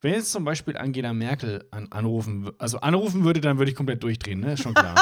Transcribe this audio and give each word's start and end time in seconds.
Wenn 0.00 0.14
jetzt 0.14 0.30
zum 0.30 0.44
Beispiel 0.44 0.76
Angela 0.76 1.12
Merkel 1.12 1.66
an, 1.72 1.88
anrufen, 1.90 2.50
also 2.58 2.78
anrufen 2.80 3.24
würde, 3.24 3.40
dann 3.40 3.58
würde 3.58 3.70
ich 3.70 3.76
komplett 3.76 4.02
durchdrehen, 4.02 4.40
ne? 4.40 4.52
Ist 4.52 4.62
schon 4.62 4.74
klar. 4.74 4.94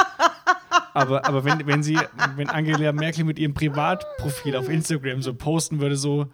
aber 0.93 1.25
aber 1.25 1.43
wenn, 1.43 1.67
wenn 1.67 1.83
sie, 1.83 1.99
wenn 2.35 2.49
Angela 2.49 2.91
Merkel 2.93 3.23
mit 3.23 3.37
ihrem 3.37 3.53
Privatprofil 3.53 4.55
auf 4.55 4.69
Instagram 4.69 5.21
so 5.21 5.35
posten 5.35 5.79
würde, 5.79 5.95
so, 5.95 6.31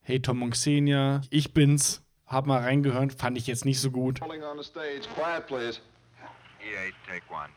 hey 0.00 0.20
Tom 0.20 0.42
und 0.42 0.52
Xenia, 0.52 1.20
ich 1.28 1.52
bin's, 1.52 2.02
hab 2.26 2.46
mal 2.46 2.62
reingehört, 2.62 3.12
fand 3.12 3.36
ich 3.36 3.46
jetzt 3.46 3.66
nicht 3.66 3.80
so 3.80 3.90
gut. 3.90 4.22
Rolling 4.22 4.42
on 4.42 4.56
the 4.56 4.64
stage. 4.64 5.02
Quiet, 5.14 5.46
please. 5.46 5.80
E8, 6.62 6.92
take 7.06 7.22
one. 7.30 7.50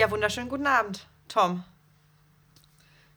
Ja, 0.00 0.10
wunderschönen 0.10 0.48
guten 0.48 0.66
Abend, 0.66 1.06
Tom. 1.28 1.62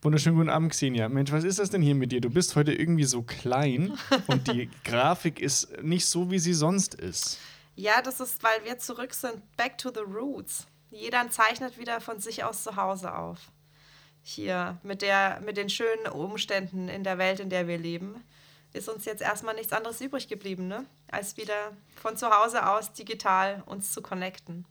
Wunderschönen 0.01 0.35
guten 0.35 0.49
Abend, 0.49 0.73
Xenia. 0.73 1.07
Mensch, 1.07 1.31
was 1.31 1.45
ist 1.45 1.57
das 1.57 1.69
denn 1.69 1.81
hier 1.81 1.95
mit 1.95 2.11
dir? 2.11 2.19
Du 2.19 2.29
bist 2.29 2.57
heute 2.57 2.73
irgendwie 2.73 3.05
so 3.05 3.21
klein 3.21 3.97
und 4.27 4.49
die 4.49 4.69
Grafik 4.83 5.39
ist 5.39 5.81
nicht 5.81 6.05
so, 6.05 6.29
wie 6.29 6.39
sie 6.39 6.53
sonst 6.53 6.93
ist. 6.93 7.39
Ja, 7.77 8.01
das 8.01 8.19
ist, 8.19 8.43
weil 8.43 8.65
wir 8.65 8.79
zurück 8.79 9.13
sind. 9.13 9.55
Back 9.55 9.77
to 9.77 9.91
the 9.93 10.01
roots. 10.01 10.67
Jeder 10.91 11.29
zeichnet 11.29 11.79
wieder 11.79 12.01
von 12.01 12.19
sich 12.19 12.43
aus 12.43 12.63
zu 12.63 12.75
Hause 12.75 13.15
auf. 13.15 13.39
Hier, 14.21 14.77
mit, 14.83 15.01
der, 15.01 15.39
mit 15.45 15.55
den 15.55 15.69
schönen 15.69 16.07
Umständen 16.07 16.89
in 16.89 17.05
der 17.05 17.17
Welt, 17.17 17.39
in 17.39 17.49
der 17.49 17.69
wir 17.69 17.77
leben, 17.77 18.21
ist 18.73 18.89
uns 18.89 19.05
jetzt 19.05 19.21
erstmal 19.21 19.55
nichts 19.55 19.71
anderes 19.71 20.01
übrig 20.01 20.27
geblieben, 20.27 20.67
ne? 20.67 20.85
als 21.09 21.37
wieder 21.37 21.71
von 21.95 22.17
zu 22.17 22.29
Hause 22.29 22.67
aus 22.67 22.91
digital 22.91 23.63
uns 23.67 23.93
zu 23.93 24.01
connecten. 24.01 24.65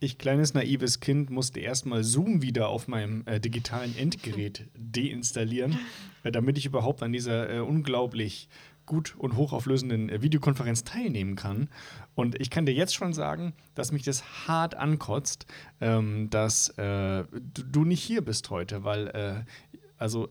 Ich, 0.00 0.16
kleines 0.16 0.54
naives 0.54 1.00
Kind, 1.00 1.28
musste 1.30 1.58
erstmal 1.58 2.04
Zoom 2.04 2.40
wieder 2.40 2.68
auf 2.68 2.86
meinem 2.86 3.26
äh, 3.26 3.40
digitalen 3.40 3.96
Endgerät 3.98 4.68
deinstallieren, 4.78 5.76
äh, 6.22 6.30
damit 6.30 6.56
ich 6.56 6.66
überhaupt 6.66 7.02
an 7.02 7.12
dieser 7.12 7.50
äh, 7.52 7.58
unglaublich 7.58 8.48
gut 8.86 9.16
und 9.18 9.36
hochauflösenden 9.36 10.08
äh, 10.08 10.22
Videokonferenz 10.22 10.84
teilnehmen 10.84 11.34
kann. 11.34 11.68
Und 12.14 12.40
ich 12.40 12.48
kann 12.48 12.64
dir 12.64 12.74
jetzt 12.74 12.94
schon 12.94 13.12
sagen, 13.12 13.54
dass 13.74 13.90
mich 13.90 14.04
das 14.04 14.46
hart 14.46 14.76
ankotzt, 14.76 15.46
ähm, 15.80 16.30
dass 16.30 16.68
äh, 16.78 17.24
du, 17.54 17.84
nicht 17.84 18.02
hier 18.02 18.22
bist 18.22 18.50
heute, 18.50 18.84
weil, 18.84 19.08
äh, 19.08 19.78
also, 19.98 20.28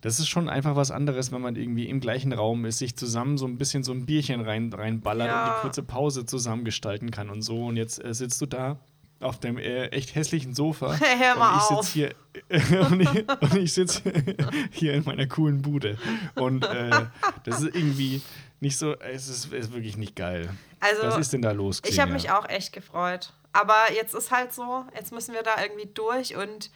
das 0.00 0.20
ist 0.20 0.28
schon 0.28 0.48
einfach 0.48 0.76
was 0.76 0.92
anderes, 0.92 1.32
wenn 1.32 1.40
man 1.42 1.56
irgendwie 1.56 1.88
im 1.88 1.98
gleichen 1.98 2.32
Raum 2.32 2.64
ist, 2.66 2.78
sich 2.78 2.94
zusammen 2.96 3.36
so 3.36 3.46
ein 3.46 3.58
bisschen 3.58 3.82
so 3.82 3.90
ein 3.90 4.06
Bierchen 4.06 4.40
rein, 4.40 4.72
reinballert 4.72 5.26
Ja. 5.26 5.48
und 5.48 5.56
die 5.56 5.60
kurze 5.62 5.82
Pause 5.82 6.24
zusammen 6.24 6.64
gestalten 6.64 7.10
kann 7.10 7.30
und 7.30 7.42
so. 7.42 7.66
Und 7.66 7.76
jetzt 7.76 8.02
äh, 8.04 8.14
sitzt 8.14 8.40
du 8.40 8.46
da 8.46 8.78
auf 9.20 9.40
dem 9.40 9.58
äh, 9.58 9.86
echt 9.88 10.14
hässlichen 10.14 10.54
Sofa. 10.54 10.94
Hör 11.18 11.36
mal 11.36 11.52
und 11.54 11.56
ich 11.58 11.70
auf. 11.70 11.86
sitze 11.86 11.92
hier 11.92 12.86
und 12.90 13.00
ich, 13.00 13.56
ich 13.56 13.72
sitze 13.72 14.02
hier 14.72 14.94
in 14.94 15.04
meiner 15.04 15.26
coolen 15.26 15.62
Bude. 15.62 15.98
Und 16.34 16.64
äh, 16.64 17.06
das 17.44 17.62
ist 17.62 17.74
irgendwie 17.74 18.22
nicht 18.60 18.76
so, 18.76 18.94
es 18.98 19.28
ist, 19.28 19.52
ist 19.52 19.72
wirklich 19.72 19.96
nicht 19.96 20.16
geil. 20.16 20.50
Also, 20.80 21.02
Was 21.02 21.18
ist 21.18 21.32
denn 21.32 21.42
da 21.42 21.52
los? 21.52 21.80
Ich 21.84 21.98
habe 21.98 22.12
Xenia? 22.12 22.14
mich 22.14 22.30
auch 22.30 22.48
echt 22.48 22.72
gefreut. 22.72 23.32
Aber 23.52 23.92
jetzt 23.94 24.14
ist 24.14 24.30
halt 24.30 24.52
so, 24.52 24.84
jetzt 24.94 25.12
müssen 25.12 25.34
wir 25.34 25.42
da 25.42 25.60
irgendwie 25.62 25.86
durch 25.86 26.36
und 26.36 26.70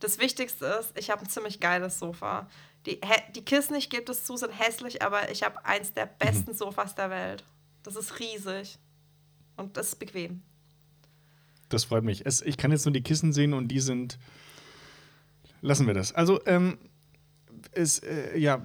das 0.00 0.18
Wichtigste 0.18 0.66
ist, 0.66 0.98
ich 0.98 1.10
habe 1.10 1.22
ein 1.22 1.28
ziemlich 1.28 1.60
geiles 1.60 1.98
Sofa. 1.98 2.48
Die, 2.84 3.00
die 3.34 3.44
Kissen, 3.44 3.74
ich 3.74 3.88
gebe 3.88 4.04
das 4.04 4.24
zu, 4.24 4.36
sind 4.36 4.50
hässlich, 4.50 5.02
aber 5.02 5.30
ich 5.30 5.42
habe 5.42 5.64
eins 5.64 5.92
der 5.94 6.06
besten 6.06 6.52
Sofas 6.54 6.94
der 6.94 7.10
Welt. 7.10 7.44
Das 7.82 7.96
ist 7.96 8.18
riesig 8.18 8.78
und 9.56 9.76
das 9.76 9.88
ist 9.88 9.96
bequem. 9.98 10.42
Das 11.68 11.84
freut 11.84 12.04
mich. 12.04 12.24
Es, 12.24 12.42
ich 12.42 12.56
kann 12.56 12.70
jetzt 12.70 12.84
nur 12.84 12.92
die 12.92 13.02
Kissen 13.02 13.32
sehen 13.32 13.52
und 13.52 13.68
die 13.68 13.80
sind. 13.80 14.18
Lassen 15.62 15.86
wir 15.86 15.94
das. 15.94 16.12
Also, 16.12 16.40
ähm, 16.46 16.78
es, 17.72 17.98
äh, 18.00 18.38
ja, 18.38 18.62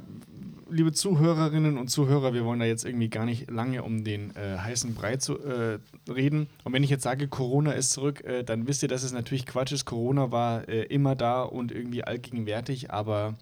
liebe 0.72 0.92
Zuhörerinnen 0.92 1.78
und 1.78 1.90
Zuhörer, 1.90 2.34
wir 2.34 2.46
wollen 2.46 2.60
da 2.60 2.66
jetzt 2.66 2.86
irgendwie 2.86 3.10
gar 3.10 3.26
nicht 3.26 3.52
lange 3.52 3.84
um 3.84 4.04
den 4.04 4.36
äh, 4.36 4.58
heißen 4.58 4.96
Brei 4.96 5.18
zu 5.18 5.40
äh, 5.40 5.80
reden. 6.10 6.48
Und 6.64 6.74
wenn 6.74 6.84
ich 6.84 6.90
jetzt 6.90 7.04
sage, 7.04 7.28
Corona 7.28 7.74
ist 7.74 7.92
zurück, 7.92 8.24
äh, 8.24 8.44
dann 8.44 8.68
wisst 8.68 8.82
ihr, 8.84 8.90
dass 8.90 9.04
es 9.04 9.12
natürlich 9.12 9.46
Quatsch 9.46 9.74
ist. 9.74 9.86
Corona 9.86 10.32
war 10.32 10.68
äh, 10.70 10.84
immer 10.84 11.16
da 11.16 11.44
und 11.44 11.72
irgendwie 11.72 12.04
allgegenwärtig, 12.04 12.92
aber 12.92 13.36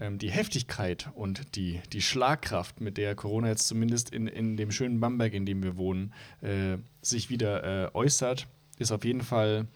ähm, 0.00 0.18
die 0.18 0.30
Heftigkeit 0.30 1.10
und 1.14 1.54
die, 1.54 1.80
die 1.92 2.02
Schlagkraft, 2.02 2.80
mit 2.80 2.96
der 2.96 3.14
Corona 3.14 3.48
jetzt 3.48 3.68
zumindest 3.68 4.10
in, 4.10 4.26
in 4.26 4.56
dem 4.56 4.70
schönen 4.70 5.00
Bamberg, 5.00 5.34
in 5.34 5.46
dem 5.46 5.62
wir 5.62 5.76
wohnen, 5.76 6.12
äh, 6.40 6.78
sich 7.02 7.30
wieder 7.30 7.86
äh, 7.86 7.90
äußert, 7.94 8.46
ist 8.80 8.90
auf 8.90 9.04
jeden 9.04 9.20
Fall 9.22 9.66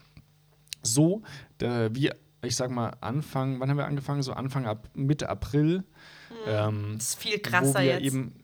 so, 0.82 1.22
da, 1.58 1.94
wie 1.94 2.10
ich 2.42 2.56
sag 2.56 2.70
mal 2.70 2.92
Anfang, 3.00 3.60
wann 3.60 3.70
haben 3.70 3.78
wir 3.78 3.86
angefangen? 3.86 4.22
So 4.22 4.32
Anfang 4.32 4.66
ab 4.66 4.88
Mitte 4.94 5.28
April. 5.28 5.84
Ähm, 6.46 6.94
Das 6.96 7.10
ist 7.10 7.18
viel 7.18 7.38
krasser 7.38 7.80
jetzt. 7.80 8.02
eben 8.02 8.34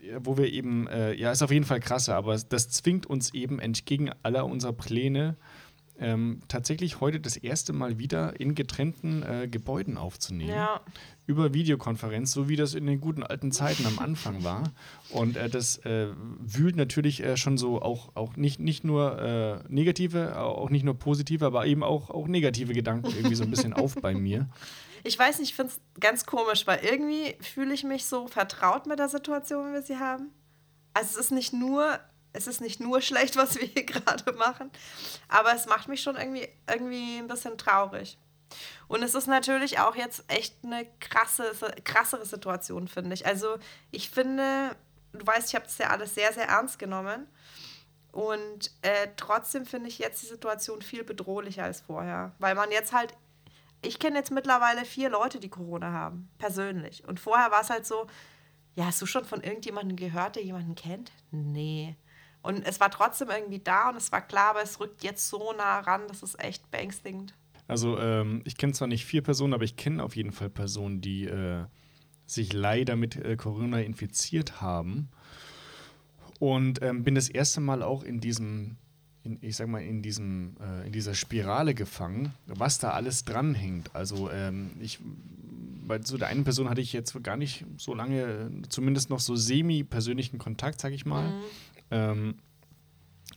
ja, 0.00 0.18
wo 0.24 0.36
wir 0.36 0.50
eben, 0.52 0.88
äh, 0.88 1.14
ja, 1.14 1.30
ist 1.30 1.42
auf 1.42 1.52
jeden 1.52 1.64
Fall 1.64 1.80
krasser, 1.80 2.16
aber 2.16 2.36
das 2.36 2.68
zwingt 2.70 3.06
uns 3.06 3.34
eben 3.34 3.60
entgegen 3.60 4.10
aller 4.22 4.46
unserer 4.46 4.72
Pläne 4.72 5.36
ähm, 5.98 6.40
tatsächlich 6.48 7.00
heute 7.00 7.20
das 7.20 7.36
erste 7.36 7.72
Mal 7.72 7.98
wieder 7.98 8.38
in 8.40 8.54
getrennten 8.54 9.22
äh, 9.22 9.48
Gebäuden 9.48 9.96
aufzunehmen. 9.96 10.50
Ja. 10.50 10.80
Über 11.26 11.54
Videokonferenz, 11.54 12.32
so 12.32 12.48
wie 12.48 12.56
das 12.56 12.74
in 12.74 12.86
den 12.86 13.00
guten 13.00 13.22
alten 13.22 13.52
Zeiten 13.52 13.86
am 13.86 13.98
Anfang 13.98 14.42
war. 14.42 14.64
Und 15.10 15.36
äh, 15.36 15.48
das 15.48 15.78
äh, 15.84 16.08
wühlt 16.40 16.76
natürlich 16.76 17.22
äh, 17.22 17.36
schon 17.36 17.58
so 17.58 17.80
auch, 17.80 18.16
auch 18.16 18.36
nicht, 18.36 18.58
nicht 18.58 18.84
nur 18.84 19.18
äh, 19.20 19.72
negative, 19.72 20.38
auch 20.38 20.70
nicht 20.70 20.84
nur 20.84 20.98
positive, 20.98 21.46
aber 21.46 21.66
eben 21.66 21.82
auch, 21.84 22.10
auch 22.10 22.26
negative 22.26 22.72
Gedanken 22.72 23.08
irgendwie 23.14 23.36
so 23.36 23.44
ein 23.44 23.50
bisschen 23.50 23.72
auf 23.72 23.94
bei 23.94 24.14
mir. 24.14 24.48
Ich 25.04 25.18
weiß 25.18 25.38
nicht, 25.38 25.50
ich 25.50 25.56
finde 25.56 25.72
es 25.72 26.00
ganz 26.00 26.26
komisch, 26.26 26.66
weil 26.66 26.80
irgendwie 26.82 27.34
fühle 27.40 27.74
ich 27.74 27.84
mich 27.84 28.06
so 28.06 28.28
vertraut 28.28 28.86
mit 28.86 28.98
der 28.98 29.08
Situation, 29.08 29.68
wie 29.68 29.74
wir 29.74 29.82
sie 29.82 29.96
haben. 29.96 30.30
Also 30.94 31.18
es 31.18 31.26
ist 31.26 31.32
nicht 31.32 31.52
nur, 31.52 31.98
es 32.32 32.46
ist 32.46 32.60
nicht 32.60 32.80
nur 32.80 33.00
schlecht, 33.02 33.36
was 33.36 33.56
wir 33.56 33.66
hier 33.66 33.84
gerade 33.84 34.32
machen, 34.32 34.70
aber 35.28 35.54
es 35.54 35.66
macht 35.66 35.88
mich 35.88 36.02
schon 36.02 36.16
irgendwie, 36.16 36.48
irgendwie 36.68 37.18
ein 37.18 37.28
bisschen 37.28 37.58
traurig. 37.58 38.18
Und 38.88 39.02
es 39.02 39.14
ist 39.14 39.26
natürlich 39.26 39.78
auch 39.78 39.96
jetzt 39.96 40.24
echt 40.28 40.56
eine 40.62 40.86
krasse, 41.00 41.52
krassere 41.84 42.26
Situation, 42.26 42.88
finde 42.88 43.14
ich. 43.14 43.26
Also 43.26 43.56
ich 43.90 44.10
finde, 44.10 44.76
du 45.12 45.26
weißt, 45.26 45.48
ich 45.48 45.54
habe 45.54 45.64
das 45.64 45.78
ja 45.78 45.88
alles 45.88 46.14
sehr, 46.14 46.32
sehr 46.32 46.48
ernst 46.48 46.78
genommen. 46.78 47.26
Und 48.12 48.70
äh, 48.82 49.08
trotzdem 49.16 49.64
finde 49.64 49.88
ich 49.88 49.98
jetzt 49.98 50.22
die 50.22 50.26
Situation 50.26 50.82
viel 50.82 51.02
bedrohlicher 51.02 51.64
als 51.64 51.80
vorher. 51.80 52.32
Weil 52.38 52.54
man 52.54 52.70
jetzt 52.70 52.92
halt, 52.92 53.14
ich 53.80 53.98
kenne 53.98 54.18
jetzt 54.18 54.30
mittlerweile 54.30 54.84
vier 54.84 55.08
Leute, 55.08 55.40
die 55.40 55.48
Corona 55.48 55.92
haben, 55.92 56.28
persönlich. 56.36 57.08
Und 57.08 57.20
vorher 57.20 57.50
war 57.50 57.62
es 57.62 57.70
halt 57.70 57.86
so, 57.86 58.06
ja, 58.74 58.86
hast 58.86 59.00
du 59.00 59.06
schon 59.06 59.24
von 59.24 59.42
irgendjemandem 59.42 59.96
gehört, 59.96 60.36
der 60.36 60.44
jemanden 60.44 60.74
kennt? 60.74 61.10
Nee. 61.30 61.96
Und 62.42 62.66
es 62.66 62.80
war 62.80 62.90
trotzdem 62.90 63.30
irgendwie 63.30 63.60
da 63.60 63.90
und 63.90 63.96
es 63.96 64.10
war 64.10 64.20
klar, 64.20 64.50
aber 64.50 64.62
es 64.62 64.80
rückt 64.80 65.04
jetzt 65.04 65.28
so 65.28 65.52
nah 65.56 65.80
ran, 65.80 66.02
das 66.08 66.22
ist 66.22 66.42
echt 66.42 66.70
beängstigend. 66.70 67.34
Also 67.68 67.98
ähm, 67.98 68.42
ich 68.44 68.56
kenne 68.56 68.72
zwar 68.72 68.88
nicht 68.88 69.06
vier 69.06 69.22
Personen, 69.22 69.54
aber 69.54 69.64
ich 69.64 69.76
kenne 69.76 70.02
auf 70.02 70.16
jeden 70.16 70.32
Fall 70.32 70.50
Personen, 70.50 71.00
die 71.00 71.24
äh, 71.24 71.64
sich 72.26 72.52
leider 72.52 72.96
mit 72.96 73.16
äh, 73.16 73.36
Corona 73.36 73.80
infiziert 73.80 74.60
haben. 74.60 75.08
Und 76.38 76.82
ähm, 76.82 77.04
bin 77.04 77.14
das 77.14 77.28
erste 77.28 77.60
Mal 77.60 77.84
auch 77.84 78.02
in 78.02 78.18
diesem, 78.18 78.76
in, 79.22 79.38
ich 79.40 79.56
sag 79.56 79.68
mal, 79.68 79.80
in 79.80 80.02
diesem, 80.02 80.56
äh, 80.60 80.86
in 80.86 80.92
dieser 80.92 81.14
Spirale 81.14 81.74
gefangen, 81.74 82.34
was 82.46 82.78
da 82.78 82.90
alles 82.90 83.24
dranhängt. 83.24 83.94
Also 83.94 84.28
ähm, 84.30 84.72
ich, 84.80 84.98
bei 85.86 86.00
so 86.02 86.18
der 86.18 86.28
einen 86.28 86.42
Person 86.42 86.68
hatte 86.68 86.80
ich 86.80 86.92
jetzt 86.92 87.22
gar 87.22 87.36
nicht 87.36 87.64
so 87.76 87.94
lange, 87.94 88.50
zumindest 88.68 89.08
noch 89.08 89.20
so 89.20 89.36
semi-persönlichen 89.36 90.38
Kontakt, 90.38 90.80
sag 90.80 90.92
ich 90.92 91.06
mal. 91.06 91.32
Ähm, 91.92 92.34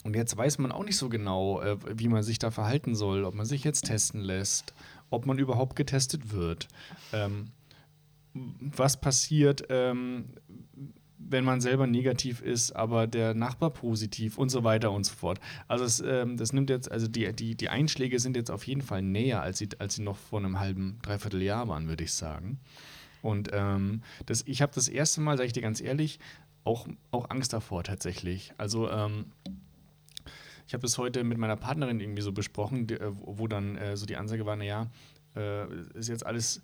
und 0.04 0.16
jetzt 0.16 0.36
weiß 0.36 0.60
man 0.60 0.72
auch 0.72 0.84
nicht 0.84 0.98
so 0.98 1.10
genau, 1.10 1.62
äh, 1.62 1.78
wie 2.00 2.08
man 2.08 2.24
sich 2.24 2.40
da 2.40 2.52
verhalten 2.52 2.96
soll, 2.96 3.24
ob 3.24 3.36
man 3.36 3.46
sich 3.46 3.64
jetzt 3.64 3.86
testen 3.86 4.22
lässt, 4.22 4.74
ob 5.10 5.26
man 5.26 5.38
überhaupt 5.38 5.76
getestet 5.76 6.32
wird. 6.32 6.68
Ähm, 7.12 7.52
was 8.34 9.00
passiert, 9.00 9.66
ähm, 9.70 10.26
wenn 11.18 11.44
man 11.44 11.62
selber 11.62 11.88
negativ 11.88 12.42
ist, 12.42 12.76
aber 12.76 13.08
der 13.08 13.34
Nachbar 13.34 13.72
positiv 13.72 14.38
und 14.38 14.50
so 14.50 14.64
weiter 14.64 14.92
und 14.92 15.06
so 15.06 15.14
fort. 15.14 15.40
Also 15.68 15.86
es, 15.86 16.00
ähm, 16.02 16.38
das 16.38 16.54
nimmt 16.54 16.70
jetzt, 16.70 16.92
also 16.92 17.08
die, 17.08 17.32
die, 17.34 17.56
die 17.56 17.70
Einschläge 17.70 18.20
sind 18.20 18.36
jetzt 18.36 18.52
auf 18.52 18.68
jeden 18.68 18.82
Fall 18.82 19.02
näher, 19.02 19.42
als 19.42 19.58
sie, 19.58 19.70
als 19.80 19.96
sie 19.96 20.04
noch 20.04 20.18
vor 20.18 20.40
einem 20.40 20.60
halben, 20.60 21.00
dreiviertel 21.02 21.42
Jahr 21.42 21.68
waren, 21.68 21.88
würde 21.88 22.04
ich 22.04 22.14
sagen. 22.14 22.60
Und 23.22 23.50
ähm, 23.54 24.04
das, 24.28 24.44
ich 24.46 24.62
habe 24.62 24.72
das 24.76 24.88
erste 24.88 25.20
Mal, 25.20 25.36
sage 25.38 25.48
ich 25.48 25.54
dir 25.54 25.64
ganz 25.64 25.82
ehrlich, 25.82 26.20
auch, 26.66 26.88
auch 27.12 27.30
Angst 27.30 27.54
davor 27.54 27.84
tatsächlich. 27.84 28.54
Also 28.58 28.90
ähm, 28.90 29.28
ich 30.68 30.74
habe 30.74 30.82
das 30.82 30.98
heute 30.98 31.24
mit 31.24 31.38
meiner 31.38 31.56
Partnerin 31.56 32.00
irgendwie 32.00 32.24
so 32.24 32.34
besprochen, 32.34 32.88
die, 32.88 32.96
äh, 32.96 33.12
wo 33.14 33.48
dann 33.48 33.78
äh, 33.78 33.96
so 33.96 34.06
die 34.06 34.18
Ansage 34.18 34.46
war, 34.46 34.56
naja, 34.56 34.88
äh, 35.36 35.68
ist 35.94 36.10
jetzt 36.10 36.26
alles 36.26 36.62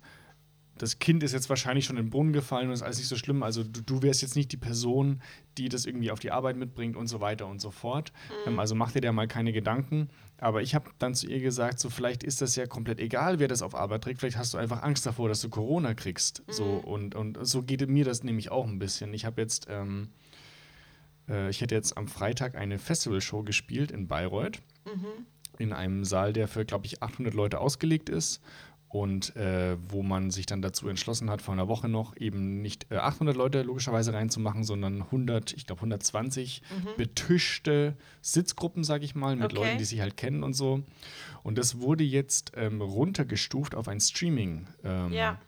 das 0.78 0.98
Kind 0.98 1.22
ist 1.22 1.32
jetzt 1.32 1.48
wahrscheinlich 1.48 1.84
schon 1.84 1.96
in 1.96 2.06
den 2.06 2.10
Brunnen 2.10 2.32
gefallen 2.32 2.68
und 2.68 2.74
ist 2.74 2.82
alles 2.82 2.98
nicht 2.98 3.08
so 3.08 3.16
schlimm. 3.16 3.42
Also 3.42 3.62
du, 3.62 3.82
du 3.82 4.02
wärst 4.02 4.22
jetzt 4.22 4.36
nicht 4.36 4.52
die 4.52 4.56
Person, 4.56 5.20
die 5.58 5.68
das 5.68 5.86
irgendwie 5.86 6.10
auf 6.10 6.18
die 6.18 6.30
Arbeit 6.30 6.56
mitbringt 6.56 6.96
und 6.96 7.08
so 7.08 7.20
weiter 7.20 7.46
und 7.46 7.60
so 7.60 7.70
fort. 7.70 8.12
Mhm. 8.46 8.52
Ähm, 8.52 8.58
also 8.58 8.74
mach 8.74 8.92
dir 8.92 9.00
da 9.00 9.12
mal 9.12 9.28
keine 9.28 9.52
Gedanken. 9.52 10.08
Aber 10.38 10.62
ich 10.62 10.74
habe 10.74 10.90
dann 10.98 11.14
zu 11.14 11.28
ihr 11.28 11.40
gesagt, 11.40 11.78
so 11.78 11.88
vielleicht 11.88 12.24
ist 12.24 12.40
das 12.40 12.56
ja 12.56 12.66
komplett 12.66 12.98
egal, 12.98 13.38
wer 13.38 13.48
das 13.48 13.62
auf 13.62 13.74
Arbeit 13.74 14.02
trägt. 14.02 14.20
Vielleicht 14.20 14.38
hast 14.38 14.54
du 14.54 14.58
einfach 14.58 14.82
Angst 14.82 15.06
davor, 15.06 15.28
dass 15.28 15.40
du 15.40 15.50
Corona 15.50 15.94
kriegst. 15.94 16.42
Mhm. 16.46 16.52
So 16.52 16.64
und, 16.64 17.14
und 17.14 17.38
so 17.46 17.62
geht 17.62 17.86
mir 17.88 18.04
das 18.04 18.24
nämlich 18.24 18.50
auch 18.50 18.66
ein 18.66 18.78
bisschen. 18.78 19.12
Ich 19.14 19.24
habe 19.24 19.40
jetzt, 19.40 19.66
ähm, 19.68 20.08
äh, 21.28 21.50
ich 21.50 21.60
hätte 21.60 21.74
jetzt 21.74 21.96
am 21.96 22.08
Freitag 22.08 22.56
eine 22.56 22.78
Festivalshow 22.78 23.42
gespielt 23.42 23.92
in 23.92 24.08
Bayreuth. 24.08 24.60
Mhm. 24.86 25.26
In 25.58 25.72
einem 25.74 26.04
Saal, 26.04 26.32
der 26.32 26.48
für, 26.48 26.64
glaube 26.64 26.86
ich, 26.86 27.02
800 27.02 27.34
Leute 27.34 27.60
ausgelegt 27.60 28.08
ist 28.08 28.40
und 28.92 29.34
äh, 29.36 29.78
wo 29.88 30.02
man 30.02 30.30
sich 30.30 30.44
dann 30.44 30.60
dazu 30.60 30.86
entschlossen 30.86 31.30
hat, 31.30 31.40
vor 31.40 31.54
einer 31.54 31.66
Woche 31.66 31.88
noch 31.88 32.14
eben 32.18 32.60
nicht 32.60 32.86
äh, 32.90 32.98
800 32.98 33.34
Leute 33.34 33.62
logischerweise 33.62 34.12
reinzumachen, 34.12 34.64
sondern 34.64 35.00
100, 35.00 35.54
ich 35.54 35.66
glaube 35.66 35.80
120 35.80 36.60
mhm. 36.70 36.88
betischte 36.98 37.96
Sitzgruppen, 38.20 38.84
sage 38.84 39.06
ich 39.06 39.14
mal, 39.14 39.34
mit 39.34 39.46
okay. 39.46 39.54
Leuten, 39.54 39.78
die 39.78 39.86
sich 39.86 40.02
halt 40.02 40.18
kennen 40.18 40.42
und 40.42 40.52
so. 40.52 40.82
Und 41.42 41.56
das 41.56 41.80
wurde 41.80 42.04
jetzt 42.04 42.52
ähm, 42.54 42.82
runtergestuft 42.82 43.74
auf 43.74 43.88
ein 43.88 43.98
Streaming. 43.98 44.66
Ähm, 44.84 45.12
ja 45.12 45.38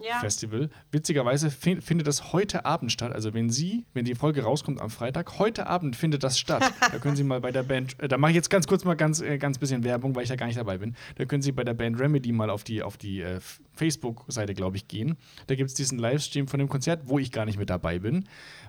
ja. 0.00 0.18
Festival. 0.18 0.70
Witzigerweise 0.90 1.50
findet 1.50 2.06
das 2.06 2.32
heute 2.32 2.64
Abend 2.64 2.92
statt. 2.92 3.12
Also 3.12 3.34
wenn 3.34 3.50
Sie, 3.50 3.86
wenn 3.94 4.04
die 4.04 4.14
Folge 4.14 4.42
rauskommt 4.42 4.80
am 4.80 4.90
Freitag, 4.90 5.38
heute 5.38 5.66
Abend 5.66 5.96
findet 5.96 6.24
das 6.24 6.38
statt. 6.38 6.72
da 6.80 6.98
können 6.98 7.16
Sie 7.16 7.24
mal 7.24 7.40
bei 7.40 7.52
der 7.52 7.62
Band, 7.62 7.98
äh, 8.00 8.08
da 8.08 8.18
mache 8.18 8.32
ich 8.32 8.36
jetzt 8.36 8.50
ganz 8.50 8.66
kurz 8.66 8.84
mal 8.84 8.94
ganz, 8.94 9.20
äh, 9.20 9.38
ganz 9.38 9.58
bisschen 9.58 9.84
Werbung, 9.84 10.14
weil 10.14 10.24
ich 10.24 10.28
da 10.28 10.36
gar 10.36 10.46
nicht 10.46 10.58
dabei 10.58 10.78
bin. 10.78 10.94
Da 11.16 11.24
können 11.24 11.42
Sie 11.42 11.52
bei 11.52 11.64
der 11.64 11.74
Band 11.74 11.98
Remedy 11.98 12.32
mal 12.32 12.50
auf 12.50 12.64
die, 12.64 12.82
auf 12.82 12.96
die 12.96 13.20
äh, 13.20 13.40
Facebook-Seite, 13.74 14.54
glaube 14.54 14.76
ich, 14.76 14.88
gehen. 14.88 15.16
Da 15.46 15.54
gibt 15.54 15.68
es 15.68 15.74
diesen 15.74 15.98
Livestream 15.98 16.48
von 16.48 16.58
dem 16.58 16.68
Konzert, 16.68 17.02
wo 17.04 17.18
ich 17.18 17.32
gar 17.32 17.44
nicht 17.44 17.58
mit 17.58 17.70
dabei 17.70 17.98
bin, 17.98 18.24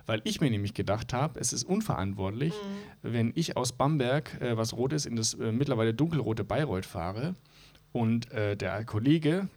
weil 0.06 0.20
ich 0.24 0.40
mir 0.40 0.50
nämlich 0.50 0.74
gedacht 0.74 1.12
habe, 1.12 1.38
es 1.40 1.52
ist 1.52 1.64
unverantwortlich, 1.64 2.54
mhm. 2.54 3.12
wenn 3.12 3.32
ich 3.34 3.56
aus 3.56 3.72
Bamberg, 3.72 4.40
äh, 4.40 4.56
was 4.56 4.74
rot 4.74 4.92
ist, 4.92 5.06
in 5.06 5.16
das 5.16 5.34
äh, 5.34 5.52
mittlerweile 5.52 5.94
dunkelrote 5.94 6.44
Bayreuth 6.44 6.86
fahre 6.86 7.34
und 7.92 8.30
äh, 8.32 8.56
der 8.56 8.84
Kollege, 8.84 9.48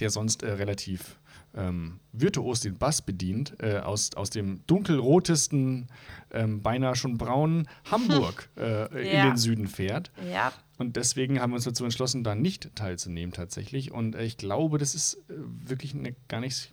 der 0.00 0.10
sonst 0.10 0.42
äh, 0.42 0.50
relativ 0.52 1.18
ähm, 1.54 2.00
virtuos 2.12 2.60
den 2.60 2.78
Bass 2.78 3.02
bedient, 3.02 3.56
äh, 3.60 3.78
aus, 3.78 4.14
aus 4.14 4.30
dem 4.30 4.64
dunkelrotesten, 4.66 5.88
ähm, 6.32 6.62
beinahe 6.62 6.94
schon 6.94 7.18
braunen 7.18 7.68
Hamburg 7.90 8.48
äh, 8.56 9.12
ja. 9.12 9.22
in 9.22 9.30
den 9.30 9.36
Süden 9.36 9.66
fährt. 9.66 10.10
Ja. 10.30 10.52
Und 10.78 10.96
deswegen 10.96 11.40
haben 11.40 11.50
wir 11.50 11.56
uns 11.56 11.64
dazu 11.64 11.84
entschlossen, 11.84 12.24
da 12.24 12.34
nicht 12.34 12.74
teilzunehmen 12.76 13.32
tatsächlich. 13.32 13.92
Und 13.92 14.14
äh, 14.14 14.24
ich 14.24 14.36
glaube, 14.36 14.78
das 14.78 14.94
ist 14.94 15.14
äh, 15.14 15.18
wirklich 15.28 15.94
eine 15.94 16.14
gar 16.28 16.40
nicht 16.40 16.72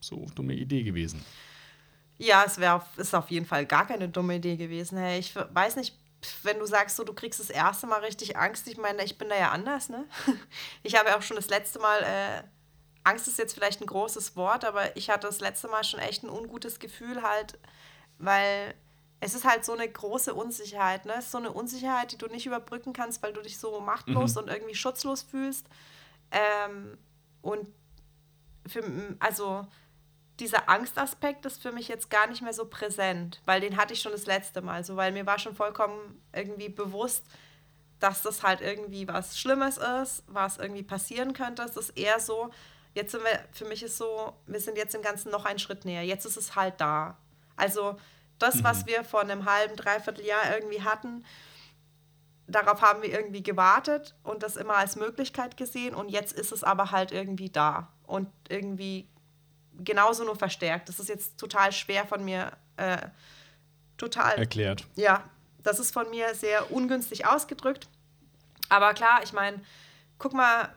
so 0.00 0.26
dumme 0.34 0.54
Idee 0.54 0.82
gewesen. 0.82 1.24
Ja, 2.18 2.42
es 2.44 2.58
wär, 2.58 2.84
ist 2.96 3.14
auf 3.14 3.30
jeden 3.30 3.46
Fall 3.46 3.64
gar 3.66 3.86
keine 3.86 4.08
dumme 4.08 4.36
Idee 4.36 4.56
gewesen. 4.56 4.98
Hey, 4.98 5.20
ich 5.20 5.34
weiß 5.36 5.76
nicht, 5.76 5.96
wenn 6.42 6.58
du 6.58 6.66
sagst, 6.66 6.96
so, 6.96 7.04
du 7.04 7.12
kriegst 7.12 7.38
das 7.38 7.50
erste 7.50 7.86
Mal 7.86 8.00
richtig 8.00 8.36
Angst, 8.36 8.66
ich 8.66 8.76
meine, 8.76 9.04
ich 9.04 9.18
bin 9.18 9.28
da 9.28 9.36
ja 9.36 9.50
anders, 9.50 9.88
ne? 9.88 10.04
Ich 10.82 10.96
habe 10.96 11.10
ja 11.10 11.18
auch 11.18 11.22
schon 11.22 11.36
das 11.36 11.48
letzte 11.48 11.78
Mal, 11.78 12.02
äh, 12.02 12.42
Angst 13.08 13.26
ist 13.26 13.38
jetzt 13.38 13.54
vielleicht 13.54 13.80
ein 13.80 13.86
großes 13.86 14.36
Wort, 14.36 14.64
aber 14.64 14.96
ich 14.96 15.08
hatte 15.08 15.26
das 15.26 15.40
letzte 15.40 15.68
Mal 15.68 15.82
schon 15.82 16.00
echt 16.00 16.22
ein 16.22 16.30
ungutes 16.30 16.78
Gefühl 16.78 17.22
halt, 17.22 17.58
weil 18.18 18.74
es 19.20 19.34
ist 19.34 19.44
halt 19.44 19.64
so 19.64 19.72
eine 19.72 19.88
große 19.88 20.34
Unsicherheit, 20.34 21.06
ne? 21.06 21.14
Es 21.14 21.26
ist 21.26 21.32
so 21.32 21.38
eine 21.38 21.50
Unsicherheit, 21.50 22.12
die 22.12 22.18
du 22.18 22.26
nicht 22.26 22.46
überbrücken 22.46 22.92
kannst, 22.92 23.22
weil 23.22 23.32
du 23.32 23.40
dich 23.40 23.58
so 23.58 23.80
machtlos 23.80 24.34
mhm. 24.34 24.42
und 24.42 24.48
irgendwie 24.48 24.74
schutzlos 24.74 25.22
fühlst. 25.22 25.66
Ähm, 26.30 26.98
und 27.40 27.66
für, 28.66 28.84
also 29.18 29.66
dieser 30.38 30.68
Angstaspekt 30.68 31.46
ist 31.46 31.62
für 31.62 31.72
mich 31.72 31.88
jetzt 31.88 32.10
gar 32.10 32.26
nicht 32.28 32.42
mehr 32.42 32.52
so 32.52 32.66
präsent, 32.66 33.40
weil 33.44 33.60
den 33.60 33.76
hatte 33.76 33.94
ich 33.94 34.02
schon 34.02 34.12
das 34.12 34.26
letzte 34.26 34.60
Mal 34.60 34.84
so, 34.84 34.96
weil 34.96 35.12
mir 35.12 35.26
war 35.26 35.38
schon 35.38 35.56
vollkommen 35.56 36.22
irgendwie 36.32 36.68
bewusst, 36.68 37.24
dass 37.98 38.22
das 38.22 38.42
halt 38.42 38.60
irgendwie 38.60 39.08
was 39.08 39.38
Schlimmes 39.38 39.78
ist, 39.78 40.22
was 40.28 40.58
irgendwie 40.58 40.84
passieren 40.84 41.32
könnte. 41.32 41.62
Es 41.62 41.76
ist 41.76 41.98
eher 41.98 42.20
so, 42.20 42.50
jetzt 42.98 43.12
sind 43.12 43.22
wir, 43.24 43.38
für 43.52 43.64
mich 43.64 43.82
ist 43.82 43.96
so, 43.96 44.34
wir 44.46 44.60
sind 44.60 44.76
jetzt 44.76 44.94
im 44.94 45.02
Ganzen 45.02 45.30
noch 45.30 45.44
einen 45.44 45.58
Schritt 45.58 45.84
näher. 45.84 46.02
Jetzt 46.02 46.26
ist 46.26 46.36
es 46.36 46.56
halt 46.56 46.80
da. 46.80 47.16
Also 47.56 47.96
das, 48.38 48.56
mhm. 48.56 48.64
was 48.64 48.86
wir 48.86 49.04
vor 49.04 49.20
einem 49.20 49.44
halben, 49.44 49.76
dreiviertel 49.76 50.24
Jahr 50.24 50.54
irgendwie 50.54 50.82
hatten, 50.82 51.24
darauf 52.48 52.82
haben 52.82 53.02
wir 53.02 53.10
irgendwie 53.10 53.42
gewartet 53.42 54.14
und 54.24 54.42
das 54.42 54.56
immer 54.56 54.76
als 54.76 54.96
Möglichkeit 54.96 55.56
gesehen 55.56 55.94
und 55.94 56.08
jetzt 56.08 56.32
ist 56.32 56.50
es 56.50 56.64
aber 56.64 56.90
halt 56.90 57.12
irgendwie 57.12 57.50
da 57.50 57.92
und 58.06 58.28
irgendwie 58.48 59.08
genauso 59.78 60.24
nur 60.24 60.36
verstärkt. 60.36 60.88
Das 60.88 60.98
ist 60.98 61.08
jetzt 61.08 61.38
total 61.38 61.72
schwer 61.72 62.06
von 62.06 62.24
mir 62.24 62.52
äh, 62.76 63.06
total 63.96 64.38
erklärt. 64.38 64.86
Ja, 64.96 65.22
das 65.62 65.78
ist 65.78 65.92
von 65.92 66.10
mir 66.10 66.34
sehr 66.34 66.72
ungünstig 66.72 67.26
ausgedrückt. 67.26 67.86
Aber 68.70 68.92
klar, 68.94 69.20
ich 69.22 69.32
meine, 69.32 69.60
guck 70.18 70.32
mal, 70.32 70.72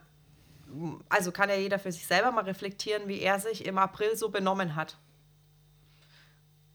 also 1.10 1.32
kann 1.32 1.50
ja 1.50 1.56
jeder 1.56 1.80
für 1.80 1.92
sich 1.92 2.06
selber 2.06 2.32
mal 2.32 2.44
reflektieren, 2.44 3.08
wie 3.08 3.20
er 3.22 3.40
sich 3.40 3.66
im 3.66 3.78
April 3.78 4.16
so 4.16 4.30
benommen 4.30 4.76
hat. 4.76 4.98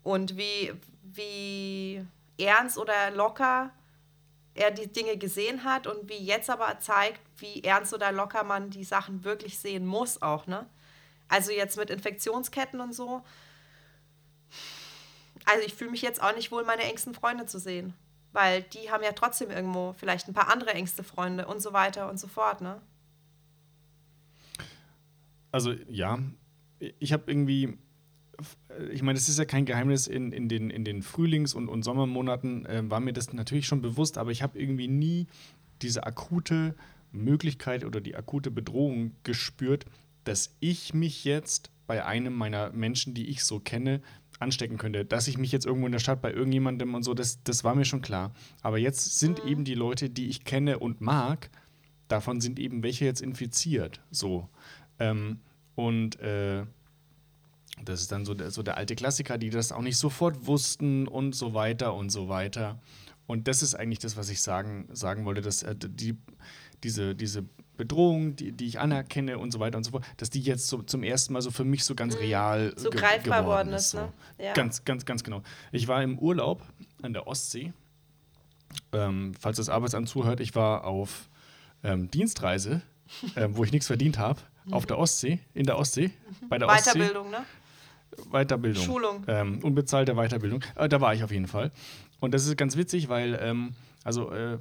Und 0.02 0.36
wie, 0.36 0.72
wie 1.02 2.06
ernst 2.38 2.78
oder 2.78 3.10
locker 3.10 3.70
er 4.54 4.70
die 4.70 4.90
Dinge 4.90 5.16
gesehen 5.16 5.64
hat 5.64 5.86
und 5.86 6.08
wie 6.08 6.16
jetzt 6.16 6.48
aber 6.48 6.78
zeigt, 6.80 7.20
wie 7.38 7.62
ernst 7.62 7.92
oder 7.92 8.12
locker 8.12 8.44
man 8.44 8.70
die 8.70 8.84
Sachen 8.84 9.24
wirklich 9.24 9.58
sehen 9.58 9.86
muss 9.86 10.22
auch, 10.22 10.46
ne? 10.46 10.66
Also 11.28 11.52
jetzt 11.52 11.76
mit 11.76 11.90
Infektionsketten 11.90 12.80
und 12.80 12.94
so. 12.94 13.22
Also 15.44 15.66
ich 15.66 15.74
fühle 15.74 15.90
mich 15.90 16.02
jetzt 16.02 16.22
auch 16.22 16.34
nicht 16.34 16.50
wohl, 16.52 16.64
meine 16.64 16.84
engsten 16.84 17.14
Freunde 17.14 17.46
zu 17.46 17.58
sehen. 17.58 17.94
Weil 18.32 18.62
die 18.62 18.90
haben 18.90 19.02
ja 19.02 19.12
trotzdem 19.12 19.50
irgendwo 19.50 19.94
vielleicht 19.94 20.28
ein 20.28 20.34
paar 20.34 20.48
andere 20.48 20.72
engste 20.74 21.02
Freunde 21.02 21.46
und 21.46 21.60
so 21.60 21.72
weiter 21.72 22.08
und 22.08 22.18
so 22.18 22.28
fort, 22.28 22.60
ne? 22.60 22.80
Also 25.56 25.72
ja, 25.88 26.18
ich 26.98 27.14
habe 27.14 27.24
irgendwie, 27.28 27.78
ich 28.92 29.00
meine, 29.00 29.16
es 29.16 29.30
ist 29.30 29.38
ja 29.38 29.46
kein 29.46 29.64
Geheimnis, 29.64 30.06
in, 30.06 30.30
in, 30.30 30.50
den, 30.50 30.68
in 30.68 30.84
den 30.84 31.00
Frühlings- 31.00 31.54
und, 31.54 31.70
und 31.70 31.82
Sommermonaten 31.82 32.66
äh, 32.66 32.82
war 32.90 33.00
mir 33.00 33.14
das 33.14 33.32
natürlich 33.32 33.66
schon 33.66 33.80
bewusst, 33.80 34.18
aber 34.18 34.30
ich 34.30 34.42
habe 34.42 34.60
irgendwie 34.60 34.86
nie 34.86 35.28
diese 35.80 36.04
akute 36.04 36.74
Möglichkeit 37.10 37.86
oder 37.86 38.02
die 38.02 38.16
akute 38.16 38.50
Bedrohung 38.50 39.12
gespürt, 39.22 39.86
dass 40.24 40.54
ich 40.60 40.92
mich 40.92 41.24
jetzt 41.24 41.70
bei 41.86 42.04
einem 42.04 42.34
meiner 42.34 42.70
Menschen, 42.72 43.14
die 43.14 43.28
ich 43.28 43.42
so 43.42 43.58
kenne, 43.58 44.02
anstecken 44.38 44.76
könnte. 44.76 45.06
Dass 45.06 45.26
ich 45.26 45.38
mich 45.38 45.52
jetzt 45.52 45.64
irgendwo 45.64 45.86
in 45.86 45.92
der 45.92 46.00
Stadt 46.00 46.20
bei 46.20 46.34
irgendjemandem 46.34 46.94
und 46.94 47.02
so, 47.02 47.14
das, 47.14 47.42
das 47.44 47.64
war 47.64 47.74
mir 47.74 47.86
schon 47.86 48.02
klar. 48.02 48.34
Aber 48.60 48.76
jetzt 48.76 49.18
sind 49.18 49.42
mhm. 49.42 49.48
eben 49.48 49.64
die 49.64 49.74
Leute, 49.74 50.10
die 50.10 50.26
ich 50.26 50.44
kenne 50.44 50.80
und 50.80 51.00
mag, 51.00 51.48
davon 52.08 52.42
sind 52.42 52.58
eben 52.58 52.82
welche 52.82 53.06
jetzt 53.06 53.22
infiziert. 53.22 54.02
So. 54.10 54.50
Ähm, 54.98 55.40
und 55.76 56.18
äh, 56.20 56.64
das 57.84 58.00
ist 58.00 58.10
dann 58.10 58.24
so 58.24 58.34
der, 58.34 58.50
so 58.50 58.62
der 58.62 58.76
alte 58.76 58.96
Klassiker, 58.96 59.38
die 59.38 59.50
das 59.50 59.70
auch 59.70 59.82
nicht 59.82 59.98
sofort 59.98 60.46
wussten 60.46 61.06
und 61.06 61.34
so 61.34 61.54
weiter 61.54 61.94
und 61.94 62.10
so 62.10 62.28
weiter. 62.28 62.80
Und 63.26 63.48
das 63.48 63.62
ist 63.62 63.74
eigentlich 63.74 63.98
das, 63.98 64.16
was 64.16 64.28
ich 64.30 64.40
sagen, 64.40 64.88
sagen 64.92 65.24
wollte, 65.24 65.42
dass 65.42 65.62
äh, 65.62 65.74
die, 65.76 66.16
diese, 66.82 67.14
diese 67.14 67.44
Bedrohung, 67.76 68.36
die, 68.36 68.52
die 68.52 68.66
ich 68.66 68.80
anerkenne 68.80 69.38
und 69.38 69.50
so 69.52 69.60
weiter 69.60 69.76
und 69.76 69.84
so 69.84 69.90
fort, 69.90 70.04
dass 70.16 70.30
die 70.30 70.40
jetzt 70.40 70.68
so 70.68 70.82
zum 70.82 71.02
ersten 71.02 71.34
Mal 71.34 71.42
so 71.42 71.50
für 71.50 71.64
mich 71.64 71.84
so 71.84 71.94
ganz 71.94 72.14
mhm. 72.14 72.20
real 72.20 72.72
so 72.76 72.88
ge 72.88 72.98
greifbar 72.98 73.42
geworden 73.42 73.72
ist. 73.72 73.90
So. 73.90 73.98
Ne? 73.98 74.12
Ja. 74.38 74.52
Ganz, 74.54 74.84
ganz, 74.84 75.04
ganz 75.04 75.22
genau. 75.22 75.42
Ich 75.72 75.86
war 75.88 76.02
im 76.02 76.18
Urlaub 76.18 76.62
an 77.02 77.12
der 77.12 77.26
Ostsee. 77.26 77.72
Ähm, 78.92 79.34
falls 79.38 79.58
das 79.58 79.68
Arbeitsamt 79.68 80.08
zuhört, 80.08 80.40
ich 80.40 80.54
war 80.54 80.84
auf 80.84 81.28
ähm, 81.82 82.10
Dienstreise, 82.10 82.80
ähm, 83.36 83.56
wo 83.56 83.64
ich 83.64 83.72
nichts 83.72 83.88
verdient 83.88 84.18
habe. 84.18 84.40
Auf 84.70 84.86
der 84.86 84.98
Ostsee, 84.98 85.40
in 85.54 85.64
der 85.66 85.78
Ostsee, 85.78 86.08
mhm. 86.42 86.48
bei 86.48 86.58
der 86.58 86.68
Weiterbildung, 86.68 87.26
Ostsee. 87.26 87.38
ne? 87.38 87.46
Weiterbildung. 88.30 88.82
Schulung. 88.82 89.24
Ähm, 89.28 89.58
unbezahlte 89.62 90.14
Weiterbildung. 90.14 90.62
Äh, 90.74 90.88
da 90.88 91.00
war 91.00 91.14
ich 91.14 91.22
auf 91.22 91.30
jeden 91.30 91.46
Fall. 91.46 91.70
Und 92.20 92.32
das 92.34 92.46
ist 92.46 92.56
ganz 92.56 92.76
witzig, 92.76 93.08
weil, 93.08 93.38
ähm, 93.40 93.74
also, 94.04 94.30
äh, 94.32 94.58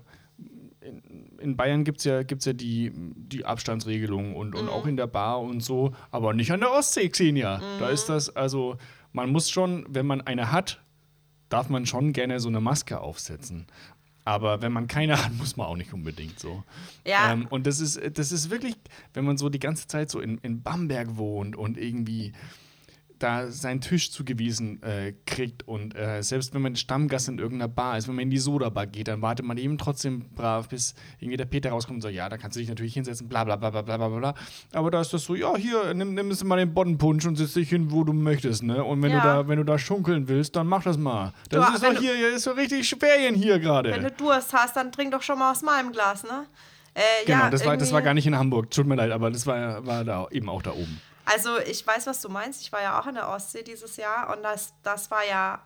in, 0.82 1.38
in, 1.40 1.58
Bayern 1.58 1.84
gibt 1.84 2.00
es 2.00 2.04
ja, 2.04 2.24
gibt's 2.24 2.46
ja 2.46 2.54
die, 2.54 2.92
die 2.94 3.46
Abstandsregelung 3.46 4.36
und, 4.36 4.56
und 4.56 4.66
mhm. 4.66 4.70
auch 4.70 4.86
in 4.86 4.98
der 4.98 5.08
Bar 5.08 5.42
und 5.42 5.62
so, 5.62 5.94
aber 6.12 6.34
nicht 6.34 6.52
an 6.52 6.60
der 6.60 6.72
Ostsee, 6.72 7.10
Xenia. 7.10 7.58
Mhm. 7.58 7.80
Da 7.80 7.90
ist 7.90 8.08
das, 8.08 8.36
also, 8.36 8.78
man 9.14 9.32
muss 9.32 9.50
schon, 9.50 9.86
wenn 9.90 10.06
man 10.06 10.22
eine 10.22 10.52
hat, 10.52 10.82
darf 11.50 11.70
man 11.70 11.86
schon 11.86 12.14
gerne 12.14 12.40
so 12.40 12.50
eine 12.50 12.60
Maske 12.60 13.00
aufsetzen. 13.00 13.68
Aber 14.26 14.64
wenn 14.64 14.74
man 14.74 14.88
keine 14.88 15.24
hat, 15.24 15.32
muss 15.34 15.56
man 15.56 15.68
auch 15.68 15.78
nicht 15.78 15.94
unbedingt 15.94 16.40
so. 16.40 16.64
Ja. 17.06 17.32
Ähm, 17.32 17.46
und 17.50 17.68
das 17.68 17.80
ist, 17.80 18.02
das 18.18 18.32
ist 18.32 18.50
wirklich, 18.50 18.76
wenn 19.14 19.24
man 19.24 19.38
so 19.38 19.50
die 19.50 19.60
ganze 19.60 19.88
Zeit 19.88 20.10
so 20.10 20.20
in, 20.20 20.40
in 20.40 20.64
Bamberg 20.64 21.16
wohnt 21.16 21.56
und 21.56 21.78
irgendwie 21.78 22.34
da 23.20 23.50
seinen 23.50 23.82
Tisch 23.82 24.12
zugewiesen 24.12 24.82
äh, 24.84 25.14
kriegt 25.26 25.68
und 25.68 25.96
äh, 25.96 26.22
selbst 26.22 26.54
wenn 26.54 26.62
man 26.62 26.76
Stammgast 26.76 27.30
in 27.30 27.40
irgendeiner 27.40 27.68
Bar 27.68 27.98
ist, 27.98 28.08
wenn 28.08 28.16
man 28.16 28.24
in 28.24 28.30
die 28.30 28.38
Soda-Bar 28.38 28.88
geht, 28.88 29.08
dann 29.08 29.22
wartet 29.22 29.46
man 29.46 29.58
eben 29.58 29.78
trotzdem 29.78 30.26
brav, 30.36 30.70
bis 30.70 30.96
irgendwie 31.20 31.38
der 31.38 31.46
Peter 31.46 31.70
rauskommt 31.70 31.98
und 31.98 32.02
sagt, 32.02 32.14
ja, 32.16 32.28
da 32.30 32.38
kannst 32.38 32.56
du 32.56 32.60
dich 32.60 32.70
natürlich 32.70 32.94
hinsetzen, 32.94 33.28
bla 33.30 33.44
bla 33.44 33.56
bla 33.56 33.70
bla 33.70 33.82
bla 33.82 33.98
bla 33.98 34.08
bla. 34.10 34.34
Aber 34.74 34.92
da 34.92 35.02
ist 35.02 35.14
das 35.14 35.24
so, 35.24 35.36
ja, 35.36 35.56
hier, 35.56 35.94
nimm, 35.94 36.14
nimm 36.14 36.34
mal 36.44 36.58
den 36.58 36.74
Boddenpunsch 36.74 37.26
und 37.26 37.36
setz 37.38 37.54
dich 37.54 37.70
hin, 37.70 37.92
wo 37.92 38.04
du 38.04 38.14
möchtest, 38.14 38.64
ne? 38.64 38.84
Und 38.84 39.02
wenn 39.02 39.12
Ja. 39.12 39.22
du 39.22 39.28
da, 39.28 39.48
wenn 39.48 39.58
du 39.58 39.64
da 39.64 39.78
schunkeln 39.78 40.28
willst, 40.28 40.56
dann 40.56 40.68
mach 40.68 40.84
das 40.84 40.98
mal. 40.98 41.34
Das 41.50 41.68
Du, 41.68 41.74
ist 41.76 41.82
wenn 41.82 41.94
doch 41.94 42.02
du- 42.02 42.06
hier, 42.08 42.16
hier 42.16 42.36
ist 42.36 42.44
so 42.44 42.52
richtig 42.52 42.90
Ferien 43.00 43.36
hier 43.36 43.56
Wenn 43.56 43.62
gerade. 43.62 43.92
du 44.00 44.12
Durst 44.12 44.54
hast, 44.54 44.76
dann 44.76 44.92
trink 44.92 45.12
doch 45.12 45.22
schon 45.22 45.40
mal 45.40 45.52
aus 45.52 45.62
meinem 45.62 45.92
Glas, 45.92 46.24
ne? 46.24 46.46
Äh, 46.94 47.02
Genau, 47.26 47.40
ja, 47.46 47.50
das 47.50 47.66
war, 47.66 47.76
das 47.78 47.92
war 47.92 48.02
gar 48.02 48.14
nicht 48.14 48.26
in 48.28 48.38
Hamburg. 48.38 48.72
Tut 48.72 48.88
mir 48.88 48.96
leid, 48.96 49.12
aber 49.12 49.30
das 49.32 49.46
war, 49.46 49.86
war 49.86 50.04
da 50.06 50.28
eben 50.32 50.48
auch 50.50 50.62
da 50.62 50.72
oben. 50.72 51.02
Also 51.26 51.58
ich 51.60 51.86
weiß, 51.86 52.08
was 52.08 52.22
du 52.22 52.30
meinst. 52.30 52.62
Ich 52.62 52.72
war 52.72 52.82
ja 52.82 53.00
auch 53.00 53.08
in 53.08 53.16
der 53.16 53.30
Ostsee 53.30 53.64
dieses 53.64 53.98
Jahr 53.98 54.36
und 54.36 54.44
das, 54.44 54.74
das 54.84 55.10
war 55.12 55.26
ja 55.26 55.62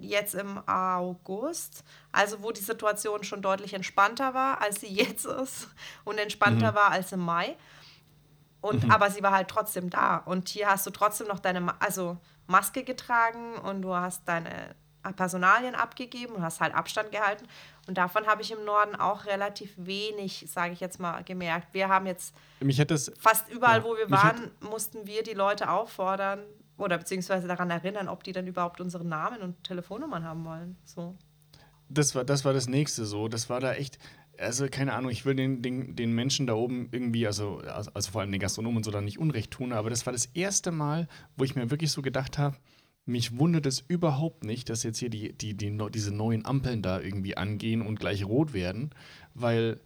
jetzt 0.00 0.34
im 0.34 0.66
August, 0.68 1.84
also 2.12 2.42
wo 2.42 2.50
die 2.50 2.60
Situation 2.60 3.24
schon 3.24 3.42
deutlich 3.42 3.74
entspannter 3.74 4.34
war, 4.34 4.60
als 4.60 4.80
sie 4.80 4.88
jetzt 4.92 5.24
ist 5.24 5.68
und 6.04 6.18
entspannter 6.18 6.74
war 6.74 6.90
als 6.90 7.12
im 7.12 7.20
Mai. 7.20 7.56
Und, 8.60 8.90
Aber 8.90 9.10
sie 9.10 9.22
war 9.22 9.32
halt 9.32 9.48
trotzdem 9.48 9.90
da. 9.90 10.16
Und 10.16 10.48
hier 10.48 10.70
hast 10.70 10.86
du 10.86 10.90
trotzdem 10.90 11.26
noch 11.26 11.38
deine 11.38 11.78
also 11.82 12.16
Maske 12.46 12.82
getragen 12.82 13.56
und 13.56 13.82
du 13.82 13.94
hast 13.94 14.26
deine 14.26 14.74
Personalien 15.16 15.74
abgegeben 15.74 16.36
und 16.36 16.42
hast 16.42 16.62
halt 16.62 16.74
Abstand 16.74 17.12
gehalten. 17.12 17.46
Und 17.86 17.98
davon 17.98 18.26
habe 18.26 18.42
ich 18.42 18.50
im 18.50 18.64
Norden 18.64 18.94
auch 18.96 19.26
relativ 19.26 19.74
wenig, 19.76 20.46
sage 20.48 20.72
ich 20.72 20.80
jetzt 20.80 20.98
mal, 20.98 21.22
gemerkt. 21.22 21.74
Wir 21.74 21.88
haben 21.88 22.06
jetzt 22.06 22.34
es 22.60 23.12
fast 23.18 23.50
überall, 23.50 23.78
Ja, 23.78 23.84
wo 23.84 23.96
wir 23.96 24.10
waren, 24.10 24.50
mussten 24.60 25.06
wir 25.06 25.22
die 25.22 25.34
Leute 25.34 25.70
auffordern 25.70 26.40
oder 26.78 26.98
beziehungsweise 26.98 27.46
daran 27.46 27.70
erinnern, 27.70 28.08
ob 28.08 28.24
die 28.24 28.32
dann 28.32 28.46
überhaupt 28.46 28.80
unsere 28.80 29.04
Namen 29.04 29.42
und 29.42 29.62
Telefonnummern 29.64 30.24
haben 30.24 30.44
wollen. 30.44 30.76
So. 30.84 31.14
Das 31.88 32.14
war, 32.14 32.24
das 32.24 32.44
war 32.44 32.52
das 32.52 32.68
nächste 32.68 33.04
so. 33.04 33.28
Das 33.28 33.50
war 33.50 33.60
da 33.60 33.74
echt, 33.74 33.98
also 34.38 34.66
keine 34.68 34.94
Ahnung, 34.94 35.10
ich 35.10 35.24
will 35.26 35.34
den, 35.34 35.60
den, 35.62 35.94
den 35.94 36.12
Menschen 36.12 36.46
da 36.46 36.54
oben 36.54 36.88
irgendwie, 36.90 37.26
also, 37.26 37.58
also 37.58 37.90
also 37.92 38.10
vor 38.10 38.22
allem 38.22 38.32
den 38.32 38.40
Gastronomen 38.40 38.78
und 38.78 38.84
so 38.84 38.90
da 38.90 39.00
nicht 39.00 39.18
Unrecht 39.18 39.50
tun, 39.50 39.72
aber 39.72 39.90
das 39.90 40.06
war 40.06 40.12
das 40.12 40.26
erste 40.26 40.72
Mal, 40.72 41.06
wo 41.36 41.44
ich 41.44 41.54
mir 41.54 41.70
wirklich 41.70 41.92
so 41.92 42.02
gedacht 42.02 42.38
habe, 42.38 42.56
mich 43.06 43.38
wundert 43.38 43.66
es 43.66 43.84
überhaupt 43.86 44.44
nicht, 44.44 44.70
dass 44.70 44.82
jetzt 44.82 44.98
hier 44.98 45.10
die, 45.10 45.32
die, 45.32 45.54
die, 45.54 45.78
diese 45.92 46.14
neuen 46.14 46.46
Ampeln 46.46 46.82
da 46.82 47.00
irgendwie 47.00 47.36
angehen 47.36 47.82
und 47.82 48.00
gleich 48.00 48.24
rot 48.24 48.54
werden, 48.54 48.90
weil 49.34 49.80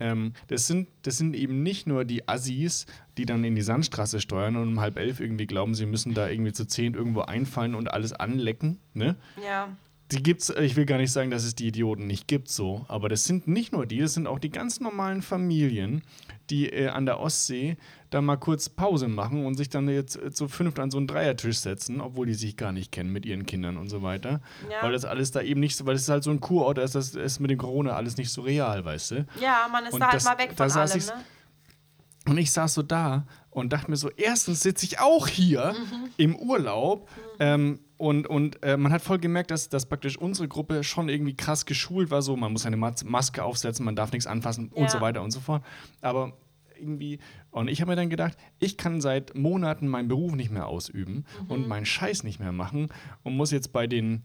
ähm, 0.00 0.32
das, 0.48 0.66
sind, 0.66 0.88
das 1.02 1.18
sind 1.18 1.34
eben 1.34 1.62
nicht 1.62 1.86
nur 1.86 2.04
die 2.04 2.28
Assis, 2.28 2.86
die 3.18 3.26
dann 3.26 3.44
in 3.44 3.54
die 3.54 3.62
Sandstraße 3.62 4.20
steuern 4.20 4.56
und 4.56 4.68
um 4.68 4.80
halb 4.80 4.98
elf 4.98 5.20
irgendwie 5.20 5.46
glauben, 5.46 5.74
sie 5.74 5.86
müssen 5.86 6.14
da 6.14 6.28
irgendwie 6.28 6.52
zu 6.52 6.64
zehn 6.64 6.94
irgendwo 6.94 7.20
einfallen 7.20 7.74
und 7.74 7.92
alles 7.92 8.12
anlecken, 8.12 8.78
ne? 8.94 9.16
Ja. 9.44 9.76
Die 10.10 10.24
gibt's, 10.24 10.50
ich 10.50 10.74
will 10.74 10.86
gar 10.86 10.98
nicht 10.98 11.12
sagen, 11.12 11.30
dass 11.30 11.44
es 11.44 11.54
die 11.54 11.68
Idioten 11.68 12.08
nicht 12.08 12.26
gibt, 12.26 12.48
so, 12.48 12.84
aber 12.88 13.08
das 13.08 13.24
sind 13.24 13.46
nicht 13.46 13.72
nur 13.72 13.86
die, 13.86 13.98
das 13.98 14.14
sind 14.14 14.26
auch 14.26 14.40
die 14.40 14.50
ganz 14.50 14.80
normalen 14.80 15.22
Familien, 15.22 16.02
die 16.48 16.68
äh, 16.68 16.88
an 16.88 17.06
der 17.06 17.20
Ostsee 17.20 17.76
da 18.10 18.20
mal 18.20 18.36
kurz 18.36 18.68
Pause 18.68 19.08
machen 19.08 19.46
und 19.46 19.54
sich 19.56 19.68
dann 19.68 19.88
jetzt 19.88 20.16
äh, 20.16 20.30
zu 20.32 20.48
fünft 20.48 20.78
an 20.78 20.90
so 20.90 20.98
einen 20.98 21.06
Dreiertisch 21.06 21.58
setzen, 21.58 22.00
obwohl 22.00 22.26
die 22.26 22.34
sich 22.34 22.56
gar 22.56 22.72
nicht 22.72 22.90
kennen 22.92 23.12
mit 23.12 23.24
ihren 23.24 23.46
Kindern 23.46 23.76
und 23.76 23.88
so 23.88 24.02
weiter. 24.02 24.40
Ja. 24.70 24.82
Weil 24.82 24.92
das 24.92 25.04
alles 25.04 25.30
da 25.30 25.40
eben 25.42 25.60
nicht 25.60 25.76
so, 25.76 25.86
weil 25.86 25.94
es 25.94 26.02
ist 26.02 26.08
halt 26.08 26.24
so 26.24 26.30
ein 26.30 26.40
Kurort, 26.40 26.78
da 26.78 26.82
ist 26.82 26.94
das 26.94 27.14
ist 27.14 27.38
mit 27.40 27.50
dem 27.50 27.58
Corona 27.58 27.92
alles 27.92 28.16
nicht 28.16 28.30
so 28.30 28.42
real, 28.42 28.84
weißt 28.84 29.10
du? 29.12 29.26
ja, 29.40 29.68
man 29.70 29.84
ist 29.86 29.92
Und 29.94 30.00
da 30.00 30.06
halt 30.06 30.14
das- 30.16 30.24
mal 30.24 30.38
weg 30.38 30.50
da 30.50 30.56
von 30.64 30.70
saß 30.70 30.90
allem. 30.90 30.98
ich's- 30.98 31.08
Ne? 31.14 31.24
Und 32.28 32.36
ich 32.38 32.50
saß 32.52 32.74
so 32.74 32.82
da 32.82 33.26
und 33.50 33.72
dachte 33.72 33.90
mir 33.90 33.96
so, 33.96 34.10
erstens 34.10 34.60
sitze 34.60 34.84
ich 34.84 34.98
auch 35.00 35.26
hier 35.26 35.72
Mhm. 35.72 36.10
im 36.18 36.36
Urlaub 36.36 37.08
ähm, 37.38 37.80
und, 37.96 38.26
und 38.26 38.62
äh, 38.62 38.76
man 38.76 38.92
hat 38.92 39.00
voll 39.02 39.18
gemerkt, 39.18 39.50
dass, 39.50 39.68
dass 39.70 39.86
praktisch 39.86 40.18
unsere 40.18 40.46
Gruppe 40.46 40.84
schon 40.84 41.08
irgendwie 41.08 41.34
krass 41.34 41.64
geschult 41.64 42.10
war, 42.10 42.20
so 42.22 42.36
man 42.36 42.52
muss 42.52 42.66
eine 42.66 42.76
Mas 42.76 43.04
Maske 43.04 43.42
aufsetzen, 43.42 43.84
man 43.86 43.96
darf 43.96 44.12
nichts 44.12 44.26
anfassen 44.26 44.70
Ja. 44.74 44.82
und 44.82 44.90
so 44.90 45.00
weiter 45.00 45.22
und 45.22 45.30
so 45.30 45.40
fort. 45.40 45.64
Aber 46.02 46.32
irgendwie, 46.80 47.18
und 47.50 47.68
ich 47.68 47.80
habe 47.80 47.90
mir 47.92 47.96
dann 47.96 48.10
gedacht, 48.10 48.36
ich 48.58 48.76
kann 48.76 49.00
seit 49.00 49.34
Monaten 49.36 49.86
meinen 49.88 50.08
Beruf 50.08 50.34
nicht 50.34 50.50
mehr 50.50 50.66
ausüben 50.66 51.24
Mhm. 51.42 51.50
und 51.50 51.68
meinen 51.68 51.86
Scheiß 51.86 52.24
nicht 52.24 52.40
mehr 52.40 52.52
machen 52.52 52.88
und 53.22 53.36
muss 53.36 53.50
jetzt 53.50 53.72
bei 53.72 53.86
den 53.86 54.24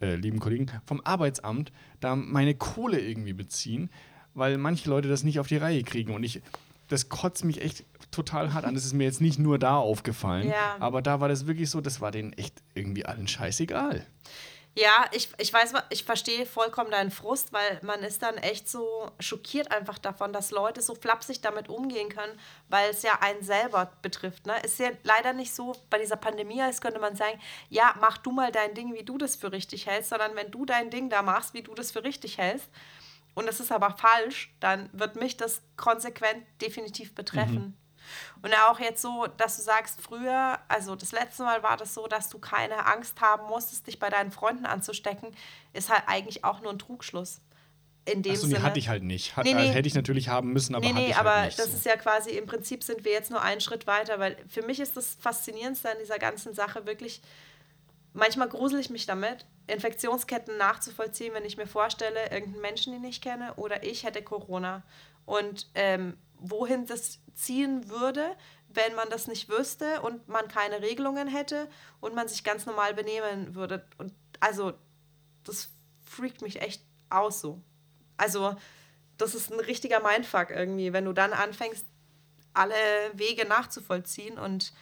äh, 0.00 0.14
lieben 0.16 0.40
Kollegen 0.40 0.66
vom 0.86 1.00
Arbeitsamt 1.04 1.72
da 2.00 2.16
meine 2.16 2.54
Kohle 2.54 2.98
irgendwie 3.00 3.32
beziehen, 3.34 3.90
weil 4.34 4.58
manche 4.58 4.88
Leute 4.90 5.08
das 5.08 5.22
nicht 5.24 5.38
auf 5.38 5.46
die 5.48 5.58
Reihe 5.58 5.82
kriegen. 5.84 6.14
Und 6.14 6.24
ich, 6.24 6.40
das 6.88 7.08
kotzt 7.08 7.44
mich 7.44 7.60
echt 7.62 7.84
total 8.10 8.52
hart 8.52 8.64
an. 8.64 8.74
Das 8.74 8.84
ist 8.84 8.94
mir 8.94 9.04
jetzt 9.04 9.20
nicht 9.20 9.38
nur 9.38 9.58
da 9.58 9.76
aufgefallen, 9.76 10.48
Ja. 10.48 10.76
aber 10.80 11.02
da 11.02 11.20
war 11.20 11.28
das 11.28 11.46
wirklich 11.46 11.70
so, 11.70 11.80
das 11.80 12.00
war 12.00 12.10
denen 12.10 12.32
echt 12.32 12.62
irgendwie 12.74 13.06
allen 13.06 13.28
scheißegal. 13.28 14.04
Ja, 14.74 15.04
ich, 15.12 15.28
ich 15.36 15.52
weiß, 15.52 15.74
ich 15.90 16.04
verstehe 16.04 16.46
vollkommen 16.46 16.90
deinen 16.90 17.10
Frust, 17.10 17.52
weil 17.52 17.78
man 17.82 18.02
ist 18.02 18.22
dann 18.22 18.38
echt 18.38 18.70
so 18.70 19.10
schockiert 19.20 19.70
einfach 19.70 19.98
davon, 19.98 20.32
dass 20.32 20.50
Leute 20.50 20.80
so 20.80 20.94
flapsig 20.94 21.42
damit 21.42 21.68
umgehen 21.68 22.08
können, 22.08 22.38
weil 22.70 22.90
es 22.90 23.02
ja 23.02 23.18
einen 23.20 23.42
selber 23.42 23.92
betrifft. 24.00 24.46
Ne? 24.46 24.58
Ist 24.64 24.78
ja 24.78 24.88
leider 25.02 25.34
nicht 25.34 25.54
so, 25.54 25.72
bei 25.90 25.98
dieser 25.98 26.16
Pandemie, 26.16 26.62
als 26.62 26.80
könnte 26.80 27.00
man 27.00 27.16
sagen, 27.16 27.38
ja, 27.68 27.94
mach 28.00 28.16
du 28.16 28.32
mal 28.32 28.50
dein 28.50 28.72
Ding, 28.72 28.94
wie 28.94 29.04
du 29.04 29.18
das 29.18 29.36
für 29.36 29.52
richtig 29.52 29.86
hältst, 29.86 30.08
sondern 30.08 30.34
wenn 30.36 30.50
du 30.50 30.64
dein 30.64 30.88
Ding 30.88 31.10
da 31.10 31.20
machst, 31.20 31.52
wie 31.52 31.62
du 31.62 31.74
das 31.74 31.92
für 31.92 32.02
richtig 32.02 32.38
hältst, 32.38 32.70
und 33.34 33.46
das 33.46 33.60
ist 33.60 33.72
aber 33.72 33.90
falsch, 33.96 34.54
dann 34.60 34.90
wird 34.92 35.16
mich 35.16 35.36
das 35.36 35.62
konsequent 35.76 36.44
definitiv 36.60 37.14
betreffen. 37.14 37.76
Und 38.42 38.54
auch 38.68 38.80
jetzt 38.80 39.02
so, 39.02 39.26
dass 39.36 39.56
du 39.56 39.62
sagst, 39.62 40.00
früher, 40.00 40.58
also 40.68 40.96
das 40.96 41.12
letzte 41.12 41.42
Mal 41.44 41.62
war 41.62 41.76
das 41.76 41.94
so, 41.94 42.06
dass 42.06 42.28
du 42.28 42.38
keine 42.38 42.86
Angst 42.86 43.20
haben 43.20 43.46
musstest, 43.48 43.86
dich 43.86 43.98
bei 43.98 44.10
deinen 44.10 44.32
Freunden 44.32 44.66
anzustecken, 44.66 45.34
ist 45.72 45.90
halt 45.90 46.02
eigentlich 46.06 46.44
auch 46.44 46.60
nur 46.60 46.72
ein 46.72 46.78
Trugschluss. 46.78 47.40
In 48.04 48.22
dem 48.22 48.32
nee, 48.32 48.36
Sinne. 48.36 48.62
hatte 48.62 48.80
ich 48.80 48.88
halt 48.88 49.04
nicht. 49.04 49.36
Hat, 49.36 49.44
Nee, 49.44 49.54
nee. 49.54 49.68
äh, 49.68 49.72
hätte 49.72 49.86
ich 49.86 49.94
natürlich 49.94 50.28
haben 50.28 50.52
müssen, 50.52 50.74
aber 50.74 50.84
nee, 50.84 50.90
hatte 50.90 51.00
nee, 51.02 51.10
ich 51.10 51.16
aber 51.16 51.36
halt 51.36 51.46
nicht. 51.46 51.58
das 51.60 51.70
so. 51.70 51.76
ist 51.76 51.86
ja 51.86 51.96
quasi, 51.96 52.30
im 52.30 52.46
Prinzip 52.46 52.82
sind 52.82 53.04
wir 53.04 53.12
jetzt 53.12 53.30
nur 53.30 53.40
einen 53.40 53.60
Schritt 53.60 53.86
weiter, 53.86 54.18
weil 54.18 54.36
für 54.48 54.62
mich 54.62 54.80
ist 54.80 54.96
das 54.96 55.16
Faszinierendste 55.20 55.90
an 55.90 55.98
dieser 56.00 56.18
ganzen 56.18 56.52
Sache 56.52 56.84
wirklich, 56.84 57.22
manchmal 58.12 58.48
grusel 58.48 58.80
ich 58.80 58.90
mich 58.90 59.06
damit, 59.06 59.46
Infektionsketten 59.68 60.56
nachzuvollziehen, 60.58 61.32
wenn 61.34 61.44
ich 61.44 61.56
mir 61.56 61.68
vorstelle, 61.68 62.24
irgendeinen 62.32 62.60
Menschen, 62.62 62.92
den 62.92 63.04
ich 63.04 63.20
kenne, 63.20 63.54
oder 63.54 63.84
ich 63.84 64.02
hätte 64.02 64.20
Corona. 64.22 64.82
Und 65.24 65.68
ähm, 65.76 66.16
wohin 66.42 66.86
das 66.86 67.20
ziehen 67.34 67.88
würde, 67.88 68.36
wenn 68.68 68.94
man 68.94 69.08
das 69.10 69.26
nicht 69.26 69.48
wüsste 69.48 70.02
und 70.02 70.28
man 70.28 70.48
keine 70.48 70.82
Regelungen 70.82 71.28
hätte 71.28 71.68
und 72.00 72.14
man 72.14 72.28
sich 72.28 72.44
ganz 72.44 72.66
normal 72.66 72.94
benehmen 72.94 73.54
würde. 73.54 73.84
Und 73.98 74.12
also, 74.40 74.72
das 75.44 75.70
freakt 76.04 76.42
mich 76.42 76.60
echt 76.60 76.82
aus 77.10 77.40
so. 77.40 77.60
Also, 78.16 78.56
das 79.18 79.34
ist 79.34 79.52
ein 79.52 79.60
richtiger 79.60 80.00
Mindfuck 80.00 80.50
irgendwie, 80.50 80.92
wenn 80.92 81.04
du 81.04 81.12
dann 81.12 81.32
anfängst, 81.32 81.86
alle 82.54 82.74
Wege 83.14 83.46
nachzuvollziehen. 83.46 84.38
Und 84.38 84.72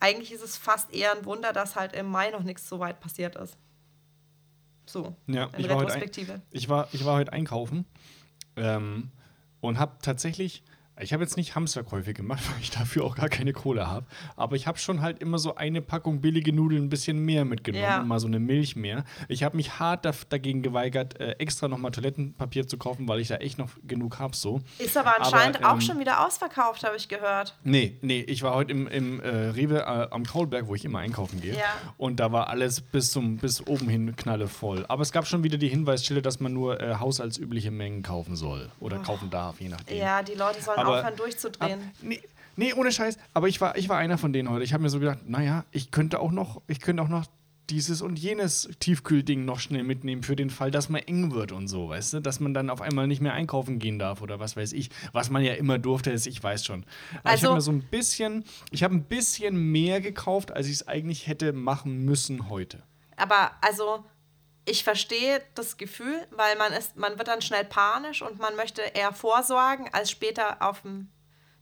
eigentlich 0.00 0.32
ist 0.32 0.42
es 0.42 0.56
fast 0.56 0.92
eher 0.92 1.12
ein 1.12 1.24
Wunder, 1.24 1.52
dass 1.52 1.76
halt 1.76 1.94
im 1.94 2.06
Mai 2.06 2.30
noch 2.30 2.42
nichts 2.42 2.68
so 2.68 2.78
weit 2.78 3.00
passiert 3.00 3.36
ist. 3.36 3.56
So, 4.86 5.14
Ja, 5.26 5.44
in 5.46 5.60
ich 5.60 5.68
war, 5.68 5.76
heute 5.76 5.92
ein, 5.92 6.00
Retrospektive. 6.00 6.40
ich, 6.50 6.68
war, 6.68 6.88
ich 6.92 7.04
war 7.04 7.16
heute 7.16 7.32
einkaufen 7.32 7.84
ähm, 8.56 9.10
und 9.60 9.78
habe 9.78 9.92
tatsächlich, 10.02 10.62
ich 11.00 11.12
habe 11.12 11.22
jetzt 11.22 11.36
nicht 11.36 11.54
Hamsterkäufe 11.54 12.12
gemacht, 12.14 12.42
weil 12.52 12.60
ich 12.62 12.70
dafür 12.70 13.04
auch 13.04 13.16
gar 13.16 13.28
keine 13.28 13.52
Kohle 13.52 13.86
habe, 13.88 14.06
aber 14.36 14.56
ich 14.56 14.66
habe 14.66 14.78
schon 14.78 15.00
halt 15.00 15.20
immer 15.20 15.38
so 15.38 15.54
eine 15.56 15.80
Packung 15.82 16.20
billige 16.20 16.52
Nudeln 16.52 16.84
ein 16.84 16.88
bisschen 16.88 17.18
mehr 17.18 17.44
mitgenommen 17.44 17.84
Ja. 17.84 18.00
und 18.00 18.08
mal 18.08 18.20
so 18.20 18.26
eine 18.26 18.38
Milch 18.40 18.76
mehr. 18.76 19.04
Ich 19.28 19.42
habe 19.42 19.56
mich 19.56 19.78
hart 19.78 20.06
dagegen 20.30 20.62
geweigert, 20.62 21.20
äh, 21.20 21.32
extra 21.38 21.68
nochmal 21.68 21.90
Toilettenpapier 21.90 22.66
zu 22.66 22.78
kaufen, 22.78 23.08
weil 23.08 23.20
ich 23.20 23.28
da 23.28 23.36
echt 23.36 23.58
noch 23.58 23.70
genug 23.86 24.18
habe 24.18 24.34
so. 24.36 24.60
Ist 24.78 24.96
aber 24.96 25.16
anscheinend 25.18 25.56
Aber, 25.58 25.70
auch 25.70 25.74
ähm, 25.74 25.80
schon 25.80 25.98
wieder 25.98 26.26
ausverkauft, 26.26 26.84
habe 26.84 26.96
ich 26.96 27.08
gehört. 27.08 27.56
Nee, 27.64 27.96
nee, 28.02 28.20
ich 28.20 28.42
war 28.42 28.54
heute 28.54 28.72
im, 28.72 28.86
im 28.88 29.20
äh, 29.20 29.28
Rewe 29.28 29.80
äh, 29.80 30.08
am 30.10 30.24
Kaulberg, 30.24 30.66
wo 30.68 30.74
ich 30.74 30.84
immer 30.84 30.98
einkaufen 31.00 31.40
gehe. 31.40 31.54
Ja. 31.54 31.64
Und 31.96 32.20
da 32.20 32.32
war 32.32 32.48
alles 32.48 32.80
bis 32.80 33.10
zum 33.12 33.36
bis 33.38 33.66
oben 33.66 33.88
hin 33.88 34.16
knallevoll. 34.16 34.84
Aber 34.88 35.02
es 35.02 35.12
gab 35.12 35.26
schon 35.26 35.42
wieder 35.44 35.58
die 35.58 35.68
Hinweisschilder, 35.68 36.22
dass 36.22 36.40
man 36.40 36.52
nur 36.52 36.80
äh, 36.80 36.96
haushaltsübliche 36.96 37.70
Mengen 37.70 38.02
kaufen 38.02 38.36
soll 38.36 38.70
oder 38.80 38.98
kaufen 38.98 39.30
darf, 39.30 39.60
je 39.60 39.68
nachdem. 39.68 39.96
Ja, 39.98 40.22
die 40.22 40.34
Leute 40.34 40.60
sollen 40.62 40.78
Aber- 40.78 40.87
aufhören 40.88 41.16
durchzudrehen. 41.16 41.80
Ab, 41.80 41.86
nee, 42.02 42.20
nee, 42.56 42.72
ohne 42.74 42.92
Scheiß. 42.92 43.18
Aber 43.34 43.48
ich 43.48 43.60
war, 43.60 43.76
ich 43.76 43.88
war 43.88 43.98
einer 43.98 44.18
von 44.18 44.32
denen 44.32 44.48
heute. 44.50 44.64
Ich 44.64 44.72
habe 44.72 44.82
mir 44.82 44.90
so 44.90 44.98
gedacht, 45.00 45.20
naja, 45.28 45.64
ich 45.70 45.90
könnte 45.90 46.20
auch 46.20 46.32
noch, 46.32 46.62
ich 46.66 46.80
könnte 46.80 47.02
auch 47.02 47.08
noch 47.08 47.26
dieses 47.70 48.00
und 48.00 48.18
jenes 48.18 48.70
Tiefkühlding 48.80 49.44
noch 49.44 49.60
schnell 49.60 49.82
mitnehmen 49.82 50.22
für 50.22 50.36
den 50.36 50.48
Fall, 50.48 50.70
dass 50.70 50.88
man 50.88 51.02
eng 51.02 51.32
wird 51.32 51.52
und 51.52 51.68
so, 51.68 51.90
weißt 51.90 52.14
du? 52.14 52.20
Dass 52.20 52.40
man 52.40 52.54
dann 52.54 52.70
auf 52.70 52.80
einmal 52.80 53.06
nicht 53.06 53.20
mehr 53.20 53.34
einkaufen 53.34 53.78
gehen 53.78 53.98
darf 53.98 54.22
oder 54.22 54.40
was 54.40 54.56
weiß 54.56 54.72
ich. 54.72 54.88
Was 55.12 55.28
man 55.28 55.42
ja 55.44 55.52
immer 55.52 55.78
durfte, 55.78 56.10
ist, 56.10 56.26
ich 56.26 56.42
weiß 56.42 56.64
schon. 56.64 56.84
Aber 57.22 57.24
ich 57.24 57.30
Also- 57.32 57.46
habe 57.48 57.54
mir 57.56 57.60
so 57.60 57.70
ein 57.72 57.82
bisschen, 57.82 58.44
ich 58.70 58.82
habe 58.84 58.94
ein 58.94 59.04
bisschen 59.04 59.54
mehr 59.70 60.00
gekauft, 60.00 60.50
als 60.50 60.66
ich 60.66 60.72
es 60.74 60.88
eigentlich 60.88 61.26
hätte 61.26 61.52
machen 61.52 62.06
müssen 62.06 62.48
heute. 62.48 62.82
Aber 63.16 63.50
also, 63.60 64.02
ich 64.68 64.84
verstehe 64.84 65.42
das 65.54 65.76
Gefühl, 65.76 66.26
weil 66.30 66.56
man 66.56 66.72
ist, 66.72 66.96
man 66.96 67.18
wird 67.18 67.28
dann 67.28 67.42
schnell 67.42 67.64
panisch 67.64 68.22
und 68.22 68.38
man 68.38 68.56
möchte 68.56 68.82
eher 68.82 69.12
vorsorgen, 69.12 69.88
als 69.92 70.10
später 70.10 70.62
auf 70.62 70.82
dem 70.82 71.10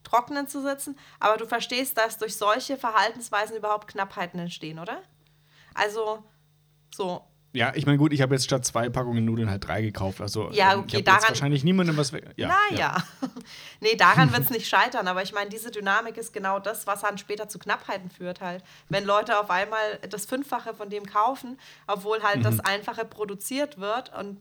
Trocknen 0.03 0.47
zu 0.47 0.63
sitzen, 0.63 0.99
aber 1.19 1.37
du 1.37 1.47
verstehst, 1.47 1.99
dass 1.99 2.19
durch 2.19 2.37
solche 2.37 2.77
Verhaltensweisen 2.77 3.57
überhaupt 3.57 3.89
Knappheiten 3.89 4.39
entstehen, 4.39 4.79
oder? 4.79 5.03
Also, 5.75 6.23
so. 6.95 7.25
Ja, 7.53 7.73
ich 7.75 7.87
meine, 7.87 7.97
gut, 7.97 8.13
ich 8.13 8.21
habe 8.21 8.35
jetzt 8.35 8.45
statt 8.45 8.67
zwei 8.67 8.91
Packungen 8.91 9.25
Nudeln 9.25 9.49
halt 9.49 9.67
drei 9.67 9.81
gekauft. 9.81 10.21
Also, 10.21 10.51
Ja, 10.51 10.75
ähm, 10.75 10.81
okay, 10.81 10.99
ich 10.99 11.05
daran- 11.05 11.21
jetzt 11.21 11.29
wahrscheinlich 11.31 11.65
niemandem 11.65 11.97
was 11.97 12.13
weg. 12.13 12.29
Ja, 12.37 12.49
naja. 12.71 12.97
nee, 13.81 13.97
daran 13.97 14.31
wird 14.33 14.43
es 14.43 14.51
nicht 14.51 14.69
scheitern, 14.69 15.09
aber 15.09 15.23
ich 15.23 15.33
meine, 15.33 15.49
diese 15.49 15.71
Dynamik 15.71 16.19
ist 16.19 16.33
genau 16.35 16.59
das, 16.59 16.87
was 16.87 17.01
dann 17.01 17.17
später 17.17 17.49
zu 17.49 17.59
Knappheiten 17.59 18.11
führt 18.11 18.41
halt. 18.43 18.63
Wenn 18.91 19.05
Leute 19.05 19.39
auf 19.41 19.49
einmal 19.49 19.99
das 20.11 20.27
Fünffache 20.27 20.75
von 20.75 20.91
dem 20.91 21.07
kaufen, 21.07 21.59
obwohl 21.87 22.23
halt 22.23 22.39
Mhm. 22.41 22.43
das 22.43 22.61
Einfache 22.61 23.05
produziert 23.07 23.79
wird 23.79 24.13
und 24.19 24.41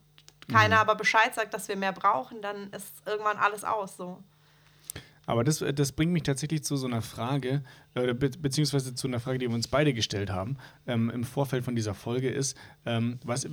keiner 0.51 0.79
aber 0.79 0.95
Bescheid 0.95 1.33
sagt, 1.33 1.53
dass 1.53 1.69
wir 1.69 1.75
mehr 1.77 1.93
brauchen, 1.93 2.41
dann 2.41 2.69
ist 2.71 2.85
irgendwann 3.07 3.37
alles 3.37 3.63
aus 3.63 3.95
so. 3.97 4.21
Aber 5.25 5.43
das, 5.43 5.61
äh, 5.61 5.73
das 5.73 5.91
bringt 5.91 6.11
mich 6.11 6.23
tatsächlich 6.23 6.63
zu 6.63 6.75
so 6.77 6.87
einer 6.87 7.01
Frage, 7.01 7.63
äh, 7.93 8.13
be 8.13 8.29
beziehungsweise 8.29 8.95
zu 8.95 9.07
einer 9.07 9.19
Frage, 9.19 9.39
die 9.39 9.47
wir 9.47 9.55
uns 9.55 9.67
beide 9.67 9.93
gestellt 9.93 10.29
haben 10.29 10.57
ähm, 10.87 11.09
im 11.09 11.23
Vorfeld 11.23 11.63
von 11.63 11.75
dieser 11.75 11.93
Folge 11.93 12.29
ist, 12.29 12.57
ähm, 12.85 13.19
was 13.23 13.47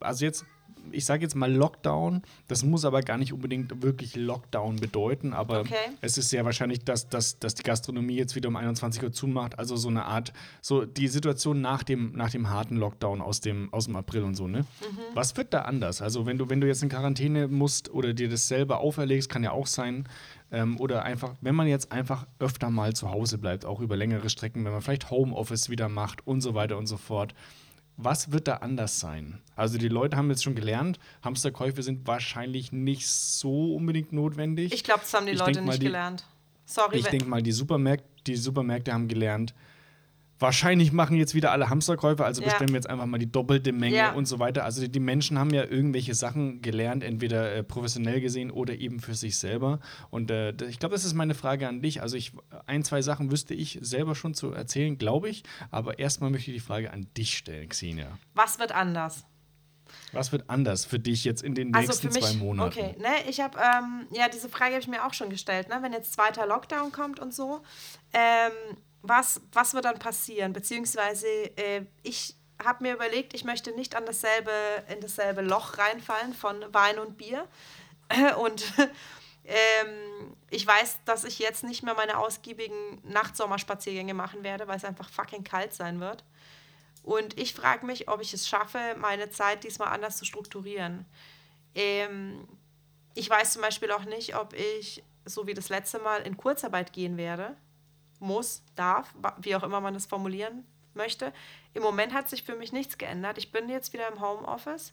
also 0.00 0.24
jetzt, 0.24 0.44
ich 0.92 1.06
sage 1.06 1.22
jetzt 1.22 1.34
mal 1.34 1.50
Lockdown, 1.50 2.20
das 2.46 2.62
muss 2.62 2.84
aber 2.84 3.00
gar 3.00 3.16
nicht 3.16 3.32
unbedingt 3.32 3.82
wirklich 3.82 4.16
Lockdown 4.16 4.76
bedeuten, 4.76 5.32
aber 5.32 5.60
Okay. 5.60 5.74
es 6.02 6.18
ist 6.18 6.28
sehr 6.28 6.44
wahrscheinlich, 6.44 6.84
dass, 6.84 7.08
dass, 7.08 7.38
dass 7.38 7.54
die 7.54 7.62
Gastronomie 7.62 8.16
jetzt 8.16 8.34
wieder 8.36 8.48
um 8.50 8.56
21 8.56 9.02
Uhr 9.02 9.10
zumacht, 9.12 9.58
also 9.58 9.76
so 9.76 9.88
eine 9.88 10.04
Art, 10.04 10.34
so 10.60 10.84
die 10.84 11.08
Situation 11.08 11.62
nach 11.62 11.84
dem, 11.84 12.12
nach 12.12 12.30
dem 12.30 12.50
harten 12.50 12.76
Lockdown 12.76 13.22
aus 13.22 13.40
dem, 13.40 13.72
aus 13.72 13.86
dem 13.86 13.96
April 13.96 14.24
und 14.24 14.34
so, 14.34 14.46
ne? 14.46 14.66
Was 15.14 15.36
wird 15.38 15.54
da 15.54 15.62
anders? 15.62 16.02
Also 16.02 16.26
wenn 16.26 16.36
du, 16.36 16.50
wenn 16.50 16.60
du 16.60 16.66
jetzt 16.66 16.82
in 16.82 16.90
Quarantäne 16.90 17.48
musst 17.48 17.88
oder 17.90 18.12
dir 18.12 18.28
das 18.28 18.46
selber 18.48 18.80
auferlegst, 18.80 19.30
kann 19.30 19.42
ja 19.42 19.52
auch 19.52 19.66
sein, 19.66 20.06
ähm, 20.54 20.78
oder 20.80 21.02
einfach, 21.02 21.34
wenn 21.40 21.54
man 21.54 21.66
jetzt 21.66 21.92
einfach 21.92 22.26
öfter 22.38 22.70
mal 22.70 22.94
zu 22.94 23.10
Hause 23.10 23.38
bleibt, 23.38 23.64
auch 23.64 23.80
über 23.80 23.96
längere 23.96 24.30
Strecken, 24.30 24.64
wenn 24.64 24.72
man 24.72 24.80
vielleicht 24.82 25.10
Homeoffice 25.10 25.68
wieder 25.68 25.88
macht 25.88 26.26
und 26.26 26.40
so 26.40 26.54
weiter 26.54 26.78
und 26.78 26.86
so 26.86 26.96
fort. 26.96 27.34
Was 27.96 28.32
wird 28.32 28.48
da 28.48 28.54
anders 28.56 28.98
sein? 28.98 29.38
Also 29.54 29.78
die 29.78 29.88
Leute 29.88 30.16
haben 30.16 30.28
jetzt 30.30 30.42
schon 30.42 30.54
gelernt, 30.56 30.98
Hamsterkäufe 31.22 31.82
sind 31.82 32.06
wahrscheinlich 32.08 32.72
nicht 32.72 33.06
so 33.08 33.74
unbedingt 33.76 34.12
notwendig. 34.12 34.72
Ich 34.72 34.82
glaube, 34.82 35.00
das 35.02 35.14
haben 35.14 35.26
die 35.26 35.32
Ich 35.32 35.38
Leute 35.38 35.60
mal, 35.60 35.66
nicht 35.72 35.82
die- 35.82 35.86
gelernt. 35.86 36.24
Sorry, 36.66 36.96
Ich 36.98 37.06
denke 37.06 37.26
mal, 37.26 37.42
die, 37.42 37.52
Supermärk 37.52 38.02
die 38.26 38.36
Supermärkte 38.36 38.92
haben 38.92 39.06
gelernt, 39.06 39.54
wahrscheinlich 40.38 40.92
machen 40.92 41.16
jetzt 41.16 41.34
wieder 41.34 41.52
alle 41.52 41.70
Hamsterkäufe, 41.70 42.24
also 42.24 42.42
Ja. 42.42 42.48
bestellen 42.48 42.70
wir 42.70 42.76
jetzt 42.76 42.88
einfach 42.90 43.06
mal 43.06 43.18
die 43.18 43.30
doppelte 43.30 43.72
Menge 43.72 43.96
Ja. 43.96 44.12
und 44.12 44.26
so 44.26 44.38
weiter. 44.38 44.64
Also 44.64 44.80
die, 44.80 44.88
die 44.90 45.00
Menschen 45.00 45.38
haben 45.38 45.50
ja 45.50 45.64
irgendwelche 45.64 46.14
Sachen 46.14 46.60
gelernt, 46.60 47.04
entweder 47.04 47.54
äh, 47.54 47.62
professionell 47.62 48.20
gesehen 48.20 48.50
oder 48.50 48.74
eben 48.74 49.00
für 49.00 49.14
sich 49.14 49.38
selber. 49.38 49.80
Und 50.10 50.30
äh, 50.30 50.50
ich 50.68 50.78
glaube, 50.78 50.94
das 50.94 51.04
ist 51.04 51.14
meine 51.14 51.34
Frage 51.34 51.68
an 51.68 51.82
dich. 51.82 52.02
Also 52.02 52.16
ich, 52.16 52.32
ein, 52.66 52.82
zwei 52.84 53.00
Sachen 53.02 53.30
wüsste 53.30 53.54
ich 53.54 53.78
selber 53.82 54.14
schon 54.14 54.34
zu 54.34 54.52
erzählen, 54.52 54.98
glaube 54.98 55.28
ich. 55.28 55.44
Aber 55.70 55.98
erstmal 55.98 56.30
möchte 56.30 56.50
ich 56.50 56.56
die 56.56 56.66
Frage 56.66 56.92
an 56.92 57.06
dich 57.16 57.36
stellen, 57.38 57.68
Xenia. 57.68 58.18
was 58.34 58.58
wird 58.58 58.72
anders? 58.72 59.24
Was 60.12 60.32
wird 60.32 60.48
anders 60.48 60.84
für 60.84 60.98
dich 60.98 61.24
jetzt 61.24 61.42
in 61.42 61.54
den 61.54 61.70
nächsten 61.70 62.10
zwei 62.10 62.32
Monaten? 62.34 62.68
Also 62.68 62.80
Okay, 62.80 62.96
ne, 63.00 63.28
ich 63.28 63.40
habe, 63.40 63.58
ähm, 63.58 64.06
ja, 64.12 64.28
diese 64.28 64.48
Frage 64.48 64.72
habe 64.72 64.80
ich 64.80 64.88
mir 64.88 65.04
auch 65.06 65.14
schon 65.14 65.28
gestellt, 65.28 65.68
ne, 65.68 65.76
wenn 65.82 65.92
jetzt 65.92 66.12
zweiter 66.12 66.46
Lockdown 66.46 66.90
kommt 66.90 67.20
und 67.20 67.32
so, 67.34 67.62
ähm, 68.12 68.76
was, 69.04 69.40
was 69.52 69.74
wird 69.74 69.84
dann 69.84 69.98
passieren? 69.98 70.52
Beziehungsweise, 70.52 71.26
äh, 71.26 71.84
ich 72.02 72.36
habe 72.62 72.84
mir 72.84 72.94
überlegt, 72.94 73.34
ich 73.34 73.44
möchte 73.44 73.72
nicht 73.72 73.94
an 73.94 74.06
dasselbe, 74.06 74.50
in 74.88 75.00
dasselbe 75.00 75.42
Loch 75.42 75.78
reinfallen 75.78 76.32
von 76.32 76.64
Wein 76.72 76.98
und 76.98 77.16
Bier. 77.16 77.46
Und 78.38 78.64
ähm, 79.44 80.36
ich 80.50 80.66
weiß, 80.66 81.00
dass 81.04 81.24
ich 81.24 81.38
jetzt 81.38 81.64
nicht 81.64 81.82
mehr 81.82 81.94
meine 81.94 82.18
ausgiebigen 82.18 83.00
Nachtsommerspaziergänge 83.02 84.14
machen 84.14 84.44
werde, 84.44 84.68
weil 84.68 84.76
es 84.76 84.84
einfach 84.84 85.08
fucking 85.08 85.42
kalt 85.42 85.72
sein 85.72 86.00
wird. 86.00 86.24
Und 87.02 87.38
ich 87.38 87.54
frage 87.54 87.84
mich, 87.84 88.08
ob 88.08 88.20
ich 88.20 88.32
es 88.32 88.48
schaffe, 88.48 88.78
meine 88.98 89.30
Zeit 89.30 89.64
diesmal 89.64 89.88
anders 89.88 90.16
zu 90.16 90.24
strukturieren. 90.24 91.06
Ähm, 91.74 92.46
ich 93.14 93.28
weiß 93.28 93.54
zum 93.54 93.62
Beispiel 93.62 93.90
auch 93.90 94.04
nicht, 94.04 94.36
ob 94.36 94.54
ich, 94.54 95.02
so 95.24 95.46
wie 95.46 95.54
das 95.54 95.68
letzte 95.68 95.98
Mal, 95.98 96.22
in 96.22 96.36
Kurzarbeit 96.36 96.92
gehen 96.92 97.16
werde. 97.16 97.56
Muss, 98.24 98.62
darf, 98.74 99.14
wie 99.38 99.54
auch 99.54 99.62
immer 99.62 99.80
man 99.80 99.94
das 99.94 100.06
formulieren 100.06 100.64
möchte. 100.94 101.32
Im 101.74 101.82
Moment 101.82 102.12
hat 102.12 102.28
sich 102.28 102.42
für 102.42 102.56
mich 102.56 102.72
nichts 102.72 102.98
geändert. 102.98 103.38
Ich 103.38 103.52
bin 103.52 103.68
jetzt 103.68 103.92
wieder 103.92 104.08
im 104.08 104.20
Homeoffice, 104.20 104.92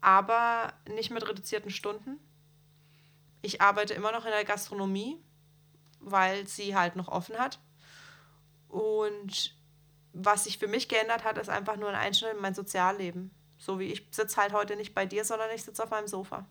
aber 0.00 0.72
nicht 0.88 1.10
mit 1.10 1.28
reduzierten 1.28 1.70
Stunden. 1.70 2.18
Ich 3.42 3.60
arbeite 3.60 3.94
immer 3.94 4.12
noch 4.12 4.24
in 4.24 4.30
der 4.30 4.44
Gastronomie, 4.44 5.18
weil 6.00 6.46
sie 6.46 6.76
halt 6.76 6.96
noch 6.96 7.08
offen 7.08 7.38
hat. 7.38 7.58
Und 8.68 9.54
was 10.12 10.44
sich 10.44 10.58
für 10.58 10.68
mich 10.68 10.88
geändert 10.88 11.24
hat, 11.24 11.38
ist 11.38 11.48
einfach 11.48 11.76
nur 11.76 11.88
ein 11.88 11.94
Einschnitt 11.94 12.34
in 12.34 12.40
mein 12.40 12.54
Sozialleben. 12.54 13.30
So 13.58 13.78
wie 13.78 13.92
ich 13.92 14.06
sitze 14.10 14.40
halt 14.40 14.52
heute 14.52 14.76
nicht 14.76 14.94
bei 14.94 15.06
dir, 15.06 15.24
sondern 15.24 15.50
ich 15.54 15.64
sitze 15.64 15.82
auf 15.82 15.90
meinem 15.90 16.08
Sofa. 16.08 16.46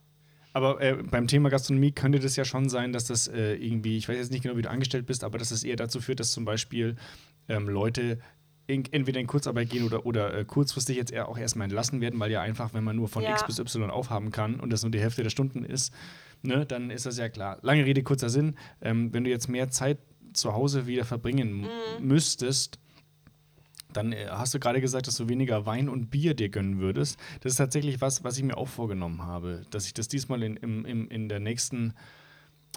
Aber 0.58 0.82
äh, 0.82 0.96
beim 1.04 1.28
Thema 1.28 1.50
Gastronomie 1.50 1.92
könnte 1.92 2.18
das 2.20 2.36
ja 2.36 2.44
schon 2.44 2.68
sein, 2.68 2.92
dass 2.92 3.06
das 3.06 3.28
äh, 3.28 3.54
irgendwie, 3.54 3.96
ich 3.96 4.10
weiß 4.10 4.18
jetzt 4.18 4.32
nicht 4.32 4.42
genau, 4.42 4.58
wie 4.58 4.64
du 4.64 4.72
angestellt 4.72 5.06
bist, 5.06 5.24
aber 5.24 5.38
dass 5.38 5.52
es 5.52 5.64
eher 5.64 5.76
dazu 5.76 6.02
führt, 6.02 6.20
dass 6.20 6.32
zum 6.32 6.46
Beispiel 6.46 6.96
ähm, 7.48 7.70
Leute 7.70 8.18
in, 8.66 8.84
entweder 8.92 9.20
in 9.20 9.28
Kurzarbeit 9.28 9.70
gehen 9.70 9.84
oder, 9.86 10.08
oder 10.08 10.34
äh, 10.34 10.46
kurzfristig 10.46 10.98
jetzt 10.98 11.12
eher 11.12 11.30
auch 11.30 11.38
erstmal 11.38 11.66
entlassen 11.66 12.02
werden, 12.02 12.20
weil 12.20 12.32
ja 12.32 12.42
einfach, 12.42 12.74
wenn 12.74 12.84
man 12.84 12.96
nur 12.96 13.08
von 13.08 13.24
Ja. 13.24 13.30
X 13.30 13.44
bis 13.46 13.60
Y 13.60 13.92
aufhaben 13.92 14.32
kann 14.32 14.60
und 14.60 14.74
das 14.74 14.82
nur 14.82 14.90
die 14.90 15.00
Hälfte 15.00 15.22
der 15.22 15.30
Stunden 15.30 15.64
ist, 15.64 15.94
ne, 16.42 16.66
dann 16.66 16.90
ist 16.90 17.06
das 17.06 17.20
ja 17.20 17.30
klar. 17.30 17.60
Lange 17.62 17.86
Rede, 17.86 18.02
kurzer 18.02 18.30
Sinn. 18.30 18.56
Ähm, 18.82 19.14
wenn 19.14 19.26
du 19.26 19.30
jetzt 19.30 19.50
mehr 19.50 19.70
Zeit 19.70 20.00
zu 20.34 20.54
Hause 20.54 20.88
wieder 20.88 21.06
verbringen 21.06 21.62
Mhm. 21.62 21.68
müsstest, 22.08 22.80
dann 23.98 24.14
äh, 24.14 24.28
hast 24.30 24.54
du 24.54 24.60
gerade 24.60 24.80
gesagt, 24.80 25.08
dass 25.08 25.16
du 25.16 25.28
weniger 25.28 25.66
Wein 25.66 25.90
und 25.90 26.10
Bier 26.10 26.34
dir 26.34 26.50
gönnen 26.50 26.80
würdest. 26.80 27.20
Das 27.42 27.54
ist 27.54 27.58
tatsächlich 27.58 28.00
was, 28.00 28.24
was 28.24 28.38
ich 28.38 28.44
mir 28.44 28.58
auch 28.58 28.68
vorgenommen 28.68 29.24
habe, 29.24 29.64
dass 29.72 29.86
ich 29.86 29.94
das 29.94 30.08
diesmal 30.08 30.44
in, 30.44 30.58
im, 30.58 31.10
in 31.10 31.30
der 31.30 31.40
nächsten 31.40 31.94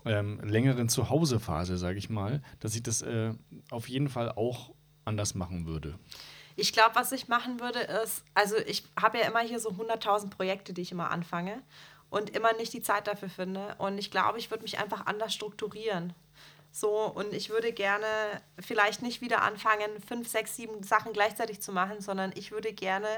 ähm, 0.04 0.40
längeren 0.42 0.88
Zuhausephase, 0.88 1.76
sage 1.76 1.98
ich 1.98 2.08
mal, 2.08 2.42
dass 2.60 2.74
ich 2.74 2.82
das 2.82 3.02
äh, 3.02 3.34
auf 3.70 3.88
jeden 3.88 4.08
Fall 4.08 4.32
auch 4.32 4.72
anders 5.04 5.34
machen 5.34 5.66
würde. 5.66 5.98
Ich 6.56 6.72
glaube, 6.72 6.94
was 6.94 7.12
ich 7.12 7.28
machen 7.28 7.60
würde, 7.60 7.80
ist, 8.02 8.24
also 8.34 8.56
ich 8.66 8.84
habe 9.00 9.18
ja 9.18 9.26
immer 9.26 9.40
hier 9.40 9.60
so 9.60 9.70
100.000 9.70 10.30
Projekte, 10.30 10.72
die 10.72 10.82
ich 10.82 10.92
immer 10.92 11.10
anfange 11.10 11.62
und 12.10 12.30
immer 12.30 12.52
nicht 12.54 12.72
die 12.72 12.82
Zeit 12.82 13.06
dafür 13.06 13.28
finde. 13.28 13.74
Und 13.78 13.98
ich 13.98 14.10
glaube, 14.10 14.38
ich 14.38 14.50
würde 14.50 14.62
mich 14.62 14.78
einfach 14.78 15.06
anders 15.06 15.32
strukturieren. 15.32 16.12
So, 16.72 17.06
und 17.06 17.34
ich 17.34 17.50
würde 17.50 17.72
gerne 17.72 18.06
vielleicht 18.58 19.02
nicht 19.02 19.20
wieder 19.20 19.42
anfangen, 19.42 20.00
fünf, 20.06 20.28
sechs, 20.28 20.56
sieben 20.56 20.82
Sachen 20.82 21.12
gleichzeitig 21.12 21.60
zu 21.60 21.72
machen, 21.72 22.00
sondern 22.00 22.32
ich 22.34 22.52
würde 22.52 22.72
gerne 22.72 23.08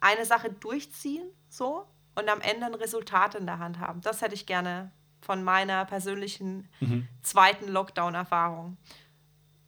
eine 0.00 0.24
Sache 0.24 0.50
durchziehen, 0.50 1.28
so, 1.48 1.86
und 2.14 2.28
am 2.28 2.40
Ende 2.40 2.66
ein 2.66 2.74
Resultat 2.74 3.34
in 3.34 3.46
der 3.46 3.58
Hand 3.58 3.78
haben. 3.78 4.00
Das 4.00 4.20
hätte 4.22 4.34
ich 4.34 4.46
gerne 4.46 4.90
von 5.20 5.44
meiner 5.44 5.84
persönlichen 5.84 6.68
zweiten 7.22 7.68
Lockdown-Erfahrung. 7.68 8.76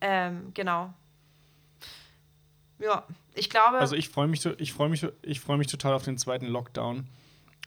Ähm, 0.01 0.51
genau. 0.53 0.93
Ja, 2.79 3.07
ich 3.35 3.49
glaube. 3.49 3.79
Also 3.79 3.95
ich 3.95 4.09
freue 4.09 4.27
mich, 4.27 4.45
ich 4.45 4.73
freue 4.73 4.89
mich, 4.89 5.07
ich 5.23 5.41
freue 5.41 5.57
mich 5.57 5.69
total 5.69 5.95
auf 5.95 6.03
den 6.03 6.19
zweiten 6.19 6.47
Lockdown, 6.47 7.07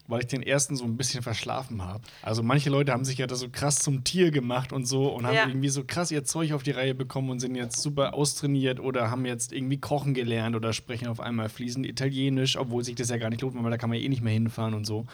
weil 0.08 0.22
ich 0.22 0.28
den 0.28 0.42
ersten 0.42 0.76
so 0.76 0.86
ein 0.86 0.96
bisschen 0.98 1.22
verschlafen 1.22 1.82
habe. 1.84 2.02
Also 2.22 2.42
manche 2.44 2.70
Leute 2.70 2.94
haben 2.94 3.04
sich 3.06 3.18
ja 3.18 3.28
da 3.28 3.36
so 3.36 3.50
krass 3.50 3.80
zum 3.80 4.04
Tier 4.04 4.32
gemacht 4.32 4.72
und 4.72 4.86
so 4.86 5.10
und 5.10 5.26
haben 5.28 5.36
Ja. 5.36 5.48
irgendwie 5.48 5.70
so 5.70 5.84
krass 5.86 6.12
ihr 6.12 6.24
Zeug 6.24 6.54
auf 6.54 6.64
die 6.64 6.72
Reihe 6.72 6.96
bekommen 6.96 7.30
und 7.30 7.40
sind 7.40 7.56
jetzt 7.56 7.82
super 7.82 8.14
austrainiert 8.14 8.80
oder 8.80 9.12
haben 9.12 9.26
jetzt 9.26 9.52
irgendwie 9.54 9.80
kochen 9.80 10.14
gelernt 10.14 10.56
oder 10.56 10.72
sprechen 10.74 11.08
auf 11.08 11.20
einmal 11.20 11.50
fließend 11.50 11.86
Italienisch, 11.86 12.58
obwohl 12.58 12.84
sich 12.84 12.96
das 12.96 13.10
ja 13.10 13.18
gar 13.18 13.30
nicht 13.30 13.42
lohnt, 13.42 13.62
weil 13.62 13.70
da 13.72 13.78
kann 13.78 13.90
man 13.90 14.00
ja 14.00 14.06
eh 14.06 14.10
nicht 14.10 14.22
mehr 14.24 14.34
hinfahren 14.34 14.74
und 14.74 14.86
so. 14.86 15.06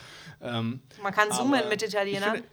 Ähm, 0.42 0.80
man 1.02 1.12
kann 1.14 1.32
zoomen 1.32 1.62
mit 1.70 1.82
Italienern. 1.82 2.32
finde- 2.36 2.48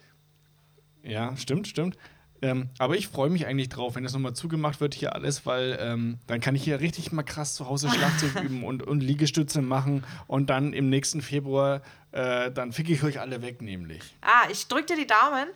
ja, 1.02 1.36
stimmt, 1.36 1.66
stimmt. 1.68 1.96
Ähm, 2.42 2.70
aber 2.78 2.96
ich 2.96 3.08
freue 3.08 3.28
mich 3.28 3.46
eigentlich 3.46 3.68
drauf, 3.68 3.96
wenn 3.96 4.02
das 4.02 4.14
nochmal 4.14 4.32
zugemacht 4.32 4.80
wird 4.80 4.94
hier 4.94 5.14
alles, 5.14 5.44
weil 5.44 5.76
ähm, 5.78 6.18
dann 6.26 6.40
kann 6.40 6.54
ich 6.54 6.64
hier 6.64 6.80
richtig 6.80 7.12
mal 7.12 7.22
krass 7.22 7.54
zu 7.54 7.66
Hause 7.68 7.90
Schlagzeug 7.90 8.34
üben 8.42 8.64
und, 8.64 8.82
und 8.82 9.02
Liegestütze 9.02 9.60
machen 9.60 10.04
und 10.26 10.48
dann 10.48 10.72
im 10.72 10.88
nächsten 10.88 11.20
Februar, 11.20 11.82
äh, 12.12 12.50
dann 12.50 12.72
fick 12.72 12.88
ich 12.90 13.02
euch 13.02 13.20
alle 13.20 13.42
weg, 13.42 13.62
nämlich. 13.62 14.02
Ah, 14.20 14.48
ich 14.50 14.66
drücke 14.66 14.86
dir 14.86 14.96
die 14.96 15.06
Daumen. 15.06 15.48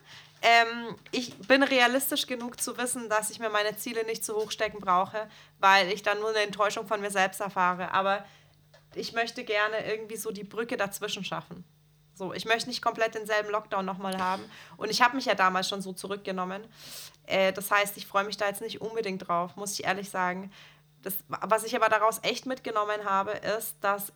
Ähm, 0.43 0.97
ich 1.11 1.37
bin 1.39 1.63
realistisch 1.63 2.27
genug 2.27 2.61
zu 2.61 2.77
wissen, 2.77 3.09
dass 3.09 3.31
ich 3.31 3.39
mir 3.39 3.49
meine 3.49 3.77
Ziele 3.77 4.05
nicht 4.05 4.25
zu 4.25 4.35
hoch 4.35 4.51
stecken 4.51 4.79
brauche, 4.79 5.29
weil 5.59 5.91
ich 5.91 6.03
dann 6.03 6.21
nur 6.21 6.31
eine 6.31 6.41
Enttäuschung 6.41 6.87
von 6.87 7.01
mir 7.01 7.11
selbst 7.11 7.41
erfahre. 7.41 7.93
Aber 7.93 8.25
ich 8.95 9.13
möchte 9.15 9.43
gerne 9.45 9.87
irgendwie 9.87 10.17
so 10.17 10.31
die 10.31 10.45
Brücke 10.45 10.77
dazwischen 10.77 11.25
schaffen. 11.25 11.65
So, 12.15 12.33
ich 12.33 12.45
möchte 12.45 12.69
nicht 12.69 12.83
komplett 12.83 13.15
denselben 13.15 13.51
Lockdown 13.51 13.85
nochmal 13.85 14.19
haben. 14.19 14.45
Und 14.77 14.91
ich 14.91 15.03
habe 15.03 15.17
mich 15.17 15.25
ja 15.25 15.35
damals 15.35 15.69
schon 15.69 15.83
so 15.83 15.93
zurückgenommen. 15.93 16.63
Äh, 17.27 17.53
das 17.53 17.71
heißt, 17.71 17.97
ich 17.97 18.07
freue 18.07 18.25
mich 18.25 18.37
da 18.37 18.47
jetzt 18.47 18.61
nicht 18.61 18.81
unbedingt 18.81 19.27
drauf, 19.27 19.57
muss 19.57 19.73
ich 19.73 19.85
ehrlich 19.85 20.11
sagen. 20.11 20.53
Das, 21.03 21.15
was 21.29 21.65
ich 21.65 21.75
aber 21.75 21.89
daraus 21.89 22.21
echt 22.23 22.47
mitgenommen 22.47 23.05
habe, 23.05 23.33
ist, 23.33 23.77
dass 23.81 24.13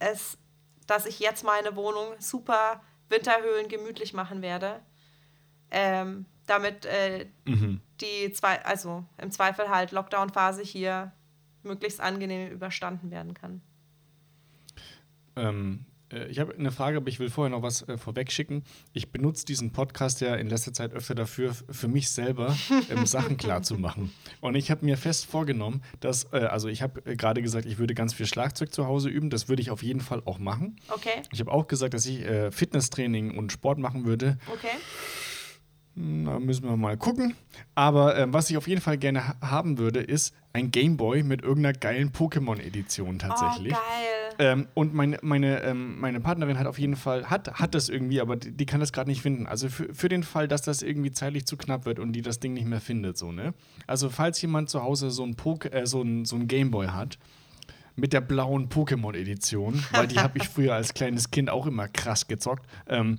es, 0.00 0.36
dass 0.86 1.06
ich 1.06 1.20
jetzt 1.20 1.44
meine 1.44 1.76
Wohnung 1.76 2.14
super 2.18 2.82
Winterhöhlen 3.08 3.68
gemütlich 3.68 4.12
machen 4.14 4.42
werde. 4.42 4.80
ähm, 5.72 6.26
damit 6.46 6.84
äh, 6.84 7.28
Mhm. 7.46 7.80
die 8.00 8.32
zwei, 8.32 8.64
also 8.64 9.04
im 9.18 9.30
Zweifel 9.30 9.68
halt 9.68 9.92
Lockdown-Phase 9.92 10.62
hier 10.62 11.12
möglichst 11.62 12.00
angenehm 12.00 12.50
überstanden 12.50 13.12
werden 13.12 13.34
kann. 13.34 13.62
Ähm, 15.36 15.86
äh, 15.86 15.89
ich 16.28 16.38
habe 16.38 16.54
eine 16.54 16.72
Frage, 16.72 16.96
aber 16.96 17.08
ich 17.08 17.20
will 17.20 17.30
vorher 17.30 17.50
noch 17.50 17.62
was 17.62 17.82
äh, 17.88 17.96
vorweg 17.96 18.32
schicken. 18.32 18.64
Ich 18.92 19.12
benutze 19.12 19.44
diesen 19.46 19.72
Podcast 19.72 20.20
ja 20.20 20.34
in 20.34 20.48
letzter 20.48 20.72
Zeit 20.72 20.92
öfter 20.92 21.14
dafür, 21.14 21.54
für 21.70 21.88
mich 21.88 22.10
selber 22.10 22.56
ähm, 22.90 23.06
Sachen 23.06 23.36
klar 23.36 23.62
zu 23.62 23.76
machen. 23.76 24.12
Und 24.40 24.54
ich 24.56 24.70
habe 24.70 24.84
mir 24.84 24.96
fest 24.96 25.26
vorgenommen, 25.26 25.82
dass, 26.00 26.24
äh, 26.32 26.38
also 26.38 26.68
ich 26.68 26.82
habe 26.82 27.00
äh, 27.04 27.16
gerade 27.16 27.42
gesagt, 27.42 27.66
ich 27.66 27.78
würde 27.78 27.94
ganz 27.94 28.12
viel 28.14 28.26
Schlagzeug 28.26 28.72
zu 28.72 28.86
Hause 28.86 29.08
üben. 29.08 29.30
Das 29.30 29.48
würde 29.48 29.62
ich 29.62 29.70
auf 29.70 29.82
jeden 29.82 30.00
Fall 30.00 30.22
auch 30.24 30.38
machen. 30.38 30.76
Okay, 30.88 31.22
Ich 31.32 31.40
habe 31.40 31.52
auch 31.52 31.68
gesagt, 31.68 31.94
dass 31.94 32.06
ich 32.06 32.20
äh, 32.22 32.50
Fitnesstraining 32.50 33.36
und 33.36 33.52
Sport 33.52 33.78
machen 33.78 34.04
würde. 34.04 34.38
okay. 34.52 34.68
Da 35.96 36.38
müssen 36.38 36.64
wir 36.64 36.76
mal 36.76 36.96
gucken. 36.96 37.34
Aber 37.74 38.16
ähm, 38.16 38.32
was 38.32 38.48
ich 38.48 38.56
auf 38.56 38.68
jeden 38.68 38.80
Fall 38.80 38.96
gerne 38.96 39.26
ha 39.26 39.36
haben 39.42 39.76
würde, 39.76 40.00
ist 40.00 40.34
ein 40.52 40.70
Gameboy 40.70 41.22
mit 41.22 41.42
irgendeiner 41.42 41.78
geilen 41.78 42.10
Pokémon-Edition 42.12 43.18
tatsächlich. 43.18 43.72
Oh, 43.72 43.76
geil. 43.76 44.20
Ähm, 44.38 44.68
und 44.74 44.94
meine, 44.94 45.18
meine, 45.22 45.62
ähm, 45.62 46.00
meine 46.00 46.20
Partnerin 46.20 46.58
hat 46.58 46.66
auf 46.66 46.78
jeden 46.78 46.96
Fall, 46.96 47.28
hat, 47.30 47.52
hat 47.54 47.74
das 47.74 47.88
irgendwie, 47.88 48.20
aber 48.20 48.36
die, 48.36 48.50
die 48.50 48.66
kann 48.66 48.80
das 48.80 48.92
gerade 48.92 49.10
nicht 49.10 49.22
finden. 49.22 49.46
Also 49.46 49.68
für, 49.68 49.94
für 49.94 50.08
den 50.08 50.22
Fall, 50.22 50.48
dass 50.48 50.62
das 50.62 50.82
irgendwie 50.82 51.12
zeitlich 51.12 51.46
zu 51.46 51.56
knapp 51.56 51.84
wird 51.84 51.98
und 51.98 52.12
die 52.12 52.22
das 52.22 52.40
Ding 52.40 52.54
nicht 52.54 52.66
mehr 52.66 52.80
findet, 52.80 53.18
so, 53.18 53.32
ne? 53.32 53.54
Also 53.86 54.08
falls 54.08 54.40
jemand 54.42 54.70
zu 54.70 54.82
Hause 54.82 55.10
so 55.10 55.24
ein, 55.24 55.36
Poke, 55.36 55.72
äh, 55.72 55.86
so 55.86 56.02
ein, 56.02 56.24
so 56.24 56.36
ein 56.36 56.48
Gameboy 56.48 56.88
hat, 56.88 57.18
mit 57.96 58.12
der 58.12 58.20
blauen 58.20 58.68
Pokémon-Edition, 58.68 59.84
weil 59.92 60.06
die 60.06 60.18
habe 60.18 60.38
ich 60.38 60.48
früher 60.48 60.74
als 60.74 60.94
kleines 60.94 61.30
Kind 61.30 61.50
auch 61.50 61.66
immer 61.66 61.86
krass 61.86 62.26
gezockt, 62.26 62.66
ähm, 62.88 63.18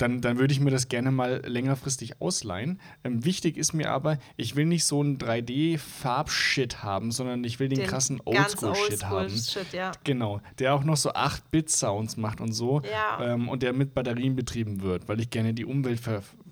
dann, 0.00 0.20
dann 0.20 0.38
würde 0.38 0.52
ich 0.52 0.60
mir 0.60 0.70
das 0.70 0.88
gerne 0.88 1.10
mal 1.10 1.42
längerfristig 1.44 2.20
ausleihen. 2.20 2.80
Ähm, 3.04 3.24
wichtig 3.24 3.56
ist 3.56 3.74
mir 3.74 3.90
aber, 3.90 4.18
ich 4.36 4.56
will 4.56 4.64
nicht 4.64 4.84
so 4.84 5.00
einen 5.00 5.18
3D-Farbshit 5.18 6.82
haben, 6.82 7.12
sondern 7.12 7.44
ich 7.44 7.60
will 7.60 7.68
den, 7.68 7.84
krassen 7.84 8.18
ganz 8.18 8.62
Oldschool-Shit 8.62 9.04
haben. 9.04 9.16
Oldschool-Shit, 9.16 9.72
ja. 9.72 9.92
Genau, 10.04 10.40
der 10.58 10.74
auch 10.74 10.84
noch 10.84 10.96
so 10.96 11.12
8-Bit-Sounds 11.12 12.16
macht 12.16 12.40
und 12.40 12.52
so. 12.52 12.80
Ja. 12.90 13.34
Ähm, 13.34 13.48
und 13.48 13.62
der 13.62 13.72
mit 13.72 13.94
Batterien 13.94 14.36
betrieben 14.36 14.80
wird, 14.80 15.08
weil 15.08 15.20
ich 15.20 15.30
gerne 15.30 15.52
die 15.52 15.66
Umwelt 15.66 16.00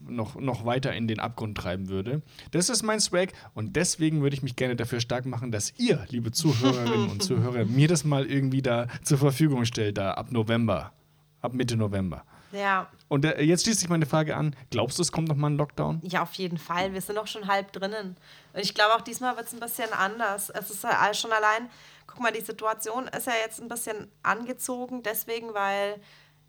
noch, 0.06 0.36
noch 0.36 0.64
weiter 0.66 0.94
in 0.94 1.08
den 1.08 1.18
Abgrund 1.18 1.56
treiben 1.56 1.88
würde. 1.88 2.22
Das 2.50 2.68
ist 2.68 2.82
mein 2.82 3.00
Swag 3.00 3.32
und 3.54 3.76
deswegen 3.76 4.22
würde 4.22 4.34
ich 4.34 4.42
mich 4.42 4.56
gerne 4.56 4.76
dafür 4.76 5.00
stark 5.00 5.26
machen, 5.26 5.52
dass 5.52 5.72
ihr, 5.78 6.06
liebe 6.10 6.32
Zuhörerinnen 6.32 7.08
und 7.08 7.22
Zuhörer, 7.22 7.64
mir 7.66 7.88
das 7.88 8.04
mal 8.04 8.26
irgendwie 8.26 8.62
da 8.62 8.88
zur 9.02 9.18
Verfügung 9.18 9.64
stellt, 9.64 9.98
da 9.98 10.12
ab 10.12 10.32
November, 10.32 10.92
ab 11.40 11.54
Mitte 11.54 11.76
November. 11.76 12.24
Ja, 12.52 12.88
Und 13.08 13.24
äh, 13.24 13.42
jetzt 13.42 13.64
schließt 13.64 13.80
sich 13.80 13.88
meine 13.88 14.06
Frage 14.06 14.36
an: 14.36 14.54
Glaubst 14.70 14.98
du, 14.98 15.02
es 15.02 15.12
kommt 15.12 15.28
noch 15.28 15.36
mal 15.36 15.50
ein 15.50 15.56
Lockdown? 15.56 16.00
ja, 16.04 16.22
auf 16.22 16.34
jeden 16.34 16.58
Fall. 16.58 16.92
Wir 16.92 17.00
sind 17.00 17.16
doch 17.16 17.26
schon 17.26 17.46
halb 17.46 17.72
drinnen. 17.72 18.16
Und 18.52 18.60
ich 18.60 18.74
glaube, 18.74 18.94
auch 18.94 19.00
diesmal 19.00 19.36
wird 19.36 19.46
es 19.46 19.54
ein 19.54 19.60
bisschen 19.60 19.92
anders. 19.92 20.50
Es 20.50 20.70
ist 20.70 20.84
ja 20.84 21.12
schon 21.14 21.32
allein, 21.32 21.70
guck 22.06 22.20
mal, 22.20 22.32
die 22.32 22.40
Situation 22.40 23.08
ist 23.08 23.26
ja 23.26 23.34
jetzt 23.42 23.60
ein 23.60 23.68
bisschen 23.68 24.10
angezogen, 24.22 25.02
deswegen, 25.02 25.54
weil 25.54 26.00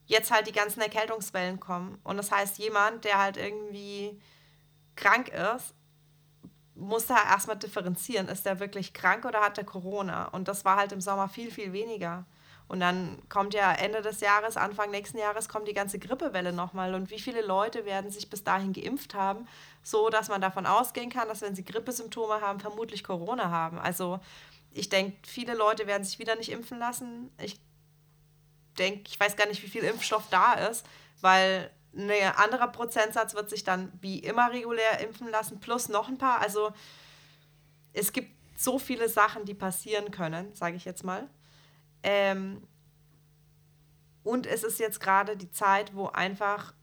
jetzt 0.06 0.32
halt 0.32 0.48
die 0.48 0.52
ganzen 0.52 0.82
Erkältungswellen 0.82 1.60
kommen. 1.60 2.00
Und 2.04 2.18
das 2.18 2.32
heißt, 2.32 2.58
jemand, 2.58 3.06
der 3.06 3.20
halt 3.20 3.38
irgendwie 3.38 4.20
krank 4.96 5.30
ist, 5.30 5.74
muss 6.76 7.06
da 7.06 7.16
erstmal 7.30 7.58
differenzieren. 7.58 8.28
Ist 8.28 8.46
der 8.46 8.60
wirklich 8.60 8.94
krank 8.94 9.26
oder 9.26 9.42
hat 9.42 9.58
der 9.58 9.66
Corona? 9.66 10.26
Und 10.30 10.48
das 10.48 10.66
war 10.66 10.78
halt 10.78 10.92
im 10.92 11.02
Sommer 11.02 11.30
viel, 11.30 11.52
viel 11.52 11.74
weniger. 11.74 12.26
Und 12.70 12.80
dann 12.82 13.18
kommt 13.30 13.56
ja 13.56 13.74
Ende 13.74 14.04
des 14.04 14.22
Jahres, 14.22 14.56
Anfang 14.56 14.92
nächsten 14.92 15.18
Jahres 15.18 15.50
kommt 15.50 15.68
die 15.68 15.74
ganze 15.74 15.98
Grippewelle 15.98 16.54
nochmal. 16.54 16.94
Und 16.94 17.10
wie 17.10 17.20
viele 17.20 17.42
Leute 17.42 17.84
werden 17.84 18.12
sich 18.12 18.30
bis 18.30 18.44
dahin 18.44 18.74
geimpft 18.74 19.16
haben, 19.16 19.48
so 19.82 20.10
dass 20.10 20.30
man 20.30 20.40
davon 20.40 20.68
ausgehen 20.68 21.10
kann, 21.10 21.28
dass 21.28 21.42
wenn 21.42 21.56
sie 21.56 21.66
Grippesymptome 21.66 22.42
haben, 22.42 22.60
vermutlich 22.60 23.04
Corona 23.04 23.50
haben. 23.50 23.80
Also 23.80 24.20
ich 24.72 24.88
denke, 24.88 25.18
viele 25.28 25.56
Leute 25.56 25.88
werden 25.88 26.04
sich 26.04 26.20
wieder 26.20 26.36
nicht 26.36 26.52
impfen 26.52 26.78
lassen. 26.78 27.32
Ich 27.42 27.60
denke, 28.78 29.02
ich 29.08 29.20
weiß 29.20 29.36
gar 29.36 29.48
nicht, 29.48 29.64
wie 29.64 29.68
viel 29.68 29.84
Impfstoff 29.84 30.28
da 30.30 30.54
ist, 30.54 30.86
weil 31.22 31.72
ein 31.96 32.12
anderer 32.36 32.68
Prozentsatz 32.68 33.34
wird 33.34 33.50
sich 33.50 33.64
dann 33.64 33.92
wie 34.00 34.20
immer 34.20 34.52
regulär 34.52 35.00
impfen 35.00 35.28
lassen, 35.32 35.60
plus 35.60 35.90
noch 35.90 36.08
ein 36.08 36.20
paar. 36.20 36.40
Also 36.40 36.72
es 37.94 38.14
gibt 38.14 38.32
so 38.56 38.78
viele 38.78 39.10
Sachen, 39.10 39.46
die 39.46 39.56
passieren 39.56 40.12
können, 40.12 40.54
sage 40.54 40.76
ich 40.76 40.86
jetzt 40.86 41.04
mal. 41.04 41.28
Ähm, 42.04 42.62
und 44.24 44.46
es 44.46 44.64
ist 44.64 44.80
jetzt 44.80 45.00
gerade 45.00 45.36
die 45.38 45.52
Zeit, 45.52 45.96
wo 45.96 46.08
einfach 46.08 46.74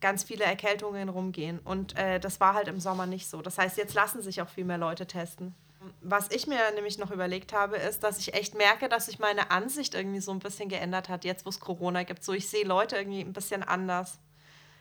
ganz 0.00 0.22
viele 0.22 0.44
Erkältungen 0.44 1.08
rumgehen. 1.08 1.58
Und 1.58 1.96
äh, 1.96 2.20
das 2.20 2.40
war 2.40 2.54
halt 2.54 2.68
im 2.68 2.80
Sommer 2.80 3.06
nicht 3.06 3.28
so. 3.28 3.42
Das 3.42 3.58
heißt, 3.58 3.76
jetzt 3.76 3.94
lassen 3.94 4.22
sich 4.22 4.42
auch 4.42 4.48
viel 4.48 4.64
mehr 4.64 4.78
Leute 4.78 5.06
testen. 5.06 5.54
Was 6.02 6.30
ich 6.30 6.46
mir 6.46 6.58
nämlich 6.74 6.98
noch 6.98 7.10
überlegt 7.10 7.52
habe, 7.52 7.76
ist, 7.76 8.02
dass 8.02 8.18
ich 8.18 8.34
echt 8.34 8.54
merke, 8.54 8.88
dass 8.88 9.06
sich 9.06 9.18
meine 9.18 9.50
Ansicht 9.50 9.94
irgendwie 9.94 10.20
so 10.20 10.32
ein 10.32 10.38
bisschen 10.38 10.68
geändert 10.68 11.08
hat, 11.08 11.24
jetzt 11.24 11.44
wo 11.44 11.50
es 11.50 11.60
Corona 11.60 12.02
gibt. 12.02 12.24
So, 12.24 12.32
ich 12.32 12.48
sehe 12.48 12.64
Leute 12.64 12.96
irgendwie 12.96 13.20
ein 13.20 13.32
bisschen 13.32 13.62
anders. 13.62 14.18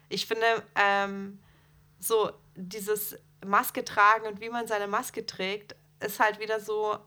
Ich 0.09 0.25
finde, 0.25 0.45
ähm, 0.75 1.39
so 1.99 2.31
dieses 2.55 3.17
Maske 3.45 3.83
tragen 3.83 4.27
und 4.27 4.41
wie 4.41 4.49
man 4.49 4.67
seine 4.67 4.87
Maske 4.87 5.25
trägt, 5.25 5.75
ist 5.99 6.19
halt 6.19 6.39
wieder 6.39 6.59
so, 6.59 6.97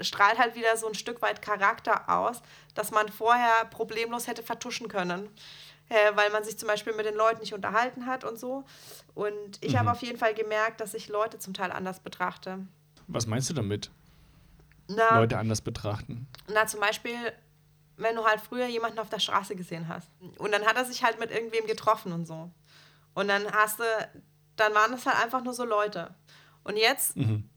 strahlt 0.00 0.38
halt 0.38 0.54
wieder 0.54 0.76
so 0.76 0.86
ein 0.88 0.94
Stück 0.94 1.20
weit 1.22 1.42
Charakter 1.42 2.08
aus, 2.08 2.40
dass 2.74 2.90
man 2.90 3.08
vorher 3.08 3.64
problemlos 3.70 4.26
hätte 4.26 4.42
vertuschen 4.42 4.88
können. 4.88 5.28
Äh, 5.90 6.14
weil 6.16 6.28
man 6.30 6.44
sich 6.44 6.58
zum 6.58 6.68
Beispiel 6.68 6.92
mit 6.92 7.06
den 7.06 7.14
Leuten 7.14 7.40
nicht 7.40 7.54
unterhalten 7.54 8.04
hat 8.04 8.22
und 8.22 8.38
so. 8.38 8.62
Und 9.14 9.64
ich 9.64 9.74
habe 9.74 9.90
auf 9.90 10.02
jeden 10.02 10.18
Fall 10.18 10.34
gemerkt, 10.34 10.82
dass 10.82 10.92
ich 10.92 11.08
Leute 11.08 11.38
zum 11.38 11.54
Teil 11.54 11.72
anders 11.72 12.00
betrachte. 12.00 12.58
Was 13.06 13.26
meinst 13.26 13.48
du 13.48 13.54
damit? 13.54 13.90
Na, 14.88 15.18
Leute 15.18 15.38
anders 15.38 15.62
betrachten. 15.62 16.26
na, 16.52 16.66
zum 16.66 16.80
Beispiel, 16.80 17.16
wenn 17.96 18.16
du 18.16 18.24
halt 18.26 18.38
früher 18.42 18.66
jemanden 18.66 18.98
auf 18.98 19.08
der 19.08 19.18
Straße 19.18 19.56
gesehen 19.56 19.88
hast. 19.88 20.10
Und 20.36 20.52
dann 20.52 20.66
hat 20.66 20.76
er 20.76 20.84
sich 20.84 21.02
halt 21.04 21.18
mit 21.18 21.30
irgendwem 21.30 21.66
getroffen 21.66 22.12
und 22.12 22.26
so. 22.26 22.50
Und 23.14 23.28
dann 23.28 23.50
hast 23.52 23.78
du, 23.80 23.84
dann 24.56 24.74
waren 24.74 24.92
das 24.92 25.06
halt 25.06 25.22
einfach 25.24 25.42
nur 25.42 25.54
so 25.54 25.64
Leute. 25.64 26.14
Und 26.64 26.76
jetzt 26.76 27.16
Mhm. 27.16 27.48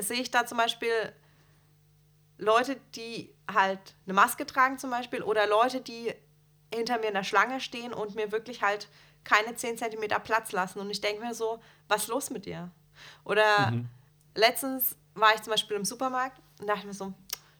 sehe 0.00 0.20
ich 0.20 0.32
da 0.32 0.46
zum 0.46 0.58
Beispiel 0.58 1.12
Leute, 2.38 2.76
die 2.94 3.34
halt 3.52 3.94
eine 4.06 4.14
Maske 4.14 4.46
tragen 4.46 4.78
zum 4.78 4.90
Beispiel 4.90 5.22
oder 5.22 5.46
Leute, 5.46 5.80
die 5.80 6.14
hinter 6.72 6.98
mir 6.98 7.08
in 7.08 7.14
der 7.14 7.24
Schlange 7.24 7.60
stehen 7.60 7.92
und 7.92 8.14
mir 8.14 8.32
wirklich 8.32 8.62
halt 8.62 8.88
keine 9.24 9.54
10 9.54 9.76
Zentimeter 9.76 10.18
Platz 10.18 10.52
lassen. 10.52 10.78
Und 10.78 10.90
ich 10.90 11.00
denke 11.00 11.24
mir 11.24 11.34
so, 11.34 11.60
was 11.88 12.02
ist 12.02 12.08
los 12.08 12.30
mit 12.30 12.46
dir? 12.46 12.70
Oder 13.24 13.72
letztens 14.34 14.96
war 15.14 15.34
ich 15.34 15.42
zum 15.42 15.50
Beispiel 15.52 15.76
im 15.76 15.84
Supermarkt 15.84 16.40
und 16.60 16.66
dachte 16.68 16.86
mir 16.86 16.94
so, 16.94 17.12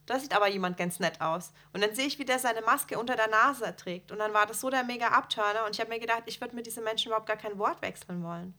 da 0.05 0.17
sieht 0.17 0.35
aber 0.35 0.47
jemand 0.47 0.75
ganz 0.77 0.99
nett 0.99 1.21
aus. 1.21 1.53
Und 1.71 1.83
dann 1.83 1.93
sehe 1.93 2.07
ich, 2.07 2.17
wie 2.17 2.25
der 2.25 2.39
seine 2.39 2.61
Maske 2.61 2.97
unter 2.97 3.15
der 3.15 3.27
Nase 3.27 3.75
trägt. 3.75 4.11
Und 4.11 4.17
dann 4.17 4.33
war 4.33 4.47
das 4.47 4.59
so 4.59 4.71
der 4.71 4.83
mega 4.83 5.09
Abturner. 5.09 5.65
Und 5.65 5.75
ich 5.75 5.79
habe 5.79 5.91
mir 5.91 5.99
gedacht, 5.99 6.23
ich 6.25 6.41
würde 6.41 6.55
mit 6.55 6.65
diesen 6.65 6.83
Menschen 6.83 7.09
überhaupt 7.09 7.27
gar 7.27 7.37
kein 7.37 7.59
Wort 7.59 7.81
wechseln 7.83 8.23
wollen. 8.23 8.55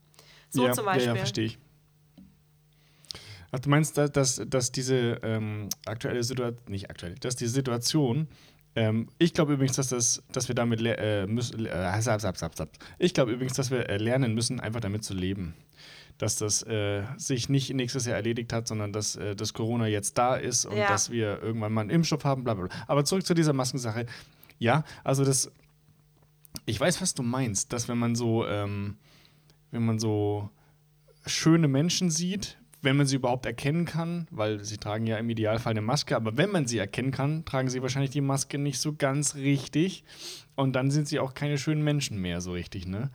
So 0.49 0.65
ja, 0.65 0.73
zum 0.73 0.85
Beispiel. 0.85 1.07
Ja, 1.07 1.15
ja 1.15 1.19
verstehe 1.19 1.47
ich. 1.47 1.59
Ach, 3.53 3.59
du 3.59 3.69
meinst, 3.69 3.99
dass, 3.99 4.41
dass, 4.47 4.73
diese 4.73 5.19
ähm, 5.23 5.69
aktuelle 5.85 6.23
Situation, 6.23 6.61
nicht 6.69 6.89
aktuell, 6.89 7.17
dass 7.17 7.37
die 7.37 7.47
Situation, 7.49 8.29
ähm, 8.77 9.09
ich 9.19 9.35
glaube 9.35 9.55
übrigens, 9.55 9.77
dass, 9.77 9.89
das, 9.89 10.23
dass 10.33 10.49
wir 10.49 10.55
damit, 10.55 10.81
äh, 10.83 11.27
müssen, 11.27 11.67
äh, 11.67 12.03
sab, 12.03 12.21
sab, 12.21 12.37
sab, 12.37 12.57
sab. 12.57 12.69
ich 12.99 13.13
glaube 13.13 13.33
übrigens, 13.33 13.55
dass 13.55 13.71
wir 13.71 13.89
äh, 13.89 13.97
lernen 13.97 14.35
müssen, 14.35 14.61
einfach 14.61 14.81
damit 14.81 15.05
zu 15.05 15.15
leben. 15.15 15.55
Dass 16.19 16.37
das 16.37 16.63
äh, 16.65 17.03
sich 17.17 17.49
nicht 17.49 17.73
nächstes 17.73 18.05
Jahr 18.07 18.17
erledigt 18.17 18.53
hat, 18.53 18.69
sondern 18.69 18.93
dass 18.93 19.17
äh, 19.17 19.35
das 19.35 19.55
Corona 19.55 19.87
jetzt 19.87 20.19
da 20.19 20.37
ist 20.37 20.67
und 20.67 20.77
Ja. 20.77 20.89
dass 20.89 21.11
wir 21.11 21.43
irgendwann 21.43 21.73
mal 21.73 21.81
einen 21.81 21.91
Impfstoff 21.91 22.25
haben, 22.25 22.45
bla 22.45 22.55
bla 22.55 22.67
bla. 22.67 22.77
Aber 22.87 23.05
zurück 23.05 23.27
zu 23.27 23.35
dieser 23.35 23.55
Maskensache. 23.55 24.07
Ja, 24.59 24.85
also 25.03 25.25
das, 25.25 25.51
ich 26.67 26.79
weiß, 26.79 27.01
was 27.01 27.15
du 27.15 27.23
meinst, 27.23 27.73
dass 27.73 27.89
wenn 27.89 27.99
man 27.99 28.15
so, 28.15 28.47
ähm, 28.47 28.99
wenn 29.71 29.85
man 29.85 29.99
so 29.99 30.51
schöne 31.27 31.69
Menschen 31.69 32.11
sieht, 32.11 32.60
wenn 32.83 32.97
man 32.97 33.07
sie 33.07 33.17
überhaupt 33.17 33.47
erkennen 33.47 33.85
kann, 33.85 34.27
weil 34.31 34.65
sie 34.65 34.79
tragen 34.79 35.07
ja 35.07 35.19
im 35.19 35.29
Idealfall 35.31 35.73
eine 35.73 35.83
Maske, 35.83 36.17
aber 36.17 36.37
wenn 36.37 36.51
man 36.51 36.67
sie 36.67 36.79
erkennen 36.79 37.11
kann, 37.13 37.45
tragen 37.45 37.69
sie 37.69 37.83
wahrscheinlich 37.83 38.11
die 38.11 38.21
Maske 38.21 38.59
nicht 38.59 38.81
so 38.81 38.95
ganz 38.95 39.35
richtig 39.35 40.05
und 40.57 40.73
dann 40.75 40.91
sind 40.91 41.07
sie 41.09 41.19
auch 41.21 41.35
keine 41.35 41.59
schönen 41.59 41.83
Menschen 41.83 42.19
mehr 42.21 42.41
so 42.41 42.53
richtig, 42.53 42.87
ne? 42.87 43.11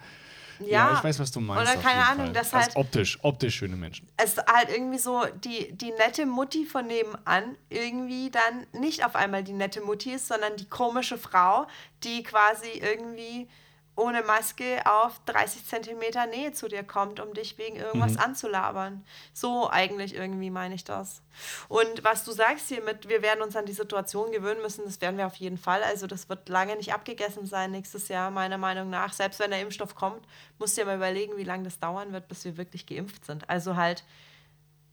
ich 0.59 0.71
weiß, 0.71 1.19
was 1.19 1.31
du 1.31 1.41
meinst. 1.41 1.69
Oder 1.73 1.81
keine 1.81 2.05
Ahnung, 2.07 2.25
Fall. 2.27 2.33
das 2.33 2.53
Also 2.53 2.67
halt- 2.67 2.75
optisch, 2.77 3.19
optisch 3.23 3.55
schöne 3.55 3.75
Menschen. 3.75 4.07
es 4.15 4.37
halt 4.37 4.69
irgendwie 4.69 4.97
so 4.99 5.23
die, 5.43 5.73
die 5.75 5.91
nette 5.97 6.25
Mutti 6.25 6.65
von 6.65 6.87
nebenan 6.87 7.57
irgendwie 7.69 8.31
dann 8.31 8.65
nicht 8.81 9.05
auf 9.05 9.15
einmal 9.15 9.43
die 9.43 9.51
nette 9.51 9.81
Mutti 9.81 10.11
ist, 10.13 10.27
sondern 10.29 10.55
die 10.55 10.65
komische 10.69 11.17
Frau, 11.17 11.67
die 12.05 12.23
quasi 12.23 12.69
irgendwie 12.81 13.49
ohne 13.97 14.23
Maske 14.23 14.81
auf 14.85 15.19
30 15.25 15.65
Zentimeter 15.65 16.25
Nähe 16.27 16.51
zu 16.51 16.67
dir 16.67 16.83
kommt, 16.83 17.19
um 17.19 17.33
dich 17.33 17.57
wegen 17.57 17.77
irgendwas 17.77 18.13
Mhm. 18.15 18.19
anzulabern. 18.19 19.05
So 19.33 19.69
eigentlich 19.69 20.13
irgendwie 20.13 20.49
meine 20.49 20.75
ich 20.75 20.83
das. 20.83 21.21
Und 21.69 22.03
was 22.03 22.25
du 22.25 22.31
sagst 22.31 22.67
hier 22.67 22.81
mit, 22.83 23.07
wir 23.07 23.21
werden 23.21 23.41
uns 23.41 23.55
an 23.55 23.65
die 23.65 23.73
Situation 23.73 24.31
gewöhnen 24.31 24.61
müssen, 24.61 24.83
das 24.85 24.99
werden 24.99 25.17
wir 25.17 25.25
auf 25.25 25.35
jeden 25.35 25.57
Fall. 25.57 25.81
Also 25.83 26.07
das 26.07 26.27
wird 26.27 26.49
lange 26.49 26.75
nicht 26.75 26.93
abgegessen 26.93 27.45
sein 27.45 27.71
nächstes 27.71 28.09
Jahr, 28.09 28.31
meiner 28.31 28.57
Meinung 28.57 28.89
nach. 28.89 29.13
Selbst 29.13 29.39
wenn 29.39 29.51
der 29.51 29.61
Impfstoff 29.61 29.95
kommt, 29.95 30.25
musst 30.59 30.75
du 30.77 30.81
dir 30.81 30.87
mal 30.87 30.97
überlegen, 30.97 31.37
wie 31.37 31.43
lange 31.45 31.63
das 31.63 31.79
dauern 31.79 32.11
wird, 32.11 32.27
bis 32.27 32.43
wir 32.43 32.57
wirklich 32.57 32.85
geimpft 32.85 33.25
sind. 33.25 33.49
Also 33.49 33.75
halt, 33.77 34.03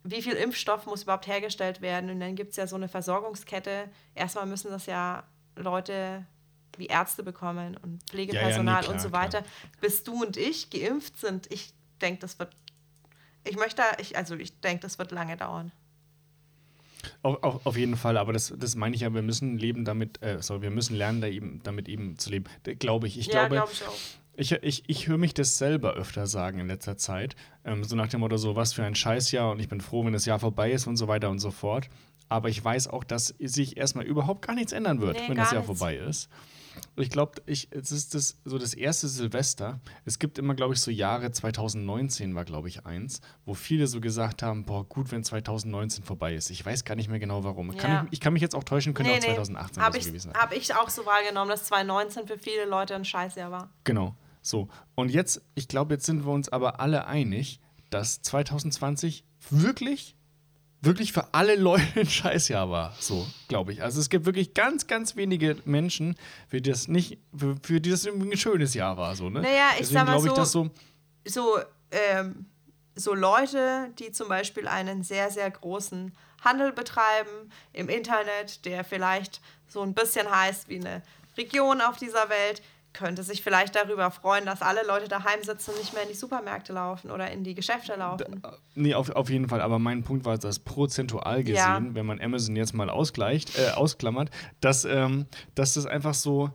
wie 0.05 0.23
viel 0.23 0.35
Impfstoff 0.35 0.87
muss 0.87 1.03
überhaupt 1.05 1.27
hergestellt 1.27 1.81
werden? 1.81 2.11
Und 2.11 2.21
dann 2.21 2.35
gibt 2.37 2.51
es 2.51 2.57
ja 2.57 2.67
so 2.67 2.77
eine 2.77 2.89
Versorgungskette. 2.89 3.89
Erstmal 4.15 4.47
müssen 4.47 4.71
das 4.71 4.87
ja 4.87 5.25
Leute 5.57 6.25
wie 6.79 6.87
Ärzte 6.87 7.23
bekommen 7.23 7.77
und 7.83 8.03
Pflegepersonal 8.05 8.81
nee, 8.81 8.83
klar, 8.83 8.95
und 8.95 9.01
so 9.01 9.09
klar. 9.09 9.23
weiter. 9.23 9.45
Bis 9.81 10.05
du 10.05 10.23
und 10.23 10.37
ich 10.37 10.71
geimpft 10.71 11.19
sind, 11.19 11.51
ich 11.53 11.73
denke, 12.01 12.21
das 12.21 12.39
wird. 12.39 12.55
Ich 13.45 13.57
möchte, 13.57 13.83
ich, 13.99 14.17
also 14.17 14.37
ich 14.37 14.61
denke, 14.61 14.83
das 14.83 14.99
wird 14.99 15.11
lange 15.11 15.37
dauern. 15.37 15.73
Auf, 17.23 17.43
auf, 17.43 17.67
auf 17.67 17.77
jeden 17.77 17.97
Fall, 17.97 18.17
aber 18.17 18.33
das, 18.33 18.53
das 18.57 18.77
meine 18.77 18.95
ich 18.95 19.03
ja, 19.03 19.13
wir 19.13 19.23
müssen 19.23 19.59
leben 19.59 19.85
damit, 19.85 20.23
äh, 20.23 20.41
sorry, 20.41 20.63
wir 20.63 20.71
müssen 20.71 20.97
lernen, 20.97 21.21
da 21.21 21.27
eben, 21.27 21.61
damit 21.65 21.89
eben 21.89 22.19
zu 22.19 22.31
leben. 22.31 22.45
Glaube 22.79 23.07
ich. 23.09 23.19
Ich 23.19 23.27
ja, 23.27 23.47
glaube, 23.47 23.57
glaube 23.57 23.73
ich 23.73 23.85
auch. 23.85 23.95
Ich, 24.35 24.53
ich, 24.53 24.85
ich 24.87 25.09
höre 25.09 25.19
mich 25.19 25.35
das 25.35 25.59
selber 25.59 25.93
öfter 25.93 26.27
sagen 26.27 26.59
in 26.59 26.69
letzter 26.69 26.97
Zeit. 26.97 27.37
Ähm, 27.65 27.85
so 27.85 27.97
nach 27.97 28.09
dem 28.09 28.21
Motto, 28.21 28.37
so 28.39 28.57
was 28.57 28.73
für 28.73 28.85
ein 28.85 28.95
Scheißjahr 28.95 29.51
und 29.51 29.61
ich 29.61 29.69
bin 29.69 29.81
froh, 29.81 30.05
wenn 30.05 30.13
das 30.13 30.25
Jahr 30.25 30.39
vorbei 30.39 30.73
ist 30.73 30.87
und 30.87 30.97
so 30.97 31.07
weiter 31.07 31.29
und 31.29 31.39
so 31.39 31.51
fort. 31.51 31.89
Aber 32.29 32.49
ich 32.49 32.65
weiß 32.65 32.89
auch, 32.89 33.05
dass 33.05 33.35
sich 33.39 33.77
erstmal 33.77 34.07
überhaupt 34.07 34.47
gar 34.47 34.55
nichts 34.55 34.73
ändern 34.73 35.01
wird, 35.01 35.17
Nee, 35.17 35.29
wenn 35.29 35.37
das 35.37 35.53
Jahr 35.53 35.63
nichts. 35.63 35.79
vorbei 35.79 35.97
ist. 35.97 36.31
Ich 36.97 37.11
glaube, 37.11 37.41
ich, 37.47 37.69
es 37.71 37.93
ist 37.93 38.15
das, 38.15 38.39
so 38.45 38.59
das 38.59 38.75
erste 38.75 39.09
Silvester. 39.09 39.81
Es 40.05 40.19
gibt 40.19 40.39
immer, 40.39 40.55
glaube 40.55 40.75
ich, 40.75 40.81
so 40.81 40.91
Jahre 40.91 41.31
2019 41.31 42.35
war, 42.35 42.45
glaube 42.45 42.69
ich, 42.69 42.87
eins, 42.87 43.21
wo 43.45 43.55
viele 43.55 43.87
so 43.87 44.01
gesagt 44.01 44.43
haben: 44.43 44.65
Boah, 44.65 44.85
gut, 44.85 45.11
wenn 45.11 45.25
2019 45.25 46.05
vorbei 46.05 46.35
ist. 46.35 46.51
Ich 46.51 46.65
weiß 46.65 46.85
gar 46.85 46.95
nicht 46.95 47.09
mehr 47.09 47.19
genau 47.19 47.45
warum. 47.45 47.73
Ja. 47.73 47.79
Kann 47.79 48.07
ich, 48.07 48.15
ich 48.15 48.21
kann 48.21 48.33
mich 48.33 48.43
jetzt 48.43 48.55
auch 48.55 48.65
täuschen, 48.65 48.95
könnte 48.95 49.13
Nee, 49.13 49.19
auch 49.19 49.23
nee, 49.23 49.35
2018 49.35 49.83
habe 49.83 49.91
oder 49.91 49.99
ich, 49.99 50.05
so 50.05 50.11
gewesen 50.11 50.31
sein. 50.33 50.43
hab 50.43 50.53
ich 50.55 50.75
auch 50.75 50.89
so 50.91 51.07
wahrgenommen, 51.07 51.51
dass 51.51 51.65
2019 51.65 52.27
für 52.27 52.39
viele 52.39 52.65
Leute 52.67 52.95
ein 52.95 53.05
Scheißjahr 53.05 53.51
war. 53.51 53.71
Genau. 53.85 54.15
So. 54.43 54.69
Und 54.95 55.11
jetzt, 55.11 55.41
ich 55.55 55.69
glaube, 55.69 55.95
jetzt 55.95 56.07
sind 56.07 56.25
wir 56.27 56.33
uns 56.33 56.49
aber 56.49 56.81
alle 56.81 57.07
einig, 57.07 57.61
dass 57.91 58.23
2020 58.23 59.25
wirklich, 59.51 60.17
wirklich 60.83 61.13
für 61.13 61.33
alle 61.33 61.55
Leute 61.57 62.01
ein 62.01 62.09
Scheißjahr 62.09 62.69
war. 62.71 62.95
So, 62.99 63.27
glaube 63.49 63.73
ich. 63.73 63.83
Also 63.83 64.01
es 64.01 64.11
gibt 64.11 64.27
wirklich 64.27 64.53
ganz, 64.53 64.87
ganz 64.87 65.17
wenige 65.17 65.57
Menschen, 65.65 66.17
für 66.49 66.61
die 66.61 66.71
das 66.71 66.89
nicht, 66.89 67.19
für, 67.37 67.57
für 67.63 67.81
die 67.81 67.91
das 67.91 68.07
ein 68.07 68.37
schönes 68.37 68.75
Jahr 68.75 68.97
war. 68.97 69.15
So, 69.17 69.31
ne? 69.31 69.41
Naja, 69.41 69.69
ich 69.73 69.79
Deswegen 69.89 69.95
sag 70.01 70.07
mal 70.09 70.17
ich, 70.27 70.33
so- 70.35 70.45
so. 70.45 70.71
so, 71.25 71.59
ähm, 71.93 72.47
so 72.95 73.15
Leute, 73.15 73.91
die 73.99 74.11
zum 74.13 74.29
Beispiel 74.29 74.69
einen 74.69 75.03
sehr, 75.03 75.31
sehr 75.31 75.51
großen 75.51 76.13
Handel 76.45 76.73
betreiben 76.73 77.51
im 77.73 77.89
Internet, 77.89 78.65
der 78.65 78.85
vielleicht 78.85 79.41
so 79.69 79.81
ein 79.83 79.95
bisschen 79.95 80.29
heißt 80.31 80.69
wie 80.69 80.81
eine 80.81 81.03
Region 81.39 81.81
auf 81.81 81.97
dieser 81.97 82.29
Welt, 82.29 82.61
könnte 82.93 83.23
sich 83.23 83.43
vielleicht 83.43 83.75
darüber 83.75 84.11
freuen, 84.11 84.45
dass 84.47 84.63
alle 84.63 84.87
Leute 84.87 85.09
daheim 85.09 85.43
sitzen 85.43 85.71
und 85.71 85.79
nicht 85.79 85.93
mehr 85.95 86.03
in 86.03 86.09
die 86.09 86.15
Supermärkte 86.15 86.73
laufen 86.73 87.11
oder 87.11 87.31
in 87.31 87.45
die 87.45 87.55
Geschäfte 87.55 87.95
laufen. 87.97 88.43
Nee, 88.75 88.95
auf, 88.95 89.11
auf 89.11 89.31
jeden 89.31 89.49
Fall. 89.49 89.61
Aber 89.61 89.79
mein 89.79 90.03
Punkt 90.03 90.25
war, 90.25 90.37
dass 90.39 90.59
prozentual 90.59 91.43
gesehen, 91.43 91.57
Ja. 91.57 91.81
wenn 91.95 92.07
man 92.07 92.21
Amazon 92.21 92.57
jetzt 92.57 92.75
mal 92.75 92.91
ausgleicht, 92.91 93.59
äh, 93.59 93.71
ausklammert, 93.71 94.31
dass, 94.61 94.85
ähm, 94.85 95.27
dass 95.55 95.75
das 95.75 95.87
einfach 95.87 96.15
so, 96.15 96.51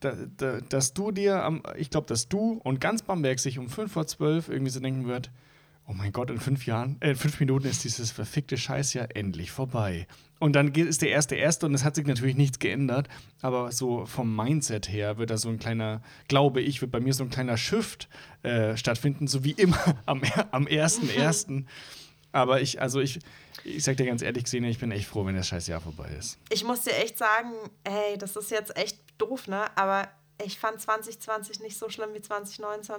da, 0.00 0.14
da, 0.36 0.60
dass 0.60 0.94
du 0.94 1.10
dir, 1.12 1.42
am, 1.44 1.62
ich 1.76 1.90
glaube, 1.90 2.06
dass 2.06 2.28
du 2.28 2.60
und 2.64 2.80
ganz 2.80 3.02
Bamberg 3.02 3.38
sich 3.38 3.58
um 3.58 3.68
5 3.68 3.92
vor 3.92 4.06
12 4.06 4.48
irgendwie 4.48 4.70
so 4.70 4.80
denken 4.80 5.06
wird, 5.06 5.30
oh 5.86 5.92
mein 5.92 6.12
Gott, 6.12 6.30
in 6.30 6.38
fünf 6.40 6.66
Jahren, 6.66 6.96
äh, 7.00 7.10
in 7.10 7.16
fünf 7.16 7.38
Minuten 7.40 7.66
ist 7.66 7.84
dieses 7.84 8.10
verfickte 8.10 8.56
Scheißjahr 8.56 9.08
endlich 9.14 9.50
vorbei. 9.50 10.06
Und 10.42 10.54
dann 10.54 10.74
ist 10.74 11.02
der 11.02 11.10
erste 11.10 11.36
erste 11.36 11.66
und 11.66 11.74
es 11.74 11.84
hat 11.84 11.94
sich 11.94 12.04
natürlich 12.04 12.34
nichts 12.34 12.58
geändert, 12.58 13.06
aber 13.42 13.70
so 13.70 14.06
vom 14.06 14.34
Mindset 14.34 14.88
her 14.88 15.16
wird 15.16 15.30
da 15.30 15.36
so 15.36 15.48
ein 15.48 15.60
kleiner, 15.60 16.02
glaube 16.26 16.60
ich, 16.60 16.80
wird 16.80 16.90
bei 16.90 16.98
mir 16.98 17.14
so 17.14 17.22
ein 17.22 17.30
kleiner 17.30 17.56
Shift 17.56 18.08
äh, 18.42 18.76
stattfinden, 18.76 19.28
so 19.28 19.44
wie 19.44 19.52
immer 19.52 19.78
am, 20.06 20.20
am 20.50 20.66
1.1. 20.66 21.64
aber 22.32 22.60
ich, 22.60 22.80
also 22.80 22.98
ich, 22.98 23.20
ich 23.62 23.84
sag 23.84 23.98
dir 23.98 24.06
ganz 24.06 24.20
ehrlich 24.20 24.42
gesehen, 24.42 24.64
ich 24.64 24.80
bin 24.80 24.90
echt 24.90 25.06
froh, 25.06 25.24
wenn 25.24 25.36
das 25.36 25.46
Scheißjahr 25.46 25.80
vorbei 25.80 26.10
ist. 26.18 26.38
Ich 26.50 26.64
muss 26.64 26.82
dir 26.82 26.96
echt 26.96 27.18
sagen, 27.18 27.52
hey, 27.86 28.18
das 28.18 28.34
ist 28.34 28.50
jetzt 28.50 28.76
echt 28.76 28.98
doof, 29.18 29.46
ne? 29.46 29.66
Aber 29.76 30.08
ich 30.44 30.58
fand 30.58 30.80
2020 30.80 31.60
nicht 31.60 31.78
so 31.78 31.88
schlimm 31.88 32.14
wie 32.14 32.20
2019. 32.20 32.96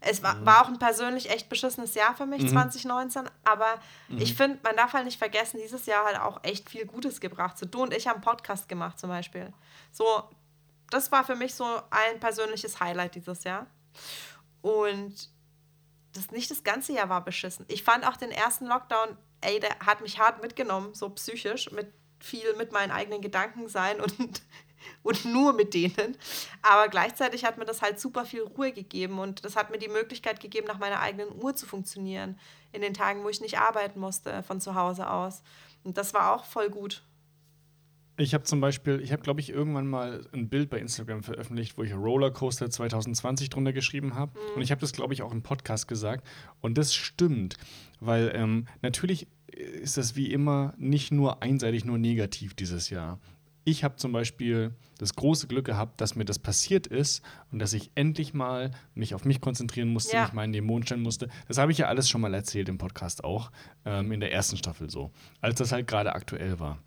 Es 0.00 0.20
Mhm. 0.20 0.24
war, 0.24 0.46
war 0.46 0.62
auch 0.64 0.68
ein 0.68 0.78
persönlich 0.78 1.30
echt 1.30 1.48
beschissenes 1.48 1.94
Jahr 1.94 2.14
für 2.16 2.26
mich, 2.26 2.48
2019. 2.48 3.28
Aber 3.44 3.78
Mhm. 4.08 4.18
ich 4.18 4.34
finde, 4.34 4.58
man 4.62 4.76
darf 4.76 4.92
halt 4.92 5.04
nicht 5.04 5.18
vergessen, 5.18 5.60
dieses 5.62 5.86
Jahr 5.86 6.04
hat 6.06 6.20
auch 6.20 6.42
echt 6.44 6.68
viel 6.70 6.86
Gutes 6.86 7.20
gebracht. 7.20 7.56
So, 7.58 7.66
du 7.66 7.82
und 7.82 7.94
ich 7.94 8.06
haben 8.08 8.16
einen 8.16 8.22
Podcast 8.24 8.68
gemacht 8.68 8.98
zum 8.98 9.10
Beispiel. 9.10 9.52
So, 9.92 10.24
das 10.90 11.10
war 11.12 11.24
für 11.24 11.36
mich 11.36 11.54
so 11.54 11.64
ein 11.90 12.18
persönliches 12.20 12.80
Highlight 12.80 13.14
dieses 13.14 13.44
Jahr. 13.44 13.66
Und 14.60 15.14
das 16.14 16.30
nicht 16.30 16.50
das 16.50 16.62
ganze 16.64 16.92
Jahr 16.92 17.08
war 17.08 17.24
beschissen. 17.24 17.64
Ich 17.68 17.82
fand 17.84 18.06
auch 18.06 18.16
den 18.16 18.30
ersten 18.30 18.66
Lockdown, 18.66 19.16
ey, 19.40 19.60
der 19.60 19.78
hat 19.80 20.00
mich 20.02 20.18
hart 20.18 20.42
mitgenommen, 20.42 20.94
so 20.94 21.08
psychisch, 21.10 21.70
mit 21.72 21.92
viel 22.20 22.54
mit 22.56 22.70
meinen 22.70 22.90
eigenen 22.92 23.20
Gedanken 23.20 23.68
sein 23.68 24.00
und, 24.00 24.42
und 25.02 25.24
nur 25.24 25.52
mit 25.52 25.74
denen. 25.74 26.16
Aber 26.62 26.88
gleichzeitig 26.88 27.44
hat 27.44 27.58
mir 27.58 27.64
das 27.64 27.82
halt 27.82 28.00
super 28.00 28.24
viel 28.24 28.42
Ruhe 28.42 28.72
gegeben 28.72 29.18
und 29.18 29.44
das 29.44 29.56
hat 29.56 29.70
mir 29.70 29.78
die 29.78 29.88
Möglichkeit 29.88 30.40
gegeben, 30.40 30.66
nach 30.66 30.78
meiner 30.78 31.00
eigenen 31.00 31.30
Uhr 31.42 31.54
zu 31.54 31.66
funktionieren. 31.66 32.38
In 32.72 32.80
den 32.80 32.94
Tagen, 32.94 33.22
wo 33.24 33.28
ich 33.28 33.40
nicht 33.40 33.58
arbeiten 33.58 34.00
musste, 34.00 34.42
von 34.42 34.60
zu 34.60 34.74
Hause 34.74 35.10
aus. 35.10 35.42
Und 35.84 35.98
das 35.98 36.14
war 36.14 36.34
auch 36.34 36.44
voll 36.44 36.70
gut. 36.70 37.02
Ich 38.18 38.34
habe 38.34 38.44
zum 38.44 38.60
Beispiel, 38.60 39.00
ich 39.00 39.10
habe, 39.10 39.22
glaube 39.22 39.40
ich, 39.40 39.50
irgendwann 39.50 39.86
mal 39.86 40.26
ein 40.32 40.48
Bild 40.48 40.68
bei 40.68 40.78
Instagram 40.78 41.22
veröffentlicht, 41.22 41.78
wo 41.78 41.82
ich 41.82 41.94
Rollercoaster 41.94 42.68
2020 42.68 43.48
drunter 43.48 43.72
geschrieben 43.72 44.14
habe. 44.14 44.38
Und 44.54 44.60
ich 44.60 44.70
habe 44.70 44.80
das, 44.80 44.92
glaube 44.92 45.14
ich, 45.14 45.22
auch 45.22 45.32
im 45.32 45.42
Podcast 45.42 45.88
gesagt. 45.88 46.26
Und 46.60 46.76
das 46.76 46.94
stimmt, 46.94 47.56
weil 48.00 48.30
ähm, 48.34 48.66
natürlich 48.82 49.28
ist 49.48 49.96
das 49.96 50.14
wie 50.14 50.30
immer 50.30 50.74
nicht 50.76 51.10
nur 51.10 51.42
einseitig 51.42 51.84
nur 51.84 51.98
negativ 51.98 52.54
dieses 52.54 52.90
Jahr. 52.90 53.18
Ich 53.64 53.84
habe 53.84 53.94
zum 53.96 54.10
Beispiel 54.12 54.74
das 54.98 55.14
große 55.14 55.46
Glück 55.46 55.64
gehabt, 55.66 56.00
dass 56.00 56.16
mir 56.16 56.24
das 56.24 56.38
passiert 56.40 56.86
ist 56.88 57.22
und 57.52 57.58
dass 57.60 57.72
ich 57.72 57.92
endlich 57.94 58.34
mal 58.34 58.72
mich 58.94 59.14
auf 59.14 59.24
mich 59.24 59.40
konzentrieren 59.40 59.88
musste, 59.88 60.16
Ja. 60.16 60.24
mich 60.24 60.32
mal 60.32 60.44
in 60.44 60.52
den 60.52 60.64
Mond 60.64 60.86
stellen 60.86 61.02
musste. 61.02 61.28
Das 61.46 61.58
habe 61.58 61.70
ich 61.70 61.78
ja 61.78 61.86
alles 61.86 62.08
schon 62.08 62.20
mal 62.20 62.34
erzählt 62.34 62.68
im 62.68 62.78
Podcast 62.78 63.22
auch, 63.22 63.52
ähm, 63.84 64.10
in 64.10 64.18
der 64.20 64.32
ersten 64.32 64.56
Staffel 64.56 64.90
so, 64.90 65.12
als 65.40 65.56
das 65.58 65.70
halt 65.70 65.86
gerade 65.86 66.14
aktuell 66.14 66.58
war. 66.58 66.78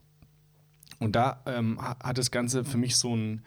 Und 1.00 1.16
da 1.16 1.42
ähm, 1.46 1.80
ha- 1.82 1.98
hat 2.02 2.18
das 2.18 2.32
Ganze 2.32 2.64
für 2.66 2.78
mich 2.78 2.96
so 2.98 3.16
ein, 3.16 3.46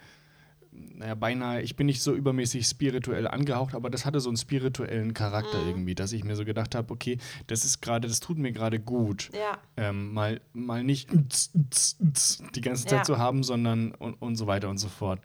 naja, 0.71 1.15
beinahe, 1.15 1.61
ich 1.61 1.75
bin 1.75 1.87
nicht 1.87 2.01
so 2.01 2.13
übermäßig 2.13 2.65
spirituell 2.67 3.27
angehaucht, 3.27 3.73
aber 3.73 3.89
das 3.89 4.05
hatte 4.05 4.19
so 4.19 4.29
einen 4.29 4.37
spirituellen 4.37 5.13
Charakter 5.13 5.61
irgendwie, 5.63 5.95
dass 5.95 6.11
ich 6.11 6.23
mir 6.23 6.35
so 6.35 6.45
gedacht 6.45 6.75
habe, 6.75 6.93
okay, 6.93 7.17
das 7.47 7.65
ist 7.65 7.81
gerade, 7.81 8.07
das 8.07 8.19
tut 8.19 8.37
mir 8.37 8.51
gerade 8.51 8.79
gut. 8.79 9.29
Ja. 9.33 9.57
Ähm, 9.77 10.13
mal, 10.13 10.41
mal 10.53 10.83
nicht 10.83 11.09
die 12.55 12.61
ganze 12.61 12.83
Zeit 12.85 12.99
Ja. 12.99 13.03
zu 13.03 13.17
haben, 13.17 13.43
sondern 13.43 13.91
und, 13.93 14.13
und 14.21 14.35
so 14.35 14.47
weiter 14.47 14.69
und 14.69 14.77
so 14.77 14.89
fort. 14.89 15.19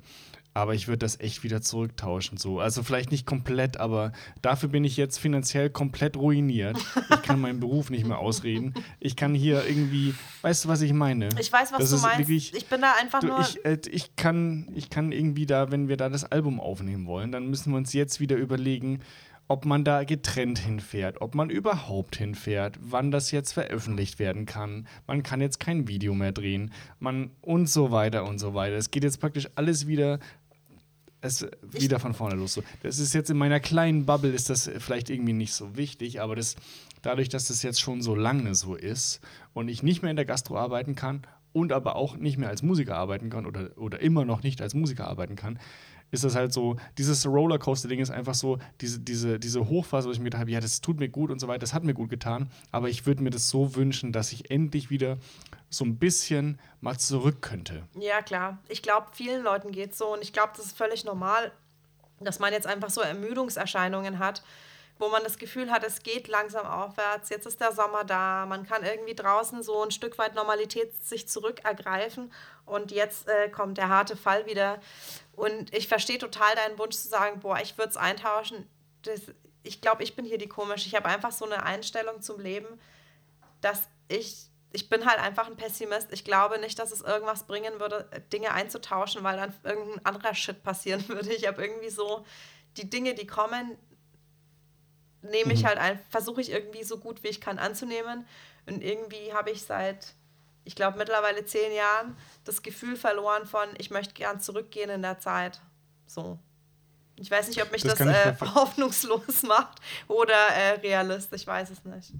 Aber 0.56 0.72
ich 0.74 0.86
würde 0.86 0.98
das 0.98 1.18
echt 1.18 1.42
wieder 1.42 1.60
zurücktauschen. 1.62 2.38
So. 2.38 2.60
Also 2.60 2.84
vielleicht 2.84 3.10
nicht 3.10 3.26
komplett, 3.26 3.76
aber 3.78 4.12
dafür 4.40 4.68
bin 4.68 4.84
ich 4.84 4.96
jetzt 4.96 5.18
finanziell 5.18 5.68
komplett 5.68 6.16
ruiniert. 6.16 6.78
Ich 7.10 7.22
kann 7.22 7.40
meinen 7.40 7.58
Beruf 7.58 7.90
nicht 7.90 8.06
mehr 8.06 8.18
ausreden. 8.18 8.72
Ich 9.00 9.16
kann 9.16 9.34
hier 9.34 9.66
irgendwie, 9.66 10.14
weißt 10.42 10.64
du, 10.64 10.68
was 10.68 10.80
ich 10.82 10.92
meine? 10.92 11.28
Ich 11.40 11.52
weiß, 11.52 11.72
was 11.72 11.78
Das 11.80 11.90
du 11.90 11.98
meinst. 12.06 12.18
wirklich- 12.20 12.54
ich 12.54 12.66
bin 12.66 12.80
da 12.80 12.92
einfach 13.00 13.18
Du, 13.18 13.26
nur. 13.26 13.40
ich, 13.40 13.64
äh, 13.64 13.78
ich, 13.90 14.14
kann, 14.14 14.68
ich 14.76 14.90
kann 14.90 15.10
irgendwie 15.10 15.44
da, 15.46 15.72
wenn 15.72 15.88
wir 15.88 15.96
da 15.96 16.08
das 16.08 16.24
Album 16.24 16.60
aufnehmen 16.60 17.06
wollen, 17.06 17.32
dann 17.32 17.48
müssen 17.50 17.72
wir 17.72 17.76
uns 17.76 17.92
jetzt 17.92 18.20
wieder 18.20 18.36
überlegen, 18.36 19.00
ob 19.46 19.66
man 19.66 19.84
da 19.84 20.04
getrennt 20.04 20.58
hinfährt, 20.60 21.20
ob 21.20 21.34
man 21.34 21.50
überhaupt 21.50 22.16
hinfährt, 22.16 22.78
wann 22.80 23.10
das 23.10 23.30
jetzt 23.30 23.52
veröffentlicht 23.52 24.18
werden 24.18 24.46
kann. 24.46 24.86
Man 25.06 25.22
kann 25.22 25.42
jetzt 25.42 25.60
kein 25.60 25.86
Video 25.86 26.14
mehr 26.14 26.32
drehen, 26.32 26.72
man 26.98 27.30
und 27.42 27.66
so 27.68 27.90
weiter 27.90 28.24
und 28.26 28.38
so 28.38 28.54
weiter. 28.54 28.76
Es 28.76 28.90
geht 28.90 29.04
jetzt 29.04 29.20
praktisch 29.20 29.48
alles 29.54 29.86
wieder 29.86 30.18
es 31.24 31.46
wieder 31.62 31.98
von 31.98 32.14
vorne 32.14 32.36
los. 32.36 32.54
So, 32.54 32.62
das 32.82 32.98
ist 32.98 33.14
jetzt 33.14 33.30
in 33.30 33.36
meiner 33.36 33.60
kleinen 33.60 34.06
Bubble 34.06 34.30
ist 34.30 34.50
das 34.50 34.70
vielleicht 34.78 35.10
irgendwie 35.10 35.32
nicht 35.32 35.54
so 35.54 35.76
wichtig, 35.76 36.20
aber 36.20 36.36
das 36.36 36.56
dadurch, 37.02 37.28
dass 37.28 37.48
das 37.48 37.62
jetzt 37.62 37.80
schon 37.80 38.02
so 38.02 38.14
lange 38.14 38.54
so 38.54 38.74
ist 38.74 39.20
und 39.52 39.68
ich 39.68 39.82
nicht 39.82 40.02
mehr 40.02 40.10
in 40.10 40.16
der 40.16 40.24
Gastro 40.24 40.56
arbeiten 40.56 40.94
kann 40.94 41.22
und 41.52 41.72
aber 41.72 41.96
auch 41.96 42.16
nicht 42.16 42.38
mehr 42.38 42.48
als 42.48 42.62
Musiker 42.62 42.96
arbeiten 42.96 43.30
kann 43.30 43.46
oder, 43.46 43.76
oder 43.76 44.00
immer 44.00 44.24
noch 44.24 44.42
nicht 44.42 44.60
als 44.60 44.74
Musiker 44.74 45.06
arbeiten 45.06 45.36
kann, 45.36 45.58
ist 46.10 46.24
das 46.24 46.34
halt 46.34 46.52
so, 46.52 46.76
dieses 46.96 47.26
Rollercoaster-Ding 47.26 48.00
ist 48.00 48.10
einfach 48.10 48.34
so, 48.34 48.58
diese, 48.80 49.00
diese, 49.00 49.38
diese 49.38 49.68
Hochphase, 49.68 50.08
wo 50.08 50.12
ich 50.12 50.18
mir 50.18 50.24
gedacht 50.24 50.42
habe, 50.42 50.50
ja, 50.50 50.60
das 50.60 50.80
tut 50.80 50.98
mir 50.98 51.08
gut 51.08 51.30
und 51.30 51.40
so 51.40 51.48
weiter, 51.48 51.60
das 51.60 51.74
hat 51.74 51.84
mir 51.84 51.94
gut 51.94 52.10
getan, 52.10 52.50
aber 52.70 52.88
ich 52.88 53.06
würde 53.06 53.22
mir 53.22 53.30
das 53.30 53.48
so 53.48 53.74
wünschen, 53.74 54.12
dass 54.12 54.32
ich 54.32 54.50
endlich 54.50 54.90
wieder 54.90 55.18
so 55.76 55.84
ein 55.84 55.98
bisschen 55.98 56.60
mal 56.80 56.98
zurück 56.98 57.42
könnte. 57.42 57.86
Ja, 57.98 58.22
klar. 58.22 58.58
Ich 58.68 58.82
glaube, 58.82 59.08
vielen 59.12 59.42
Leuten 59.42 59.72
geht 59.72 59.92
es 59.92 59.98
so 59.98 60.12
und 60.12 60.22
ich 60.22 60.32
glaube, 60.32 60.52
das 60.56 60.66
ist 60.66 60.76
völlig 60.76 61.04
normal. 61.04 61.52
dass 62.20 62.38
man 62.38 62.52
jetzt 62.52 62.66
einfach 62.66 62.90
so 62.90 63.00
Ermüdungserscheinungen 63.00 64.18
hat, 64.18 64.42
wo 64.98 65.08
man 65.08 65.22
das 65.24 65.38
Gefühl 65.38 65.70
hat, 65.70 65.82
es 65.84 66.02
geht 66.02 66.28
langsam 66.28 66.64
aufwärts, 66.66 67.28
jetzt 67.28 67.46
ist 67.46 67.60
der 67.60 67.72
Sommer 67.72 68.04
da, 68.04 68.46
man 68.46 68.64
kann 68.64 68.84
irgendwie 68.84 69.14
draußen 69.14 69.62
so 69.62 69.82
ein 69.82 69.90
Stück 69.90 70.16
weit 70.18 70.34
Normalität 70.34 70.94
sich 71.04 71.28
zurückergreifen 71.28 72.32
und 72.64 72.92
jetzt 72.92 73.28
äh, 73.28 73.48
kommt 73.48 73.76
der 73.76 73.88
harte 73.88 74.16
Fall 74.16 74.46
wieder. 74.46 74.80
Und 75.34 75.74
ich 75.74 75.88
verstehe 75.88 76.18
total 76.18 76.54
deinen 76.54 76.78
Wunsch 76.78 76.96
zu 76.96 77.08
sagen, 77.08 77.40
boah, 77.40 77.58
ich 77.60 77.76
würde 77.76 77.90
es 77.90 77.96
eintauschen. 77.96 78.68
Das, 79.02 79.20
ich 79.64 79.80
glaube, 79.80 80.04
ich 80.04 80.14
bin 80.14 80.24
hier 80.24 80.38
die 80.38 80.48
komische. 80.48 80.86
Ich 80.86 80.94
habe 80.94 81.06
einfach 81.08 81.32
so 81.32 81.44
eine 81.44 81.64
Einstellung 81.64 82.22
zum 82.22 82.38
Leben, 82.40 82.68
dass 83.60 83.88
ich, 84.08 84.46
ich 84.74 84.88
bin 84.88 85.06
halt 85.06 85.20
einfach 85.20 85.46
ein 85.46 85.56
Pessimist. 85.56 86.08
Ich 86.10 86.24
glaube 86.24 86.58
nicht, 86.58 86.78
dass 86.80 86.90
es 86.90 87.00
irgendwas 87.00 87.44
bringen 87.44 87.78
würde, 87.78 88.08
Dinge 88.32 88.52
einzutauschen, 88.52 89.22
weil 89.22 89.36
dann 89.36 89.54
irgendein 89.62 90.04
anderer 90.04 90.34
Shit 90.34 90.64
passieren 90.64 91.08
würde. 91.08 91.32
Ich 91.32 91.46
habe 91.46 91.62
irgendwie 91.62 91.90
so 91.90 92.26
die 92.76 92.90
Dinge, 92.90 93.14
die 93.14 93.26
kommen, 93.26 93.78
nehme 95.22 95.52
ich 95.52 95.62
mhm. 95.62 95.66
halt 95.66 95.78
ein, 95.78 96.00
versuche 96.10 96.40
ich 96.40 96.50
irgendwie 96.50 96.82
so 96.82 96.98
gut 96.98 97.22
wie 97.22 97.28
ich 97.28 97.40
kann 97.40 97.60
anzunehmen. 97.60 98.26
Und 98.66 98.82
irgendwie 98.82 99.32
habe 99.32 99.52
ich 99.52 99.62
seit, 99.62 100.14
ich 100.64 100.74
glaube, 100.74 100.98
mittlerweile 100.98 101.44
zehn 101.44 101.72
Jahren 101.72 102.16
das 102.44 102.62
Gefühl 102.62 102.96
verloren 102.96 103.46
von, 103.46 103.68
ich 103.78 103.92
möchte 103.92 104.14
gern 104.14 104.40
zurückgehen 104.40 104.90
in 104.90 105.02
der 105.02 105.20
Zeit. 105.20 105.60
So. 106.06 106.36
Ich 107.14 107.30
weiß 107.30 107.46
nicht, 107.46 107.62
ob 107.62 107.70
mich 107.70 107.82
das, 107.82 107.98
das 107.98 108.08
äh, 108.08 108.34
hoffnungslos 108.54 109.44
macht 109.44 109.78
oder 110.08 110.48
äh, 110.48 110.80
Realist, 110.80 111.32
ich 111.32 111.46
weiß 111.46 111.70
es 111.70 111.84
nicht. 111.84 112.12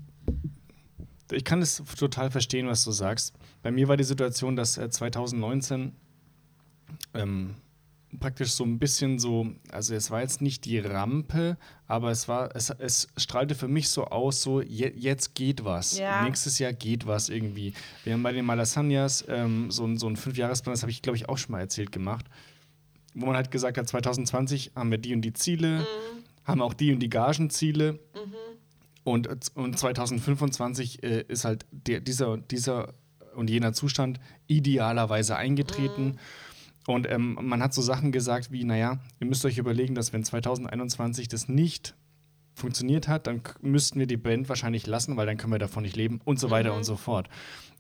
Ich 1.30 1.44
kann 1.44 1.62
es 1.62 1.82
total 1.98 2.30
verstehen, 2.30 2.66
was 2.66 2.84
du 2.84 2.92
sagst. 2.92 3.34
Bei 3.62 3.70
mir 3.70 3.88
war 3.88 3.96
die 3.96 4.04
Situation, 4.04 4.56
dass 4.56 4.76
äh, 4.76 4.90
2019 4.90 5.92
ähm, 7.14 7.54
praktisch 8.20 8.52
so 8.52 8.64
ein 8.64 8.78
bisschen 8.78 9.18
so, 9.18 9.46
also 9.70 9.94
es 9.94 10.10
war 10.10 10.20
jetzt 10.20 10.40
nicht 10.40 10.64
die 10.64 10.78
Rampe, 10.78 11.56
aber 11.86 12.10
es 12.10 12.28
war, 12.28 12.54
es, 12.54 12.70
es 12.70 13.08
strahlte 13.16 13.54
für 13.54 13.68
mich 13.68 13.88
so 13.88 14.06
aus, 14.06 14.42
so 14.42 14.60
je, 14.60 14.92
jetzt 14.94 15.34
geht 15.34 15.64
was. 15.64 15.98
Ja. 15.98 16.22
Nächstes 16.24 16.58
Jahr 16.58 16.72
geht 16.72 17.06
was 17.06 17.28
irgendwie. 17.28 17.74
Wir 18.04 18.12
haben 18.12 18.22
bei 18.22 18.32
den 18.32 18.44
Malasanias 18.44 19.24
ähm, 19.28 19.70
so, 19.70 19.96
so 19.96 20.06
einen 20.06 20.16
Fünfjahresplan, 20.16 20.74
das 20.74 20.82
habe 20.82 20.90
ich, 20.90 21.02
glaube 21.02 21.16
ich, 21.16 21.28
auch 21.28 21.38
schon 21.38 21.52
mal 21.52 21.60
erzählt 21.60 21.92
gemacht, 21.92 22.26
wo 23.14 23.26
man 23.26 23.36
halt 23.36 23.50
gesagt 23.50 23.78
hat, 23.78 23.88
2020 23.88 24.72
haben 24.74 24.90
wir 24.90 24.98
die 24.98 25.14
und 25.14 25.22
die 25.22 25.32
Ziele, 25.32 25.80
mhm. 25.80 25.84
haben 26.44 26.62
auch 26.62 26.74
die 26.74 26.92
und 26.92 27.00
die 27.00 27.10
Gagenziele. 27.10 27.92
Mhm. 27.92 28.34
Und, 29.04 29.28
und 29.54 29.78
2025 29.78 31.02
äh, 31.02 31.24
ist 31.28 31.44
halt 31.44 31.66
der, 31.70 32.00
dieser, 32.00 32.38
dieser 32.38 32.94
und 33.34 33.50
jener 33.50 33.72
Zustand 33.72 34.18
idealerweise 34.46 35.36
eingetreten. 35.36 36.04
Mhm. 36.04 36.18
Und 36.86 37.10
ähm, 37.10 37.38
man 37.40 37.62
hat 37.62 37.74
so 37.74 37.82
Sachen 37.82 38.12
gesagt 38.12 38.50
wie, 38.50 38.64
naja, 38.64 38.98
ihr 39.20 39.26
müsst 39.26 39.44
euch 39.44 39.58
überlegen, 39.58 39.94
dass 39.94 40.12
wenn 40.12 40.24
2021 40.24 41.28
das 41.28 41.48
nicht 41.48 41.94
funktioniert 42.54 43.08
hat, 43.08 43.26
dann 43.26 43.42
müssten 43.60 43.98
wir 43.98 44.06
die 44.06 44.16
Band 44.16 44.48
wahrscheinlich 44.48 44.86
lassen, 44.86 45.16
weil 45.16 45.26
dann 45.26 45.36
können 45.36 45.52
wir 45.52 45.58
davon 45.58 45.82
nicht 45.82 45.96
leben 45.96 46.20
und 46.24 46.38
so 46.38 46.50
weiter 46.50 46.72
mhm. 46.72 46.78
und 46.78 46.84
so 46.84 46.96
fort. 46.96 47.28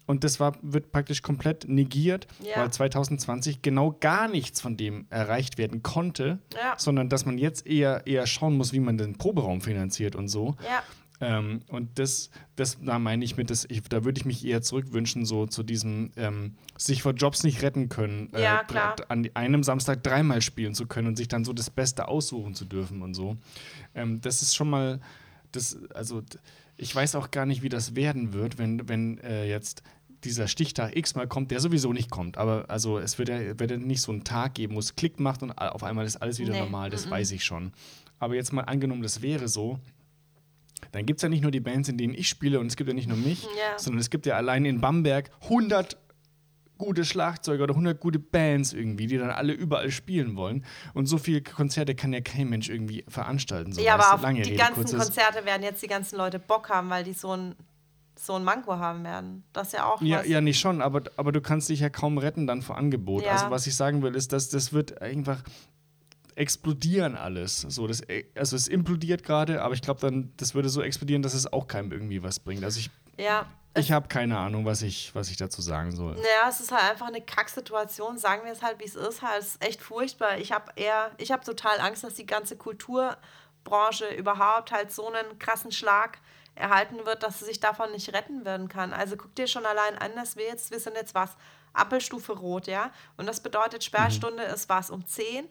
Und 0.06 0.22
das 0.22 0.38
war, 0.38 0.54
wird 0.60 0.92
praktisch 0.92 1.22
komplett 1.22 1.66
negiert, 1.66 2.26
ja. 2.42 2.60
weil 2.60 2.70
2020 2.70 3.62
genau 3.62 3.96
gar 4.00 4.28
nichts 4.28 4.60
von 4.60 4.76
dem 4.76 5.06
erreicht 5.08 5.56
werden 5.56 5.82
konnte, 5.82 6.40
ja. 6.54 6.74
sondern 6.76 7.08
dass 7.08 7.24
man 7.24 7.38
jetzt 7.38 7.66
eher, 7.66 8.06
eher 8.06 8.26
schauen 8.26 8.56
muss, 8.56 8.74
wie 8.74 8.80
man 8.80 8.98
den 8.98 9.16
Proberaum 9.16 9.62
finanziert 9.62 10.14
und 10.14 10.28
so. 10.28 10.56
Ja. 10.62 10.82
Ähm, 11.20 11.62
und 11.68 11.98
das, 11.98 12.30
das, 12.56 12.78
da 12.82 12.98
meine 12.98 13.24
ich 13.24 13.36
mit, 13.36 13.48
das, 13.50 13.64
ich, 13.68 13.82
da 13.82 14.04
würde 14.04 14.18
ich 14.18 14.24
mich 14.24 14.44
eher 14.44 14.62
zurückwünschen, 14.62 15.24
so 15.24 15.46
zu 15.46 15.62
diesem 15.62 16.10
ähm, 16.16 16.56
sich 16.76 17.02
vor 17.02 17.12
Jobs 17.12 17.44
nicht 17.44 17.62
retten 17.62 17.88
können, 17.88 18.32
äh, 18.34 18.42
ja, 18.42 18.64
an 19.08 19.28
einem 19.34 19.62
Samstag 19.62 20.02
dreimal 20.02 20.42
spielen 20.42 20.74
zu 20.74 20.86
können 20.86 21.08
und 21.08 21.16
sich 21.16 21.28
dann 21.28 21.44
so 21.44 21.52
das 21.52 21.70
Beste 21.70 22.08
aussuchen 22.08 22.54
zu 22.54 22.64
dürfen 22.64 23.02
und 23.02 23.14
so. 23.14 23.36
Ähm, 23.94 24.20
das 24.20 24.42
ist 24.42 24.56
schon 24.56 24.68
mal, 24.68 25.00
das, 25.52 25.78
also 25.94 26.22
ich 26.76 26.94
weiß 26.94 27.14
auch 27.14 27.30
gar 27.30 27.46
nicht, 27.46 27.62
wie 27.62 27.68
das 27.68 27.94
werden 27.94 28.32
wird, 28.32 28.58
wenn, 28.58 28.88
wenn 28.88 29.18
äh, 29.18 29.48
jetzt 29.48 29.82
dieser 30.24 30.48
Stichtag 30.48 30.96
X 30.96 31.14
mal 31.14 31.28
kommt, 31.28 31.50
der 31.50 31.60
sowieso 31.60 31.92
nicht 31.92 32.10
kommt. 32.10 32.38
Aber 32.38 32.64
also 32.68 32.98
es 32.98 33.18
wird 33.18 33.28
ja, 33.28 33.58
wird 33.58 33.70
ja 33.70 33.76
nicht 33.76 34.00
so 34.00 34.10
einen 34.10 34.24
Tag 34.24 34.54
geben, 34.54 34.74
wo 34.74 34.78
es 34.80 34.96
Klick 34.96 35.20
macht 35.20 35.42
und 35.42 35.52
auf 35.52 35.84
einmal 35.84 36.06
ist 36.06 36.16
alles 36.16 36.38
wieder 36.38 36.52
nee. 36.52 36.60
normal, 36.60 36.90
das 36.90 37.04
mm 37.04 37.08
-mm. 37.08 37.12
weiß 37.12 37.30
ich 37.32 37.44
schon. 37.44 37.72
Aber 38.18 38.34
jetzt 38.34 38.52
mal 38.52 38.62
angenommen, 38.62 39.02
das 39.02 39.22
wäre 39.22 39.48
so, 39.48 39.78
dann 40.92 41.06
gibt 41.06 41.18
es 41.18 41.22
ja 41.22 41.28
nicht 41.28 41.42
nur 41.42 41.50
die 41.50 41.60
Bands, 41.60 41.88
in 41.88 41.98
denen 41.98 42.14
ich 42.14 42.28
spiele 42.28 42.60
und 42.60 42.66
es 42.66 42.76
gibt 42.76 42.88
ja 42.88 42.94
nicht 42.94 43.08
nur 43.08 43.16
mich, 43.16 43.42
ja. 43.42 43.78
sondern 43.78 44.00
es 44.00 44.10
gibt 44.10 44.26
ja 44.26 44.36
allein 44.36 44.64
in 44.64 44.80
Bamberg 44.80 45.30
100 45.44 45.96
gute 46.78 47.04
Schlagzeuger 47.04 47.64
oder 47.64 47.74
100 47.74 48.00
gute 48.00 48.18
Bands 48.18 48.72
irgendwie, 48.72 49.06
die 49.06 49.18
dann 49.18 49.30
alle 49.30 49.52
überall 49.52 49.90
spielen 49.90 50.36
wollen. 50.36 50.64
Und 50.92 51.06
so 51.06 51.18
viele 51.18 51.40
Konzerte 51.42 51.94
kann 51.94 52.12
ja 52.12 52.20
kein 52.20 52.48
Mensch 52.48 52.68
irgendwie 52.68 53.04
veranstalten. 53.08 53.72
So 53.72 53.80
ja, 53.80 53.94
aber 53.94 54.14
auf 54.14 54.20
die 54.20 54.42
Rede, 54.42 54.56
ganzen 54.56 54.98
Konzerte 54.98 55.44
werden 55.44 55.62
jetzt 55.62 55.82
die 55.82 55.86
ganzen 55.86 56.16
Leute 56.16 56.38
Bock 56.38 56.68
haben, 56.68 56.90
weil 56.90 57.04
die 57.04 57.12
so 57.12 57.36
ein 57.36 57.54
so 58.16 58.34
ein 58.34 58.44
Manko 58.44 58.76
haben 58.76 59.02
werden. 59.02 59.42
Das 59.52 59.68
ist 59.68 59.72
ja 59.74 59.86
auch 59.86 60.00
ja, 60.00 60.20
was. 60.20 60.28
Ja, 60.28 60.40
nicht 60.40 60.60
schon, 60.60 60.80
aber, 60.80 61.02
aber 61.16 61.32
du 61.32 61.40
kannst 61.40 61.68
dich 61.68 61.80
ja 61.80 61.90
kaum 61.90 62.16
retten 62.16 62.46
dann 62.46 62.62
vor 62.62 62.76
Angebot. 62.76 63.24
Ja. 63.24 63.32
Also 63.32 63.50
was 63.50 63.66
ich 63.66 63.74
sagen 63.74 64.02
will, 64.02 64.14
ist, 64.14 64.32
dass 64.32 64.48
das 64.50 64.72
wird 64.72 65.02
einfach 65.02 65.42
explodieren 66.36 67.16
alles. 67.16 67.60
So, 67.60 67.86
das, 67.86 68.00
äh, 68.02 68.24
also 68.34 68.56
es 68.56 68.68
implodiert 68.68 69.22
gerade, 69.22 69.62
aber 69.62 69.74
ich 69.74 69.82
glaube 69.82 70.00
dann, 70.00 70.32
das 70.36 70.54
würde 70.54 70.68
so 70.68 70.82
explodieren, 70.82 71.22
dass 71.22 71.34
es 71.34 71.52
auch 71.52 71.66
keinem 71.66 71.92
irgendwie 71.92 72.22
was 72.22 72.40
bringt. 72.40 72.64
Also 72.64 72.80
ich, 72.80 72.90
ja, 73.16 73.46
ich 73.76 73.90
habe 73.90 74.08
keine 74.08 74.38
Ahnung, 74.38 74.64
was 74.64 74.82
ich, 74.82 75.14
was 75.14 75.30
ich 75.30 75.36
dazu 75.36 75.60
sagen 75.60 75.90
soll. 75.94 76.16
Ja, 76.16 76.48
es 76.48 76.60
ist 76.60 76.70
halt 76.70 76.90
einfach 76.90 77.08
eine 77.08 77.20
Kacksituation. 77.20 78.18
Sagen 78.18 78.44
wir 78.44 78.52
es 78.52 78.62
halt, 78.62 78.78
wie 78.78 78.84
es 78.84 78.94
ist. 78.94 79.22
Halt, 79.22 79.40
es 79.42 79.48
ist 79.48 79.64
echt 79.64 79.82
furchtbar. 79.82 80.38
Ich 80.38 80.52
habe 80.52 80.72
eher, 80.76 81.10
ich 81.18 81.32
habe 81.32 81.44
total 81.44 81.80
Angst, 81.80 82.04
dass 82.04 82.14
die 82.14 82.26
ganze 82.26 82.56
Kulturbranche 82.56 84.06
überhaupt 84.16 84.70
halt 84.70 84.92
so 84.92 85.12
einen 85.12 85.38
krassen 85.40 85.72
Schlag 85.72 86.18
erhalten 86.54 87.04
wird, 87.04 87.24
dass 87.24 87.40
sie 87.40 87.46
sich 87.46 87.58
davon 87.58 87.90
nicht 87.90 88.12
retten 88.12 88.44
werden 88.44 88.68
kann. 88.68 88.92
Also 88.92 89.16
guck 89.16 89.34
dir 89.34 89.48
schon 89.48 89.66
allein 89.66 89.98
an, 89.98 90.14
dass 90.14 90.36
wir 90.36 90.44
jetzt, 90.44 90.70
wir 90.70 90.78
sind 90.78 90.94
jetzt 90.94 91.16
was, 91.16 91.36
Appelstufe 91.72 92.32
rot, 92.32 92.68
ja? 92.68 92.92
Und 93.16 93.26
das 93.26 93.40
bedeutet, 93.40 93.82
Sperrstunde 93.82 94.46
mhm. 94.46 94.54
ist 94.54 94.68
was 94.68 94.90
um 94.90 95.04
10 95.04 95.48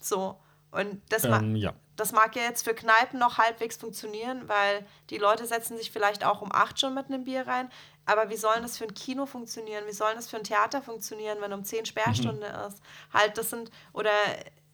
so. 0.00 0.38
Und 0.70 1.00
das, 1.08 1.24
ähm, 1.24 1.30
ma 1.30 1.58
ja. 1.58 1.74
das 1.96 2.12
mag 2.12 2.36
ja 2.36 2.42
jetzt 2.42 2.64
für 2.64 2.74
Kneipen 2.74 3.18
noch 3.18 3.38
halbwegs 3.38 3.76
funktionieren, 3.76 4.48
weil 4.48 4.86
die 5.10 5.18
Leute 5.18 5.46
setzen 5.46 5.78
sich 5.78 5.90
vielleicht 5.90 6.24
auch 6.24 6.42
um 6.42 6.52
acht 6.52 6.78
schon 6.80 6.94
mit 6.94 7.06
einem 7.06 7.24
Bier 7.24 7.46
rein. 7.46 7.70
Aber 8.04 8.30
wie 8.30 8.36
soll 8.36 8.60
das 8.60 8.78
für 8.78 8.84
ein 8.84 8.94
Kino 8.94 9.26
funktionieren? 9.26 9.84
Wie 9.86 9.92
soll 9.92 10.14
das 10.14 10.28
für 10.28 10.36
ein 10.36 10.44
Theater 10.44 10.80
funktionieren, 10.82 11.38
wenn 11.40 11.52
um 11.52 11.64
zehn 11.64 11.86
Sperrstunde 11.86 12.48
mhm. 12.48 12.68
ist? 12.68 12.80
Halt, 13.12 13.36
das 13.36 13.50
sind, 13.50 13.70
oder 13.92 14.10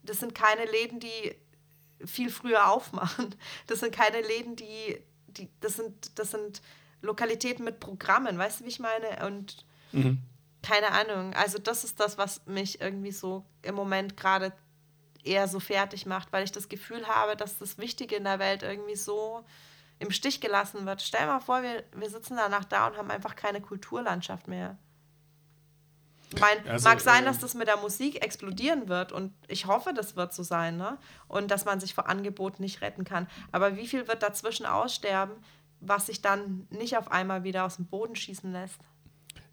das 0.02 0.20
sind 0.20 0.35
keine 0.35 0.66
Läden, 0.66 1.00
die 1.00 1.35
viel 2.04 2.30
früher 2.30 2.68
aufmachen. 2.68 3.35
Das 3.66 3.80
sind 3.80 3.94
keine 3.94 4.20
Läden, 4.20 4.56
die, 4.56 4.98
die 5.28 5.48
das 5.61 5.76
sind, 5.76 6.18
das 6.18 6.30
sind 6.30 6.62
Lokalitäten 7.00 7.64
mit 7.64 7.80
Programmen, 7.80 8.38
weißt 8.38 8.61
du, 8.61 8.64
wie 8.64 8.68
ich 8.68 8.80
meine? 8.80 9.26
Und 9.26 9.64
mhm. 9.92 10.22
keine 10.62 10.90
Ahnung. 10.92 11.35
Also, 11.35 11.58
das 11.58 11.85
ist 11.85 12.00
das, 12.00 12.18
was 12.18 12.44
mich 12.46 12.80
irgendwie 12.80 13.12
so 13.12 13.44
im 13.62 13.74
Moment 13.74 14.16
gerade 14.16 14.52
eher 15.24 15.48
so 15.48 15.61
fertig 15.61 16.06
macht, 16.06 16.32
weil 16.32 16.44
ich 16.44 16.52
das 16.52 16.68
Gefühl 16.68 17.06
habe, 17.06 17.37
dass 17.37 17.58
das 17.58 17.78
Wichtige 17.78 18.16
in 18.16 18.24
der 18.24 18.38
Welt 18.38 18.62
irgendwie 18.62 18.96
so 18.96 19.44
im 19.98 20.11
Stich 20.11 20.40
gelassen 20.40 20.85
wird. 20.85 21.00
Stell 21.00 21.26
mal 21.26 21.40
vor, 21.40 21.62
wir, 21.62 21.85
wir 21.94 22.11
sitzen 22.11 22.37
danach 22.37 22.64
da 22.64 22.88
und 22.88 22.96
haben 22.96 23.11
einfach 23.11 23.37
keine 23.37 23.61
Kulturlandschaft 23.61 24.48
mehr. 24.48 24.76
Mein, 26.40 26.66
also, 26.66 26.88
mag 26.88 27.00
sein, 27.00 27.24
dass 27.24 27.37
ähm, 27.37 27.42
das 27.42 27.54
mit 27.54 27.68
der 27.68 27.76
Musik 27.76 28.24
explodieren 28.24 28.88
wird 28.88 29.12
und 29.12 29.32
ich 29.48 29.66
hoffe, 29.66 29.92
das 29.92 30.16
wird 30.16 30.32
so 30.32 30.42
sein, 30.42 30.76
ne? 30.76 30.98
Und 31.28 31.50
dass 31.50 31.64
man 31.64 31.78
sich 31.78 31.94
vor 31.94 32.08
Angebot 32.08 32.58
nicht 32.58 32.80
retten 32.80 33.04
kann. 33.04 33.28
Aber 33.52 33.76
wie 33.76 33.87
viel 33.87 34.08
wird 34.08 34.22
dazwischen 34.22 34.64
aussterben, 34.66 35.35
was 35.80 36.06
sich 36.06 36.22
dann 36.22 36.66
nicht 36.70 36.96
auf 36.96 37.11
einmal 37.11 37.44
wieder 37.44 37.64
aus 37.64 37.76
dem 37.76 37.87
Boden 37.87 38.16
schießen 38.16 38.50
lässt? 38.50 38.80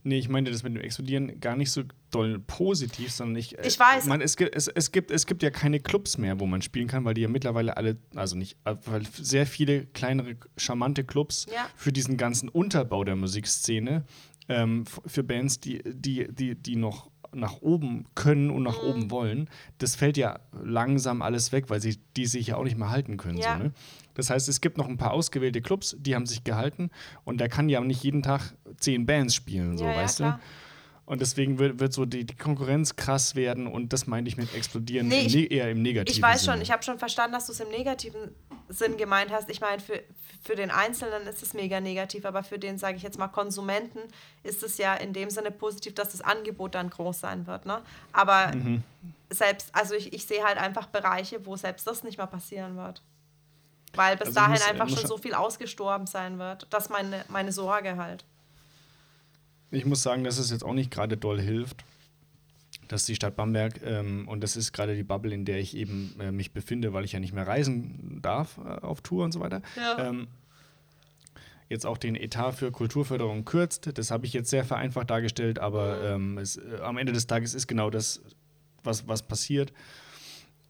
Nee, 0.04 0.18
ich 0.18 0.30
meine 0.30 0.50
das 0.50 0.64
mit 0.64 0.76
dem 0.76 0.82
Explodieren 0.82 1.40
gar 1.40 1.56
nicht 1.56 1.72
so 1.72 1.84
doll 2.12 2.40
positiv, 2.40 3.12
sondern 3.12 3.36
ich. 3.38 3.58
Äh, 3.58 3.68
ich 3.68 3.80
weiß. 3.80 4.06
Man, 4.06 4.22
es, 4.22 4.36
es, 4.36 4.68
es, 4.68 4.92
gibt, 4.92 5.12
es 5.12 5.26
gibt 5.26 5.44
ja 5.44 5.50
keine 5.50 5.80
Clubs 5.80 6.18
mehr, 6.18 6.40
wo 6.40 6.46
man 6.46 6.62
spielen 6.62 6.88
kann, 6.88 7.06
weil 7.06 7.14
die 7.14 7.22
ja 7.22 7.28
mittlerweile 7.28 7.76
alle, 7.78 7.98
also 8.16 8.36
nicht, 8.36 8.58
äh, 8.66 8.76
weil 8.86 9.04
sehr 9.14 9.46
viele 9.46 9.86
kleinere, 9.88 10.38
charmante 10.58 11.04
Clubs 11.04 11.46
ja. 11.54 11.70
für 11.76 11.92
diesen 11.92 12.18
ganzen 12.18 12.50
Unterbau 12.50 13.04
der 13.04 13.16
Musikszene, 13.16 14.06
ähm, 14.48 14.86
für 15.06 15.24
Bands, 15.24 15.60
die, 15.60 15.82
die, 15.86 16.28
die, 16.34 16.56
die 16.56 16.76
noch 16.76 17.10
nach 17.32 17.62
oben 17.62 18.06
können 18.16 18.50
und 18.50 18.64
nach 18.64 18.82
mhm. 18.82 18.90
oben 18.90 19.12
wollen, 19.12 19.50
das 19.78 19.96
fällt 19.96 20.18
ja 20.18 20.40
langsam 20.64 21.22
alles 21.22 21.52
weg, 21.52 21.70
weil 21.70 21.82
sie 21.82 22.00
die 22.18 22.26
sich 22.26 22.48
ja 22.48 22.58
auch 22.58 22.64
nicht 22.64 22.78
mehr 22.78 22.90
halten 22.90 23.18
können. 23.18 23.38
Ja. 23.38 23.58
So, 23.58 23.64
ne? 23.64 23.72
Das 24.20 24.30
heißt, 24.30 24.50
es 24.50 24.60
gibt 24.60 24.78
noch 24.78 24.88
ein 24.88 24.98
paar 24.98 25.12
ausgewählte 25.12 25.62
Clubs, 25.62 25.96
die 25.98 26.14
haben 26.14 26.26
sich 26.26 26.44
gehalten 26.44 26.92
und 27.24 27.40
der 27.40 27.48
kann 27.48 27.70
ja 27.70 27.80
nicht 27.80 28.04
jeden 28.04 28.22
Tag 28.22 28.54
zehn 28.78 29.06
Bands 29.06 29.34
spielen, 29.34 29.78
so, 29.78 29.86
ja, 29.86 29.96
weißt 29.96 30.20
ja, 30.20 30.32
du? 30.32 30.40
Und 31.06 31.22
deswegen 31.22 31.58
wird, 31.58 31.80
wird 31.80 31.92
so 31.92 32.06
die, 32.06 32.24
die, 32.24 32.36
Konkurrenz 32.36 32.96
krass 32.96 33.34
werden 33.34 33.66
und 33.66 33.94
das 33.94 34.06
meine 34.06 34.28
ich 34.28 34.38
mit 34.38 34.54
explodieren 34.54 35.08
nee, 35.08 35.22
ich, 35.22 35.52
eher 35.52 35.72
im 35.72 35.82
Negativen. 35.82 36.16
Ich 36.16 36.22
weiß 36.22 36.44
Sinne. 36.44 36.54
schon, 36.54 36.62
ich 36.62 36.70
habe 36.70 36.84
schon 36.84 37.00
verstanden, 37.00 37.34
dass 37.34 37.48
du 37.48 37.54
es 37.54 37.60
im 37.62 37.70
Negativen 37.70 38.36
Sinn 38.68 38.96
gemeint 38.96 39.32
hast. 39.32 39.50
Ich 39.50 39.60
meine, 39.60 39.82
für, 39.82 40.04
für 40.44 40.56
den 40.56 40.70
Einzelnen 40.70 41.26
ist 41.26 41.42
es 41.42 41.56
mega 41.56 41.80
negativ, 41.80 42.26
aber 42.26 42.44
für 42.44 42.60
den, 42.60 42.78
sage 42.78 42.98
ich 42.98 43.02
jetzt 43.02 43.18
mal, 43.18 43.28
Konsumenten 43.28 44.00
ist 44.44 44.62
es 44.62 44.78
ja 44.78 44.94
in 44.94 45.14
dem 45.14 45.32
Sinne 45.32 45.50
positiv, 45.50 45.96
dass 45.96 46.10
das 46.10 46.22
Angebot 46.22 46.76
dann 46.76 46.92
groß 46.92 47.22
sein 47.22 47.48
wird. 47.48 47.66
Ne? 47.66 47.82
Aber 48.12 48.54
mhm. 48.56 48.84
selbst, 49.32 49.74
also 49.74 49.96
ich, 49.96 50.14
ich 50.14 50.28
sehe 50.28 50.44
halt 50.44 50.60
einfach 50.60 50.86
Bereiche, 50.88 51.44
wo 51.48 51.56
selbst 51.56 51.88
das 51.88 52.04
nicht 52.04 52.18
mehr 52.20 52.28
passieren 52.28 52.76
wird. 52.76 53.02
Weil 53.96 54.18
bis 54.18 54.28
also 54.28 54.40
dahin 54.40 54.54
muss, 54.54 54.68
einfach 54.68 54.90
schon 54.90 55.08
so 55.08 55.18
viel 55.18 55.34
ausgestorben 55.34 56.08
sein 56.08 56.40
wird. 56.40 56.68
Das 56.70 56.86
ist 56.86 56.90
meine, 56.90 57.26
meine 57.28 57.52
Sorge 57.52 57.98
halt. 57.98 58.24
Ich 59.72 59.86
muss 59.86 60.02
sagen, 60.02 60.24
dass 60.24 60.38
es 60.38 60.52
jetzt 60.52 60.64
auch 60.64 60.74
nicht 60.74 60.92
gerade 60.92 61.18
doll 61.18 61.40
hilft, 61.40 61.84
dass 62.88 63.06
die 63.06 63.16
Stadt 63.16 63.36
Bamberg, 63.36 63.82
ähm, 63.84 64.28
und 64.28 64.42
das 64.42 64.56
ist 64.56 64.74
gerade 64.74 64.96
die 64.96 65.04
Bubble, 65.04 65.34
in 65.34 65.46
der 65.46 65.60
ich 65.60 65.76
eben 65.76 66.16
äh, 66.20 66.32
mich 66.32 66.52
befinde, 66.52 66.92
weil 66.94 67.06
ich 67.06 67.12
ja 67.12 67.20
nicht 67.20 67.34
mehr 67.34 67.48
reisen 67.48 68.20
darf 68.22 68.58
äh, 68.58 68.86
auf 68.86 69.02
Tour 69.02 69.26
und 69.26 69.32
so 69.32 69.40
weiter, 69.40 69.62
ja. 69.76 70.10
ähm, 70.10 70.28
jetzt 71.70 71.86
auch 71.86 72.00
den 72.00 72.16
Etat 72.16 72.54
für 72.54 72.72
Kulturförderung 72.72 73.46
kürzt. 73.46 73.92
Das 73.98 74.10
habe 74.10 74.26
ich 74.26 74.34
jetzt 74.34 74.50
sehr 74.50 74.66
vereinfacht 74.66 75.10
dargestellt, 75.10 75.60
aber 75.60 76.18
mhm. 76.18 76.32
ähm, 76.32 76.38
es, 76.40 76.58
äh, 76.58 76.80
am 76.82 76.98
Ende 76.98 77.14
des 77.14 77.28
Tages 77.28 77.54
ist 77.54 77.68
genau 77.68 77.92
das, 77.92 78.22
was, 78.84 79.08
was 79.08 79.22
passiert. 79.22 79.72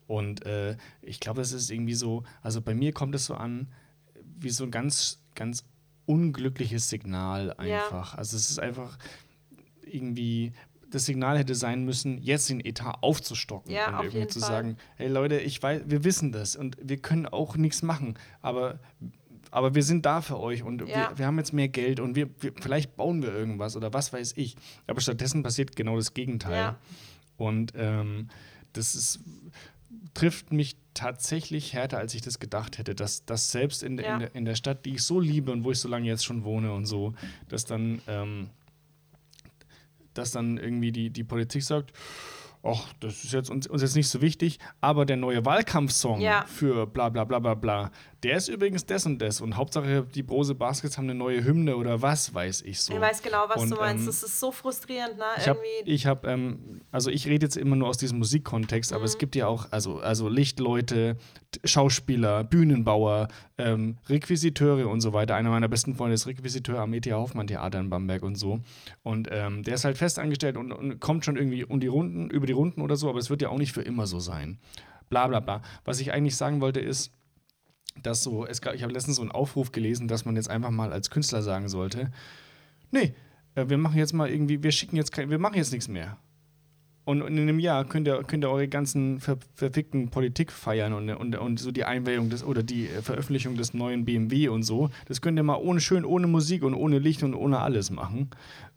Und 0.09 0.43
äh, 0.47 0.75
ich 1.03 1.19
glaube, 1.19 1.41
es 1.41 1.51
ist 1.51 1.69
irgendwie 1.69 1.93
so, 1.93 2.23
also 2.41 2.61
bei 2.61 2.73
mir 2.73 2.93
kommt 2.93 3.13
es 3.13 3.27
so 3.27 3.35
an, 3.35 3.67
wie 4.39 4.49
so 4.49 4.63
ein 4.63 4.71
ganz, 4.71 5.21
ganz 5.35 5.63
unglückliches 6.07 6.89
Signal 6.89 7.53
einfach. 7.53 8.13
Ja. 8.13 8.17
Also 8.17 8.35
es 8.35 8.49
ist 8.49 8.57
einfach 8.57 8.97
irgendwie, 9.85 10.53
das 10.89 11.05
Signal 11.05 11.37
hätte 11.37 11.53
sein 11.53 11.85
müssen, 11.85 12.17
jetzt 12.23 12.49
den 12.49 12.59
Etat 12.59 12.97
aufzustocken 13.01 13.71
ja, 13.71 13.99
und 13.99 14.05
irgendwie 14.05 14.25
zu 14.25 14.39
Fall. 14.39 14.49
sagen, 14.49 14.77
hey 14.95 15.09
Leute, 15.09 15.39
ich 15.41 15.61
weiß, 15.61 15.83
wir 15.85 16.03
wissen 16.03 16.31
das 16.31 16.55
und 16.55 16.75
wir 16.81 16.97
können 16.97 17.27
auch 17.27 17.55
nichts 17.55 17.83
machen, 17.83 18.17
aber 18.41 18.79
aber 19.51 19.75
wir 19.75 19.83
sind 19.83 20.07
da 20.07 20.21
für 20.21 20.39
euch 20.39 20.63
und 20.63 20.81
ja. 20.81 21.11
wir, 21.11 21.19
wir, 21.19 21.25
haben 21.27 21.37
jetzt 21.37 21.53
mehr 21.53 21.69
Geld 21.69 21.99
und 21.99 22.15
wir, 22.15 22.29
wir, 22.39 22.53
vielleicht 22.59 22.95
bauen 22.95 23.21
wir 23.21 23.33
irgendwas 23.33 23.75
oder 23.75 23.93
was 23.93 24.13
weiß 24.13 24.33
ich. 24.37 24.55
Aber 24.85 25.01
stattdessen 25.01 25.41
passiert 25.41 25.75
genau 25.75 25.95
das 25.95 26.13
Gegenteil. 26.13 26.55
Ja. 26.55 26.79
Und 27.35 27.73
ähm, 27.75 28.27
das 28.73 28.93
ist, 28.93 29.21
trifft 30.13 30.51
mich 30.51 30.75
tatsächlich 30.93 31.73
härter, 31.73 31.97
als 31.97 32.13
ich 32.13 32.21
das 32.21 32.39
gedacht 32.39 32.77
hätte, 32.77 32.95
dass, 32.95 33.25
dass 33.25 33.51
selbst 33.51 33.83
in, 33.83 33.97
ja. 33.97 34.13
in, 34.13 34.19
der, 34.19 34.35
in 34.35 34.45
der 34.45 34.55
Stadt, 34.55 34.85
die 34.85 34.95
ich 34.95 35.03
so 35.03 35.19
liebe 35.19 35.51
und 35.51 35.63
wo 35.63 35.71
ich 35.71 35.79
so 35.79 35.87
lange 35.87 36.07
jetzt 36.07 36.25
schon 36.25 36.43
wohne 36.43 36.73
und 36.73 36.85
so, 36.85 37.13
dass 37.47 37.65
dann, 37.65 38.01
ähm, 38.07 38.49
dass 40.13 40.31
dann 40.31 40.57
irgendwie 40.57 40.91
die, 40.91 41.09
die 41.09 41.23
Politik 41.23 41.63
sagt, 41.63 41.93
ach, 42.63 42.93
das 42.99 43.23
ist 43.23 43.33
jetzt 43.33 43.49
uns, 43.49 43.67
uns 43.67 43.81
jetzt 43.81 43.95
nicht 43.95 44.09
so 44.09 44.21
wichtig, 44.21 44.59
aber 44.81 45.05
der 45.05 45.17
neue 45.17 45.45
Wahlkampfsong 45.45 46.19
ja. 46.21 46.45
für 46.45 46.85
bla 46.85 47.09
bla 47.09 47.23
bla 47.23 47.39
bla 47.39 47.53
bla, 47.53 47.91
der 48.23 48.37
ist 48.37 48.49
übrigens 48.49 48.85
das 48.85 49.05
und 49.05 49.19
das 49.19 49.39
und 49.39 49.55
Hauptsache 49.55 50.05
die 50.13 50.23
Brose 50.23 50.53
Baskets 50.55 50.97
haben 50.97 51.05
eine 51.05 51.15
neue 51.15 51.43
Hymne 51.43 51.77
oder 51.77 52.01
was 52.01 52.33
weiß 52.33 52.63
ich 52.63 52.81
so. 52.81 52.93
Ich 52.93 52.99
weiß 52.99 53.21
genau, 53.21 53.45
was 53.47 53.61
und, 53.61 53.71
du 53.71 53.75
meinst. 53.77 54.01
Ähm, 54.01 54.07
das 54.07 54.23
ist 54.23 54.39
so 54.39 54.51
frustrierend, 54.51 55.17
ne? 55.17 55.25
Ich 55.37 55.47
habe, 55.47 55.59
ich 55.85 56.05
hab, 56.05 56.25
ähm, 56.25 56.81
also 56.91 57.09
ich 57.09 57.27
rede 57.27 57.45
jetzt 57.45 57.55
immer 57.55 57.75
nur 57.75 57.87
aus 57.87 57.97
diesem 57.97 58.17
Musikkontext, 58.19 58.91
mhm. 58.91 58.95
aber 58.95 59.05
es 59.05 59.15
mhm. 59.15 59.19
gibt 59.19 59.35
ja 59.35 59.47
auch, 59.47 59.71
also, 59.71 59.99
also 59.99 60.27
Lichtleute, 60.27 61.17
Schauspieler, 61.63 62.43
Bühnenbauer, 62.43 63.29
ähm, 63.57 63.97
Requisiteure 64.07 64.87
und 64.89 65.01
so 65.01 65.13
weiter. 65.13 65.35
Einer 65.35 65.49
meiner 65.49 65.69
besten 65.69 65.95
Freunde 65.95 66.15
ist 66.15 66.27
Requisiteur 66.27 66.79
am 66.79 66.93
E.T. 66.93 67.13
Hoffmann 67.13 67.47
Theater 67.47 67.79
in 67.79 67.89
Bamberg 67.89 68.23
und 68.23 68.35
so. 68.35 68.59
Und 69.01 69.29
ähm, 69.31 69.63
der 69.63 69.75
ist 69.75 69.85
halt 69.85 69.97
fest 69.97 70.19
angestellt 70.19 70.57
und, 70.57 70.71
und 70.71 70.99
kommt 70.99 71.23
schon 71.23 71.37
irgendwie 71.37 71.63
um 71.63 71.79
die 71.79 71.87
Runden, 71.87 72.29
über 72.29 72.45
die 72.45 72.53
Runden 72.53 72.81
oder 72.81 72.97
so, 72.97 73.09
aber 73.09 73.19
es 73.19 73.29
wird 73.29 73.41
ja 73.41 73.49
auch 73.49 73.57
nicht 73.57 73.71
für 73.71 73.81
immer 73.81 74.07
so 74.07 74.19
sein. 74.19 74.59
Bla 75.09 75.27
bla 75.27 75.39
bla. 75.39 75.61
Was 75.85 75.99
ich 75.99 76.11
eigentlich 76.11 76.35
sagen 76.35 76.61
wollte 76.61 76.79
ist, 76.79 77.11
dass 78.03 78.23
so, 78.23 78.45
es 78.45 78.61
gab, 78.61 78.73
ich 78.73 78.83
habe 78.83 78.93
letztens 78.93 79.17
so 79.17 79.21
einen 79.21 79.31
Aufruf 79.31 79.71
gelesen, 79.71 80.07
dass 80.07 80.25
man 80.25 80.35
jetzt 80.35 80.49
einfach 80.49 80.71
mal 80.71 80.91
als 80.91 81.09
Künstler 81.09 81.41
sagen 81.41 81.69
sollte, 81.69 82.11
nee, 82.91 83.13
äh, 83.55 83.69
wir 83.69 83.77
machen 83.77 83.97
jetzt 83.97 84.13
mal 84.13 84.29
irgendwie, 84.29 84.63
wir 84.63 84.71
schicken 84.71 84.95
jetzt 84.95 85.11
kein, 85.11 85.29
wir 85.29 85.39
machen 85.39 85.55
jetzt 85.55 85.71
nichts 85.71 85.87
mehr. 85.87 86.17
Und 87.05 87.21
in 87.21 87.39
einem 87.39 87.57
Jahr 87.57 87.85
könnt 87.85 88.07
ihr, 88.07 88.23
könnt 88.23 88.43
ihr 88.43 88.51
eure 88.51 88.67
ganzen 88.67 89.19
ver, 89.19 89.39
verfickten 89.55 90.09
Politik 90.09 90.51
feiern 90.51 90.93
und, 90.93 91.09
und, 91.09 91.35
und 91.35 91.59
so 91.59 91.71
die 91.71 91.83
Einweihung 91.83 92.29
des 92.29 92.43
oder 92.43 92.61
die 92.61 92.85
Veröffentlichung 92.85 93.55
des 93.55 93.73
neuen 93.73 94.05
BMW 94.05 94.47
und 94.49 94.61
so. 94.61 94.91
Das 95.07 95.19
könnt 95.19 95.39
ihr 95.39 95.43
mal 95.43 95.55
ohne 95.55 95.81
schön, 95.81 96.05
ohne 96.05 96.27
Musik 96.27 96.61
und 96.61 96.75
ohne 96.75 96.99
Licht 96.99 97.23
und 97.23 97.33
ohne 97.33 97.61
alles 97.61 97.89
machen. 97.89 98.29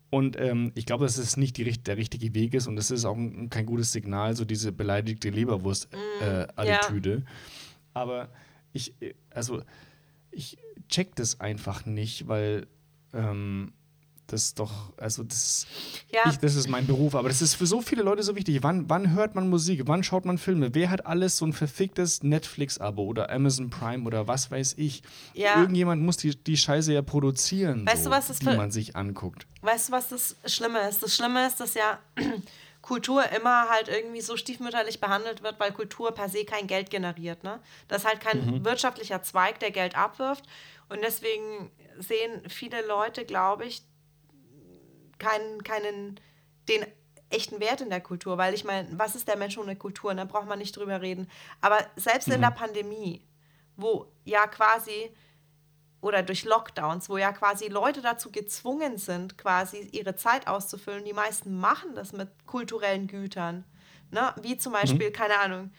Und 0.08 0.40
ähm, 0.40 0.72
ich 0.74 0.86
glaube, 0.86 1.04
dass 1.04 1.18
es 1.18 1.36
nicht 1.36 1.58
die, 1.58 1.64
der 1.64 1.98
richtige 1.98 2.34
Weg 2.34 2.54
ist 2.54 2.66
und 2.66 2.76
das 2.76 2.90
ist 2.90 3.04
auch 3.04 3.16
ein, 3.16 3.50
kein 3.50 3.66
gutes 3.66 3.92
Signal, 3.92 4.34
so 4.34 4.46
diese 4.46 4.72
beleidigte 4.72 5.28
Leberwurst-Attitüde. 5.28 7.10
Mm, 7.10 7.12
äh, 7.12 7.20
ja. 7.20 7.26
Aber 7.92 8.28
ich, 8.72 8.94
also, 9.30 9.62
ich 10.30 10.58
check 10.88 11.14
das 11.16 11.40
einfach 11.40 11.86
nicht, 11.86 12.28
weil 12.28 12.66
ähm, 13.12 13.72
das 14.32 14.54
doch, 14.54 14.92
also 14.96 15.22
das, 15.22 15.66
ja. 16.10 16.22
ich, 16.30 16.38
das 16.38 16.54
ist 16.54 16.68
mein 16.68 16.86
Beruf, 16.86 17.14
aber 17.14 17.28
das 17.28 17.42
ist 17.42 17.54
für 17.54 17.66
so 17.66 17.82
viele 17.82 18.02
Leute 18.02 18.22
so 18.22 18.34
wichtig. 18.34 18.62
Wann, 18.62 18.88
wann 18.88 19.12
hört 19.12 19.34
man 19.34 19.48
Musik? 19.50 19.82
Wann 19.86 20.02
schaut 20.02 20.24
man 20.24 20.38
Filme? 20.38 20.74
Wer 20.74 20.90
hat 20.90 21.06
alles 21.06 21.36
so 21.36 21.44
ein 21.44 21.52
verficktes 21.52 22.22
Netflix-Abo 22.22 23.04
oder 23.04 23.30
Amazon 23.30 23.68
Prime 23.68 24.04
oder 24.04 24.28
was 24.28 24.50
weiß 24.50 24.74
ich? 24.78 25.02
Ja. 25.34 25.60
Irgendjemand 25.60 26.02
muss 26.02 26.16
die, 26.16 26.34
die 26.34 26.56
Scheiße 26.56 26.92
ja 26.92 27.02
produzieren, 27.02 27.86
weißt 27.86 28.04
so, 28.04 28.10
du, 28.10 28.16
was 28.16 28.28
das 28.28 28.38
die 28.38 28.46
man 28.46 28.70
sich 28.70 28.96
anguckt. 28.96 29.46
Weißt 29.60 29.88
du, 29.88 29.92
was 29.92 30.08
das 30.08 30.36
Schlimme 30.46 30.88
ist? 30.88 31.02
Das 31.02 31.14
Schlimme 31.14 31.46
ist, 31.46 31.60
dass 31.60 31.74
ja 31.74 31.98
Kultur 32.82 33.24
immer 33.30 33.68
halt 33.68 33.88
irgendwie 33.88 34.20
so 34.20 34.36
stiefmütterlich 34.36 35.00
behandelt 35.00 35.42
wird, 35.42 35.58
weil 35.60 35.72
Kultur 35.72 36.12
per 36.12 36.28
se 36.28 36.44
kein 36.44 36.66
Geld 36.66 36.90
generiert. 36.90 37.44
Ne? 37.44 37.60
Das 37.88 38.02
ist 38.02 38.08
halt 38.08 38.20
kein 38.20 38.44
mhm. 38.44 38.64
wirtschaftlicher 38.64 39.22
Zweig, 39.22 39.60
der 39.60 39.70
Geld 39.70 39.96
abwirft. 39.96 40.44
Und 40.88 41.00
deswegen 41.02 41.70
sehen 41.98 42.42
viele 42.48 42.84
Leute, 42.86 43.24
glaube 43.24 43.66
ich, 43.66 43.82
keinen, 45.18 45.62
keinen, 45.62 46.20
den 46.68 46.84
echten 47.30 47.60
Wert 47.60 47.80
in 47.80 47.88
der 47.88 48.00
Kultur. 48.00 48.36
Weil 48.36 48.52
ich 48.52 48.64
meine, 48.64 48.88
was 48.98 49.14
ist 49.14 49.28
der 49.28 49.36
Mensch 49.36 49.56
ohne 49.56 49.76
Kultur? 49.76 50.12
Da 50.14 50.24
braucht 50.24 50.48
man 50.48 50.58
nicht 50.58 50.76
drüber 50.76 51.00
reden. 51.00 51.30
Aber 51.60 51.78
selbst 51.94 52.28
mhm. 52.28 52.34
in 52.34 52.40
der 52.42 52.50
Pandemie, 52.50 53.24
wo 53.76 54.12
ja 54.24 54.48
quasi 54.48 55.14
oder 56.02 56.22
durch 56.22 56.44
Lockdowns, 56.44 57.08
wo 57.08 57.16
ja 57.16 57.32
quasi 57.32 57.68
Leute 57.68 58.02
dazu 58.02 58.30
gezwungen 58.30 58.98
sind, 58.98 59.38
quasi 59.38 59.88
ihre 59.92 60.16
Zeit 60.16 60.48
auszufüllen. 60.48 61.04
Die 61.04 61.12
meisten 61.12 61.58
machen 61.58 61.94
das 61.94 62.12
mit 62.12 62.28
kulturellen 62.44 63.06
Gütern. 63.06 63.64
Ne? 64.10 64.34
Wie 64.42 64.58
zum 64.58 64.72
Beispiel, 64.72 65.08
mhm. 65.08 65.12
keine 65.12 65.38
Ahnung, 65.38 65.72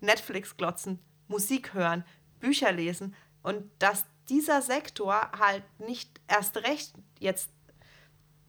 Netflix 0.00 0.56
glotzen, 0.56 0.98
Musik 1.28 1.74
hören, 1.74 2.04
Bücher 2.40 2.72
lesen. 2.72 3.14
Und 3.42 3.70
dass 3.78 4.06
dieser 4.30 4.62
Sektor 4.62 5.30
halt 5.38 5.62
nicht 5.78 6.20
erst 6.26 6.56
recht 6.56 6.94
jetzt 7.20 7.50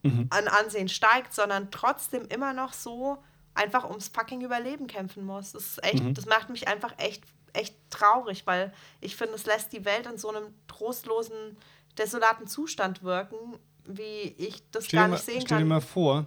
mhm. 0.04 0.28
an 0.30 0.48
Ansehen 0.48 0.88
steigt, 0.88 1.34
sondern 1.34 1.72
trotzdem 1.72 2.26
immer 2.30 2.54
noch 2.54 2.72
so 2.72 3.22
einfach 3.54 3.84
ums 3.84 4.08
fucking 4.08 4.42
Überleben 4.42 4.88
kämpfen 4.88 5.26
muss. 5.26 5.52
Das 5.52 5.64
ist 5.64 5.84
echt, 5.84 6.04
mhm. 6.04 6.14
das 6.14 6.26
macht 6.26 6.50
mich 6.50 6.70
einfach 6.70 6.94
echt 6.98 7.24
echt 7.58 7.76
traurig, 7.90 8.46
weil 8.46 8.74
ich 9.02 9.16
finde, 9.16 9.36
es 9.36 9.46
lässt 9.46 9.74
die 9.74 9.86
Welt 9.86 10.06
in 10.06 10.18
so 10.18 10.30
einem 10.30 10.54
trostlosen, 10.68 11.58
desolaten 11.98 12.48
Zustand 12.48 13.04
wirken, 13.04 13.38
wie 13.86 14.36
ich 14.38 14.64
das 14.72 14.86
stell 14.86 15.00
gar 15.00 15.08
nicht 15.08 15.20
mal, 15.20 15.24
sehen 15.24 15.26
stell 15.26 15.40
kann. 15.40 15.46
Stell 15.48 15.60
dir 15.60 15.66
mal 15.66 15.82
vor, 15.82 16.26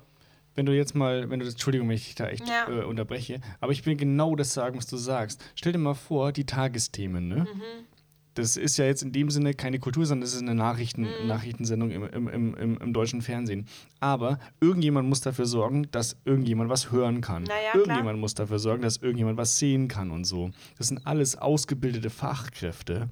wenn 0.55 0.67
du 0.67 0.73
jetzt 0.73 0.95
mal, 0.95 1.31
wenn 1.31 1.39
du 1.39 1.45
das, 1.45 1.55
Entschuldigung, 1.55 1.89
wenn 1.89 1.97
ich 1.97 2.07
dich 2.07 2.15
da 2.17 2.27
echt 2.27 2.49
ja. 2.49 2.69
äh, 2.69 2.85
unterbreche, 2.85 3.41
aber 3.61 3.73
ich 3.73 3.87
will 3.87 3.97
genau 3.97 4.35
das 4.35 4.53
sagen, 4.53 4.77
was 4.77 4.87
du 4.87 4.97
sagst. 4.97 5.43
Stell 5.55 5.73
dir 5.73 5.79
mal 5.79 5.95
vor, 5.95 6.33
die 6.33 6.47
Tagesthemen, 6.47 7.29
ne? 7.29 7.47
Mhm 7.53 7.87
das 8.35 8.57
ist 8.57 8.77
ja 8.77 8.85
jetzt 8.85 9.03
in 9.03 9.13
dem 9.13 9.31
Sinne 9.31 9.55
keine 9.55 9.79
Kultur, 9.79 10.07
sondern 10.07 10.23
das 10.23 10.35
ist 10.35 10.43
eine 10.43 10.55
Nachrichten, 10.55 11.03
mhm. 11.03 11.27
Nachrichtensendung 11.27 11.91
im, 11.91 12.05
im, 12.05 12.55
im, 12.55 12.79
im, 12.79 12.93
deutschen 12.93 13.23
Fernsehen. 13.23 13.67
Aber 13.99 14.39
irgendjemand 14.61 15.09
muss 15.09 15.21
dafür 15.21 15.47
sorgen, 15.47 15.89
dass 15.91 16.17
irgendjemand 16.25 16.71
was 16.71 16.93
hören 16.93 17.21
kann. 17.21 17.45
Naja, 17.45 17.75
irgendjemand 17.75 18.05
klar. 18.05 18.17
muss 18.17 18.35
dafür 18.35 18.59
sorgen, 18.59 18.83
dass 18.83 18.99
irgendjemand 18.99 19.37
was 19.37 19.59
sehen 19.59 19.89
kann 19.89 20.11
und 20.11 20.25
so. 20.25 20.51
Das 20.79 20.89
sind 20.89 21.07
alles 21.07 21.37
ausgebildete 21.37 22.11
Fachkräfte, 22.11 23.09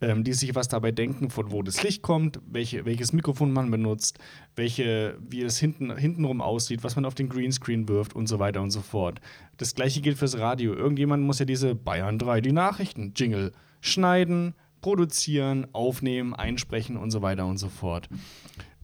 ähm, 0.00 0.22
die 0.22 0.34
sich 0.34 0.54
was 0.54 0.68
dabei 0.68 0.92
denken, 0.92 1.30
von 1.30 1.50
wo 1.50 1.62
das 1.62 1.82
Licht 1.82 2.02
kommt, 2.02 2.38
welche, 2.46 2.84
welches 2.84 3.12
Mikrofon 3.12 3.52
man 3.52 3.70
benutzt, 3.70 4.18
welche, 4.54 5.16
wie 5.20 5.42
es 5.42 5.58
hinten, 5.58 5.96
hintenrum 5.96 6.40
aussieht, 6.40 6.84
was 6.84 6.94
man 6.94 7.04
auf 7.04 7.14
den 7.14 7.28
Greenscreen 7.28 7.88
wirft 7.88 8.14
und 8.14 8.26
so 8.26 8.38
weiter 8.38 8.60
und 8.60 8.70
so 8.70 8.80
fort. 8.80 9.20
Das 9.56 9.74
gleiche 9.74 10.00
gilt 10.02 10.18
fürs 10.18 10.38
Radio. 10.38 10.74
Irgendjemand 10.74 11.24
muss 11.24 11.38
ja 11.38 11.46
diese 11.46 11.74
Bayern 11.74 12.18
3, 12.18 12.40
die 12.42 12.52
Nachrichten, 12.52 13.12
Jingle 13.16 13.52
schneiden, 13.80 14.54
produzieren, 14.80 15.66
aufnehmen, 15.72 16.34
einsprechen 16.34 16.96
und 16.96 17.10
so 17.10 17.22
weiter 17.22 17.46
und 17.46 17.58
so 17.58 17.68
fort. 17.68 18.08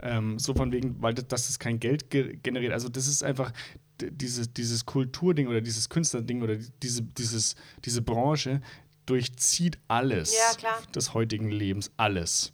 Ähm, 0.02 0.38
so 0.38 0.54
von 0.54 0.72
wegen, 0.72 1.00
weil 1.00 1.14
das, 1.14 1.28
das 1.28 1.48
ist 1.48 1.58
kein 1.58 1.80
Geld 1.80 2.10
ge 2.10 2.36
generiert. 2.42 2.72
Also 2.72 2.88
das 2.88 3.06
ist 3.06 3.22
einfach 3.22 3.52
dieses, 4.00 4.52
dieses 4.52 4.84
Kulturding 4.86 5.48
oder 5.48 5.60
dieses 5.60 5.88
Künstlerding 5.88 6.42
oder 6.42 6.56
diese, 6.82 7.02
dieses, 7.02 7.54
diese 7.84 8.02
Branche 8.02 8.60
durchzieht 9.06 9.78
alles 9.88 10.34
ja, 10.34 10.70
des 10.94 11.14
heutigen 11.14 11.50
Lebens, 11.50 11.90
alles. 11.96 12.52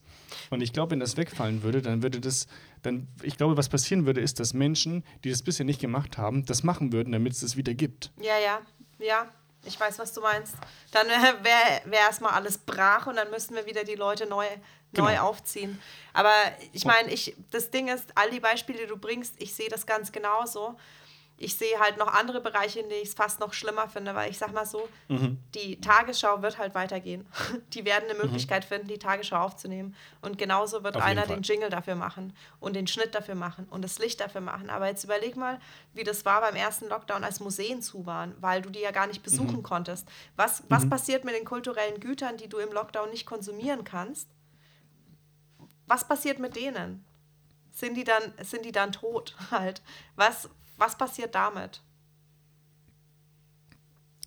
Und 0.51 0.61
ich 0.61 0.73
glaube, 0.73 0.93
wenn 0.93 1.01
das 1.01 1.17
wegfallen 1.17 1.63
würde, 1.63 1.83
dann 1.83 2.03
würde 2.03 2.21
das, 2.21 2.47
dann, 2.83 3.09
ich 3.23 3.37
glaube, 3.37 3.57
was 3.57 3.69
passieren 3.69 4.07
würde, 4.07 4.21
ist, 4.21 4.41
dass 4.41 4.55
Menschen, 4.55 5.05
die 5.25 5.31
das 5.31 5.43
bisher 5.43 5.67
nicht 5.67 5.81
gemacht 5.81 6.19
haben, 6.19 6.45
das 6.45 6.63
machen 6.63 6.93
würden, 6.93 7.13
damit 7.13 7.33
es 7.33 7.43
es 7.43 7.57
wieder 7.57 7.75
gibt. 7.75 8.13
Ja, 8.21 8.39
ja, 8.39 8.61
ja. 9.05 9.29
Ich 9.65 9.79
weiß, 9.79 9.99
was 9.99 10.13
du 10.13 10.21
meinst. 10.21 10.55
Dann 10.93 11.07
wäre 11.09 11.45
wär 11.85 12.01
erstmal 12.01 12.33
alles 12.33 12.59
brach 12.59 13.07
und 13.07 13.17
dann 13.17 13.31
müssten 13.31 13.55
wir 13.55 13.67
wieder 13.67 13.85
die 13.85 13.95
Leute 13.95 14.27
neu, 14.27 14.47
Genau. 14.93 15.07
neu 15.09 15.19
aufziehen. 15.21 15.81
Aber 16.13 16.33
ich 16.73 16.85
meine, 16.85 17.13
ich, 17.13 17.37
das 17.53 17.71
Ding 17.71 17.87
ist, 17.89 18.07
all 18.17 18.31
die 18.31 18.41
Beispiele, 18.41 18.81
die 18.81 18.87
du 18.87 18.97
bringst, 18.97 19.35
ich 19.39 19.55
sehe 19.55 19.69
das 19.69 19.87
ganz 19.87 20.11
genauso. 20.11 20.77
Ich 21.43 21.57
sehe 21.57 21.81
halt 21.81 21.97
noch 21.97 22.09
andere 22.09 22.43
Bereiche, 22.43 22.81
in 22.81 22.91
denen 22.91 23.03
ich 23.03 23.09
es 23.09 23.15
fast 23.15 23.41
noch 23.41 23.55
schlimmer 23.55 23.89
finde, 23.89 24.15
weil 24.15 24.31
ich 24.31 24.37
sag 24.37 24.53
mal 24.53 24.67
so, 24.67 24.87
die 25.55 25.81
Tagesschau 25.81 26.43
wird 26.43 26.59
halt 26.59 26.75
weitergehen. 26.75 27.27
Die 27.73 27.87
werden 27.87 28.11
eine 28.11 28.19
Möglichkeit 28.19 28.65
finden, 28.65 28.89
die 28.89 28.99
Tagesschau 28.99 29.39
aufzunehmen. 29.39 29.97
Und 30.21 30.37
genauso 30.37 30.85
wird 30.85 30.97
Auf 30.97 31.03
einer 31.03 31.27
den 31.27 31.43
Jingle 31.43 31.71
dafür 31.71 31.95
machen 31.95 32.35
und 32.59 32.77
den 32.77 32.87
Schnitt 32.87 33.15
dafür 33.15 33.37
machen 33.37 33.67
und 33.71 33.83
das 33.83 33.99
Licht 33.99 34.21
dafür 34.21 34.43
machen. 34.43 34.69
Aber 34.69 34.87
jetzt 34.87 35.05
überleg 35.05 35.35
mal, 35.37 35.59
wie 35.95 36.05
das 36.05 36.27
war 36.27 36.43
beim 36.43 36.57
ersten 36.57 36.89
Lockdown, 36.89 37.25
als 37.25 37.41
Museen 37.41 37.81
zu 37.81 38.05
waren, 38.05 38.35
weil 38.41 38.61
du 38.61 38.69
die 38.69 38.81
ja 38.81 38.91
gar 38.91 39.07
nicht 39.07 39.23
besuchen 39.23 39.63
konntest. 39.63 40.07
Was, 40.37 40.65
was 40.69 40.89
passiert 40.91 41.25
mit 41.25 41.35
den 41.35 41.47
kulturellen 41.47 42.01
Gütern, 42.01 42.37
die 42.37 42.49
du 42.49 42.59
im 42.59 42.73
Lockdown 42.73 43.09
nicht 43.09 43.25
konsumieren 43.25 43.85
kannst? 43.85 44.29
Was 45.87 46.07
passiert 46.07 46.39
mit 46.39 46.55
denen? 46.55 47.05
Sind 47.73 47.97
die 47.97 48.05
dann, 48.05 48.35
sind 48.43 48.65
die 48.65 48.73
dann 48.73 48.93
tot 48.93 49.37
halt? 49.51 49.83
Was, 50.17 50.51
was 50.81 50.97
passiert 50.99 51.35
damit? 51.35 51.83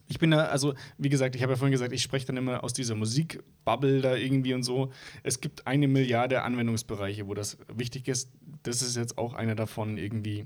Ich 0.07 0.19
bin 0.19 0.31
da, 0.31 0.45
also 0.45 0.75
wie 0.97 1.09
gesagt, 1.09 1.35
ich 1.35 1.41
habe 1.41 1.53
ja 1.53 1.57
vorhin 1.57 1.71
gesagt, 1.71 1.91
ich 1.93 2.03
spreche 2.03 2.27
dann 2.27 2.37
immer 2.37 2.63
aus 2.63 2.73
dieser 2.73 2.93
Musikbubble 2.93 4.01
da 4.01 4.15
irgendwie 4.15 4.53
und 4.53 4.61
so. 4.63 4.91
Es 5.23 5.41
gibt 5.41 5.65
eine 5.65 5.87
Milliarde 5.87 6.43
Anwendungsbereiche, 6.43 7.27
wo 7.27 7.33
das 7.33 7.57
wichtig 7.73 8.07
ist. 8.07 8.29
Das 8.61 8.81
ist 8.81 8.95
jetzt 8.95 9.17
auch 9.17 9.33
einer 9.33 9.55
davon 9.55 9.97
irgendwie. 9.97 10.45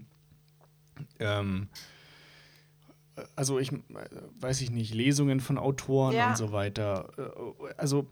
Ähm, 1.20 1.68
also 3.36 3.60
ich 3.60 3.72
äh, 3.74 3.78
weiß 4.40 4.62
ich 4.62 4.70
nicht, 4.72 4.94
Lesungen 4.94 5.40
von 5.42 5.58
Autoren 5.58 6.16
Ja. 6.16 6.30
und 6.30 6.38
so 6.38 6.52
weiter. 6.52 7.10
Äh, 7.18 7.74
Also 7.78 8.08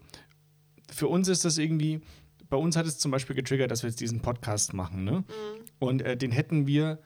für 0.92 1.08
uns 1.08 1.28
ist 1.28 1.44
das 1.44 1.58
irgendwie, 1.58 2.00
bei 2.50 2.56
uns 2.56 2.76
hat 2.76 2.86
es 2.86 2.98
zum 2.98 3.10
Beispiel 3.12 3.34
getriggert, 3.34 3.70
dass 3.70 3.82
wir 3.82 3.88
jetzt 3.90 4.00
diesen 4.00 4.20
Podcast 4.20 4.74
machen, 4.74 5.04
ne? 5.04 5.24
Und 5.78 6.02
äh, 6.02 6.16
den 6.16 6.32
hätten 6.32 6.66
wir 6.66 6.98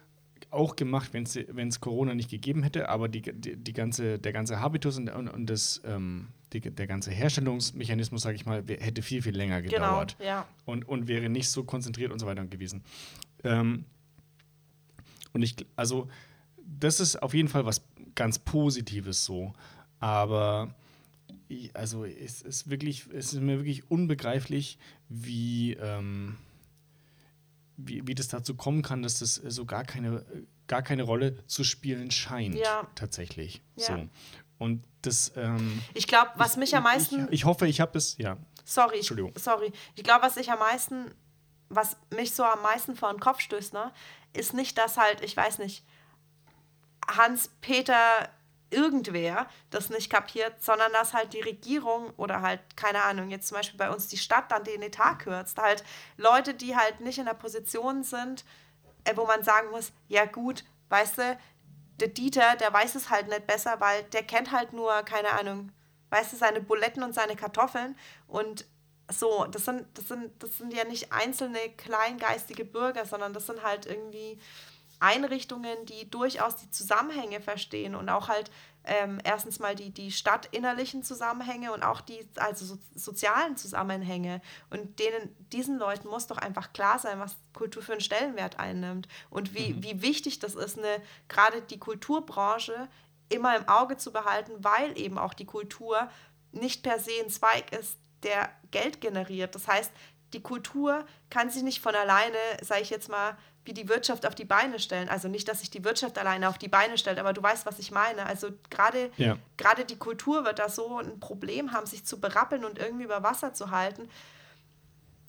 auch 0.50 0.76
gemacht, 0.76 1.12
wenn 1.12 1.24
es 1.24 1.80
Corona 1.80 2.14
nicht 2.14 2.30
gegeben 2.30 2.62
hätte, 2.62 2.88
aber 2.88 3.08
die, 3.08 3.22
die, 3.22 3.56
die 3.56 3.72
ganze, 3.72 4.18
der 4.18 4.32
ganze 4.32 4.60
Habitus 4.60 4.98
und, 4.98 5.08
und, 5.08 5.28
und 5.28 5.46
das, 5.46 5.80
ähm, 5.84 6.28
die, 6.52 6.60
der 6.60 6.86
ganze 6.86 7.10
Herstellungsmechanismus, 7.10 8.22
sage 8.22 8.36
ich 8.36 8.46
mal, 8.46 8.64
hätte 8.66 9.02
viel, 9.02 9.22
viel 9.22 9.36
länger 9.36 9.62
gedauert 9.62 10.16
Genau, 10.18 10.28
ja. 10.28 10.48
und, 10.64 10.88
und 10.88 11.06
wäre 11.06 11.28
nicht 11.28 11.48
so 11.48 11.64
konzentriert 11.64 12.10
und 12.10 12.18
so 12.18 12.26
weiter 12.26 12.44
gewesen. 12.46 12.82
Ähm, 13.44 13.84
und 15.32 15.42
ich, 15.42 15.54
also, 15.76 16.08
das 16.58 17.00
ist 17.00 17.22
auf 17.22 17.34
jeden 17.34 17.48
Fall 17.48 17.64
was 17.64 17.82
ganz 18.14 18.38
Positives 18.38 19.24
so. 19.24 19.52
Aber 20.00 20.74
ich, 21.48 21.74
also 21.76 22.04
es 22.04 22.42
ist 22.42 22.70
wirklich, 22.70 23.06
es 23.12 23.32
ist 23.32 23.40
mir 23.40 23.58
wirklich 23.58 23.90
unbegreiflich, 23.90 24.78
wie, 25.08 25.74
ähm, 25.74 26.36
wie, 27.86 28.06
wie 28.06 28.14
das 28.14 28.28
dazu 28.28 28.54
kommen 28.54 28.82
kann, 28.82 29.02
dass 29.02 29.18
das 29.18 29.34
so 29.34 29.64
gar 29.64 29.84
keine, 29.84 30.24
gar 30.66 30.82
keine 30.82 31.02
Rolle 31.02 31.44
zu 31.46 31.64
spielen 31.64 32.10
scheint. 32.10 32.54
Ja. 32.56 32.86
Tatsächlich. 32.94 33.62
Ja. 33.76 33.86
So. 33.86 34.08
Und 34.58 34.84
das, 35.02 35.32
ähm, 35.36 35.82
Ich 35.94 36.06
glaube, 36.06 36.30
was 36.36 36.56
mich 36.56 36.76
am 36.76 36.82
meisten. 36.82 37.26
ich, 37.26 37.32
ich 37.32 37.44
hoffe, 37.44 37.66
ich 37.66 37.80
habe 37.80 37.96
es, 37.96 38.16
ja. 38.18 38.36
Sorry, 38.64 38.94
ich, 38.94 38.98
Entschuldigung. 39.00 39.32
sorry. 39.36 39.72
Ich 39.96 40.04
glaube, 40.04 40.22
was 40.22 40.36
ich 40.36 40.50
am 40.50 40.58
meisten, 40.58 41.14
was 41.68 41.96
mich 42.14 42.32
so 42.34 42.44
am 42.44 42.60
meisten 42.62 42.94
vor 42.94 43.10
den 43.12 43.20
Kopf 43.20 43.40
stößt, 43.40 43.72
ne, 43.72 43.90
ist 44.32 44.52
nicht, 44.54 44.76
dass 44.78 44.96
halt, 44.96 45.22
ich 45.22 45.36
weiß 45.36 45.58
nicht, 45.58 45.84
Hans-Peter 47.08 48.28
irgendwer 48.70 49.46
das 49.70 49.90
nicht 49.90 50.10
kapiert, 50.10 50.62
sondern 50.62 50.92
dass 50.92 51.12
halt 51.12 51.32
die 51.32 51.40
Regierung 51.40 52.10
oder 52.16 52.42
halt, 52.42 52.60
keine 52.76 53.02
Ahnung, 53.02 53.30
jetzt 53.30 53.48
zum 53.48 53.56
Beispiel 53.56 53.78
bei 53.78 53.90
uns 53.90 54.08
die 54.08 54.18
Stadt 54.18 54.50
dann 54.50 54.64
den 54.64 54.82
Etat 54.82 55.16
kürzt. 55.16 55.58
Halt 55.58 55.84
Leute, 56.16 56.54
die 56.54 56.76
halt 56.76 57.00
nicht 57.00 57.18
in 57.18 57.26
der 57.26 57.34
Position 57.34 58.02
sind, 58.02 58.44
äh, 59.04 59.16
wo 59.16 59.26
man 59.26 59.42
sagen 59.42 59.70
muss, 59.70 59.92
ja 60.08 60.24
gut, 60.24 60.64
weißt 60.88 61.18
du, 61.18 61.38
der 62.00 62.08
Dieter, 62.08 62.56
der 62.56 62.72
weiß 62.72 62.94
es 62.94 63.10
halt 63.10 63.28
nicht 63.28 63.46
besser, 63.46 63.80
weil 63.80 64.04
der 64.04 64.22
kennt 64.22 64.52
halt 64.52 64.72
nur, 64.72 65.02
keine 65.02 65.30
Ahnung, 65.32 65.72
weißt 66.10 66.32
du, 66.32 66.36
seine 66.36 66.60
Buletten 66.60 67.02
und 67.02 67.14
seine 67.14 67.36
Kartoffeln 67.36 67.96
und 68.26 68.64
so, 69.12 69.44
das 69.46 69.64
sind, 69.64 69.86
das 69.94 70.08
sind, 70.08 70.42
das 70.42 70.58
sind 70.58 70.72
ja 70.72 70.84
nicht 70.84 71.12
einzelne 71.12 71.58
kleingeistige 71.76 72.64
Bürger, 72.64 73.04
sondern 73.04 73.32
das 73.32 73.46
sind 73.46 73.62
halt 73.62 73.86
irgendwie 73.86 74.38
Einrichtungen, 75.00 75.86
die 75.86 76.08
durchaus 76.10 76.56
die 76.56 76.70
Zusammenhänge 76.70 77.40
verstehen 77.40 77.94
und 77.94 78.08
auch 78.08 78.28
halt 78.28 78.50
ähm, 78.84 79.18
erstens 79.24 79.58
mal 79.58 79.74
die, 79.74 79.90
die 79.90 80.10
stadtinnerlichen 80.10 81.02
Zusammenhänge 81.02 81.72
und 81.72 81.82
auch 81.82 82.00
die 82.00 82.26
also 82.36 82.64
so, 82.64 82.78
sozialen 82.94 83.56
Zusammenhänge. 83.56 84.40
Und 84.70 84.98
denen, 84.98 85.34
diesen 85.52 85.78
Leuten 85.78 86.08
muss 86.08 86.26
doch 86.26 86.38
einfach 86.38 86.72
klar 86.72 86.98
sein, 86.98 87.18
was 87.18 87.36
Kultur 87.52 87.82
für 87.82 87.92
einen 87.92 88.00
Stellenwert 88.00 88.58
einnimmt 88.58 89.08
und 89.28 89.54
wie, 89.54 89.82
wie 89.82 90.02
wichtig 90.02 90.38
das 90.38 90.54
ist, 90.54 90.78
eine, 90.78 91.02
gerade 91.28 91.62
die 91.62 91.78
Kulturbranche 91.78 92.88
immer 93.28 93.56
im 93.56 93.68
Auge 93.68 93.96
zu 93.96 94.12
behalten, 94.12 94.52
weil 94.58 94.98
eben 94.98 95.18
auch 95.18 95.34
die 95.34 95.46
Kultur 95.46 96.10
nicht 96.52 96.82
per 96.82 96.98
se 96.98 97.12
ein 97.22 97.30
Zweig 97.30 97.72
ist, 97.72 97.96
der 98.22 98.50
Geld 98.70 99.00
generiert. 99.00 99.54
Das 99.54 99.68
heißt, 99.68 99.92
die 100.32 100.42
Kultur 100.42 101.04
kann 101.28 101.50
sich 101.50 101.62
nicht 101.62 101.80
von 101.80 101.94
alleine, 101.94 102.36
sage 102.62 102.82
ich 102.82 102.90
jetzt 102.90 103.08
mal, 103.08 103.36
wie 103.70 103.74
die 103.74 103.88
Wirtschaft 103.88 104.26
auf 104.26 104.34
die 104.34 104.44
Beine 104.44 104.80
stellen. 104.80 105.08
Also 105.08 105.28
nicht, 105.28 105.46
dass 105.46 105.60
sich 105.60 105.70
die 105.70 105.84
Wirtschaft 105.84 106.18
alleine 106.18 106.48
auf 106.48 106.58
die 106.58 106.66
Beine 106.66 106.98
stellt, 106.98 107.20
aber 107.20 107.32
du 107.32 107.40
weißt, 107.40 107.66
was 107.66 107.78
ich 107.78 107.92
meine. 107.92 108.26
Also 108.26 108.48
gerade 108.68 109.12
Ja. 109.16 109.36
die 109.88 109.96
Kultur 109.96 110.44
wird 110.44 110.58
da 110.58 110.68
so 110.68 110.98
ein 110.98 111.20
Problem 111.20 111.70
haben, 111.72 111.86
sich 111.86 112.04
zu 112.04 112.20
berappeln 112.20 112.64
und 112.64 112.80
irgendwie 112.80 113.04
über 113.04 113.22
Wasser 113.22 113.54
zu 113.54 113.70
halten. 113.70 114.08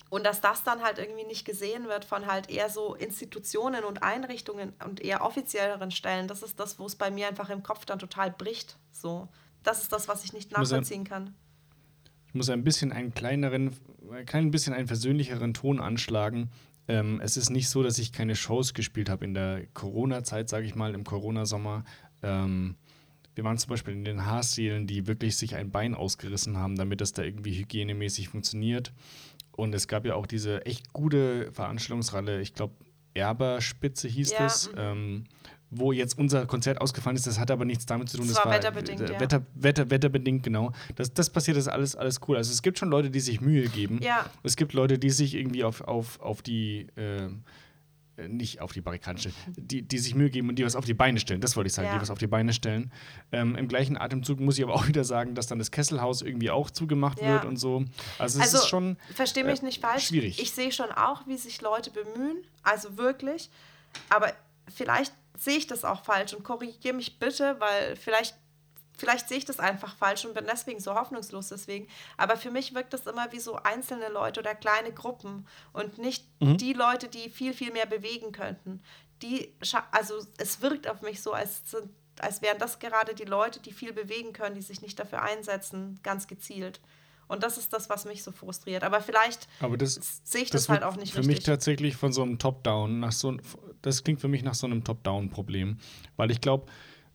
Und 0.09 0.25
dass 0.25 0.41
das 0.41 0.63
dann 0.63 0.81
halt 0.81 0.97
irgendwie 0.97 1.23
nicht 1.23 1.45
gesehen 1.45 1.87
wird 1.87 2.03
von 2.03 2.25
halt 2.25 2.49
eher 2.49 2.69
so 2.69 2.95
Institutionen 2.95 3.83
und 3.83 4.01
Einrichtungen 4.01 4.73
und 4.83 4.99
eher 4.99 5.23
offizielleren 5.23 5.91
Stellen, 5.91 6.27
das 6.27 6.41
ist 6.41 6.59
das, 6.59 6.79
wo 6.79 6.87
es 6.87 6.95
bei 6.95 7.11
mir 7.11 7.27
einfach 7.27 7.51
im 7.51 7.61
Kopf 7.61 7.85
dann 7.85 7.99
total 7.99 8.31
bricht. 8.31 8.75
So, 8.91 9.29
das 9.61 9.83
ist 9.83 9.93
das, 9.93 10.07
was 10.07 10.25
ich 10.25 10.33
nicht 10.33 10.51
nachvollziehen 10.51 11.03
kann. 11.03 11.35
Ich 12.27 12.33
muss 12.33 12.49
ein 12.49 12.63
bisschen 12.63 12.91
einen 12.91 13.13
kleineren, 13.13 13.77
ein 14.11 14.25
klein 14.25 14.49
bisschen 14.49 14.73
einen 14.73 14.87
versöhnlicheren 14.87 15.53
Ton 15.53 15.79
anschlagen. 15.79 16.49
Ähm, 16.87 17.21
es 17.23 17.37
ist 17.37 17.49
nicht 17.49 17.69
so, 17.69 17.83
dass 17.83 17.99
ich 17.99 18.11
keine 18.11 18.35
Shows 18.35 18.73
gespielt 18.73 19.09
habe 19.09 19.25
in 19.25 19.33
der 19.33 19.65
Corona-Zeit, 19.73 20.49
sage 20.49 20.65
ich 20.65 20.75
mal, 20.75 20.93
im 20.93 21.03
Corona-Sommer. 21.03 21.83
Ähm, 22.23 22.75
wir 23.35 23.43
waren 23.43 23.57
zum 23.57 23.69
Beispiel 23.69 23.93
in 23.93 24.03
den 24.03 24.25
Haarsälen, 24.25 24.87
die 24.87 25.07
wirklich 25.07 25.37
sich 25.37 25.55
ein 25.55 25.71
Bein 25.71 25.95
ausgerissen 25.95 26.57
haben, 26.57 26.75
damit 26.75 27.01
das 27.01 27.13
da 27.13 27.23
irgendwie 27.23 27.57
hygienemäßig 27.57 28.29
funktioniert. 28.29 28.93
Und 29.51 29.73
es 29.73 29.87
gab 29.87 30.05
ja 30.05 30.15
auch 30.15 30.27
diese 30.27 30.65
echt 30.65 30.91
gute 30.91 31.51
Veranstaltungsreihe, 31.51 32.41
ich 32.41 32.53
glaube, 32.53 32.73
Erberspitze 33.13 34.07
hieß 34.07 34.31
Ja, 34.31 34.39
das, 34.39 34.71
mhm. 34.71 34.77
ähm, 34.77 35.23
wo 35.73 35.91
jetzt 35.93 36.17
unser 36.19 36.45
Konzert 36.45 36.79
ausgefallen 36.81 37.15
ist. 37.15 37.25
Das 37.25 37.39
hat 37.39 37.49
aber 37.49 37.63
nichts 37.65 37.85
damit 37.85 38.09
zu 38.09 38.17
tun. 38.17 38.27
Das 38.27 38.35
war 38.37 38.51
wetterbedingt, 38.51 39.01
äh, 39.01 39.13
ja. 39.13 39.19
Wetter, 39.19 39.41
Wetter, 39.55 39.89
wetterbedingt, 39.89 40.43
genau. 40.43 40.73
Das, 40.95 41.13
das 41.13 41.29
passiert, 41.29 41.55
das 41.57 41.63
ist 41.65 41.71
alles, 41.71 41.95
alles 41.95 42.19
cool. 42.27 42.35
Also 42.37 42.51
es 42.51 42.61
gibt 42.61 42.77
schon 42.77 42.89
Leute, 42.89 43.09
die 43.09 43.21
sich 43.21 43.39
Mühe 43.41 43.67
geben. 43.69 43.99
Ja. 44.03 44.25
Es 44.43 44.57
gibt 44.57 44.73
Leute, 44.73 44.99
die 44.99 45.09
sich 45.09 45.33
irgendwie 45.33 45.63
auf, 45.63 45.79
auf, 45.81 46.19
auf 46.19 46.41
die, 46.41 46.87
äh, 46.97 47.27
äh, 48.17 48.27
nicht 48.27 48.59
auf 48.59 48.73
die 48.73 48.81
Barrikaden 48.81 49.17
stellen, 49.17 49.35
die, 49.55 49.81
die 49.81 49.97
sich 49.97 50.13
Mühe 50.13 50.29
geben 50.29 50.49
und 50.49 50.55
die 50.59 50.65
was 50.65 50.75
auf 50.75 50.83
die 50.83 50.93
Beine 50.93 51.21
stellen. 51.21 51.39
Das 51.39 51.55
wollte 51.55 51.67
ich 51.67 51.73
sagen, 51.73 51.87
Ja. 51.87 51.95
die 51.95 52.01
was 52.01 52.09
auf 52.09 52.17
die 52.19 52.27
Beine 52.27 52.51
stellen. 52.51 52.91
Ähm, 53.31 53.55
Im 53.55 53.69
gleichen 53.69 53.95
Atemzug 53.97 54.41
muss 54.41 54.57
ich 54.57 54.65
aber 54.65 54.73
auch 54.73 54.87
wieder 54.89 55.05
sagen, 55.05 55.35
dass 55.35 55.47
dann 55.47 55.57
das 55.57 55.71
Kesselhaus 55.71 56.21
irgendwie 56.21 56.49
auch 56.51 56.69
zugemacht 56.69 57.21
Ja. 57.21 57.35
wird 57.35 57.45
und 57.45 57.55
so. 57.55 57.85
Also 58.19 58.39
es 58.39 58.45
Also, 58.47 58.57
ist 58.57 58.67
schon. 58.67 58.97
versteh 59.15 59.45
mich 59.45 59.61
äh, 59.61 59.65
nicht 59.67 59.79
falsch. 59.79 60.07
schwierig. 60.07 60.41
Ich 60.41 60.51
sehe 60.51 60.73
schon 60.73 60.91
auch, 60.91 61.25
wie 61.27 61.37
sich 61.37 61.61
Leute 61.61 61.91
bemühen, 61.91 62.43
also 62.63 62.97
wirklich. 62.97 63.49
Aber 64.09 64.33
vielleicht 64.75 65.13
sehe 65.37 65.57
ich 65.57 65.67
das 65.67 65.83
auch 65.85 66.03
falsch 66.03 66.33
und 66.33 66.43
korrigiere 66.43 66.93
mich 66.95 67.19
bitte, 67.19 67.55
weil 67.59 67.95
vielleicht, 67.95 68.35
vielleicht 68.97 69.27
sehe 69.29 69.37
ich 69.37 69.45
das 69.45 69.59
einfach 69.59 69.95
falsch 69.95 70.25
und 70.25 70.33
bin 70.33 70.45
deswegen 70.45 70.79
so 70.79 70.93
hoffnungslos 70.95 71.49
deswegen. 71.49 71.87
Aber 72.17 72.37
für 72.37 72.51
mich 72.51 72.73
wirkt 72.75 72.93
das 72.93 73.07
immer 73.07 73.31
wie 73.31 73.39
so 73.39 73.55
einzelne 73.55 74.09
Leute 74.09 74.39
oder 74.41 74.55
kleine 74.55 74.91
Gruppen 74.93 75.47
und 75.73 75.97
nicht 75.97 76.25
Mhm. 76.39 76.57
die 76.57 76.73
Leute, 76.73 77.07
die 77.07 77.29
viel, 77.29 77.53
viel 77.53 77.71
mehr 77.71 77.85
bewegen 77.85 78.31
könnten. 78.31 78.81
Die, 79.21 79.53
also 79.91 80.15
es 80.37 80.61
wirkt 80.61 80.87
auf 80.89 81.01
mich 81.01 81.21
so, 81.21 81.33
als, 81.33 81.61
als 82.19 82.41
wären 82.41 82.57
das 82.57 82.79
gerade 82.79 83.13
die 83.13 83.25
Leute, 83.25 83.59
die 83.59 83.71
viel 83.71 83.93
bewegen 83.93 84.33
können, 84.33 84.55
die 84.55 84.61
sich 84.61 84.81
nicht 84.81 84.99
dafür 84.99 85.21
einsetzen, 85.21 85.99
ganz 86.03 86.27
gezielt. 86.27 86.79
Und 87.27 87.43
das 87.43 87.57
ist 87.57 87.71
das, 87.71 87.89
was 87.89 88.03
mich 88.05 88.23
so 88.23 88.31
frustriert. 88.33 88.83
Aber 88.83 88.99
vielleicht 88.99 89.47
das, 89.77 90.21
sehe 90.25 90.41
ich 90.41 90.49
das, 90.49 90.67
halt 90.67 90.81
wird 90.81 90.91
auch 90.91 90.97
nicht 90.97 91.13
für 91.13 91.19
mich 91.19 91.29
richtig. 91.29 91.45
tatsächlich 91.45 91.95
von 91.95 92.11
so 92.11 92.23
einem 92.23 92.39
Top-Down, 92.39 92.99
nach 92.99 93.13
so 93.13 93.37
das 93.81 94.03
klingt 94.03 94.21
für 94.21 94.27
mich 94.27 94.43
nach 94.43 94.53
so 94.53 94.67
einem 94.67 94.83
Top-Down-Problem. 94.83 95.77
Weil 96.17 96.31
ich 96.31 96.41
glaube, 96.41 96.65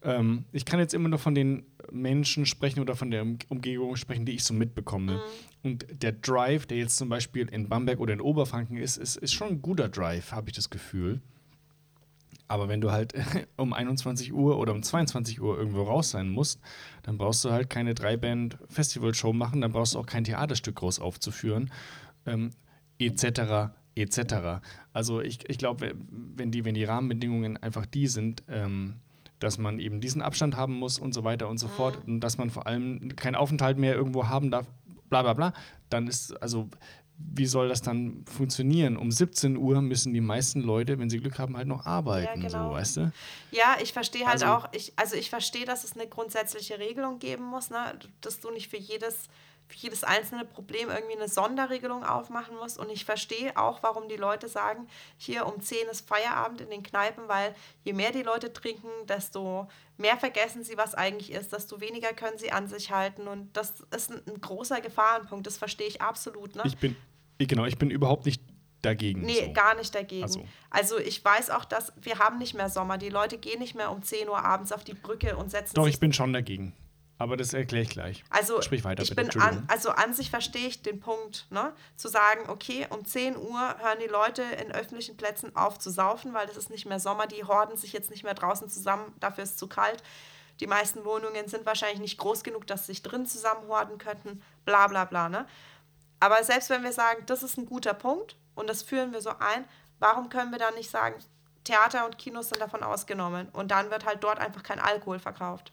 ähm, 0.03 0.45
ich 0.53 0.64
kann 0.64 0.79
jetzt 0.81 0.95
immer 0.95 1.09
nur 1.09 1.19
von 1.19 1.35
den 1.35 1.64
Menschen 1.91 2.47
sprechen 2.47 2.81
oder 2.81 2.97
von 2.97 3.11
der 3.11 3.23
Um- 3.23 3.39
Umgebung 3.49 3.97
sprechen, 3.97 4.27
die 4.27 4.33
ich 4.33 4.45
so 4.45 4.55
mitbekomme. 4.55 5.14
Mhm. 5.14 5.21
Und 5.62 5.87
der 6.03 6.12
Drive, 6.12 6.67
der 6.67 6.79
jetzt 6.79 6.97
zum 6.97 7.09
Beispiel 7.09 7.49
in 7.49 7.69
Bamberg 7.69 8.01
oder 8.01 8.12
in 8.12 8.21
Oberfranken 8.21 8.77
ist, 8.77 8.97
ist, 8.97 9.17
ist 9.17 9.33
schon 9.33 9.49
ein 9.49 9.62
guter 9.62 9.89
Drive, 9.89 10.33
habe 10.33 10.49
ich 10.49 10.55
das 10.55 10.71
Gefühl. 10.71 11.21
Aber 12.49 12.69
wenn 12.69 12.81
du 12.81 12.93
halt 12.93 13.14
um 13.57 13.73
21 13.73 14.33
Uhr 14.33 14.59
oder 14.59 14.73
um 14.73 14.83
22 14.83 15.41
Uhr 15.41 15.59
irgendwo 15.59 15.83
raus 15.83 16.11
sein 16.11 16.29
musst, 16.29 16.61
dann 17.03 17.19
brauchst 17.19 17.45
du 17.45 17.51
halt 17.51 17.71
keine 17.71 17.95
Drei-Band-Festival-Show 17.95 19.33
machen, 19.33 19.61
dann 19.61 19.73
brauchst 19.73 19.95
du 19.95 19.99
auch 19.99 20.07
kein 20.07 20.25
Theaterstück 20.25 20.77
groß 20.77 21.01
aufzuführen, 21.01 21.71
ähm, 22.27 22.51
etc., 22.99 23.73
etc. 23.97 24.61
Also 24.92 25.20
ich, 25.20 25.49
ich 25.49 25.59
glaube, 25.59 25.94
wenn 26.36 26.51
die, 26.51 26.64
wenn 26.64 26.74
die 26.74 26.84
Rahmenbedingungen 26.84 27.57
einfach 27.57 27.86
die 27.86 28.07
sind, 28.07 28.42
ähm, 28.49 28.97
dass 29.38 29.59
man 29.59 29.78
eben 29.80 30.01
diesen 30.01 30.22
Abstand 30.22 30.57
haben 30.57 30.74
muss 30.74 30.99
und 30.99 31.12
so 31.12 31.24
weiter 31.24 31.49
und 31.49 31.59
so 31.59 31.68
fort 31.68 31.99
und 32.07 32.20
dass 32.20 32.38
man 32.38 32.51
vor 32.51 32.66
allem 32.66 33.14
keinen 33.16 33.34
Aufenthalt 33.34 33.76
mehr 33.78 33.94
irgendwo 33.94 34.28
haben 34.28 34.51
darf, 34.51 34.66
bla 35.11 35.22
bla 35.22 35.34
bla, 35.34 35.53
dann 35.90 36.07
ist, 36.07 36.32
also 36.42 36.68
wie 37.18 37.47
soll 37.47 37.68
das 37.68 37.80
dann 37.80 38.24
funktionieren? 38.26 38.97
Um 38.99 39.11
17 39.11 39.57
Uhr 39.57 39.80
müssen 39.80 40.12
die 40.12 40.20
meisten 40.20 40.61
Leute, 40.61 40.99
wenn 40.99 41.09
sie 41.09 41.18
Glück 41.18 41.38
haben, 41.38 41.57
halt 41.57 41.66
noch 41.66 41.86
arbeiten, 41.86 42.42
Ja, 42.42 42.49
genau. 42.49 42.68
so, 42.70 42.74
weißt 42.74 42.97
du? 42.99 43.12
Ja, 43.53 43.76
ich 43.82 43.92
verstehe 43.94 44.26
halt 44.26 44.42
Also- 44.42 44.47
auch, 44.66 44.68
ich, 44.72 44.92
also 44.97 45.16
ich 45.16 45.30
verstehe, 45.30 45.64
dass 45.64 45.84
es 45.84 45.94
eine 45.97 46.07
grundsätzliche 46.09 46.78
Regelung 46.78 47.18
geben 47.18 47.44
muss, 47.44 47.70
ne? 47.70 47.99
dass 48.20 48.40
du 48.40 48.51
nicht 48.51 48.68
für 48.68 48.76
jedes, 48.76 49.28
für 49.69 49.77
jedes 49.77 50.05
einzelne 50.05 50.45
Problem 50.45 50.91
irgendwie 50.91 51.17
eine 51.17 51.29
Sonderregelung 51.29 52.05
aufmachen 52.05 52.57
musst. 52.57 52.79
Und 52.79 52.91
ich 52.91 53.05
verstehe 53.05 53.57
auch, 53.57 53.83
warum 53.83 54.09
die 54.09 54.17
Leute 54.17 54.49
sagen, 54.49 54.87
hier 55.17 55.47
um 55.47 55.61
10 55.61 55.89
ist 55.89 56.09
Feierabend 56.09 56.61
in 56.61 56.71
den 56.71 56.83
Kneipen, 56.83 57.29
weil 57.29 57.55
je 57.83 57.93
mehr 57.93 58.12
die 58.12 58.23
Leute 58.23 58.53
trinken, 58.53 58.89
desto 59.09 59.69
mehr 59.97 60.17
vergessen 60.17 60.62
sie, 60.62 60.77
was 60.77 60.95
eigentlich 60.95 61.33
ist, 61.33 61.53
desto 61.53 61.81
weniger 61.81 62.12
können 62.12 62.39
sie 62.39 62.53
an 62.53 62.69
sich 62.69 62.91
halten. 62.91 63.29
Und 63.29 63.57
das 63.57 63.81
ist 63.95 64.11
ein, 64.11 64.21
ein 64.27 64.41
großer 64.41 64.81
Gefahrenpunkt, 64.81 65.47
das 65.47 65.59
verstehe 65.59 65.89
ich 65.89 66.01
absolut. 66.01 66.55
Ne? 66.55 66.62
Ich 66.64 66.77
bin, 66.77 66.97
genau, 67.39 67.64
ich 67.64 67.79
bin 67.79 67.91
überhaupt 67.91 68.27
nicht 68.27 68.43
dagegen. 68.83 69.23
Nee, 69.23 69.47
so. 69.47 69.53
gar 69.53 69.75
nicht 69.75 69.95
dagegen. 69.95 70.23
Also. 70.23 70.45
Also 70.71 70.99
ich 70.99 71.25
weiß 71.25 71.51
auch, 71.51 71.64
dass 71.64 71.93
wir 72.01 72.19
haben 72.19 72.39
nicht 72.39 72.55
mehr 72.55 72.69
Sommer. 72.69 72.99
Die 72.99 73.09
Leute 73.09 73.39
gehen 73.39 73.59
nicht 73.59 73.75
mehr 73.75 73.91
um 73.91 74.03
10 74.03 74.29
Uhr 74.29 74.45
abends 74.45 74.73
auf 74.73 74.85
die 74.85 74.95
Brücke 74.95 75.37
und 75.37 75.51
setzen 75.51 75.75
Doch, 75.75 75.85
sich 75.85 75.95
ich 75.95 76.01
bin 76.01 76.12
schon 76.12 76.33
dagegen. 76.33 76.73
Aber 77.19 77.37
das 77.37 77.55
erkläre 77.55 77.85
ich 77.85 77.91
gleich. 77.91 78.25
Also, 78.29 78.61
Sprich 78.61 78.85
weiter, 78.85 79.03
ich 79.03 79.14
bitte. 79.14 79.39
bin 79.39 79.41
an, 79.41 79.64
also 79.69 79.91
an 79.91 80.12
sich 80.12 80.31
verstehe 80.31 80.67
ich 80.67 80.83
den 80.83 81.01
Punkt, 81.01 81.47
ne? 81.51 81.73
zu 81.97 82.09
sagen, 82.09 82.49
okay, 82.49 82.87
um 82.91 83.05
10 83.05 83.37
Uhr 83.37 83.77
hören 83.79 83.99
die 84.03 84.09
Leute 84.09 84.43
in 84.43 84.71
öffentlichen 84.71 85.17
Plätzen 85.17 85.57
auf 85.57 85.79
zu 85.79 85.91
saufen, 85.91 86.35
weil 86.35 86.47
das 86.47 86.57
ist 86.57 86.71
nicht 86.71 86.85
mehr 86.85 87.01
Sommer, 87.01 87.27
die 87.27 87.45
horden 87.45 87.77
sich 87.77 87.93
jetzt 87.93 88.11
nicht 88.11 88.25
mehr 88.25 88.35
draußen 88.35 88.69
zusammen, 88.69 89.14
dafür 89.19 89.45
ist 89.45 89.53
es 89.53 89.57
zu 89.57 89.67
kalt. 89.67 90.03
Die 90.61 90.67
meisten 90.67 91.05
Wohnungen 91.05 91.49
sind 91.49 91.67
wahrscheinlich 91.67 92.01
nicht 92.01 92.19
groß 92.19 92.43
genug, 92.43 92.67
dass 92.67 92.87
sie 92.87 92.93
sich 92.93 93.03
drin 93.03 93.27
zusammen 93.27 93.67
horden 93.69 93.99
könnten, 93.99 94.43
bla 94.64 94.87
bla 94.87 95.05
bla. 95.05 95.29
Ne? 95.29 95.47
Aber 96.21 96.43
selbst 96.45 96.71
wenn 96.71 96.83
wir 96.83 96.93
sagen, 96.93 97.25
das 97.27 97.43
ist 97.43 97.59
ein 97.59 97.67
guter 97.67 97.95
Punkt 97.95 98.37
und 98.55 98.69
das 98.69 98.83
führen 98.83 99.12
wir 99.12 99.21
so 99.21 99.31
ein, 99.31 99.64
warum 99.99 100.29
können 100.29 100.51
wir 100.51 100.59
dann 100.59 100.75
nicht 100.75 100.91
sagen, 100.91 101.17
Theater 101.64 102.07
und 102.07 102.17
Kinos 102.17 102.51
sind 102.51 102.61
davon 102.61 102.83
ausgenommen 102.83 103.49
und 103.53 103.71
dann 103.71 103.91
wird 103.91 104.05
halt 104.05 104.23
dort 104.23 104.39
einfach 104.39 104.62
kein 104.62 104.81
Alkohol 104.81 105.19
verkauft? 105.19 105.73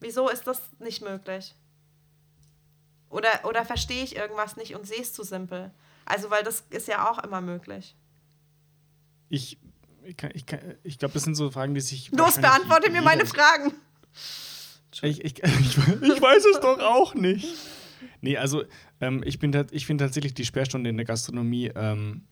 Wieso 0.00 0.28
ist 0.28 0.46
das 0.46 0.60
nicht 0.78 1.02
möglich? 1.02 1.54
Oder, 3.10 3.28
oder 3.44 3.64
verstehe 3.64 4.02
ich 4.04 4.16
irgendwas 4.16 4.56
nicht 4.56 4.74
und 4.74 4.86
sehe 4.86 5.00
es 5.02 5.12
zu 5.12 5.24
simpel? 5.24 5.70
Also, 6.04 6.30
weil 6.30 6.42
das 6.44 6.64
ist 6.70 6.88
ja 6.88 7.10
auch 7.10 7.22
immer 7.22 7.40
möglich. 7.40 7.94
Ich, 9.28 9.58
ich, 10.04 10.16
kann- 10.16 10.30
ich, 10.34 10.46
kann- 10.46 10.74
ich 10.82 10.98
glaube, 10.98 11.14
das 11.14 11.24
sind 11.24 11.34
so 11.34 11.50
Fragen, 11.50 11.74
die 11.74 11.80
sich. 11.80 12.10
Los, 12.12 12.36
beantworte 12.40 12.90
mir 12.90 13.02
meine 13.02 13.26
Fragen. 13.26 13.72
Ich, 15.02 15.24
ich, 15.24 15.42
ich, 15.42 15.78
ich 15.78 16.22
weiß 16.22 16.44
es 16.54 16.60
doch 16.60 16.78
auch 16.80 17.14
nicht. 17.14 17.46
Nee, 18.22 18.36
also 18.38 18.64
ähm, 19.00 19.22
ich, 19.24 19.38
bin 19.38 19.52
ich 19.72 19.86
finde 19.86 20.04
tatsächlich 20.04 20.34
die 20.34 20.44
Sperrstunde 20.44 20.90
in 20.90 20.96
der 20.96 21.06
Gastronomie 21.06 21.70
ähm, 21.74 22.26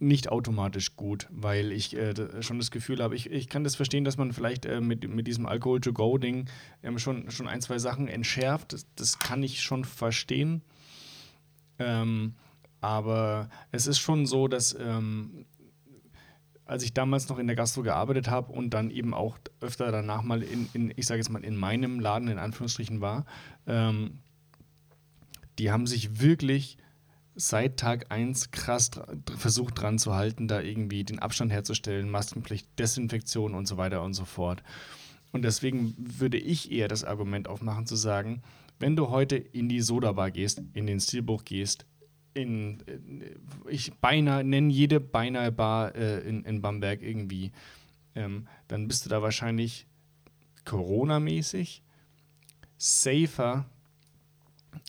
nicht 0.00 0.30
automatisch 0.30 0.96
gut, 0.96 1.26
weil 1.30 1.72
ich 1.72 1.96
äh, 1.96 2.42
schon 2.42 2.58
das 2.58 2.70
Gefühl 2.70 3.02
habe, 3.02 3.16
ich, 3.16 3.30
ich 3.30 3.48
kann 3.48 3.64
das 3.64 3.76
verstehen, 3.76 4.04
dass 4.04 4.16
man 4.16 4.32
vielleicht 4.32 4.64
äh, 4.64 4.80
mit, 4.80 5.08
mit 5.08 5.26
diesem 5.26 5.46
Alkohol-to-go-Ding 5.46 6.48
ähm, 6.82 6.98
schon, 6.98 7.30
schon 7.30 7.48
ein, 7.48 7.60
zwei 7.60 7.78
Sachen 7.78 8.08
entschärft. 8.08 8.72
Das, 8.72 8.86
das 8.94 9.18
kann 9.18 9.42
ich 9.42 9.62
schon 9.62 9.84
verstehen. 9.84 10.62
Ähm, 11.78 12.34
aber 12.80 13.50
es 13.72 13.86
ist 13.86 13.98
schon 13.98 14.26
so, 14.26 14.46
dass 14.46 14.76
ähm, 14.78 15.46
als 16.64 16.82
ich 16.82 16.92
damals 16.92 17.28
noch 17.28 17.38
in 17.38 17.46
der 17.46 17.56
Gastro 17.56 17.82
gearbeitet 17.82 18.28
habe 18.28 18.52
und 18.52 18.70
dann 18.70 18.90
eben 18.90 19.14
auch 19.14 19.38
öfter 19.60 19.90
danach 19.90 20.22
mal 20.22 20.42
in, 20.42 20.68
in 20.74 20.92
ich 20.94 21.06
sage 21.06 21.18
jetzt 21.18 21.30
mal, 21.30 21.42
in 21.42 21.56
meinem 21.56 21.98
Laden 21.98 22.28
in 22.28 22.38
Anführungsstrichen 22.38 23.00
war, 23.00 23.24
ähm, 23.66 24.18
die 25.58 25.72
haben 25.72 25.86
sich 25.86 26.20
wirklich 26.20 26.76
seit 27.40 27.76
Tag 27.76 28.10
1 28.10 28.50
krass 28.50 28.90
dra 28.90 29.06
dr- 29.06 29.38
versucht 29.38 29.80
dran 29.80 29.98
zu 29.98 30.14
halten, 30.14 30.48
da 30.48 30.60
irgendwie 30.60 31.04
den 31.04 31.20
Abstand 31.20 31.52
herzustellen, 31.52 32.10
Maskenpflicht, 32.10 32.66
Desinfektion 32.78 33.54
und 33.54 33.66
so 33.66 33.76
weiter 33.76 34.02
und 34.02 34.14
so 34.14 34.24
fort. 34.24 34.62
Und 35.30 35.42
deswegen 35.42 35.94
würde 35.96 36.36
ich 36.36 36.72
eher 36.72 36.88
das 36.88 37.04
Argument 37.04 37.46
aufmachen 37.48 37.86
zu 37.86 37.94
sagen, 37.94 38.42
wenn 38.80 38.96
du 38.96 39.08
heute 39.10 39.36
in 39.36 39.68
die 39.68 39.80
Sodabar 39.80 40.30
gehst, 40.30 40.62
in 40.72 40.86
den 40.86 41.00
Stilbruch 41.00 41.44
gehst, 41.44 41.86
in, 42.34 42.80
äh, 42.86 43.70
ich 43.70 43.92
beinahe, 43.94 44.42
nenne 44.42 44.72
jede 44.72 44.98
beinahe 45.00 45.52
Bar 45.52 45.94
äh, 45.94 46.20
in, 46.20 46.44
in 46.44 46.60
Bamberg 46.60 47.02
irgendwie, 47.02 47.52
ähm, 48.14 48.48
dann 48.66 48.88
bist 48.88 49.04
du 49.04 49.10
da 49.10 49.22
wahrscheinlich 49.22 49.86
Corona-mäßig 50.64 51.82
safer, 52.76 53.66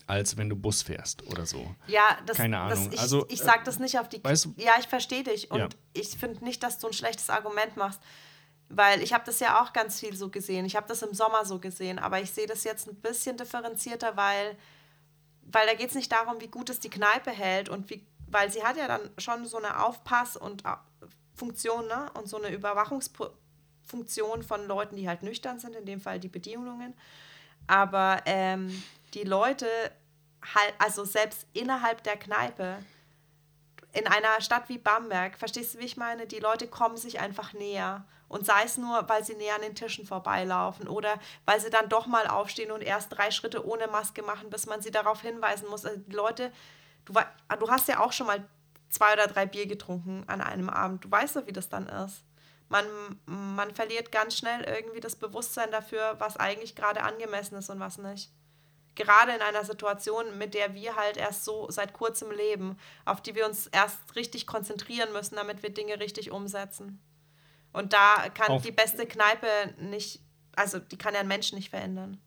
als 0.07 0.38
wenn 0.38 0.49
du 0.49 0.55
Bus 0.55 0.82
fährst 0.82 1.25
oder 1.27 1.45
so. 1.45 1.75
Ja, 1.88 2.17
das, 2.25 2.38
Keine 2.38 2.59
Ahnung. 2.59 2.86
Das, 2.86 2.93
ich, 2.93 2.99
Also, 2.99 3.25
ich 3.30 3.41
äh, 3.41 3.43
sage 3.43 3.61
das 3.63 3.80
nicht 3.80 3.99
auf 3.99 4.09
die. 4.09 4.23
weißt 4.23 4.45
du- 4.45 4.53
ja, 4.57 4.73
ich 4.80 4.88
verstehe 4.88 5.23
dich. 5.23 5.51
Und 5.51 5.59
Ja. 5.59 5.69
ich 5.93 6.09
finde 6.17 6.43
nicht, 6.43 6.63
dass 6.63 6.80
du 6.80 6.88
ein 6.88 6.93
schlechtes 6.93 7.30
Argument 7.30 7.77
machst. 7.77 8.01
Weil 8.69 9.01
ich 9.01 9.13
habe 9.13 9.23
das 9.25 9.39
ja 9.39 9.63
auch 9.63 9.73
ganz 9.73 9.99
viel 9.99 10.15
so 10.15 10.30
gesehen. 10.30 10.63
Ich 10.65 10.75
habe 10.75 10.88
das 10.88 11.01
im 11.01 11.13
Sommer 11.13 11.43
so 11.45 11.59
gesehen. 11.59 11.97
Aber 11.99 12.21
ich 12.21 12.30
sehe 12.32 12.45
das 12.47 12.63
jetzt 12.63 12.88
ein 12.88 12.95
bisschen 12.95 13.36
differenzierter, 13.38 14.15
weil, 14.15 14.55
weil 15.43 15.65
da 15.67 15.73
geht 15.73 15.89
es 15.89 15.95
nicht 15.95 16.11
darum, 16.11 16.39
wie 16.39 16.47
gut 16.49 16.69
es 16.69 16.80
die 16.80 16.89
Kneipe 16.89 17.32
hält. 17.32 17.67
Und 17.69 17.89
wie, 17.89 18.05
weil 18.27 18.51
sie 18.51 18.63
hat 18.63 18.77
ja 18.77 18.88
dann 18.88 19.09
schon 19.17 19.45
so 19.47 19.57
eine 19.57 19.84
Aufpass- 19.84 20.38
und 20.38 20.65
äh, 20.65 20.69
Funktion 21.36 21.88
ne? 21.88 22.11
und 22.13 22.27
so 22.27 22.38
eine 22.38 22.49
Überwachungsfunktion 22.53 24.43
von 24.43 24.67
Leuten, 24.67 24.95
die 24.95 25.07
halt 25.07 25.23
nüchtern 25.23 25.57
sind, 25.59 25.75
in 25.75 25.86
dem 25.86 25.99
Fall 26.01 26.19
die 26.19 26.27
Bedienungen. 26.30 26.93
Aber 27.67 28.21
ähm, 28.25 28.84
die 29.14 29.24
Leute, 29.24 29.68
halt, 30.55 30.74
also 30.80 31.03
selbst 31.03 31.47
innerhalb 31.53 32.03
der 32.03 32.18
Kneipe, 32.18 32.78
in 33.91 34.07
einer 34.07 34.39
Stadt 34.41 34.70
wie 34.70 34.78
Bamberg, 34.78 35.38
verstehst 35.38 35.74
du, 35.74 35.80
wie 35.80 35.86
ich 35.86 35.97
meine? 35.97 36.28
Die 36.28 36.39
Leute 36.39 36.68
kommen 36.68 36.97
sich 36.97 37.20
einfach 37.20 37.53
näher. 37.53 38.05
Und 38.28 38.45
sei 38.45 38.64
es 38.64 38.78
nur, 38.78 39.10
weil 39.10 39.24
sie 39.26 39.34
näher 39.34 39.55
an 39.55 39.64
den 39.64 39.74
Tischen 39.74 40.05
vorbeilaufen 40.05 40.88
oder 40.88 41.20
weil 41.45 41.60
sie 41.60 41.72
dann 41.72 41.89
doch 41.89 42.05
mal 42.05 42.28
aufstehen 42.28 42.70
und 42.72 42.82
erst 42.84 43.18
drei 43.18 43.32
Schritte 43.32 43.66
ohne 43.66 43.88
Maske 43.88 44.22
machen, 44.22 44.51
bis 44.51 44.68
man 44.68 44.82
sie 44.84 44.91
darauf 44.91 45.22
hinweisen 45.22 45.68
muss. 45.68 45.84
Also 45.84 45.99
die 45.99 46.16
Leute, 46.16 46.51
du, 47.05 47.16
wei- 47.16 47.26
du 47.57 47.70
hast 47.72 47.88
ja 47.88 47.99
auch 47.99 48.12
schon 48.12 48.28
mal 48.28 48.47
zwei 48.91 49.14
oder 49.14 49.26
drei 49.26 49.47
Bier 49.47 49.66
getrunken 49.66 50.24
an 50.28 50.41
einem 50.41 50.70
Abend. 50.70 51.03
Du 51.03 51.10
weißt 51.10 51.38
doch, 51.38 51.47
wie 51.47 51.53
das 51.53 51.70
dann 51.70 51.88
ist. 51.88 52.24
Man, 52.68 52.86
man 53.26 53.74
verliert 53.74 54.12
ganz 54.12 54.38
schnell 54.38 54.64
irgendwie 54.64 54.99
das 54.99 55.16
Bewusstsein 55.16 55.72
dafür, 55.72 56.16
was 56.20 56.38
eigentlich 56.38 56.76
gerade 56.76 57.01
angemessen 57.01 57.55
ist 57.57 57.72
und 57.72 57.80
was 57.80 57.97
nicht 57.97 58.30
gerade 58.95 59.31
in 59.33 59.41
einer 59.41 59.63
Situation, 59.63 60.37
mit 60.37 60.53
der 60.53 60.73
wir 60.73 60.95
halt 60.95 61.17
erst 61.17 61.45
so 61.45 61.67
seit 61.69 61.93
kurzem 61.93 62.31
leben, 62.31 62.77
auf 63.05 63.21
die 63.21 63.35
wir 63.35 63.45
uns 63.45 63.67
erst 63.67 64.15
richtig 64.15 64.45
konzentrieren 64.47 65.13
müssen, 65.13 65.35
damit 65.35 65.63
wir 65.63 65.69
Dinge 65.69 65.99
richtig 65.99 66.31
umsetzen. 66.31 66.99
Und 67.71 67.93
da 67.93 68.29
kann 68.33 68.49
Auf- 68.51 68.63
die 68.63 68.71
beste 68.71 69.05
Kneipe 69.05 69.47
nicht, 69.79 70.21
also 70.55 70.79
die 70.79 70.97
kann 70.97 71.13
ja 71.13 71.19
ein 71.21 71.27
Mensch 71.27 71.53
nicht 71.53 71.69
verändern. 71.69 72.17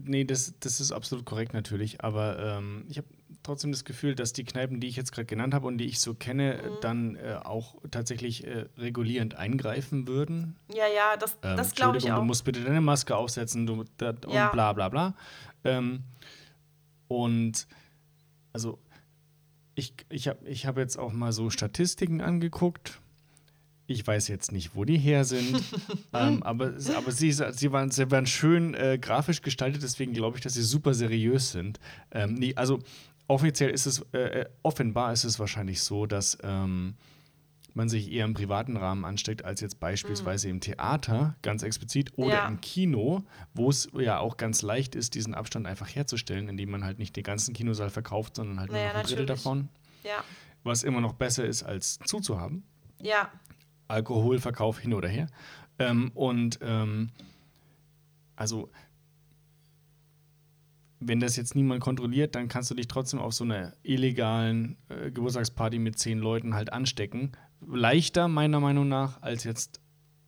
Nee, 0.00 0.24
das, 0.24 0.54
das 0.60 0.80
ist 0.80 0.92
absolut 0.92 1.24
korrekt 1.24 1.54
natürlich, 1.54 2.04
aber 2.04 2.38
ähm, 2.38 2.86
ich 2.88 2.98
habe 2.98 3.08
trotzdem 3.42 3.72
das 3.72 3.84
Gefühl, 3.84 4.14
dass 4.14 4.32
die 4.32 4.44
Kneipen, 4.44 4.78
die 4.80 4.86
ich 4.86 4.94
jetzt 4.94 5.10
gerade 5.10 5.26
genannt 5.26 5.54
habe 5.54 5.66
und 5.66 5.78
die 5.78 5.86
ich 5.86 5.98
so 6.00 6.14
kenne, 6.14 6.60
Mhm. 6.62 6.80
dann 6.82 7.16
äh, 7.16 7.40
auch 7.42 7.74
tatsächlich 7.90 8.46
äh, 8.46 8.66
regulierend 8.76 9.34
eingreifen 9.34 10.06
würden. 10.06 10.56
Ja, 10.72 10.86
ja, 10.86 11.16
das, 11.16 11.36
Ähm, 11.42 11.56
das 11.56 11.74
glaube 11.74 11.98
ich 11.98 12.12
auch. 12.12 12.16
du 12.18 12.22
musst 12.22 12.44
bitte 12.44 12.62
deine 12.62 12.80
Maske 12.80 13.16
aufsetzen 13.16 13.66
du, 13.66 13.84
da, 13.96 14.10
und 14.10 14.32
Ja. 14.32 14.50
bla 14.50 14.72
bla 14.72 14.88
bla. 14.88 15.14
Ähm, 15.64 16.04
und 17.08 17.66
also 18.52 18.78
ich, 19.74 19.94
ich 20.08 20.28
habe 20.28 20.46
ich 20.48 20.66
hab 20.66 20.76
jetzt 20.76 20.98
auch 20.98 21.12
mal 21.12 21.32
so 21.32 21.50
Statistiken 21.50 22.20
angeguckt. 22.20 23.00
Ich 23.86 24.06
weiß 24.06 24.28
jetzt 24.28 24.52
nicht, 24.52 24.74
wo 24.74 24.84
die 24.84 24.98
her 24.98 25.24
sind, 25.24 25.62
ähm, 26.12 26.42
aber, 26.42 26.74
aber 26.94 27.12
sie, 27.12 27.32
sie, 27.32 27.72
waren, 27.72 27.90
sie 27.90 28.10
waren 28.10 28.26
schön 28.26 28.74
äh, 28.74 28.98
grafisch 29.00 29.40
gestaltet, 29.40 29.82
deswegen 29.82 30.12
glaube 30.12 30.36
ich, 30.36 30.42
dass 30.42 30.54
sie 30.54 30.62
super 30.62 30.92
seriös 30.92 31.52
sind. 31.52 31.80
Ähm, 32.10 32.34
nee, 32.34 32.54
also 32.54 32.80
offiziell 33.28 33.70
ist 33.70 33.86
es, 33.86 34.04
äh, 34.12 34.40
äh, 34.40 34.46
offenbar 34.62 35.12
ist 35.12 35.24
es 35.24 35.38
wahrscheinlich 35.38 35.80
so, 35.80 36.04
dass 36.04 36.36
ähm, 36.42 36.96
man 37.78 37.88
sich 37.88 38.12
eher 38.12 38.26
im 38.26 38.34
privaten 38.34 38.76
Rahmen 38.76 39.06
ansteckt, 39.06 39.42
als 39.44 39.62
jetzt 39.62 39.80
beispielsweise 39.80 40.50
im 40.50 40.60
Theater, 40.60 41.36
ganz 41.40 41.62
explizit, 41.62 42.12
oder 42.18 42.26
Mhm. 42.26 42.32
Ja. 42.42 42.48
im 42.48 42.60
Kino, 42.60 43.22
wo 43.54 43.70
es 43.70 43.88
ja 43.98 44.18
auch 44.18 44.36
ganz 44.36 44.60
leicht 44.60 44.94
ist, 44.94 45.14
diesen 45.14 45.32
Abstand 45.34 45.66
einfach 45.66 45.88
herzustellen, 45.88 46.48
indem 46.50 46.70
man 46.70 46.84
halt 46.84 46.98
nicht 46.98 47.16
den 47.16 47.24
ganzen 47.24 47.54
Kinosaal 47.54 47.88
verkauft, 47.90 48.36
sondern 48.36 48.60
halt 48.60 48.68
nur 48.70 48.78
Naja, 48.78 48.92
noch 48.92 49.00
ein 49.00 49.06
Drittel 49.06 49.24
davon. 49.26 49.68
Ja, 50.04 50.22
Was 50.64 50.82
immer 50.82 51.00
noch 51.00 51.14
besser 51.14 51.46
ist, 51.46 51.62
als 51.62 51.98
zuzuhaben. 52.04 52.64
ja, 53.00 53.30
Alkoholverkauf 53.88 54.78
hin 54.80 54.92
oder 54.92 55.08
her. 55.08 55.28
Ähm, 55.78 56.10
und 56.14 56.58
ähm, 56.60 57.08
also, 58.36 58.70
wenn 61.00 61.20
das 61.20 61.36
jetzt 61.36 61.54
niemand 61.54 61.80
kontrolliert, 61.80 62.34
dann 62.34 62.48
kannst 62.48 62.70
du 62.70 62.74
dich 62.74 62.88
trotzdem 62.88 63.20
auf 63.20 63.32
so 63.32 63.44
einer 63.44 63.72
illegalen 63.84 64.76
äh, 64.88 65.10
Geburtstagsparty 65.10 65.78
mit 65.78 65.98
zehn 65.98 66.18
Leuten 66.18 66.54
halt 66.54 66.72
anstecken. 66.72 67.32
Leichter, 67.66 68.28
meiner 68.28 68.60
Meinung 68.60 68.88
nach, 68.88 69.20
als 69.22 69.44
jetzt 69.44 69.80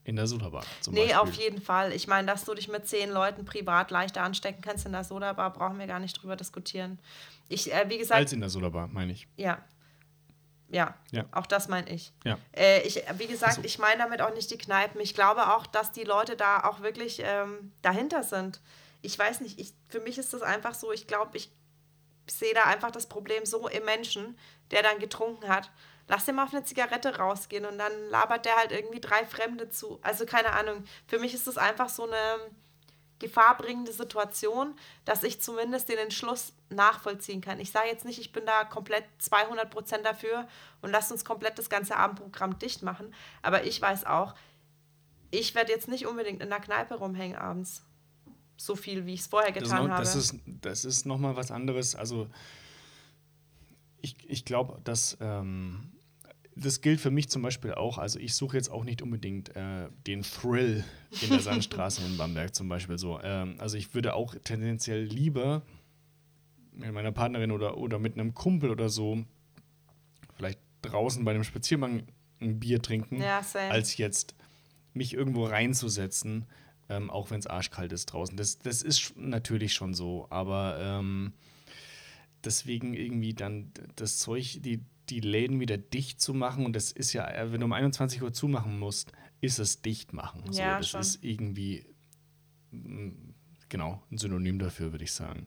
in 0.05 0.17
der 0.17 0.27
Sodabar 0.27 0.65
zum 0.81 0.95
nee, 0.95 1.01
Beispiel. 1.01 1.19
auf 1.19 1.33
jeden 1.35 1.61
Fall. 1.61 1.93
Ich 1.93 2.07
meine, 2.07 2.27
dass 2.27 2.45
du 2.45 2.55
dich 2.55 2.69
mit 2.69 2.89
zehn 2.89 3.11
Leuten 3.11 3.45
privat 3.45 3.91
leichter 3.91 4.23
anstecken 4.23 4.63
kannst 4.63 4.87
in 4.87 4.93
der 4.93 5.05
Sodabar, 5.05 5.53
brauchen 5.53 5.79
wir 5.79 5.87
gar 5.87 6.01
nicht 6.01 6.21
drüber 6.21 6.37
diskutieren. 6.37 6.99
Ich, 7.49 7.73
äh, 7.73 7.89
wie 7.89 7.99
gesagt. 7.99 8.19
Als 8.19 8.33
in 8.33 8.41
der 8.41 8.49
Sodabar, 8.49 8.89
meine 8.89 9.13
ich. 9.13 9.29
Ja. 9.37 9.59
Ja, 10.73 10.95
ja. 11.11 11.25
auch 11.33 11.47
das 11.47 11.69
meine 11.69 11.91
ich. 11.91 12.13
Ja. 12.25 12.39
Äh, 12.53 12.83
ich. 12.83 13.03
Wie 13.19 13.27
gesagt, 13.27 13.57
also. 13.57 13.65
ich 13.65 13.79
meine 13.79 14.03
damit 14.03 14.21
auch 14.23 14.33
nicht 14.35 14.51
die 14.51 14.59
Kneipen. 14.59 15.01
Ich 15.01 15.15
glaube 15.15 15.55
auch, 15.55 15.67
dass 15.67 15.91
die 15.91 16.05
Leute 16.05 16.37
da 16.37 16.65
auch 16.65 16.81
wirklich 16.81 17.21
ähm, 17.25 17.73
dahinter 17.83 18.23
sind. 18.23 18.61
Ich 19.03 19.19
weiß 19.19 19.41
nicht, 19.41 19.59
ich, 19.59 19.73
für 19.89 20.01
mich 20.01 20.17
ist 20.19 20.33
das 20.33 20.43
einfach 20.43 20.75
so, 20.75 20.93
ich 20.93 21.07
glaube, 21.09 21.37
ich 21.37 21.51
sehe 22.29 22.55
da 22.55 22.65
einfach 22.65 22.93
das 22.93 23.09
Problem 23.09 23.45
so 23.47 23.67
im 23.69 23.85
Menschen, 23.85 24.39
der 24.71 24.83
dann 24.83 25.01
getrunken 25.01 25.49
hat 25.49 25.71
lass 26.11 26.25
den 26.25 26.35
mal 26.35 26.45
auf 26.45 26.53
eine 26.53 26.65
Zigarette 26.65 27.17
rausgehen 27.19 27.65
und 27.65 27.79
dann 27.79 27.93
labert 28.11 28.45
der 28.45 28.57
halt 28.57 28.73
irgendwie 28.73 29.01
drei 29.01 29.25
Fremde 29.25 29.71
zu. 29.71 30.01
Also 30.03 30.27
keine 30.27 30.53
Ahnung. 30.53 30.83
Für 31.07 31.21
mich 31.21 31.35
ist 31.35 31.47
das 31.47 31.57
einfach 31.57 31.89
so 31.89 32.03
eine 32.03 32.51
gefahrbringende 33.21 33.93
Situation, 33.93 34.75
dass 35.05 35.23
ich 35.23 35.41
zumindest 35.41 35.89
den 35.89 35.99
Entschluss 35.99 36.53
nachvollziehen 36.69 37.41
kann. 37.41 37.61
Ich 37.61 37.71
sage 37.71 37.87
jetzt 37.89 38.05
nicht, 38.05 38.19
ich 38.19 38.33
bin 38.33 38.45
da 38.45 38.65
komplett 38.65 39.05
200 39.19 39.71
Prozent 39.71 40.05
dafür 40.05 40.49
und 40.83 40.91
lass 40.91 41.13
uns 41.13 41.25
komplett 41.25 41.59
das 41.59 41.71
ganze 41.71 41.97
Abendprogramm 41.97 42.59
dicht 42.59 42.83
machen. 42.83 43.15
Aber 43.43 43.63
ich 43.65 43.81
weiß 43.81 44.05
auch, 44.05 44.35
ich 45.31 45.55
werde 45.55 45.71
jetzt 45.71 45.87
nicht 45.87 46.07
unbedingt 46.07 46.43
in 46.43 46.49
der 46.49 46.59
Kneipe 46.59 46.97
rumhängen 46.97 47.37
abends. 47.37 47.85
So 48.57 48.75
viel, 48.75 49.07
wie 49.07 49.15
ich 49.15 49.21
es 49.21 49.27
vorher 49.29 49.53
getan 49.53 49.71
das 49.71 49.81
noch, 49.81 49.91
habe. 49.91 50.03
Das 50.03 50.17
ist, 50.17 50.35
das 50.47 50.85
ist 50.85 51.07
nochmal 51.07 51.37
was 51.37 51.53
anderes. 51.53 51.95
Also 51.95 52.29
ich, 54.01 54.17
ich 54.29 54.45
glaube, 54.45 54.81
dass 54.83 55.17
ähm, 55.21 55.93
das 56.57 56.81
gilt 56.81 57.01
für 57.01 57.11
mich 57.11 57.29
zum 57.29 57.43
Beispiel 57.43 57.75
auch. 57.75 57.99
Also 57.99 58.19
ich 58.19 58.35
suche 58.35 58.57
jetzt 58.57 58.71
auch 58.71 58.85
nicht 58.85 59.03
unbedingt 59.03 59.55
äh, 59.57 59.89
den 60.07 60.23
Thrill 60.23 60.85
in 61.23 61.31
der 61.31 61.41
Sandstraße 61.41 62.05
in 62.05 62.17
Bamberg 62.17 62.55
zum 62.55 62.69
Beispiel 62.69 62.99
so. 62.99 63.21
Ähm, 63.23 63.57
also 63.59 63.77
ich 63.77 63.95
würde 63.95 64.15
auch 64.15 64.35
tendenziell 64.45 65.03
lieber 65.03 65.63
mit 66.73 66.93
meiner 66.93 67.13
Partnerin 67.13 67.53
oder, 67.53 67.77
oder 67.77 67.99
mit 67.99 68.15
einem 68.15 68.35
Kumpel 68.35 68.71
oder 68.71 68.89
so 68.89 69.25
vielleicht 70.35 70.61
draußen 70.83 71.25
bei 71.25 71.33
einem 71.33 71.45
Spaziergang 71.45 72.05
ein 72.41 72.59
Bier 72.59 72.81
trinken, 72.81 73.21
ja, 73.21 73.43
als 73.69 73.97
jetzt 73.99 74.35
mich 74.95 75.13
irgendwo 75.13 75.45
reinzusetzen, 75.45 76.47
ähm, 76.89 77.11
auch 77.11 77.31
wenn 77.31 77.39
es 77.39 77.47
arschkalt 77.47 77.93
ist 77.93 78.07
draußen. 78.07 78.37
Das, 78.37 78.59
das 78.59 78.83
ist 78.83 79.17
natürlich 79.17 79.75
schon 79.75 79.95
so, 79.95 80.27
aber 80.31 80.79
ähm, 80.81 81.35
deswegen 82.45 82.95
irgendwie 82.95 83.35
dann 83.35 83.73
das 83.97 84.19
Zeug, 84.19 84.61
die, 84.63 84.81
die 85.11 85.21
Läden 85.21 85.61
wieder 85.61 85.77
dicht 85.77 86.21
zu 86.21 86.35
machen. 86.35 86.65
Und 86.65 86.75
das 86.75 86.93
ist 86.93 87.13
ja, 87.13 87.29
äh, 87.29 87.53
wenn 87.53 87.61
du 87.61 87.67
um 87.67 87.73
21 87.73 88.23
Uhr 88.23 88.33
zumachen 88.33 88.79
musst, 88.79 89.13
ist 89.41 89.59
es 89.59 89.83
dicht 89.83 90.13
machen. 90.13 90.45
So, 90.51 90.61
ja, 90.61 90.79
das 90.79 90.89
schon. 90.89 91.01
ist 91.01 91.25
irgendwie, 91.25 91.87
mm, 92.71 93.11
genau, 93.69 94.03
ein 94.11 94.19
Synonym 94.19 94.59
dafür, 94.59 94.93
würde 94.93 95.05
ich 95.05 95.13
sagen. 95.13 95.47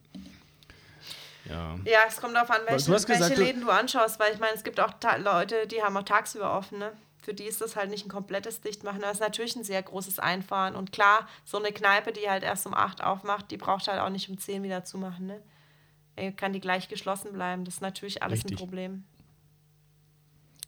Ja. 1.48 1.78
ja, 1.84 2.00
es 2.08 2.20
kommt 2.20 2.34
darauf 2.34 2.50
an, 2.50 2.62
welche, 2.66 2.90
welche 2.90 3.06
gesagt, 3.06 3.36
Läden 3.36 3.60
du 3.60 3.70
anschaust, 3.70 4.18
weil 4.18 4.32
ich 4.32 4.40
meine, 4.40 4.54
es 4.54 4.64
gibt 4.64 4.80
auch 4.80 4.94
Leute, 5.18 5.66
die 5.66 5.82
haben 5.82 5.96
auch 5.96 6.02
tagsüber 6.02 6.56
offen, 6.56 6.78
ne? 6.78 6.92
Für 7.20 7.34
die 7.34 7.44
ist 7.44 7.60
das 7.60 7.76
halt 7.76 7.90
nicht 7.90 8.04
ein 8.04 8.10
komplettes 8.10 8.60
Dichtmachen, 8.60 8.98
aber 8.98 9.10
es 9.10 9.18
ist 9.18 9.20
natürlich 9.20 9.56
ein 9.56 9.64
sehr 9.64 9.82
großes 9.82 10.18
Einfahren. 10.18 10.74
Und 10.74 10.92
klar, 10.92 11.26
so 11.44 11.58
eine 11.58 11.72
Kneipe, 11.72 12.12
die 12.12 12.28
halt 12.28 12.42
erst 12.42 12.66
um 12.66 12.74
8 12.74 13.02
aufmacht, 13.02 13.50
die 13.50 13.56
braucht 13.56 13.88
halt 13.88 14.00
auch 14.00 14.10
nicht 14.10 14.28
um 14.28 14.38
10 14.38 14.62
wieder 14.62 14.84
zumachen, 14.84 15.26
ne? 15.26 16.32
Kann 16.36 16.52
die 16.52 16.60
gleich 16.60 16.88
geschlossen 16.88 17.32
bleiben. 17.32 17.64
Das 17.64 17.74
ist 17.74 17.80
natürlich 17.80 18.22
alles 18.22 18.40
Richtig. 18.40 18.52
ein 18.52 18.58
Problem. 18.58 19.04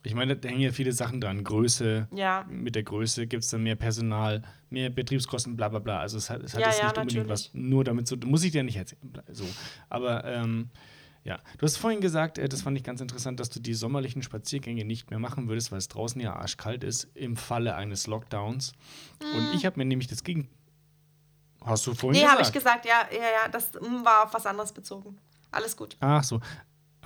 Ich 0.07 0.15
meine, 0.15 0.37
da 0.37 0.49
hängen 0.49 0.61
ja 0.61 0.73
viele 0.73 0.93
Sachen 0.93 1.21
dran. 1.21 1.43
Größe, 1.43 2.09
ja. 2.15 2.47
mit 2.49 2.75
der 2.77 2.85
Größe 2.85 3.27
gibt 3.27 3.43
es 3.43 3.51
dann 3.51 3.63
mehr 3.63 3.75
Personal, 3.75 4.43
mehr 4.71 4.89
Betriebskosten, 4.89 5.57
bla 5.57 5.69
bla 5.69 5.81
bla. 5.81 5.99
Also 5.99 6.17
es 6.17 6.31
hat, 6.31 6.43
es 6.43 6.55
hat 6.55 6.61
ja, 6.61 6.69
jetzt 6.69 6.79
ja, 6.79 6.87
nicht 6.87 6.99
unbedingt 6.99 7.29
was 7.29 7.51
nur 7.53 7.83
damit 7.83 8.07
zu 8.07 8.17
tun. 8.17 8.31
Muss 8.31 8.45
ich 8.45 8.53
dir 8.53 8.63
nicht 8.63 8.77
erzählen. 8.77 9.01
So. 9.33 9.45
Aber 9.89 10.25
ähm, 10.25 10.71
ja, 11.25 11.41
du 11.59 11.67
hast 11.67 11.77
vorhin 11.77 12.01
gesagt, 12.01 12.39
äh, 12.39 12.49
das 12.49 12.63
fand 12.63 12.79
ich 12.79 12.85
ganz 12.85 13.01
interessant, 13.01 13.41
dass 13.41 13.51
du 13.51 13.59
die 13.59 13.75
sommerlichen 13.75 14.23
Spaziergänge 14.23 14.85
nicht 14.85 15.11
mehr 15.11 15.19
machen 15.19 15.49
würdest, 15.49 15.73
weil 15.73 15.79
es 15.79 15.89
draußen 15.89 16.21
ja 16.21 16.37
arschkalt 16.37 16.85
ist, 16.85 17.09
im 17.15 17.37
Falle 17.37 17.75
eines 17.75 18.07
Lockdowns. 18.07 18.75
Mhm. 19.21 19.39
Und 19.39 19.55
ich 19.55 19.67
habe 19.67 19.77
mir 19.79 19.87
nämlich 19.87 20.07
das 20.07 20.23
Gegen. 20.23 20.49
Hast 21.65 21.85
du 21.85 21.95
vorhin 21.95 22.21
nee, 22.21 22.25
gesagt? 22.25 22.39
Nee, 22.39 22.45
habe 22.45 22.49
ich 22.49 22.53
gesagt, 22.53 22.87
ja, 22.87 23.09
ja, 23.13 23.43
ja, 23.43 23.49
das 23.51 23.75
war 23.75 24.25
auf 24.25 24.35
was 24.35 24.47
anderes 24.47 24.73
bezogen. 24.73 25.19
Alles 25.51 25.77
gut. 25.77 25.97
Ach 25.99 26.23
so. 26.23 26.41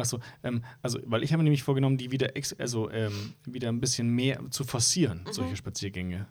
Achso, 0.01 0.21
ähm, 0.43 0.65
also, 0.83 0.99
weil 1.05 1.23
ich 1.23 1.33
habe 1.33 1.39
mir 1.39 1.45
nämlich 1.45 1.63
vorgenommen, 1.63 1.97
die 1.97 2.11
wieder, 2.11 2.31
also, 2.59 2.91
ähm, 2.91 3.35
wieder 3.45 3.69
ein 3.69 3.81
bisschen 3.81 4.11
mehr 4.11 4.41
zu 4.51 4.65
forcieren, 4.65 5.25
mhm. 5.27 5.33
solche 5.33 5.57
Spaziergänge. 5.57 6.27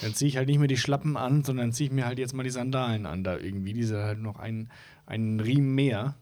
Dann 0.00 0.14
ziehe 0.14 0.28
ich 0.28 0.36
halt 0.36 0.48
nicht 0.48 0.58
mehr 0.58 0.68
die 0.68 0.76
Schlappen 0.76 1.16
an, 1.16 1.44
sondern 1.44 1.72
ziehe 1.72 1.88
ich 1.88 1.92
mir 1.92 2.06
halt 2.06 2.18
jetzt 2.18 2.32
mal 2.32 2.42
die 2.42 2.50
Sandalen 2.50 3.06
an, 3.06 3.22
da 3.22 3.36
irgendwie. 3.36 3.74
Diese 3.74 4.02
halt 4.02 4.18
noch 4.18 4.38
einen, 4.38 4.70
einen 5.06 5.40
Riemen 5.40 5.74
mehr. 5.74 6.14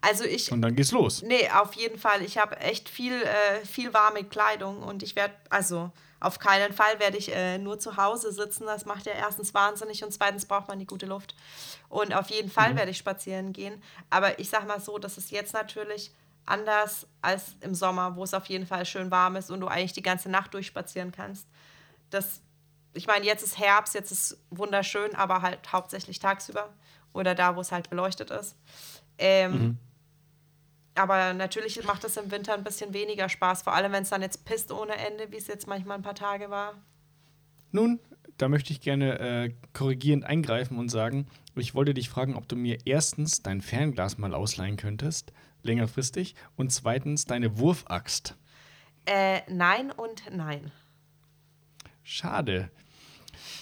Also 0.00 0.24
ich. 0.24 0.50
Und 0.52 0.62
dann 0.62 0.76
geht's 0.76 0.92
los. 0.92 1.22
Nee, 1.22 1.48
auf 1.50 1.74
jeden 1.74 1.98
Fall. 1.98 2.22
Ich 2.22 2.38
habe 2.38 2.56
echt 2.58 2.88
viel, 2.88 3.12
äh, 3.12 3.64
viel 3.64 3.92
warme 3.94 4.24
Kleidung 4.24 4.82
und 4.82 5.02
ich 5.02 5.16
werde, 5.16 5.34
also 5.50 5.92
auf 6.22 6.38
keinen 6.38 6.72
Fall 6.72 7.00
werde 7.00 7.16
ich 7.16 7.34
äh, 7.34 7.58
nur 7.58 7.80
zu 7.80 7.96
Hause 7.96 8.32
sitzen. 8.32 8.64
Das 8.64 8.86
macht 8.86 9.06
ja 9.06 9.12
erstens 9.12 9.54
wahnsinnig 9.54 10.04
und 10.04 10.12
zweitens 10.12 10.46
braucht 10.46 10.68
man 10.68 10.78
die 10.78 10.86
gute 10.86 11.06
Luft. 11.06 11.34
Und 11.88 12.14
auf 12.14 12.30
jeden 12.30 12.48
Fall 12.48 12.72
mhm. 12.72 12.76
werde 12.76 12.92
ich 12.92 12.98
spazieren 12.98 13.52
gehen. 13.52 13.82
Aber 14.08 14.38
ich 14.38 14.48
sag 14.48 14.68
mal 14.68 14.80
so, 14.80 14.98
das 14.98 15.18
ist 15.18 15.32
jetzt 15.32 15.52
natürlich 15.52 16.12
anders 16.46 17.08
als 17.22 17.56
im 17.60 17.74
Sommer, 17.74 18.14
wo 18.14 18.22
es 18.22 18.34
auf 18.34 18.46
jeden 18.46 18.66
Fall 18.66 18.86
schön 18.86 19.10
warm 19.10 19.34
ist 19.34 19.50
und 19.50 19.60
du 19.60 19.66
eigentlich 19.66 19.94
die 19.94 20.02
ganze 20.02 20.28
Nacht 20.28 20.54
durchspazieren 20.54 21.10
kannst. 21.10 21.48
Das, 22.10 22.40
ich 22.94 23.08
meine, 23.08 23.26
jetzt 23.26 23.42
ist 23.42 23.58
Herbst, 23.58 23.94
jetzt 23.94 24.12
ist 24.12 24.38
wunderschön, 24.50 25.16
aber 25.16 25.42
halt 25.42 25.72
hauptsächlich 25.72 26.20
tagsüber 26.20 26.72
oder 27.12 27.34
da, 27.34 27.56
wo 27.56 27.60
es 27.60 27.72
halt 27.72 27.90
beleuchtet 27.90 28.30
ist. 28.30 28.54
Ähm, 29.18 29.52
mhm. 29.52 29.78
Aber 30.94 31.32
natürlich 31.32 31.82
macht 31.84 32.04
es 32.04 32.16
im 32.16 32.30
Winter 32.30 32.54
ein 32.54 32.64
bisschen 32.64 32.92
weniger 32.92 33.28
Spaß, 33.28 33.62
vor 33.62 33.74
allem 33.74 33.92
wenn 33.92 34.02
es 34.02 34.10
dann 34.10 34.22
jetzt 34.22 34.44
pisst 34.44 34.70
ohne 34.72 34.94
Ende, 34.94 35.32
wie 35.32 35.36
es 35.36 35.46
jetzt 35.46 35.66
manchmal 35.66 35.96
ein 35.96 36.02
paar 36.02 36.14
Tage 36.14 36.50
war. 36.50 36.74
Nun, 37.70 37.98
da 38.36 38.48
möchte 38.48 38.72
ich 38.72 38.80
gerne 38.80 39.18
äh, 39.18 39.54
korrigierend 39.72 40.24
eingreifen 40.24 40.78
und 40.78 40.90
sagen, 40.90 41.26
ich 41.54 41.74
wollte 41.74 41.94
dich 41.94 42.10
fragen, 42.10 42.36
ob 42.36 42.48
du 42.48 42.56
mir 42.56 42.78
erstens 42.84 43.42
dein 43.42 43.62
Fernglas 43.62 44.18
mal 44.18 44.34
ausleihen 44.34 44.76
könntest, 44.76 45.32
längerfristig, 45.62 46.34
und 46.56 46.70
zweitens 46.70 47.24
deine 47.24 47.58
Wurfaxt. 47.58 48.36
Äh, 49.06 49.40
nein 49.48 49.90
und 49.90 50.24
nein. 50.30 50.70
Schade. 52.02 52.70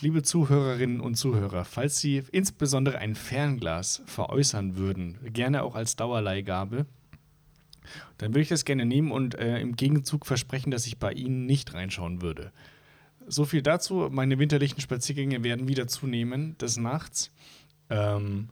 Liebe 0.00 0.22
Zuhörerinnen 0.22 1.00
und 1.00 1.14
Zuhörer, 1.14 1.64
falls 1.64 1.98
Sie 2.00 2.24
insbesondere 2.32 2.98
ein 2.98 3.14
Fernglas 3.14 4.02
veräußern 4.06 4.76
würden, 4.76 5.18
gerne 5.32 5.62
auch 5.62 5.74
als 5.74 5.94
Dauerleihgabe, 5.96 6.86
dann 8.18 8.30
würde 8.32 8.42
ich 8.42 8.48
das 8.48 8.64
gerne 8.64 8.84
nehmen 8.86 9.12
und 9.12 9.34
äh, 9.36 9.58
im 9.60 9.76
Gegenzug 9.76 10.26
versprechen, 10.26 10.70
dass 10.70 10.86
ich 10.86 10.98
bei 10.98 11.12
Ihnen 11.12 11.46
nicht 11.46 11.74
reinschauen 11.74 12.22
würde. 12.22 12.52
So 13.26 13.44
viel 13.44 13.62
dazu. 13.62 14.08
Meine 14.10 14.38
winterlichen 14.38 14.80
Spaziergänge 14.80 15.44
werden 15.44 15.68
wieder 15.68 15.86
zunehmen 15.86 16.56
des 16.58 16.76
Nachts. 16.76 17.30
Ähm, 17.88 18.48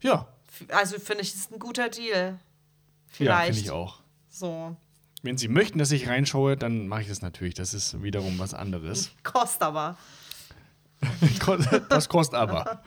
ja. 0.00 0.28
Also 0.68 0.98
finde 0.98 1.22
ich, 1.22 1.32
das 1.32 1.42
ist 1.42 1.52
ein 1.52 1.58
guter 1.58 1.88
Deal. 1.88 2.38
Vielleicht. 3.06 3.28
Ja, 3.28 3.44
finde 3.44 3.60
ich 3.60 3.70
auch. 3.70 4.02
So. 4.28 4.76
Wenn 5.22 5.36
Sie 5.36 5.48
möchten, 5.48 5.78
dass 5.78 5.90
ich 5.90 6.08
reinschaue, 6.08 6.56
dann 6.56 6.88
mache 6.88 7.02
ich 7.02 7.08
das 7.08 7.22
natürlich. 7.22 7.54
Das 7.54 7.74
ist 7.74 8.02
wiederum 8.02 8.38
was 8.38 8.54
anderes. 8.54 9.10
Kostet 9.22 9.62
aber. 9.62 9.96
das 11.88 12.10
kostet 12.10 12.34
aber. 12.34 12.82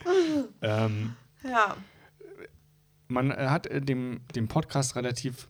ähm, 0.60 1.14
ja 1.44 1.76
man 3.08 3.30
äh, 3.30 3.46
hat 3.48 3.66
äh, 3.66 3.80
dem, 3.80 4.20
dem 4.34 4.48
Podcast 4.48 4.96
relativ 4.96 5.48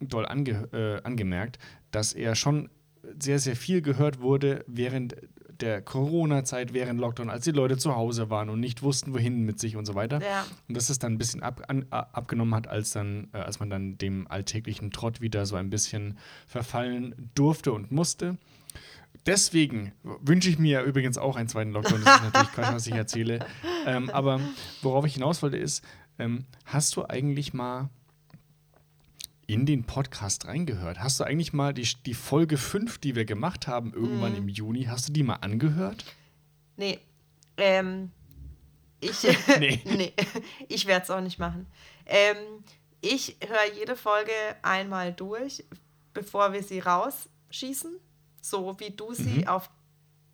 doll 0.00 0.26
ange, 0.26 0.68
äh, 0.72 1.02
angemerkt, 1.06 1.58
dass 1.90 2.12
er 2.12 2.34
schon 2.34 2.70
sehr, 3.18 3.38
sehr 3.38 3.56
viel 3.56 3.82
gehört 3.82 4.20
wurde 4.20 4.64
während 4.66 5.16
der 5.60 5.82
Corona-Zeit, 5.82 6.72
während 6.72 7.00
Lockdown, 7.00 7.30
als 7.30 7.44
die 7.44 7.50
Leute 7.50 7.76
zu 7.76 7.96
Hause 7.96 8.30
waren 8.30 8.48
und 8.48 8.60
nicht 8.60 8.82
wussten, 8.82 9.12
wohin 9.12 9.44
mit 9.44 9.58
sich 9.58 9.76
und 9.76 9.86
so 9.86 9.94
weiter. 9.94 10.20
Ja. 10.22 10.46
Und 10.68 10.76
dass 10.76 10.88
es 10.88 10.98
dann 10.98 11.14
ein 11.14 11.18
bisschen 11.18 11.42
ab, 11.42 11.62
an, 11.68 11.86
abgenommen 11.90 12.54
hat, 12.54 12.68
als, 12.68 12.92
dann, 12.92 13.28
äh, 13.32 13.38
als 13.38 13.58
man 13.58 13.70
dann 13.70 13.98
dem 13.98 14.28
alltäglichen 14.28 14.90
Trott 14.90 15.20
wieder 15.20 15.46
so 15.46 15.56
ein 15.56 15.70
bisschen 15.70 16.18
verfallen 16.46 17.30
durfte 17.34 17.72
und 17.72 17.90
musste. 17.90 18.38
Deswegen 19.26 19.92
wünsche 20.02 20.48
ich 20.48 20.58
mir 20.58 20.82
übrigens 20.82 21.18
auch 21.18 21.36
einen 21.36 21.48
zweiten 21.48 21.72
Lockdown. 21.72 22.02
Das 22.04 22.16
ist 22.16 22.24
natürlich 22.24 22.52
Quatsch, 22.52 22.72
was 22.72 22.86
ich 22.86 22.94
erzähle. 22.94 23.40
Ähm, 23.86 24.10
aber 24.10 24.40
worauf 24.82 25.04
ich 25.06 25.14
hinaus 25.14 25.42
wollte, 25.42 25.56
ist, 25.56 25.84
ähm, 26.18 26.44
hast 26.64 26.96
du 26.96 27.04
eigentlich 27.08 27.52
mal 27.54 27.88
in 29.46 29.64
den 29.64 29.84
Podcast 29.84 30.46
reingehört? 30.46 31.00
Hast 31.00 31.20
du 31.20 31.24
eigentlich 31.24 31.52
mal 31.52 31.72
die, 31.72 31.88
die 32.04 32.14
Folge 32.14 32.58
5, 32.58 32.98
die 32.98 33.14
wir 33.14 33.24
gemacht 33.24 33.66
haben, 33.66 33.94
irgendwann 33.94 34.32
Mhm. 34.32 34.38
im 34.38 34.48
Juni, 34.48 34.84
hast 34.84 35.08
du 35.08 35.12
die 35.12 35.22
mal 35.22 35.36
angehört? 35.36 36.04
Nee. 36.76 36.98
Ähm, 37.56 38.10
ich 39.00 39.22
Nee. 39.58 39.80
nee. 39.84 40.12
Ich 40.68 40.86
werde 40.86 41.04
es 41.04 41.10
auch 41.10 41.20
nicht 41.20 41.38
machen. 41.38 41.66
Ähm, 42.06 42.36
ich 43.00 43.36
höre 43.46 43.74
jede 43.78 43.96
Folge 43.96 44.32
einmal 44.62 45.12
durch, 45.12 45.64
bevor 46.12 46.52
wir 46.52 46.62
sie 46.62 46.80
rausschießen. 46.80 47.92
So 48.42 48.78
wie 48.80 48.90
du 48.90 49.14
sie 49.14 49.40
Mhm. 49.40 49.48
auf 49.48 49.70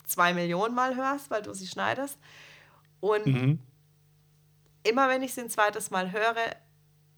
zwei 0.06 0.34
Millionen 0.34 0.74
Mal 0.74 0.96
hörst, 0.96 1.30
weil 1.30 1.42
du 1.42 1.52
sie 1.54 1.66
schneidest. 1.66 2.18
Und 3.00 3.26
Mhm. 3.26 3.58
Immer 4.84 5.08
wenn 5.08 5.22
ich 5.22 5.34
sie 5.34 5.40
ein 5.42 5.50
zweites 5.50 5.90
Mal 5.90 6.12
höre, 6.12 6.34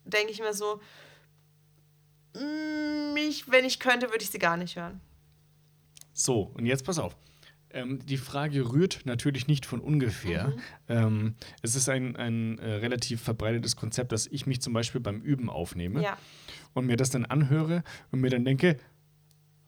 denke 0.04 0.32
ich 0.32 0.40
mir 0.40 0.54
so, 0.54 0.80
mm, 2.34 3.16
ich, 3.16 3.50
wenn 3.50 3.64
ich 3.64 3.78
könnte, 3.80 4.08
würde 4.10 4.22
ich 4.22 4.30
sie 4.30 4.38
gar 4.38 4.56
nicht 4.56 4.76
hören. 4.76 5.00
So, 6.12 6.50
und 6.54 6.66
jetzt 6.66 6.84
pass 6.84 6.98
auf. 6.98 7.16
Ähm, 7.70 7.98
die 8.06 8.16
Frage 8.16 8.72
rührt 8.72 9.00
natürlich 9.04 9.48
nicht 9.48 9.66
von 9.66 9.80
ungefähr. 9.80 10.48
Mhm. 10.48 10.54
Ähm, 10.88 11.34
es 11.62 11.74
ist 11.74 11.88
ein, 11.88 12.16
ein 12.16 12.58
äh, 12.58 12.74
relativ 12.76 13.20
verbreitetes 13.22 13.76
Konzept, 13.76 14.12
dass 14.12 14.26
ich 14.26 14.46
mich 14.46 14.62
zum 14.62 14.72
Beispiel 14.72 15.00
beim 15.00 15.20
Üben 15.20 15.50
aufnehme 15.50 16.00
Ja. 16.02 16.16
und 16.72 16.86
mir 16.86 16.96
das 16.96 17.10
dann 17.10 17.26
anhöre 17.26 17.82
und 18.12 18.20
mir 18.20 18.30
dann 18.30 18.44
denke, 18.44 18.78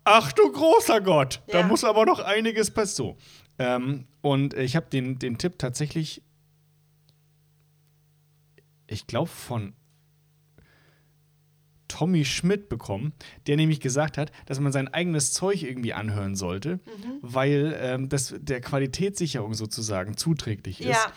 ach 0.04 0.32
du 0.32 0.50
großer 0.50 1.00
Gott, 1.02 1.42
da 1.48 1.60
Ja. 1.60 1.66
muss 1.66 1.84
aber 1.84 2.06
noch 2.06 2.20
einiges 2.20 2.70
passieren. 2.70 3.16
So. 3.16 3.18
Ähm, 3.58 4.06
und 4.22 4.54
ich 4.54 4.74
habe 4.76 4.86
den, 4.88 5.18
den 5.18 5.36
Tipp 5.36 5.58
tatsächlich, 5.58 6.22
ich 8.88 9.06
glaube, 9.06 9.28
von 9.30 9.74
Tommy 11.88 12.24
Schmidt 12.26 12.68
bekommen, 12.68 13.12
der 13.46 13.56
nämlich 13.56 13.80
gesagt 13.80 14.18
hat, 14.18 14.30
dass 14.46 14.60
man 14.60 14.72
sein 14.72 14.88
eigenes 14.88 15.32
Zeug 15.32 15.62
irgendwie 15.62 15.94
anhören 15.94 16.36
sollte, 16.36 16.74
Mhm. 16.76 17.18
weil 17.22 17.76
ähm, 17.80 18.08
das 18.10 18.34
der 18.38 18.60
Qualitätssicherung 18.60 19.54
sozusagen 19.54 20.16
zuträglich 20.16 20.80
ist. 20.82 20.88
Ja. 20.88 21.12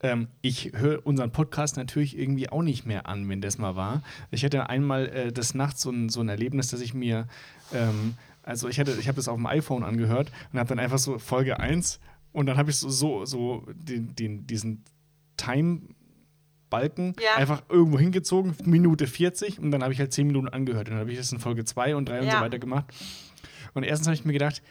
Ähm, 0.00 0.28
ich 0.42 0.72
höre 0.74 1.04
unseren 1.06 1.30
Podcast 1.30 1.76
natürlich 1.76 2.18
irgendwie 2.18 2.48
auch 2.48 2.62
nicht 2.62 2.84
mehr 2.84 3.06
an, 3.06 3.28
wenn 3.28 3.40
das 3.40 3.58
mal 3.58 3.76
war. 3.76 4.02
Ich 4.32 4.44
hatte 4.44 4.68
einmal 4.68 5.06
äh, 5.08 5.32
des 5.32 5.54
Nachts 5.54 5.82
so 5.82 5.90
ein, 5.90 6.08
so 6.08 6.20
ein 6.20 6.28
Erlebnis, 6.28 6.68
dass 6.68 6.80
ich 6.80 6.94
mir, 6.94 7.28
ähm, 7.72 8.14
also 8.42 8.68
ich 8.68 8.80
hatte, 8.80 8.96
ich 8.98 9.06
habe 9.08 9.16
das 9.16 9.28
auf 9.28 9.36
dem 9.36 9.46
iPhone 9.46 9.84
angehört 9.84 10.32
und 10.52 10.58
habe 10.58 10.68
dann 10.68 10.78
einfach 10.80 10.98
so 10.98 11.18
Folge 11.18 11.60
1 11.60 12.00
und 12.32 12.46
dann 12.46 12.56
habe 12.56 12.70
ich 12.70 12.76
so, 12.76 12.88
so, 12.90 13.24
so 13.24 13.64
den, 13.72 14.14
den, 14.16 14.46
diesen 14.48 14.84
Time-Balken 16.70 17.14
Ja. 17.20 17.36
einfach 17.36 17.62
irgendwo 17.68 17.98
hingezogen, 17.98 18.54
Minute 18.64 19.06
40 19.06 19.58
und 19.58 19.70
dann 19.70 19.82
habe 19.82 19.92
ich 19.92 19.98
halt 19.98 20.12
10 20.12 20.26
Minuten 20.26 20.48
angehört. 20.48 20.88
Und 20.88 20.92
dann 20.94 21.00
habe 21.00 21.10
ich 21.12 21.18
das 21.18 21.32
in 21.32 21.38
Folge 21.38 21.64
2 21.64 21.96
und 21.96 22.08
3 22.08 22.20
und 22.20 22.30
so 22.30 22.36
Ja. 22.36 22.40
weiter 22.40 22.58
gemacht. 22.58 22.86
Und 23.74 23.82
erstens 23.84 24.06
habe 24.08 24.14
ich 24.14 24.24
mir 24.24 24.32
gedacht, 24.32 24.62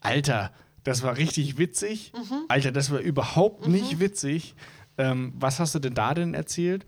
Alter, 0.00 0.52
das 0.84 1.02
war 1.02 1.16
richtig 1.16 1.58
witzig. 1.58 2.12
Mhm. 2.14 2.44
Alter, 2.48 2.72
das 2.72 2.90
war 2.90 3.00
überhaupt 3.00 3.66
nicht 3.66 3.98
witzig. 3.98 4.54
Ähm, 4.98 5.32
was 5.36 5.58
hast 5.60 5.74
du 5.74 5.78
denn 5.78 5.94
da 5.94 6.14
denn 6.14 6.34
erzählt? 6.34 6.86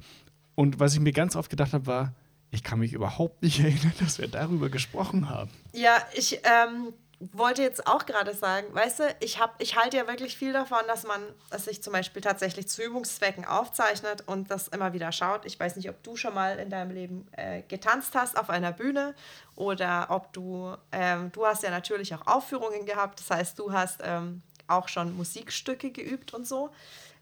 Und 0.55 0.81
was 0.81 0.95
ich 0.95 1.01
mir 1.01 1.13
ganz 1.13 1.37
oft 1.37 1.51
gedacht 1.51 1.73
habe, 1.73 1.87
war, 1.87 2.15
ich 2.51 2.63
kann 2.63 2.79
mich 2.79 2.93
überhaupt 2.93 3.43
nicht 3.43 3.61
erinnern, 3.61 3.93
dass 4.01 4.19
wir 4.19 4.29
darüber 4.29 4.69
gesprochen 4.69 5.29
haben. 5.29 5.51
Ja, 5.73 5.99
ich 6.15 6.41
ähm, 6.45 6.93
wollte 7.21 7.63
jetzt 7.63 7.87
auch 7.87 8.07
gerade 8.07 8.33
sagen, 8.33 8.73
weißt 8.73 9.01
du, 9.01 9.17
ich, 9.21 9.41
hab, 9.41 9.61
ich 9.61 9.77
halte 9.77 9.97
ja 9.97 10.07
wirklich 10.07 10.37
viel 10.37 10.53
davon, 10.53 10.81
dass 10.87 11.05
man 11.05 11.21
es 11.51 11.65
sich 11.65 11.83
zum 11.83 11.93
Beispiel 11.93 12.23
tatsächlich 12.23 12.69
zu 12.69 12.83
Übungszwecken 12.83 13.45
aufzeichnet 13.45 14.23
und 14.27 14.51
das 14.51 14.69
immer 14.69 14.93
wieder 14.93 15.11
schaut. 15.11 15.45
Ich 15.45 15.59
weiß 15.59 15.77
nicht, 15.77 15.91
ob 15.91 16.01
du 16.05 16.17
schon 16.17 16.35
mal 16.35 16.59
in 16.59 16.71
deinem 16.71 16.93
Leben 16.93 17.29
äh, 17.33 17.63
getanzt 17.63 18.15
hast 18.15 18.39
auf 18.39 18.51
einer 18.51 18.73
Bühne 18.73 19.15
oder 19.57 20.07
ob 20.11 20.33
du, 20.33 20.77
ähm, 20.93 21.33
du 21.33 21.45
hast 21.45 21.65
ja 21.65 21.71
natürlich 21.71 22.15
auch 22.15 22.27
Aufführungen 22.27 22.87
gehabt, 22.87 23.21
das 23.21 23.31
heißt, 23.31 23.59
du 23.59 23.73
hast 23.73 24.01
ähm, 24.05 24.43
auch 24.69 24.89
schon 24.89 25.17
Musikstücke 25.17 25.91
geübt 25.91 26.35
und 26.35 26.47
so. 26.47 26.71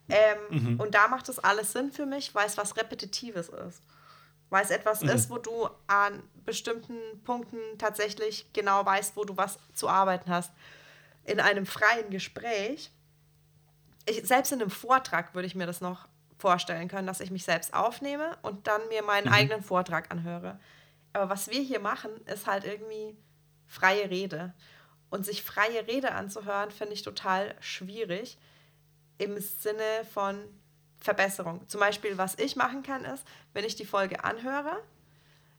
Ähm, 0.08 0.78
Und 0.78 0.94
da 0.94 1.08
macht 1.08 1.28
das 1.28 1.38
alles 1.38 1.72
Sinn 1.72 1.90
für 1.90 2.06
mich, 2.06 2.34
weil 2.34 2.46
es 2.46 2.56
was 2.56 2.76
Repetitives 2.76 3.48
ist 3.48 3.82
weil 4.50 4.64
es 4.64 4.70
etwas 4.70 5.02
ist, 5.02 5.30
wo 5.30 5.38
du 5.38 5.68
an 5.86 6.22
bestimmten 6.44 6.96
Punkten 7.24 7.58
tatsächlich 7.78 8.52
genau 8.52 8.84
weißt, 8.84 9.16
wo 9.16 9.24
du 9.24 9.36
was 9.36 9.58
zu 9.74 9.88
arbeiten 9.88 10.30
hast. 10.30 10.52
In 11.24 11.40
einem 11.40 11.66
freien 11.66 12.10
Gespräch, 12.10 12.92
ich, 14.08 14.24
selbst 14.26 14.52
in 14.52 14.60
einem 14.60 14.70
Vortrag 14.70 15.34
würde 15.34 15.46
ich 15.46 15.56
mir 15.56 15.66
das 15.66 15.80
noch 15.80 16.06
vorstellen 16.38 16.88
können, 16.88 17.06
dass 17.06 17.20
ich 17.20 17.30
mich 17.30 17.44
selbst 17.44 17.74
aufnehme 17.74 18.36
und 18.42 18.66
dann 18.66 18.86
mir 18.88 19.02
meinen 19.02 19.28
eigenen 19.28 19.62
Vortrag 19.62 20.10
anhöre. 20.12 20.60
Aber 21.12 21.28
was 21.28 21.48
wir 21.48 21.60
hier 21.60 21.80
machen, 21.80 22.10
ist 22.26 22.46
halt 22.46 22.64
irgendwie 22.64 23.16
freie 23.66 24.10
Rede. 24.10 24.54
Und 25.08 25.24
sich 25.24 25.42
freie 25.42 25.86
Rede 25.86 26.12
anzuhören, 26.12 26.70
finde 26.70 26.92
ich 26.92 27.02
total 27.02 27.54
schwierig 27.60 28.38
im 29.18 29.40
Sinne 29.40 30.04
von 30.12 30.36
Verbesserung. 31.00 31.68
Zum 31.68 31.80
Beispiel, 31.80 32.18
was 32.18 32.38
ich 32.38 32.56
machen 32.56 32.82
kann, 32.82 33.04
ist, 33.04 33.24
wenn 33.52 33.64
ich 33.64 33.76
die 33.76 33.84
Folge 33.86 34.24
anhöre, 34.24 34.82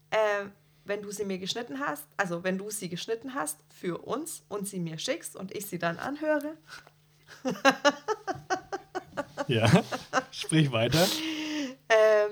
äh, 0.10 0.46
wenn 0.86 1.02
du 1.02 1.12
sie 1.12 1.26
mir 1.26 1.38
geschnitten 1.38 1.80
hast, 1.80 2.06
also 2.16 2.44
wenn 2.44 2.58
du 2.58 2.70
sie 2.70 2.90
geschnitten 2.90 3.34
hast 3.34 3.60
für 3.70 3.98
uns 4.00 4.44
und 4.48 4.68
sie 4.68 4.80
mir 4.80 4.98
schickst 4.98 5.36
und 5.36 5.56
ich 5.56 5.66
sie 5.68 5.80
dann 5.80 6.00
anhöre, 6.00 6.54
Ja, 9.48 9.70
sprich 10.32 10.72
weiter. 10.72 11.06
ähm, 11.90 12.32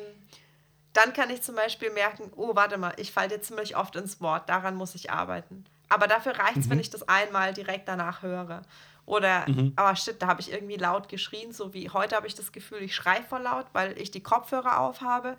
dann 0.94 1.14
kann 1.14 1.30
ich 1.30 1.42
zum 1.42 1.56
Beispiel 1.56 1.90
merken, 1.92 2.32
oh, 2.36 2.56
warte 2.56 2.78
mal, 2.78 2.94
ich 2.98 3.12
falle 3.12 3.30
dir 3.30 3.42
ziemlich 3.42 3.76
oft 3.76 3.96
ins 3.96 4.22
Wort, 4.22 4.50
daran 4.50 4.76
muss 4.76 4.96
ich 4.96 5.12
arbeiten. 5.12 5.66
Aber 5.90 6.08
dafür 6.08 6.38
reicht 6.38 6.58
es, 6.58 6.70
wenn 6.70 6.80
ich 6.80 6.90
das 6.90 7.08
einmal 7.08 7.54
direkt 7.54 7.88
danach 7.88 8.22
höre. 8.24 8.64
Oder, 9.06 9.46
aber 9.76 9.96
shit, 9.96 10.20
da 10.20 10.28
habe 10.28 10.42
ich 10.42 10.52
irgendwie 10.52 10.78
laut 10.78 11.10
geschrien, 11.10 11.54
so 11.54 11.74
wie 11.76 11.90
heute 11.90 12.16
habe 12.16 12.26
ich 12.26 12.34
das 12.34 12.52
Gefühl, 12.52 12.82
ich 12.82 12.96
schreie 12.96 13.22
voll 13.24 13.44
laut, 13.44 13.68
weil 13.74 13.96
ich 14.00 14.10
die 14.10 14.24
Kopfhörer 14.24 14.80
aufhabe. 14.80 15.38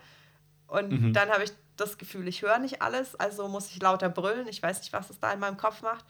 Und 0.69 1.13
dann 1.13 1.31
habe 1.31 1.45
ich 1.45 1.53
das 1.77 1.99
Gefühl, 1.99 2.29
ich 2.29 2.43
höre 2.43 2.59
nicht 2.59 2.81
alles, 2.81 3.15
also 3.17 3.49
muss 3.49 3.71
ich 3.71 3.83
lauter 3.83 4.09
brüllen. 4.09 4.47
Ich 4.49 4.63
weiß 4.63 4.81
nicht, 4.81 4.93
was 4.93 5.11
es 5.11 5.19
da 5.19 5.33
in 5.33 5.41
meinem 5.41 5.57
Kopf 5.57 5.83
macht. 5.83 6.05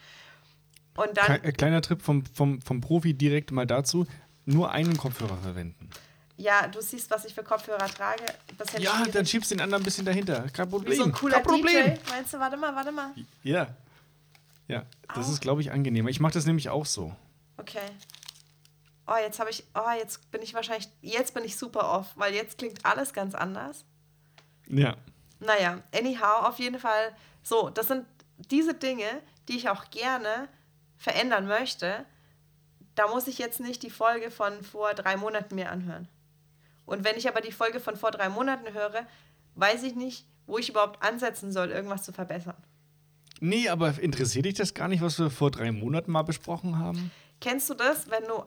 Und 0.96 1.16
dann, 1.16 1.42
äh, 1.42 1.52
kleiner 1.52 1.82
Tipp 1.82 2.02
vom, 2.02 2.24
vom, 2.26 2.60
vom 2.62 2.80
Profi 2.80 3.14
direkt 3.14 3.50
mal 3.52 3.66
dazu: 3.66 4.06
nur 4.44 4.70
einen 4.70 4.96
Kopfhörer 4.96 5.36
verwenden. 5.38 5.90
ja, 6.38 6.66
du 6.68 6.80
siehst, 6.80 7.10
was 7.10 7.24
ich 7.24 7.34
für 7.34 7.42
Kopfhörer 7.42 7.86
trage. 7.86 8.22
Ja, 8.78 9.04
dann 9.12 9.26
schiebst 9.26 9.50
du 9.50 9.54
den 9.56 9.62
anderen 9.62 9.82
ein 9.82 9.84
bisschen 9.84 10.04
dahinter. 10.04 10.46
Kein 10.52 10.68
Problem. 10.68 10.92
Wie 10.92 10.96
so 10.96 11.04
ein 11.04 11.12
cooler 11.12 11.36
Kein 11.36 11.42
Problem. 11.42 11.84
DJ. 11.84 12.10
Meinst 12.10 12.32
du, 12.34 12.38
warte 12.38 12.56
mal, 12.56 12.74
warte 12.74 12.92
mal. 12.92 13.10
Ja. 13.42 13.68
Ja, 14.68 14.84
das 15.14 15.28
Au. 15.28 15.32
ist, 15.32 15.40
glaube 15.40 15.60
ich, 15.60 15.70
angenehmer. 15.72 16.08
Ich 16.08 16.20
mache 16.20 16.32
das 16.34 16.46
nämlich 16.46 16.68
auch 16.70 16.86
so. 16.86 17.14
Okay. 17.56 17.90
Oh, 19.06 19.16
jetzt 19.20 19.38
habe 19.38 19.50
ich, 19.50 19.64
oh, 19.74 19.90
jetzt 19.98 20.30
bin 20.30 20.42
ich 20.42 20.52
wahrscheinlich, 20.54 20.88
jetzt 21.00 21.32
bin 21.34 21.44
ich 21.44 21.56
super 21.56 21.92
off, 21.92 22.12
weil 22.16 22.34
jetzt 22.34 22.58
klingt 22.58 22.84
alles 22.84 23.12
ganz 23.12 23.34
anders. 23.34 23.84
Ja. 24.68 24.96
Naja, 25.38 25.82
anyhow, 25.94 26.46
auf 26.46 26.58
jeden 26.58 26.78
Fall, 26.80 27.14
so, 27.42 27.70
das 27.70 27.88
sind 27.88 28.04
diese 28.50 28.74
Dinge, 28.74 29.22
die 29.48 29.56
ich 29.56 29.68
auch 29.68 29.90
gerne 29.90 30.48
verändern 30.96 31.46
möchte. 31.46 32.04
Da 32.94 33.08
muss 33.08 33.28
ich 33.28 33.38
jetzt 33.38 33.60
nicht 33.60 33.82
die 33.82 33.90
Folge 33.90 34.30
von 34.30 34.62
vor 34.64 34.94
drei 34.94 35.16
Monaten 35.16 35.54
mir 35.54 35.70
anhören. 35.70 36.08
Und 36.84 37.04
wenn 37.04 37.16
ich 37.16 37.28
aber 37.28 37.40
die 37.40 37.52
Folge 37.52 37.80
von 37.80 37.96
vor 37.96 38.10
drei 38.10 38.28
Monaten 38.28 38.72
höre, 38.72 39.06
weiß 39.54 39.82
ich 39.82 39.94
nicht, 39.94 40.26
wo 40.46 40.58
ich 40.58 40.68
überhaupt 40.68 41.02
ansetzen 41.02 41.52
soll, 41.52 41.70
irgendwas 41.70 42.04
zu 42.04 42.12
verbessern. 42.12 42.56
Nee, 43.40 43.68
aber 43.68 43.98
interessiert 44.00 44.46
dich 44.46 44.54
das 44.54 44.72
gar 44.72 44.88
nicht, 44.88 45.02
was 45.02 45.18
wir 45.18 45.30
vor 45.30 45.50
drei 45.50 45.70
Monaten 45.72 46.10
mal 46.10 46.22
besprochen 46.22 46.78
haben? 46.78 47.10
Kennst 47.40 47.68
du 47.70 47.74
das, 47.74 48.08
wenn 48.10 48.24
du 48.24 48.44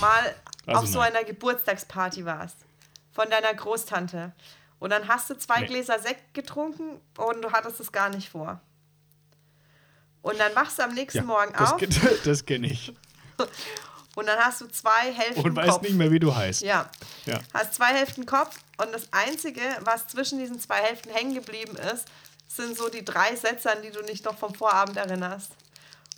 mal 0.00 0.34
Also 0.66 0.80
auf 0.82 0.86
so 0.86 0.98
nein. 0.98 1.14
einer 1.16 1.24
Geburtstagsparty 1.24 2.24
warst 2.24 2.56
von 3.12 3.28
deiner 3.30 3.52
Großtante 3.54 4.32
und 4.78 4.90
dann 4.90 5.08
hast 5.08 5.28
du 5.30 5.36
zwei 5.36 5.60
Nee. 5.60 5.66
Gläser 5.66 5.98
Sekt 5.98 6.32
getrunken 6.34 7.00
und 7.18 7.42
du 7.42 7.50
hattest 7.52 7.80
es 7.80 7.90
gar 7.92 8.08
nicht 8.10 8.28
vor. 8.30 8.60
Und 10.22 10.38
dann 10.38 10.54
wachst 10.54 10.78
du 10.78 10.82
am 10.84 10.92
nächsten 10.94 11.24
Morgen 11.24 11.52
das, 11.58 11.72
auf 11.72 11.80
das 12.24 12.44
kenne 12.44 12.66
ich. 12.66 12.94
und 14.16 14.26
dann 14.26 14.38
hast 14.38 14.60
du 14.60 14.66
zwei 14.68 15.12
Hälften 15.12 15.42
Und 15.44 15.56
weißt 15.56 15.70
Kopf. 15.70 15.82
nicht 15.82 15.94
mehr, 15.94 16.10
wie 16.10 16.18
du 16.20 16.34
heißt. 16.34 16.60
Ja, 16.60 16.90
Ja. 17.24 17.40
hast 17.54 17.74
zwei 17.74 17.94
Hälften 17.94 18.26
Kopf 18.26 18.58
und 18.78 18.92
das 18.92 19.10
Einzige, 19.12 19.62
was 19.80 20.08
zwischen 20.08 20.38
diesen 20.38 20.60
zwei 20.60 20.76
Hälften 20.82 21.10
hängen 21.10 21.34
geblieben 21.34 21.76
ist, 21.94 22.06
sind 22.48 22.76
so 22.76 22.88
die 22.90 23.04
drei 23.04 23.34
Sätze, 23.36 23.70
an 23.72 23.80
die 23.82 23.90
du 23.90 24.02
dich 24.02 24.22
noch 24.24 24.36
vom 24.36 24.54
Vorabend 24.54 24.96
erinnerst. 24.98 25.52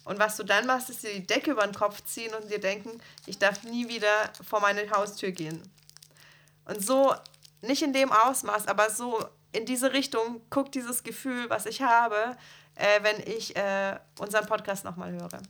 Und 0.05 0.19
was 0.19 0.37
du 0.37 0.43
dann 0.43 0.67
machst, 0.67 0.91
ist 0.91 1.03
dir 1.03 1.13
die 1.13 1.27
Decke 1.27 1.53
über 1.53 1.63
den 1.63 1.75
Kopf 1.75 2.03
ziehen 2.05 2.35
und 2.35 2.51
dir 2.51 2.59
denken, 2.59 3.01
ich 3.27 3.39
darf 3.39 3.63
nie 3.63 3.89
wieder 3.89 4.33
vor 4.47 4.61
meine 4.61 4.91
Haustür 4.91 5.31
gehen. 5.31 5.63
Und 6.65 6.85
so, 6.85 7.15
nicht 7.61 7.83
in 7.83 7.93
dem 7.93 8.11
Ausmaß, 8.11 8.67
aber 8.69 8.91
so 8.91 9.25
in 9.53 9.67
diese 9.67 9.93
Richtung 9.93 10.41
guckt 10.51 10.75
dieses 10.75 11.03
Gefühl, 11.03 11.49
was 11.51 11.67
ich 11.67 11.83
habe, 11.83 12.37
äh, 12.75 13.03
wenn 13.03 13.21
ich 13.21 13.55
äh, 13.57 13.99
unseren 14.19 14.47
Podcast 14.47 14.85
nochmal 14.85 15.13
höre. 15.13 15.41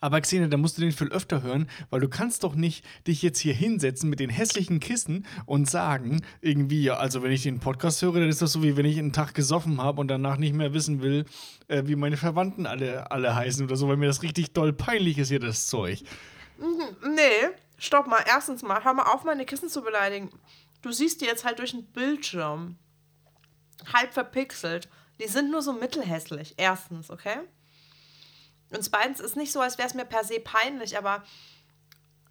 Aber 0.00 0.20
Xenia, 0.20 0.48
da 0.48 0.56
musst 0.56 0.78
du 0.78 0.82
den 0.82 0.92
viel 0.92 1.08
öfter 1.08 1.42
hören, 1.42 1.68
weil 1.90 2.00
du 2.00 2.08
kannst 2.08 2.44
doch 2.44 2.54
nicht 2.54 2.84
dich 3.06 3.22
jetzt 3.22 3.38
hier 3.38 3.54
hinsetzen 3.54 4.10
mit 4.10 4.20
den 4.20 4.30
hässlichen 4.30 4.80
Kissen 4.80 5.26
und 5.46 5.68
sagen, 5.68 6.22
irgendwie, 6.40 6.82
ja, 6.82 6.96
also 6.96 7.22
wenn 7.22 7.32
ich 7.32 7.42
den 7.42 7.60
Podcast 7.60 8.02
höre, 8.02 8.14
dann 8.14 8.28
ist 8.28 8.42
das 8.42 8.52
so, 8.52 8.62
wie 8.62 8.76
wenn 8.76 8.86
ich 8.86 8.98
einen 8.98 9.12
Tag 9.12 9.34
gesoffen 9.34 9.80
habe 9.82 10.00
und 10.00 10.08
danach 10.08 10.36
nicht 10.36 10.54
mehr 10.54 10.74
wissen 10.74 11.02
will, 11.02 11.24
äh, 11.68 11.82
wie 11.86 11.96
meine 11.96 12.16
Verwandten 12.16 12.66
alle, 12.66 13.10
alle 13.10 13.34
heißen 13.34 13.64
oder 13.64 13.76
so, 13.76 13.88
weil 13.88 13.96
mir 13.96 14.06
das 14.06 14.22
richtig 14.22 14.52
doll 14.52 14.72
peinlich 14.72 15.18
ist 15.18 15.28
hier, 15.28 15.40
das 15.40 15.66
Zeug. 15.66 16.02
Nee, 16.58 17.48
stopp 17.78 18.06
mal. 18.06 18.22
Erstens 18.26 18.62
mal, 18.62 18.84
hör 18.84 18.94
mal 18.94 19.12
auf, 19.12 19.24
meine 19.24 19.44
Kissen 19.44 19.68
zu 19.68 19.82
beleidigen. 19.82 20.30
Du 20.82 20.92
siehst 20.92 21.20
die 21.20 21.26
jetzt 21.26 21.44
halt 21.44 21.58
durch 21.58 21.72
den 21.72 21.84
Bildschirm. 21.86 22.76
Halb 23.92 24.12
verpixelt. 24.12 24.88
Die 25.20 25.28
sind 25.28 25.50
nur 25.50 25.62
so 25.62 25.72
mittelhässlich. 25.72 26.54
Erstens, 26.56 27.10
okay? 27.10 27.38
Und 28.70 28.82
zweitens 28.82 29.20
ist 29.20 29.36
nicht 29.36 29.52
so, 29.52 29.60
als 29.60 29.78
wäre 29.78 29.88
es 29.88 29.94
mir 29.94 30.04
per 30.04 30.24
se 30.24 30.40
peinlich, 30.40 30.98
aber 30.98 31.22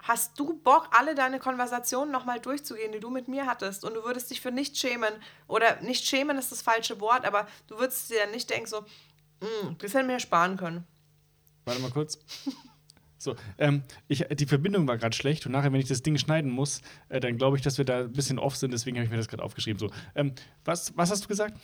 hast 0.04 0.40
du 0.40 0.54
Bock, 0.54 0.90
alle 0.98 1.16
deine 1.16 1.40
Konversationen 1.40 2.12
nochmal 2.12 2.40
durchzugehen, 2.40 2.92
die 2.92 3.00
du 3.00 3.10
mit 3.10 3.28
mir 3.28 3.46
hattest? 3.46 3.84
Und 3.84 3.94
du 3.96 4.04
würdest 4.04 4.30
dich 4.32 4.42
für 4.42 4.52
nichts 4.52 4.80
schämen. 4.80 5.14
Oder 5.48 5.82
nicht 5.82 6.06
schämen 6.06 6.38
ist 6.38 6.52
das 6.52 6.62
falsche 6.62 7.00
Wort, 7.02 7.26
aber 7.26 7.48
du 7.68 7.78
würdest 7.78 8.10
dir 8.10 8.26
nicht 8.28 8.50
denken, 8.50 8.68
so, 8.68 8.86
"Hm, 9.42 9.78
das 9.80 9.94
hätten 9.94 10.08
wir 10.08 10.14
ja 10.16 10.20
sparen 10.20 10.58
können. 10.58 10.86
Warte 11.66 11.82
mal 11.82 11.92
kurz. 11.92 12.20
So, 13.20 13.36
ähm, 13.58 13.82
ich, 14.08 14.24
die 14.30 14.46
Verbindung 14.46 14.88
war 14.88 14.96
gerade 15.00 15.16
schlecht 15.16 15.48
und 15.48 15.52
nachher, 15.52 15.74
wenn 15.74 15.80
ich 15.80 15.88
das 15.88 16.04
Ding 16.04 16.20
schneiden 16.20 16.52
muss, 16.52 16.82
äh, 17.10 17.20
dann 17.20 17.36
glaube 17.38 17.58
ich, 17.58 17.64
dass 17.64 17.80
wir 17.80 17.84
da 17.84 18.02
ein 18.02 18.12
bisschen 18.14 18.38
off 18.38 18.56
sind, 18.56 18.70
deswegen 18.72 18.96
habe 18.98 19.06
ich 19.06 19.10
mir 19.10 19.18
das 19.18 19.28
gerade 19.28 19.42
aufgeschrieben. 19.42 19.80
So, 19.80 19.90
ähm, 20.14 20.34
was, 20.66 20.96
was 20.96 21.10
hast 21.10 21.24
du 21.24 21.28
gesagt? 21.28 21.58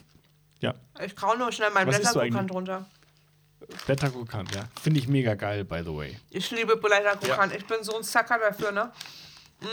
ja, 0.60 0.74
Ich 1.04 1.16
kau 1.16 1.34
nur 1.34 1.50
schnell 1.50 1.70
meinen 1.70 1.88
Was 1.88 1.96
isst 1.98 2.14
runter. 3.62 3.84
Blätterkrokant, 3.86 4.54
ja. 4.54 4.64
Finde 4.80 5.00
ich 5.00 5.08
mega 5.08 5.34
geil, 5.34 5.64
by 5.64 5.80
the 5.84 5.94
way. 5.94 6.18
Ich 6.30 6.50
liebe 6.50 6.76
Blätterkrokant. 6.76 7.54
Ich 7.54 7.66
bin 7.66 7.82
so 7.82 7.96
ein 7.96 8.02
Sucker 8.02 8.38
dafür, 8.38 8.72
ne? 8.72 8.92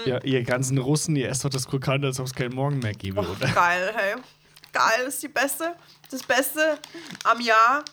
Ja, 0.06 0.22
ihr 0.24 0.44
ganzen 0.44 0.78
Russen, 0.78 1.16
ihr 1.16 1.30
esst 1.30 1.44
doch 1.44 1.50
das 1.50 1.68
Krokant, 1.68 2.06
als 2.06 2.20
ob 2.20 2.28
es 2.28 2.34
keinen 2.34 2.54
Morgen 2.54 2.78
mehr 2.80 2.94
gäbe, 2.94 3.22
Och, 3.22 3.30
oder? 3.30 3.48
geil, 3.54 3.92
hey. 3.96 4.16
Geil 4.72 5.08
ist 5.08 5.22
die 5.24 5.28
beste. 5.28 5.76
Das 6.12 6.22
Beste 6.24 6.78
am 7.24 7.42
Jahr. 7.42 7.84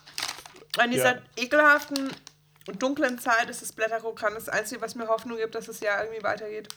In 0.85 0.91
dieser 0.91 1.15
Ja. 1.17 1.23
ekelhaften 1.37 2.11
und 2.69 2.83
dunklen 2.83 3.19
Zeit 3.19 3.49
ist 3.49 3.63
das 3.63 3.73
Blätterkrokant 3.73 4.37
das 4.37 4.51
Einzige, 4.51 4.83
was 4.83 4.95
mir 4.95 5.07
Hoffnung 5.09 5.39
gibt, 5.39 5.55
dass 5.55 5.67
das 5.67 5.81
Jahr 5.81 6.05
irgendwie 6.05 6.23
weitergeht. 6.23 6.69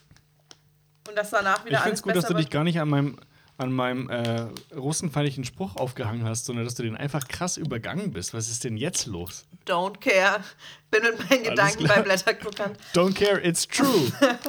Und 1.10 1.18
dass 1.18 1.32
danach 1.32 1.66
wieder 1.66 1.78
Ich 1.78 1.80
finde 1.80 1.84
alles 1.84 2.00
es 2.00 2.04
gut, 2.04 2.16
dass 2.16 2.26
du 2.26 2.34
dich 2.36 2.50
gar 2.50 2.64
nicht 2.64 2.80
an 2.80 2.88
meinem, 2.88 3.18
an 3.60 3.74
meinem 3.74 4.10
äh, 4.10 4.48
russenfeindlichen 4.74 5.44
Spruch 5.44 5.76
aufgehangen 5.76 6.24
hast, 6.24 6.46
sondern 6.46 6.66
dass 6.66 6.76
du 6.76 6.84
den 6.84 6.96
einfach 6.96 7.28
krass 7.28 7.58
übergangen 7.58 8.12
bist. 8.14 8.34
Was 8.34 8.50
ist 8.50 8.64
denn 8.64 8.78
jetzt 8.78 9.06
los? 9.06 9.46
Don't 9.68 10.00
care. 10.00 10.44
Bin 10.90 11.04
mit 11.04 11.30
meinen 11.30 11.44
Gedanken 11.44 11.84
klar. 11.84 11.98
bei 11.98 12.04
Blätterkrokant. 12.04 12.78
Don't 12.94 13.14
care, 13.14 13.46
it's 13.46 13.68
true. 13.68 14.12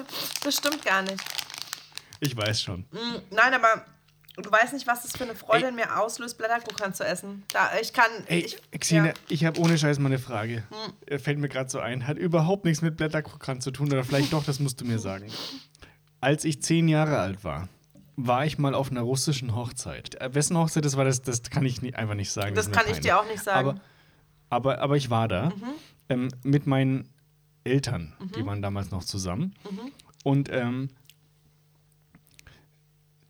Das 0.45 0.57
stimmt 0.57 0.85
gar 0.85 1.03
nicht. 1.03 1.17
ich 2.21 2.37
weiß 2.37 2.63
schon. 2.63 2.81
Mm, 2.93 3.19
Nein, 3.31 3.53
aber 3.53 3.85
du 4.37 4.51
weißt 4.51 4.73
nicht, 4.73 4.87
was 4.87 5.03
das 5.03 5.17
für 5.17 5.25
eine 5.25 5.35
Freude 5.35 5.65
Ey. 5.65 5.71
in 5.71 5.75
mir 5.75 5.99
auslöst, 6.01 6.39
Blätterkrokant 6.39 6.97
zu 6.97 7.05
essen. 7.05 7.43
Da, 7.53 7.71
ich 7.81 7.93
kann. 7.93 8.11
Ey, 8.27 8.41
ich, 8.41 8.59
Xenia, 8.79 9.07
ja. 9.07 9.11
Hm. 9.13 9.19
ich 9.29 9.45
habe 9.45 9.61
ohne 9.61 9.77
Scheiß 9.77 9.99
mal 9.99 10.07
eine 10.07 10.19
Frage. 10.21 10.63
Äh, 11.07 11.19
Fällt 11.19 11.39
mir 11.39 11.49
gerade 11.49 11.69
so 11.69 11.81
ein. 11.81 12.07
Hat 12.07 12.17
überhaupt 12.17 12.65
nichts 12.65 12.81
mit 12.81 12.97
Blätterkrokant 12.97 13.63
zu 13.63 13.73
tun, 13.73 13.93
oder 13.93 14.05
vielleicht 14.05 14.33
doch, 14.33 14.45
das 14.45 14.61
musst 14.61 14.81
du 14.81 14.85
mir 14.85 15.01
sagen. 15.01 15.27
Als 16.21 16.45
ich 16.45 16.63
zehn 16.63 16.87
Jahre 16.87 17.19
alt 17.19 17.45
war, 17.45 17.69
war 18.27 18.45
ich 18.47 18.59
mal 18.59 18.75
auf 18.75 18.91
einer 18.91 19.03
russischen 19.03 19.55
Hochzeit. 19.55 20.15
Äh, 20.21 20.35
Wessen 20.35 20.57
Hochzeit 20.57 20.85
das 20.85 20.97
war, 20.97 21.05
das, 21.05 21.23
das 21.23 21.43
kann 21.43 21.65
ich 21.65 21.83
nie, 21.83 21.95
einfach 21.95 22.15
nicht 22.15 22.31
sagen. 22.31 22.55
Das 22.55 22.67
mir 22.69 22.73
kann 22.75 22.87
ich 22.91 23.01
dir 23.01 23.19
auch 23.21 23.27
nicht 23.27 23.43
sagen. 23.43 23.69
Aber, 23.69 23.81
aber, 24.51 24.79
aber 24.81 24.97
ich 24.97 25.11
war 25.11 25.29
da 25.29 25.51
Mhm. 25.51 25.63
ähm, 26.09 26.29
mit 26.43 26.67
meinen 26.67 27.09
Eltern, 27.65 28.15
die 28.37 28.45
waren 28.47 28.63
damals 28.63 28.91
noch 28.91 29.05
zusammen. 29.05 29.55
Mhm. 29.71 29.93
Und 30.25 30.49
ähm, 30.51 30.89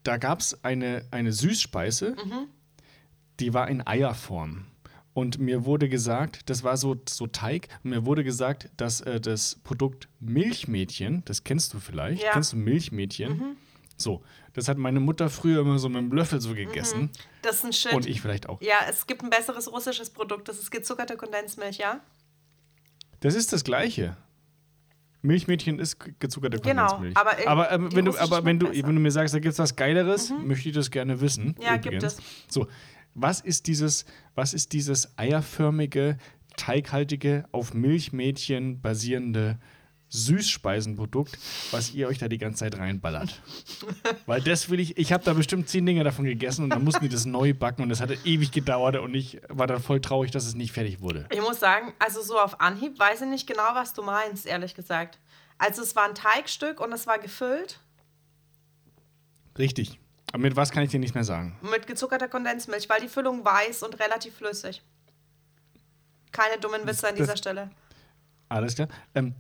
da 0.03 0.17
gab 0.17 0.41
es 0.41 0.65
eine, 0.65 1.05
eine 1.11 1.33
Süßspeise, 1.33 2.13
Mhm. 2.25 2.47
die 3.41 3.53
war 3.55 3.69
in 3.69 3.87
Eierform. 3.87 4.67
Und 5.13 5.39
mir 5.39 5.65
wurde 5.65 5.89
gesagt, 5.89 6.49
das 6.49 6.63
war 6.63 6.77
so, 6.77 6.97
so 7.09 7.27
Teig, 7.27 7.69
und 7.83 7.91
mir 7.91 8.07
wurde 8.07 8.23
gesagt, 8.25 8.71
dass 8.77 9.01
äh, 9.01 9.21
das 9.21 9.57
Produkt 9.65 10.09
Milchmädchen, 10.21 11.23
das 11.25 11.43
kennst 11.45 11.75
du 11.75 11.81
vielleicht, 11.81 12.23
Ja. 12.23 12.31
Mhm. 12.31 12.33
kennst 12.35 12.53
du 12.53 12.57
Milchmädchen? 12.57 13.57
So, 14.01 14.23
das 14.55 14.67
hat 14.69 14.79
meine 14.79 14.99
Mutter 15.01 15.29
früher 15.29 15.61
immer 15.61 15.79
so 15.79 15.89
mit 15.89 15.99
dem 15.99 16.13
Löffel 16.13 16.41
so 16.41 16.55
gegessen. 16.55 17.11
das 17.43 17.57
ist 17.57 17.65
ein 17.65 17.73
Shit. 17.73 17.93
Und 17.93 18.07
ich 18.07 18.21
vielleicht 18.21 18.49
auch. 18.49 18.61
Ja, 18.63 18.77
es 18.89 19.07
gibt 19.07 19.23
ein 19.23 19.31
besseres 19.31 19.71
russisches 19.71 20.11
Produkt. 20.11 20.49
Das 20.49 20.59
ist 20.59 20.71
gezuckerte 20.71 21.17
Kondensmilch, 21.17 21.79
ja? 21.79 22.01
Das 23.21 23.35
ist 23.35 23.53
das 23.53 23.65
Gleiche. 23.65 24.17
Milchmädchen 25.23 25.79
ist 25.79 25.99
ge- 26.01 26.15
gezuckerte 26.19 26.59
Genau, 26.61 26.87
Kondensmilch. 26.87 27.17
aber 27.17 27.33
irgendwie 27.33 27.49
aber, 27.49 27.71
ähm, 27.73 27.89
wenn 27.95 28.05
du, 28.07 28.19
aber 28.19 28.45
wenn 28.47 28.59
du, 28.59 28.69
besser. 28.69 28.87
wenn 28.89 28.95
du 28.95 29.01
mir 29.03 29.11
sagst, 29.11 29.35
da 29.35 29.39
gibt 29.39 29.53
es 29.53 29.59
was 29.59 29.77
Geileres, 29.77 30.33
möchte 30.43 30.71
ich 30.71 30.75
das 30.75 30.91
gerne 30.91 31.21
wissen. 31.21 31.55
Ja, 31.63 31.77
gibt 31.77 32.03
es. 32.03 32.17
So, 32.49 32.69
was 33.15 33.41
ist 33.43 33.67
dieses, 33.67 34.07
was 34.35 34.55
ist 34.55 34.73
dieses 34.73 35.19
eierförmige, 35.19 36.17
teighaltige, 36.57 37.45
auf 37.53 37.75
Milchmädchen 37.75 38.81
basierende 38.81 39.59
Süßspeisenprodukt, 40.11 41.39
was 41.71 41.93
ihr 41.93 42.09
euch 42.09 42.19
da 42.19 42.29
die 42.29 42.39
ganze 42.39 42.61
Zeit 42.61 42.77
reinballert? 42.79 43.41
Weil 44.27 44.43
das 44.43 44.69
will 44.69 44.81
ich, 44.81 44.99
ich 44.99 45.13
habe 45.13 45.25
da 45.25 45.33
bestimmt 45.33 45.69
zehn 45.69 45.87
Dinge 45.87 46.05
davon 46.05 46.25
gegessen 46.25 46.65
und 46.65 46.71
dann 46.71 46.85
mussten 46.85 47.01
die 47.03 47.09
das 47.09 47.25
neu 47.27 47.55
backen 47.55 47.83
und 47.83 47.89
das 47.89 48.01
hatte 48.01 48.19
ewig 48.25 48.51
gedauert 48.53 48.97
und 48.97 49.15
ich 49.15 49.41
war 49.49 49.67
dann 49.67 49.81
voll 49.81 50.01
traurig, 50.01 50.31
dass 50.31 50.45
es 50.47 50.55
nicht 50.55 50.73
fertig 50.73 51.01
wurde. 51.01 51.27
Ich 51.33 51.41
muss 51.41 51.61
sagen, 51.61 51.93
also 51.99 52.23
so 52.23 52.39
auf 52.39 52.61
Anhieb 52.61 52.99
weiß 52.99 53.23
ich 53.23 53.29
nicht 53.29 53.47
genau, 53.47 53.71
was 53.75 53.95
du 53.95 54.03
meinst, 54.03 54.47
ehrlich 54.47 54.75
gesagt. 54.75 55.19
Also 55.59 55.83
es 55.83 55.95
war 55.97 56.09
ein 56.09 56.15
Teigstück 56.15 56.81
und 56.81 56.93
es 56.93 57.07
war 57.07 57.19
gefüllt 57.19 57.81
Richtig. 59.59 59.99
Aber 60.33 60.43
mit 60.43 60.57
was 60.57 60.71
kann 60.71 60.85
ich 60.85 60.91
dir 60.91 61.01
nicht 61.01 61.15
mehr 61.15 61.25
sagen? 61.25 61.59
mit 61.71 61.87
gezuckerter 61.87 62.29
Kondensmilch, 62.29 62.89
weil 62.89 63.01
die 63.01 63.09
Füllung 63.09 63.45
weiß 63.45 63.83
und 63.83 63.99
relativ 63.99 64.35
flüssig. 64.37 64.81
Keine 66.33 66.59
dummen 66.61 66.87
Witze 66.87 67.09
an 67.09 67.15
das- 67.17 67.27
dieser 67.27 67.37
Stelle. 67.37 67.71
Alles 68.49 68.75
klar. 68.75 68.89
Ähm, 69.15 69.35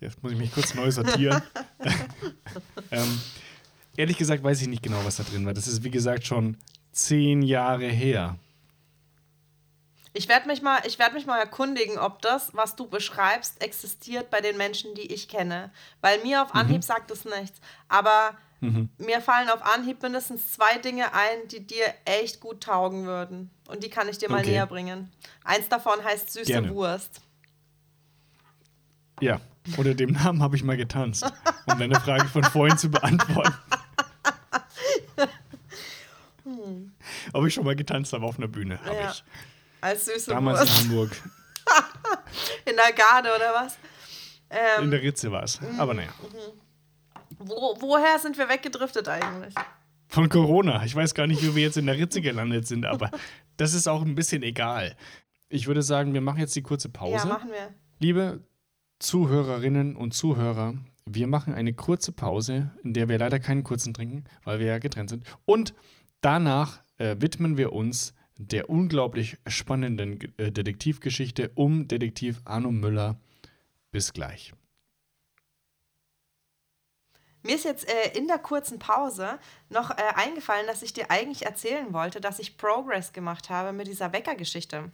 jetzt 0.00 0.22
muss 0.22 0.32
ich 0.32 0.38
mich 0.38 0.52
kurz 0.52 0.74
neu 0.74 0.90
sortieren. 0.90 1.42
ähm, 2.90 3.20
ehrlich 3.96 4.16
gesagt 4.18 4.42
weiß 4.42 4.60
ich 4.62 4.68
nicht 4.68 4.82
genau, 4.82 5.04
was 5.04 5.16
da 5.16 5.22
drin 5.22 5.46
war. 5.46 5.54
Das 5.54 5.66
ist, 5.68 5.82
wie 5.84 5.90
gesagt, 5.90 6.26
schon 6.26 6.56
zehn 6.92 7.42
Jahre 7.42 7.86
her. 7.88 8.36
Ich 10.12 10.28
werde 10.28 10.48
mich, 10.48 10.60
mal- 10.60 10.82
ich 10.86 10.98
werd 10.98 11.14
mich 11.14 11.24
mal 11.26 11.38
erkundigen, 11.38 11.96
ob 11.98 12.20
das, 12.22 12.50
was 12.54 12.74
du 12.74 12.88
beschreibst, 12.88 13.62
existiert 13.62 14.28
bei 14.30 14.40
den 14.40 14.56
Menschen, 14.56 14.94
die 14.96 15.12
ich 15.12 15.28
kenne. 15.28 15.70
Weil 16.00 16.20
mir 16.22 16.42
auf 16.42 16.52
Anhieb 16.54 16.82
sagt 16.82 17.10
es 17.12 17.24
nichts. 17.24 17.60
Aber 17.88 18.36
mir 18.98 19.22
fallen 19.22 19.48
auf 19.48 19.62
Anhieb 19.64 20.02
mindestens 20.02 20.52
zwei 20.52 20.76
Dinge 20.78 21.14
ein, 21.14 21.48
die 21.50 21.66
dir 21.66 21.94
echt 22.04 22.40
gut 22.40 22.60
taugen 22.62 23.06
würden. 23.06 23.50
Und 23.68 23.82
die 23.84 23.88
kann 23.88 24.06
ich 24.08 24.18
dir 24.18 24.28
mal 24.28 24.40
Okay. 24.40 24.50
näher 24.50 24.66
bringen. 24.66 25.10
Eins 25.44 25.68
davon 25.70 26.02
heißt 26.04 26.30
süße 26.32 26.44
Gerne. 26.44 26.74
Wurst. 26.74 27.22
Ja, 29.20 29.40
unter 29.76 29.94
dem 29.94 30.10
Namen 30.12 30.42
habe 30.42 30.56
ich 30.56 30.64
mal 30.64 30.76
getanzt, 30.76 31.24
um 31.66 31.78
deine 31.78 31.98
Frage 32.00 32.26
von 32.28 32.42
vorhin 32.44 32.76
zu 32.78 32.90
beantworten. 32.90 33.54
Ob 37.32 37.46
ich 37.46 37.54
schon 37.54 37.64
mal 37.64 37.76
getanzt 37.76 38.12
habe 38.12 38.24
auf 38.24 38.38
einer 38.38 38.48
Bühne, 38.48 38.78
habe 38.84 38.94
Ja. 38.96 39.10
ich. 39.10 39.24
Als 39.80 40.04
süße 40.06 40.30
Damals 40.30 40.60
in 40.60 40.66
Wurst. 40.66 40.80
Hamburg. 40.80 41.10
In 42.66 42.74
der 42.76 42.92
Garde 42.92 43.30
oder 43.34 43.52
was? 43.54 43.78
Ähm, 44.50 44.84
In 44.84 44.90
der 44.90 45.02
Ritze 45.02 45.30
war 45.30 45.42
es. 45.44 45.58
Aber 45.78 45.94
naja. 45.94 46.08
wo, 47.38 47.76
woher 47.80 48.18
sind 48.18 48.36
wir 48.36 48.48
weggedriftet 48.48 49.08
eigentlich? 49.08 49.54
Von 50.08 50.28
Corona. 50.28 50.84
Ich 50.84 50.94
weiß 50.94 51.14
gar 51.14 51.26
nicht, 51.26 51.42
wie 51.42 51.54
wir 51.54 51.62
jetzt 51.62 51.76
in 51.76 51.86
der 51.86 51.96
Ritze 51.96 52.20
gelandet 52.20 52.66
sind, 52.66 52.84
aber 52.84 53.10
das 53.56 53.74
ist 53.74 53.86
auch 53.86 54.02
ein 54.02 54.14
bisschen 54.14 54.42
egal. 54.42 54.96
Ich 55.48 55.66
würde 55.66 55.82
sagen, 55.82 56.12
wir 56.14 56.20
machen 56.20 56.38
jetzt 56.40 56.54
die 56.56 56.62
kurze 56.62 56.88
Pause. 56.88 57.28
Ja, 57.28 57.32
machen 57.34 57.50
wir. 57.50 57.72
Liebe 58.00 58.40
Zuhörerinnen 59.00 59.96
und 59.96 60.12
Zuhörer, 60.12 60.74
wir 61.06 61.26
machen 61.26 61.54
eine 61.54 61.72
kurze 61.72 62.12
Pause, 62.12 62.70
in 62.84 62.92
der 62.92 63.08
wir 63.08 63.18
leider 63.18 63.40
keinen 63.40 63.64
kurzen 63.64 63.94
trinken, 63.94 64.24
weil 64.44 64.60
wir 64.60 64.66
ja 64.66 64.78
getrennt 64.78 65.10
sind. 65.10 65.24
Und 65.46 65.74
danach 66.20 66.82
äh, 66.98 67.16
widmen 67.18 67.56
wir 67.56 67.72
uns 67.72 68.14
der 68.36 68.68
unglaublich 68.68 69.38
spannenden 69.46 70.18
äh, 70.36 70.52
Detektivgeschichte 70.52 71.50
um 71.54 71.88
Detektiv 71.88 72.40
Arno 72.44 72.70
Müller. 72.70 73.18
Bis 73.90 74.12
gleich. 74.12 74.52
Mir 77.42 77.54
ist 77.54 77.64
jetzt 77.64 77.88
äh, 77.88 78.16
in 78.16 78.28
der 78.28 78.38
kurzen 78.38 78.78
Pause 78.78 79.38
noch 79.70 79.90
äh, 79.90 80.02
eingefallen, 80.14 80.66
dass 80.66 80.82
ich 80.82 80.92
dir 80.92 81.10
eigentlich 81.10 81.46
erzählen 81.46 81.92
wollte, 81.94 82.20
dass 82.20 82.38
ich 82.38 82.58
Progress 82.58 83.12
gemacht 83.14 83.48
habe 83.48 83.72
mit 83.72 83.86
dieser 83.86 84.12
Wecker-Geschichte. 84.12 84.92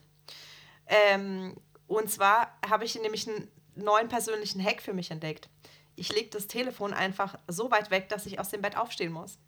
Ähm, 0.87 1.57
und 1.89 2.09
zwar 2.09 2.57
habe 2.69 2.85
ich 2.85 2.95
nämlich 3.01 3.29
einen 3.29 3.49
neuen 3.77 4.09
persönlichen 4.09 4.63
Hack 4.65 4.83
für 4.83 4.93
mich 4.95 5.11
entdeckt. 5.11 5.49
Ich 5.95 6.13
lege 6.15 6.29
das 6.31 6.47
Telefon 6.47 6.93
einfach 6.93 7.39
so 7.49 7.71
weit 7.71 7.91
weg, 7.91 8.09
dass 8.09 8.27
ich 8.27 8.39
aus 8.41 8.51
dem 8.51 8.61
Bett 8.63 8.77
aufstehen 8.77 9.13
muss, 9.13 9.39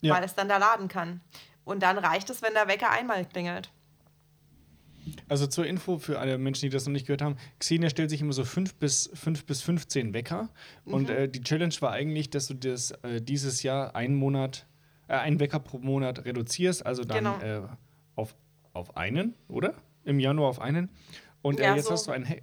Ja. 0.00 0.14
weil 0.14 0.24
es 0.24 0.34
dann 0.34 0.48
da 0.48 0.56
laden 0.58 0.88
kann. 0.88 1.20
Und 1.64 1.82
dann 1.82 1.98
reicht 1.98 2.30
es, 2.30 2.42
wenn 2.42 2.54
der 2.54 2.68
Wecker 2.68 2.90
einmal 2.90 3.24
klingelt. 3.24 3.70
Also 5.28 5.46
zur 5.46 5.66
Info 5.66 5.98
für 5.98 6.18
alle 6.18 6.36
Menschen, 6.36 6.62
die 6.62 6.70
das 6.70 6.84
noch 6.86 6.92
nicht 6.92 7.06
gehört 7.06 7.22
haben, 7.22 7.36
Xenia 7.60 7.90
stellt 7.90 8.10
sich 8.10 8.20
immer 8.20 8.32
so 8.32 8.44
5 8.44 8.74
bis, 8.74 9.08
5 9.14 9.44
bis 9.46 9.62
15 9.62 10.14
Wecker. 10.14 10.48
Und 10.84 11.08
Mhm. 11.08 11.14
äh, 11.16 11.28
die 11.28 11.42
Challenge 11.42 11.74
war 11.80 11.92
eigentlich, 11.92 12.30
dass 12.30 12.48
du 12.48 12.54
das 12.54 12.90
äh, 13.02 13.20
dieses 13.20 13.62
Jahr 13.62 13.94
einen 13.94 14.16
Monat, 14.16 14.66
äh, 15.08 15.14
einen 15.14 15.38
Wecker 15.38 15.60
pro 15.60 15.78
Monat 15.78 16.24
reduzierst, 16.24 16.84
also 16.84 17.04
dann 17.04 17.18
Genau. 17.18 17.38
äh, 17.40 17.68
auf, 18.16 18.34
auf 18.72 18.96
einen, 18.96 19.34
oder? 19.48 19.74
Im 20.04 20.18
Januar 20.18 20.48
auf 20.48 20.60
einen. 20.60 20.90
Und 21.42 21.60
äh, 21.60 21.64
Ja, 21.64 21.76
jetzt 21.76 21.86
so. 21.86 21.92
hast 21.92 22.08
du 22.08 22.10
einen, 22.12 22.28
Hack, 22.28 22.42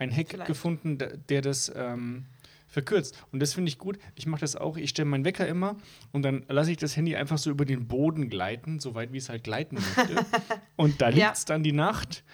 einen 0.00 0.10
Hack 0.16 0.30
Vielleicht. 0.30 0.48
gefunden, 0.48 0.98
der, 1.28 1.42
das 1.42 1.70
ähm, 1.76 2.24
verkürzt. 2.68 3.16
Und 3.32 3.40
das 3.40 3.54
finde 3.54 3.68
ich 3.68 3.78
gut. 3.78 3.98
Ich 4.16 4.26
mache 4.26 4.40
das 4.40 4.56
auch. 4.56 4.76
Ich 4.76 4.90
stelle 4.90 5.06
meinen 5.08 5.24
Wecker 5.24 5.46
immer 5.46 5.76
und 6.12 6.22
dann 6.22 6.44
lasse 6.48 6.70
ich 6.72 6.76
das 6.78 6.96
Handy 6.96 7.14
einfach 7.16 7.38
so 7.38 7.50
über 7.50 7.64
den 7.64 7.86
Boden 7.86 8.28
gleiten, 8.30 8.80
so 8.80 8.94
weit 8.94 9.12
wie 9.12 9.18
es 9.18 9.28
halt 9.28 9.44
gleiten 9.44 9.76
möchte. 9.76 10.26
und 10.76 11.00
da 11.00 11.10
Ja. 11.10 11.26
liegt 11.26 11.36
es 11.38 11.44
dann 11.44 11.62
die 11.62 11.72
Nacht. 11.72 12.24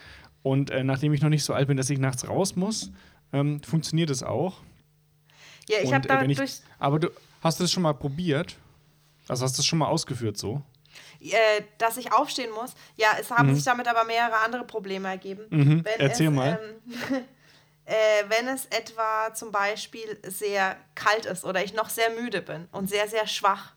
Und 0.43 0.69
äh, 0.71 0.83
nachdem 0.83 1.13
ich 1.13 1.21
noch 1.21 1.29
nicht 1.29 1.43
so 1.43 1.53
alt 1.53 1.67
bin, 1.67 1.77
dass 1.77 1.89
ich 1.89 1.99
nachts 1.99 2.27
raus 2.27 2.55
muss, 2.55 2.91
ähm, 3.33 3.61
funktioniert 3.63 4.09
es 4.09 4.23
auch. 4.23 4.61
Ja, 5.67 5.77
ich 5.83 5.93
habe 5.93 6.07
äh, 6.07 6.21
wenn 6.21 6.29
ich- 6.29 6.37
dadurch, 6.37 6.61
Aber 6.79 6.99
du 6.99 7.09
hast 7.43 7.59
du 7.59 7.63
das 7.65 7.71
schon 7.71 7.83
mal 7.83 7.93
probiert? 7.93 8.55
Also 9.27 9.43
hast 9.43 9.57
du 9.57 9.59
das 9.59 9.65
schon 9.65 9.79
mal 9.79 9.87
ausgeführt 9.87 10.37
so? 10.37 10.61
äh, 11.19 11.63
dass 11.79 11.97
ich 11.97 12.13
aufstehen 12.13 12.51
muss. 12.53 12.73
Ja, 12.95 13.07
es 13.19 13.29
haben 13.31 13.53
sich 13.53 13.63
damit 13.65 13.87
aber 13.87 14.05
mehrere 14.05 14.37
andere 14.45 14.63
Probleme 14.63 15.09
ergeben. 15.09 15.43
Mhm. 15.49 15.83
Erzähl 15.97 16.27
es, 16.29 16.33
mal. 16.33 16.59
Ähm, 17.11 17.17
äh, 17.87 18.25
wenn 18.27 18.49
es 18.49 18.65
etwa 18.65 19.33
zum 19.33 19.51
Beispiel 19.51 20.19
sehr 20.23 20.75
kalt 20.93 21.25
ist 21.25 21.45
oder 21.45 21.63
ich 21.63 21.73
noch 21.73 21.89
sehr 21.89 22.09
müde 22.09 22.41
bin 22.41 22.67
und 22.73 22.89
sehr, 22.89 23.07
sehr 23.07 23.27
schwach, 23.27 23.73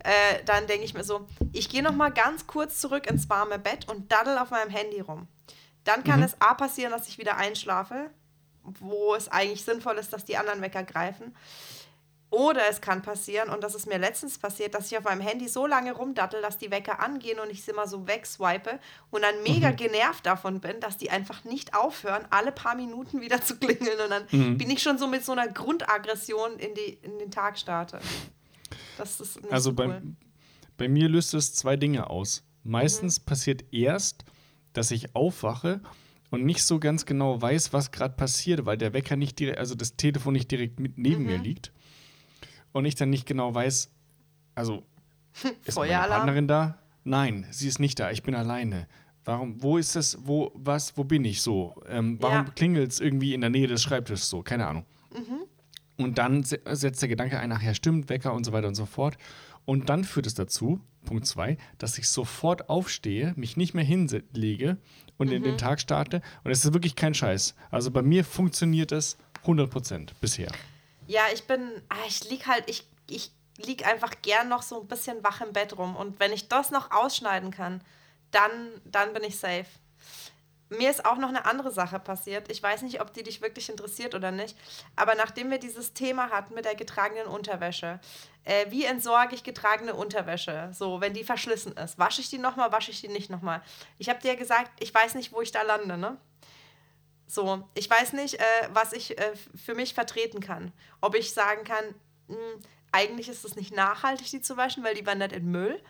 äh, 0.00 0.42
dann 0.44 0.66
denke 0.66 0.84
ich 0.84 0.92
mir 0.92 1.04
so, 1.04 1.26
ich 1.52 1.68
gehe 1.68 1.82
noch 1.82 1.94
mal 1.94 2.10
ganz 2.10 2.48
kurz 2.48 2.80
zurück 2.80 3.06
ins 3.06 3.30
warme 3.30 3.60
Bett 3.60 3.88
und 3.88 4.10
daddel 4.10 4.38
auf 4.38 4.50
meinem 4.50 4.70
Handy 4.70 5.00
rum. 5.00 5.28
Dann 5.84 6.02
kann 6.02 6.22
es 6.22 6.40
A 6.40 6.54
passieren, 6.54 6.90
dass 6.90 7.06
ich 7.06 7.18
wieder 7.18 7.36
einschlafe, 7.36 8.10
wo 8.64 9.14
es 9.14 9.28
eigentlich 9.28 9.64
sinnvoll 9.64 9.98
ist, 9.98 10.12
dass 10.12 10.24
die 10.24 10.36
anderen 10.36 10.60
Wecker 10.60 10.82
greifen. 10.82 11.36
Oder 12.34 12.62
es 12.68 12.80
kann 12.80 13.02
passieren, 13.02 13.48
und 13.48 13.62
das 13.62 13.74
ist 13.74 13.86
mir 13.86 13.98
letztens 13.98 14.38
passiert, 14.38 14.74
dass 14.74 14.90
ich 14.90 14.98
auf 14.98 15.04
meinem 15.04 15.20
Handy 15.20 15.46
so 15.48 15.66
lange 15.66 15.92
rumdattel, 15.92 16.42
dass 16.42 16.58
die 16.58 16.70
Wecker 16.70 16.98
angehen 17.00 17.38
und 17.38 17.50
ich 17.50 17.62
sie 17.62 17.70
immer 17.70 17.86
so 17.86 18.06
wegswipe 18.08 18.80
und 19.10 19.22
dann 19.22 19.42
mega 19.44 19.70
genervt 19.70 20.26
davon 20.26 20.60
bin, 20.60 20.80
dass 20.80 20.96
die 20.96 21.10
einfach 21.10 21.44
nicht 21.44 21.74
aufhören, 21.74 22.24
alle 22.30 22.50
paar 22.50 22.74
Minuten 22.74 23.20
wieder 23.20 23.40
zu 23.42 23.56
klingeln. 23.56 24.00
Und 24.00 24.10
dann 24.10 24.58
bin 24.58 24.70
ich 24.70 24.82
schon 24.82 24.98
so 24.98 25.06
mit 25.06 25.24
so 25.24 25.32
einer 25.32 25.46
Grundaggression 25.48 26.58
in, 26.58 26.74
die, 26.74 26.98
in 27.02 27.18
den 27.18 27.30
Tag 27.30 27.58
starte. 27.58 28.00
Das 28.96 29.20
ist 29.20 29.40
nicht 29.42 29.52
Also 29.52 29.70
so 29.70 29.76
bei, 29.76 29.86
cool. 29.86 30.02
bei 30.76 30.88
mir 30.88 31.08
löst 31.08 31.34
es 31.34 31.54
zwei 31.54 31.76
Dinge 31.76 32.10
aus. 32.10 32.42
Meistens 32.62 33.20
Mhm. 33.20 33.24
passiert 33.26 33.64
erst, 33.72 34.24
dass 34.72 34.90
ich 34.90 35.14
aufwache 35.14 35.80
und 36.30 36.44
nicht 36.44 36.64
so 36.64 36.80
ganz 36.80 37.06
genau 37.06 37.40
weiß, 37.40 37.72
was 37.72 37.92
gerade 37.92 38.16
passiert, 38.16 38.66
weil 38.66 38.76
der 38.78 38.92
Wecker 38.92 39.16
nicht 39.16 39.38
direkt, 39.38 39.58
also 39.58 39.74
das 39.74 39.96
Telefon 39.96 40.32
nicht 40.32 40.50
direkt 40.50 40.80
mit 40.80 40.98
neben 40.98 41.22
Mhm. 41.22 41.26
mir 41.26 41.38
liegt. 41.38 41.72
Und 42.74 42.84
ich 42.84 42.96
dann 42.96 43.08
nicht 43.08 43.24
genau 43.26 43.54
weiß, 43.54 43.88
also 44.54 44.82
ist 45.64 45.76
meine? 45.76 46.08
Partnerin 46.16 46.48
da? 46.48 46.78
Nein, 47.04 47.46
sie 47.50 47.68
ist 47.68 47.78
nicht 47.78 47.98
da, 48.00 48.10
ich 48.10 48.22
bin 48.22 48.34
alleine. 48.34 48.86
Warum, 49.24 49.62
wo 49.62 49.78
ist 49.78 49.96
das, 49.96 50.18
wo, 50.26 50.50
was, 50.54 50.96
wo 50.98 51.04
bin 51.04 51.24
ich 51.24 51.40
so? 51.40 51.74
Ähm, 51.88 52.18
warum 52.20 52.36
Ja. 52.46 52.52
klingelt 52.54 52.90
es 52.92 53.00
irgendwie 53.00 53.32
in 53.32 53.40
der 53.40 53.48
Nähe 53.50 53.66
des 53.68 53.82
Schreibtisches 53.82 54.28
so? 54.28 54.42
Keine 54.42 54.66
Ahnung. 54.66 54.84
Und 55.96 56.18
dann 56.18 56.42
se- 56.42 56.60
setzt 56.72 57.00
der 57.02 57.08
Gedanke 57.08 57.38
ein, 57.38 57.52
ach 57.52 57.62
ja, 57.62 57.72
stimmt, 57.72 58.08
Wecker 58.08 58.32
und 58.34 58.44
so 58.44 58.52
weiter 58.52 58.66
und 58.68 58.74
so 58.74 58.84
fort. 58.86 59.16
Und 59.64 59.88
dann 59.88 60.04
führt 60.04 60.26
es 60.26 60.34
dazu, 60.34 60.80
Punkt 61.06 61.26
zwei, 61.26 61.56
dass 61.78 61.96
ich 61.96 62.08
sofort 62.08 62.68
aufstehe, 62.68 63.32
mich 63.36 63.56
nicht 63.56 63.72
mehr 63.74 63.84
hinlege 63.84 64.76
und 65.16 65.30
in 65.30 65.42
den 65.42 65.56
Tag 65.56 65.80
starte. 65.80 66.20
Und 66.42 66.50
es 66.50 66.64
ist 66.64 66.72
wirklich 66.74 66.96
kein 66.96 67.14
Scheiß. 67.14 67.54
Also 67.70 67.90
bei 67.92 68.02
mir 68.02 68.24
funktioniert 68.24 68.90
es 68.92 69.16
100% 69.46 70.10
bisher. 70.20 70.50
Ja, 71.06 71.22
ich 71.32 71.46
bin, 71.46 71.82
ah, 71.88 72.06
ich 72.06 72.28
lieg 72.28 72.46
halt, 72.46 72.68
ich, 72.68 72.86
ich 73.08 73.30
lieg 73.58 73.86
einfach 73.86 74.12
gern 74.22 74.48
noch 74.48 74.62
so 74.62 74.80
ein 74.80 74.88
bisschen 74.88 75.22
wach 75.22 75.40
im 75.40 75.52
Bett 75.52 75.76
rum. 75.76 75.96
Und 75.96 76.18
wenn 76.20 76.32
ich 76.32 76.48
das 76.48 76.70
noch 76.70 76.90
ausschneiden 76.90 77.50
kann, 77.50 77.82
dann, 78.30 78.80
dann 78.84 79.12
bin 79.12 79.22
ich 79.24 79.38
safe. 79.38 79.66
Mir 80.70 80.90
ist 80.90 81.04
auch 81.04 81.18
noch 81.18 81.28
eine 81.28 81.44
andere 81.44 81.70
Sache 81.70 82.00
passiert. 82.00 82.50
Ich 82.50 82.62
weiß 82.62 82.82
nicht, 82.82 83.00
ob 83.00 83.12
die 83.12 83.22
dich 83.22 83.42
wirklich 83.42 83.68
interessiert 83.68 84.14
oder 84.14 84.30
nicht. 84.30 84.56
Aber 84.96 85.14
nachdem 85.14 85.50
wir 85.50 85.58
dieses 85.58 85.92
Thema 85.92 86.30
hatten 86.30 86.54
mit 86.54 86.64
der 86.64 86.74
getragenen 86.74 87.26
Unterwäsche, 87.26 88.00
äh, 88.44 88.66
wie 88.70 88.84
entsorge 88.84 89.34
ich 89.34 89.44
getragene 89.44 89.94
Unterwäsche? 89.94 90.70
So, 90.72 91.00
wenn 91.00 91.12
die 91.12 91.22
verschlissen 91.22 91.72
ist. 91.76 91.98
Wasche 91.98 92.22
ich 92.22 92.30
die 92.30 92.38
nochmal, 92.38 92.72
wasche 92.72 92.90
ich 92.90 93.00
die 93.02 93.08
nicht 93.08 93.30
nochmal? 93.30 93.62
Ich 93.98 94.08
habe 94.08 94.20
dir 94.20 94.36
gesagt, 94.36 94.70
ich 94.80 94.92
weiß 94.92 95.14
nicht, 95.14 95.32
wo 95.32 95.42
ich 95.42 95.52
da 95.52 95.62
lande, 95.62 95.96
ne? 95.96 96.16
So, 97.26 97.68
ich 97.74 97.88
weiß 97.88 98.12
nicht, 98.12 98.34
äh, 98.34 98.68
was 98.72 98.92
ich 98.92 99.18
äh, 99.18 99.32
für 99.54 99.74
mich 99.74 99.94
vertreten 99.94 100.40
kann. 100.40 100.72
Ob 101.00 101.14
ich 101.14 101.32
sagen 101.32 101.64
kann, 101.64 101.84
mh, 102.28 102.36
eigentlich 102.92 103.28
ist 103.28 103.44
es 103.44 103.56
nicht 103.56 103.74
nachhaltig, 103.74 104.30
die 104.30 104.40
zu 104.40 104.56
waschen, 104.56 104.84
weil 104.84 104.94
die 104.94 105.06
wandert 105.06 105.32
in 105.32 105.50
Müll. 105.50 105.80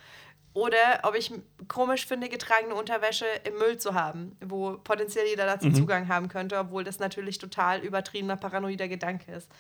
Oder 0.55 1.01
ob 1.03 1.16
ich 1.16 1.32
komisch 1.66 2.07
finde, 2.07 2.28
getragene 2.28 2.76
Unterwäsche 2.76 3.26
im 3.43 3.59
Müll 3.59 3.76
zu 3.76 3.95
haben, 3.95 4.37
wo 4.41 4.78
potenziell 4.78 5.26
jeder 5.26 5.47
dazu 5.47 5.70
Zugang 5.72 6.07
haben 6.07 6.28
könnte, 6.28 6.57
obwohl 6.57 6.85
das 6.85 7.01
natürlich 7.01 7.39
total 7.39 7.80
übertriebener 7.80 8.37
paranoider 8.37 8.87
Gedanke 8.87 9.32
ist. 9.32 9.51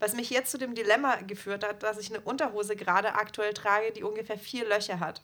Was 0.00 0.14
mich 0.14 0.30
jetzt 0.30 0.50
zu 0.50 0.58
dem 0.58 0.74
Dilemma 0.74 1.16
geführt 1.16 1.62
hat, 1.62 1.82
dass 1.82 1.98
ich 1.98 2.10
eine 2.10 2.22
Unterhose 2.22 2.74
gerade 2.74 3.14
aktuell 3.14 3.52
trage, 3.52 3.92
die 3.92 4.02
ungefähr 4.02 4.38
vier 4.38 4.66
Löcher 4.66 4.98
hat. 4.98 5.20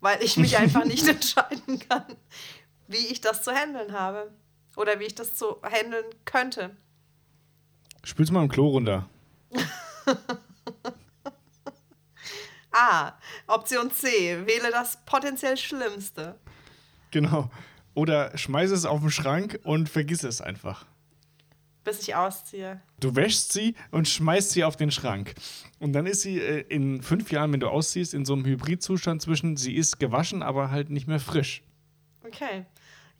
Weil 0.00 0.22
ich 0.22 0.36
mich 0.36 0.56
einfach 0.58 0.84
nicht 0.84 1.08
entscheiden 1.08 1.78
kann, 1.88 2.04
wie 2.88 3.06
ich 3.06 3.22
das 3.22 3.42
zu 3.42 3.52
handeln 3.52 3.92
habe. 3.92 4.30
Oder 4.76 4.98
wie 5.00 5.04
ich 5.04 5.14
das 5.14 5.34
zu 5.34 5.60
handeln 5.62 6.04
könnte. 6.24 6.76
Spül's 8.04 8.30
mal 8.30 8.42
im 8.42 8.48
Klo 8.48 8.68
runter. 8.68 9.08
A. 12.72 13.12
Option 13.46 13.90
C. 13.90 14.46
Wähle 14.46 14.70
das 14.70 14.98
potenziell 15.04 15.56
Schlimmste. 15.56 16.38
Genau. 17.10 17.50
Oder 17.94 18.36
schmeiß 18.36 18.70
es 18.70 18.86
auf 18.86 19.00
den 19.00 19.10
Schrank 19.10 19.60
und 19.64 19.88
vergiss 19.88 20.24
es 20.24 20.40
einfach. 20.40 20.86
Bis 21.84 22.00
ich 22.00 22.14
ausziehe. 22.14 22.80
Du 23.00 23.14
wäschst 23.16 23.52
sie 23.52 23.74
und 23.90 24.08
schmeißt 24.08 24.52
sie 24.52 24.64
auf 24.64 24.76
den 24.76 24.90
Schrank. 24.90 25.34
Und 25.80 25.92
dann 25.92 26.06
ist 26.06 26.22
sie 26.22 26.38
äh, 26.38 26.60
in 26.68 27.02
fünf 27.02 27.32
Jahren, 27.32 27.52
wenn 27.52 27.60
du 27.60 27.68
ausziehst, 27.68 28.14
in 28.14 28.24
so 28.24 28.34
einem 28.34 28.44
Hybridzustand 28.44 29.20
zwischen, 29.20 29.56
sie 29.56 29.74
ist 29.74 29.98
gewaschen, 29.98 30.42
aber 30.42 30.70
halt 30.70 30.90
nicht 30.90 31.08
mehr 31.08 31.18
frisch. 31.20 31.62
Okay. 32.24 32.66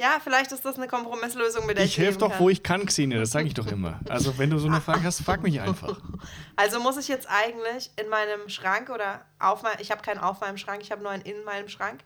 Ja, 0.02 0.18
vielleicht 0.22 0.50
ist 0.50 0.64
das 0.64 0.76
eine 0.78 0.88
Kompromisslösung, 0.88 1.64
mit 1.64 1.78
der 1.78 1.84
ich, 1.84 1.92
Ich 1.92 1.98
helfe 1.98 2.18
doch, 2.18 2.30
kann. 2.30 2.40
wo 2.40 2.48
ich 2.48 2.64
kann, 2.64 2.84
Xenia, 2.86 3.20
das 3.20 3.30
sage 3.30 3.46
ich 3.46 3.54
doch 3.54 3.68
immer. 3.68 4.00
Also, 4.08 4.36
wenn 4.36 4.50
du 4.50 4.58
so 4.58 4.66
eine 4.66 4.80
Frage 4.80 5.04
hast, 5.04 5.20
frag 5.22 5.42
mich 5.44 5.60
einfach. 5.60 5.96
Also 6.56 6.80
muss 6.80 6.96
ich 6.96 7.08
jetzt 7.08 7.28
eigentlich 7.30 7.90
in 7.96 8.08
meinem 8.08 8.48
Schrank 8.48 8.90
oder 8.90 9.24
auf 9.38 9.62
mein, 9.62 9.72
ich 9.78 9.90
habe 9.90 10.02
keinen 10.02 10.18
auf 10.18 10.40
meinem 10.40 10.58
Schrank, 10.58 10.82
ich 10.82 10.90
habe 10.92 11.02
nur 11.02 11.10
einen 11.10 11.22
in 11.22 11.44
meinem 11.44 11.68
Schrank, 11.68 12.00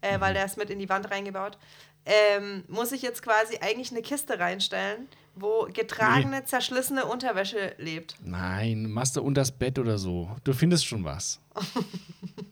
äh, 0.00 0.18
weil 0.20 0.34
der 0.34 0.44
ist 0.46 0.56
mit 0.56 0.70
in 0.70 0.78
die 0.78 0.88
Wand 0.88 1.10
reingebaut. 1.10 1.58
Ähm, 2.06 2.64
muss 2.68 2.90
ich 2.92 3.02
jetzt 3.02 3.22
quasi 3.22 3.58
eigentlich 3.60 3.90
eine 3.90 4.02
Kiste 4.02 4.38
reinstellen, 4.38 5.08
wo 5.34 5.68
getragene, 5.72 6.44
zerschlissene 6.44 7.04
Unterwäsche 7.04 7.74
lebt. 7.78 8.16
Nein, 8.24 8.90
machst 8.90 9.16
du 9.16 9.22
unters 9.22 9.52
Bett 9.52 9.78
oder 9.78 9.98
so. 9.98 10.30
Du 10.44 10.52
findest 10.52 10.86
schon 10.86 11.04
was. 11.04 11.40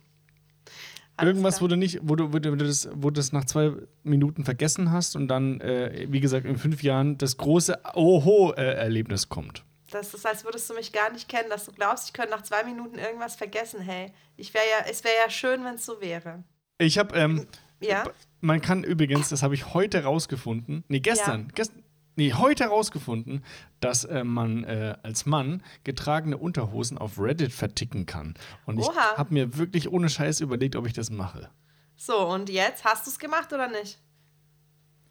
Irgendwas, 1.22 1.56
klar. 1.56 1.62
wo 1.62 1.68
du 1.68 1.76
nicht, 1.76 1.98
wo 2.02 2.16
du, 2.16 2.32
wo 2.32 2.38
du 2.38 2.56
das, 2.56 2.88
wo 2.94 3.10
du 3.10 3.20
das 3.20 3.32
nach 3.32 3.44
zwei 3.44 3.72
Minuten 4.02 4.44
vergessen 4.44 4.90
hast 4.92 5.16
und 5.16 5.28
dann, 5.28 5.60
äh, 5.60 6.06
wie 6.08 6.20
gesagt, 6.20 6.46
in 6.46 6.56
fünf 6.58 6.82
Jahren 6.82 7.18
das 7.18 7.36
große 7.36 7.78
Oho-Erlebnis 7.94 9.28
kommt. 9.28 9.64
Das 9.90 10.14
ist, 10.14 10.24
als 10.24 10.44
würdest 10.44 10.70
du 10.70 10.74
mich 10.74 10.92
gar 10.92 11.12
nicht 11.12 11.28
kennen, 11.28 11.50
dass 11.50 11.66
du 11.66 11.72
glaubst, 11.72 12.06
ich 12.06 12.12
könnte 12.12 12.30
nach 12.30 12.42
zwei 12.42 12.62
Minuten 12.64 12.96
irgendwas 12.98 13.34
vergessen. 13.34 13.80
Hey, 13.80 14.12
ich 14.36 14.54
wäre 14.54 14.64
ja, 14.64 14.90
es 14.90 15.02
wäre 15.02 15.14
ja 15.24 15.30
schön, 15.30 15.64
wenn 15.64 15.74
es 15.74 15.84
so 15.84 16.00
wäre. 16.00 16.44
Ich 16.78 16.96
habe, 16.98 17.16
ähm, 17.16 17.46
Ja? 17.80 18.04
man 18.40 18.60
kann 18.60 18.84
übrigens, 18.84 19.28
das 19.30 19.42
habe 19.42 19.54
ich 19.54 19.74
heute 19.74 20.04
rausgefunden, 20.04 20.84
nee, 20.88 21.00
gestern, 21.00 21.50
gestern, 21.54 21.82
nee, 22.20 22.34
heute 22.34 22.64
rausgefunden, 22.64 23.42
dass 23.80 24.04
äh, 24.04 24.24
man 24.24 24.64
äh, 24.64 24.94
als 25.02 25.24
Mann 25.24 25.62
getragene 25.84 26.36
Unterhosen 26.36 26.98
auf 26.98 27.18
Reddit 27.18 27.50
verticken 27.50 28.04
kann. 28.04 28.34
Und 28.66 28.78
ich 28.78 28.86
Oha. 28.86 29.16
habe 29.16 29.32
mir 29.32 29.56
wirklich 29.56 29.90
ohne 29.90 30.10
Scheiß 30.10 30.40
überlegt, 30.40 30.76
ob 30.76 30.86
ich 30.86 30.92
das 30.92 31.08
mache. 31.08 31.50
So, 31.96 32.28
und 32.28 32.50
jetzt? 32.50 32.84
Hast 32.84 33.06
du 33.06 33.10
es 33.10 33.18
gemacht 33.18 33.54
oder 33.54 33.68
nicht? 33.68 33.98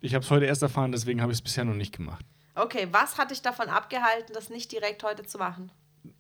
Ich 0.02 0.14
habe 0.14 0.24
es 0.24 0.30
heute 0.30 0.46
erst 0.46 0.62
erfahren, 0.62 0.92
deswegen 0.92 1.20
habe 1.22 1.32
ich 1.32 1.40
es 1.40 1.42
bisher 1.42 1.66
noch 1.66 1.74
nicht 1.74 1.98
gemacht. 1.98 2.24
Okay, 2.54 2.88
was 2.92 3.18
hat 3.18 3.32
dich 3.32 3.42
davon 3.42 3.70
abgehalten, 3.70 4.34
das 4.36 4.52
nicht 4.52 4.72
direkt 4.72 5.04
heute 5.04 5.24
zu 5.24 5.40
machen? 5.40 5.72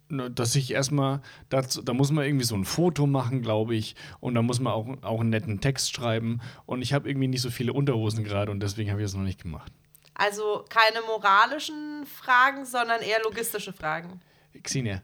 Dass 0.09 0.55
ich 0.55 0.71
erstmal, 0.71 1.21
dazu, 1.49 1.83
da 1.83 1.93
muss 1.93 2.11
man 2.11 2.25
irgendwie 2.25 2.45
so 2.45 2.55
ein 2.55 2.65
Foto 2.65 3.05
machen, 3.05 3.43
glaube 3.43 3.75
ich. 3.75 3.95
Und 4.19 4.33
da 4.33 4.41
muss 4.41 4.59
man 4.59 4.73
auch, 4.73 4.87
auch 5.03 5.19
einen 5.19 5.29
netten 5.29 5.61
Text 5.61 5.93
schreiben. 5.93 6.41
Und 6.65 6.81
ich 6.81 6.93
habe 6.93 7.07
irgendwie 7.07 7.27
nicht 7.27 7.41
so 7.41 7.51
viele 7.51 7.73
Unterhosen 7.73 8.23
gerade 8.23 8.51
und 8.51 8.59
deswegen 8.59 8.89
habe 8.89 9.01
ich 9.01 9.05
das 9.05 9.13
noch 9.13 9.23
nicht 9.23 9.43
gemacht. 9.43 9.71
Also 10.19 10.65
keine 10.69 10.99
moralischen 11.07 12.05
Fragen, 12.05 12.65
sondern 12.65 13.01
eher 13.01 13.21
logistische 13.23 13.71
Fragen. 13.71 14.19
Xenia. 14.63 15.01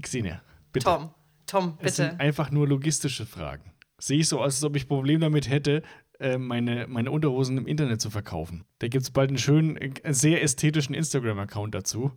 Xenia, 0.00 0.42
bitte. 0.72 0.84
Tom, 0.84 1.14
Tom, 1.46 1.78
Es 1.78 1.96
bitte. 1.96 2.10
sind 2.10 2.20
einfach 2.20 2.50
nur 2.50 2.68
logistische 2.68 3.24
Fragen. 3.24 3.72
Sehe 3.98 4.20
ich 4.20 4.28
so 4.28 4.38
aus, 4.40 4.56
als 4.56 4.64
ob 4.64 4.76
ich 4.76 4.86
Problem 4.86 5.20
damit 5.20 5.48
hätte, 5.48 5.82
äh, 6.20 6.36
meine, 6.36 6.86
meine 6.86 7.10
Unterhosen 7.10 7.56
im 7.56 7.66
Internet 7.66 8.02
zu 8.02 8.10
verkaufen. 8.10 8.66
Da 8.78 8.88
gibt 8.88 9.04
es 9.04 9.10
bald 9.10 9.30
einen 9.30 9.38
schönen, 9.38 9.76
äh, 9.78 10.12
sehr 10.12 10.42
ästhetischen 10.42 10.94
Instagram-Account 10.94 11.74
dazu. 11.74 12.12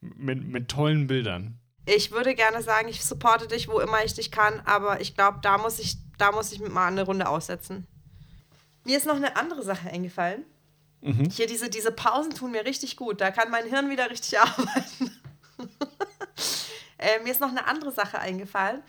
Mit, 0.00 0.44
mit 0.46 0.68
tollen 0.68 1.08
Bildern. 1.08 1.58
Ich 1.86 2.12
würde 2.12 2.36
gerne 2.36 2.62
sagen, 2.62 2.86
ich 2.86 3.04
supporte 3.04 3.48
dich, 3.48 3.66
wo 3.68 3.80
immer 3.80 4.04
ich 4.04 4.14
dich 4.14 4.30
kann, 4.30 4.60
aber 4.64 5.00
ich 5.00 5.16
glaube, 5.16 5.40
da 5.42 5.58
muss 5.58 5.80
ich, 5.80 5.96
da 6.18 6.30
muss 6.30 6.52
ich 6.52 6.60
mal 6.60 6.86
eine 6.86 7.02
Runde 7.02 7.28
aussetzen. 7.28 7.86
Mir 8.84 8.96
ist 8.96 9.06
noch 9.06 9.16
eine 9.16 9.36
andere 9.36 9.62
Sache 9.64 9.90
eingefallen. 9.90 10.44
Mhm. 11.00 11.30
Hier, 11.30 11.46
diese, 11.46 11.70
diese 11.70 11.92
Pausen 11.92 12.34
tun 12.34 12.50
mir 12.50 12.64
richtig 12.64 12.96
gut. 12.96 13.20
Da 13.20 13.30
kann 13.30 13.50
mein 13.50 13.66
Hirn 13.66 13.90
wieder 13.90 14.10
richtig 14.10 14.38
arbeiten. 14.40 15.20
äh, 16.98 17.20
mir 17.22 17.30
ist 17.30 17.40
noch 17.40 17.50
eine 17.50 17.66
andere 17.66 17.92
Sache 17.92 18.18
eingefallen. 18.18 18.82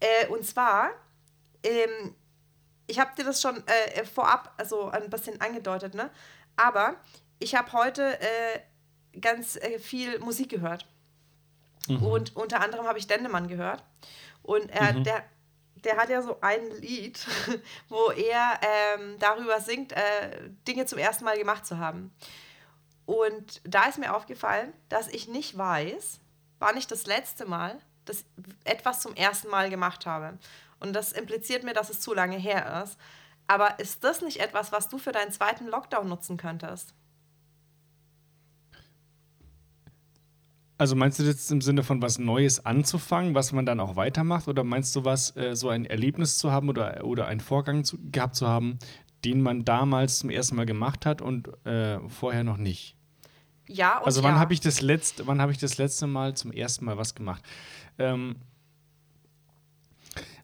Äh, 0.00 0.28
und 0.28 0.46
zwar, 0.46 0.90
ähm, 1.62 2.14
ich 2.86 2.98
habe 2.98 3.10
dir 3.16 3.24
das 3.24 3.40
schon 3.40 3.62
äh, 3.66 4.04
vorab 4.04 4.54
also 4.56 4.88
ein 4.88 5.10
bisschen 5.10 5.40
angedeutet, 5.40 5.94
ne? 5.94 6.10
Aber 6.56 6.96
ich 7.38 7.54
habe 7.54 7.72
heute 7.72 8.18
äh, 8.20 8.60
ganz 9.20 9.56
äh, 9.56 9.78
viel 9.78 10.18
Musik 10.20 10.50
gehört. 10.50 10.86
Und 11.88 12.36
unter 12.36 12.60
anderem 12.60 12.86
habe 12.86 12.98
ich 12.98 13.06
Dendemann 13.08 13.48
gehört. 13.48 13.82
Und 14.42 14.70
er, 14.70 14.92
der, 14.92 15.24
der 15.84 15.96
hat 15.96 16.08
ja 16.08 16.22
so 16.22 16.38
ein 16.40 16.70
Lied, 16.80 17.26
wo 17.88 18.10
er 18.10 18.60
ähm, 18.62 19.16
darüber 19.18 19.60
singt, 19.60 19.92
äh, 19.92 20.50
Dinge 20.66 20.86
zum 20.86 20.98
ersten 20.98 21.24
Mal 21.24 21.38
gemacht 21.38 21.66
zu 21.66 21.78
haben. 21.78 22.12
Und 23.06 23.60
da 23.64 23.86
ist 23.86 23.98
mir 23.98 24.14
aufgefallen, 24.14 24.72
dass 24.88 25.08
ich 25.08 25.28
nicht 25.28 25.58
weiß, 25.58 26.20
wann 26.58 26.76
ich 26.76 26.86
das 26.86 27.06
letzte 27.06 27.44
Mal 27.44 27.80
das 28.04 28.24
etwas 28.64 29.00
zum 29.00 29.14
ersten 29.14 29.48
Mal 29.48 29.70
gemacht 29.70 30.06
habe. 30.06 30.38
Und 30.78 30.92
das 30.94 31.12
impliziert 31.12 31.64
mir, 31.64 31.74
dass 31.74 31.90
es 31.90 32.00
zu 32.00 32.14
lange 32.14 32.36
her 32.36 32.82
ist. 32.84 32.98
Aber 33.46 33.78
ist 33.80 34.04
das 34.04 34.20
nicht 34.22 34.38
etwas, 34.38 34.72
was 34.72 34.88
du 34.88 34.98
für 34.98 35.12
deinen 35.12 35.32
zweiten 35.32 35.66
Lockdown 35.66 36.08
nutzen 36.08 36.36
könntest? 36.36 36.94
Also 40.80 40.96
meinst 40.96 41.18
du 41.18 41.24
jetzt 41.24 41.52
im 41.52 41.60
Sinne 41.60 41.82
von 41.82 42.00
was 42.00 42.18
Neues 42.18 42.64
anzufangen, 42.64 43.34
was 43.34 43.52
man 43.52 43.66
dann 43.66 43.80
auch 43.80 43.96
weitermacht? 43.96 44.48
Oder 44.48 44.64
meinst 44.64 44.96
du 44.96 45.04
was, 45.04 45.36
äh, 45.36 45.54
so 45.54 45.68
ein 45.68 45.84
Erlebnis 45.84 46.38
zu 46.38 46.52
haben 46.52 46.70
oder, 46.70 47.04
oder 47.04 47.26
einen 47.26 47.40
Vorgang 47.40 47.84
zu, 47.84 47.98
gehabt 48.10 48.34
zu 48.34 48.48
haben, 48.48 48.78
den 49.22 49.42
man 49.42 49.66
damals 49.66 50.20
zum 50.20 50.30
ersten 50.30 50.56
Mal 50.56 50.64
gemacht 50.64 51.04
hat 51.04 51.20
und 51.20 51.50
äh, 51.66 51.98
vorher 52.08 52.44
noch 52.44 52.56
nicht? 52.56 52.96
Ja 53.68 53.98
und 53.98 54.06
Also 54.06 54.22
wann 54.22 54.36
ja. 54.36 54.40
habe 54.40 54.54
ich 54.54 54.60
das 54.60 54.80
letzte, 54.80 55.26
wann 55.26 55.42
habe 55.42 55.52
ich 55.52 55.58
das 55.58 55.76
letzte 55.76 56.06
Mal 56.06 56.34
zum 56.34 56.50
ersten 56.50 56.86
Mal 56.86 56.96
was 56.96 57.14
gemacht? 57.14 57.44
Ähm, 57.98 58.36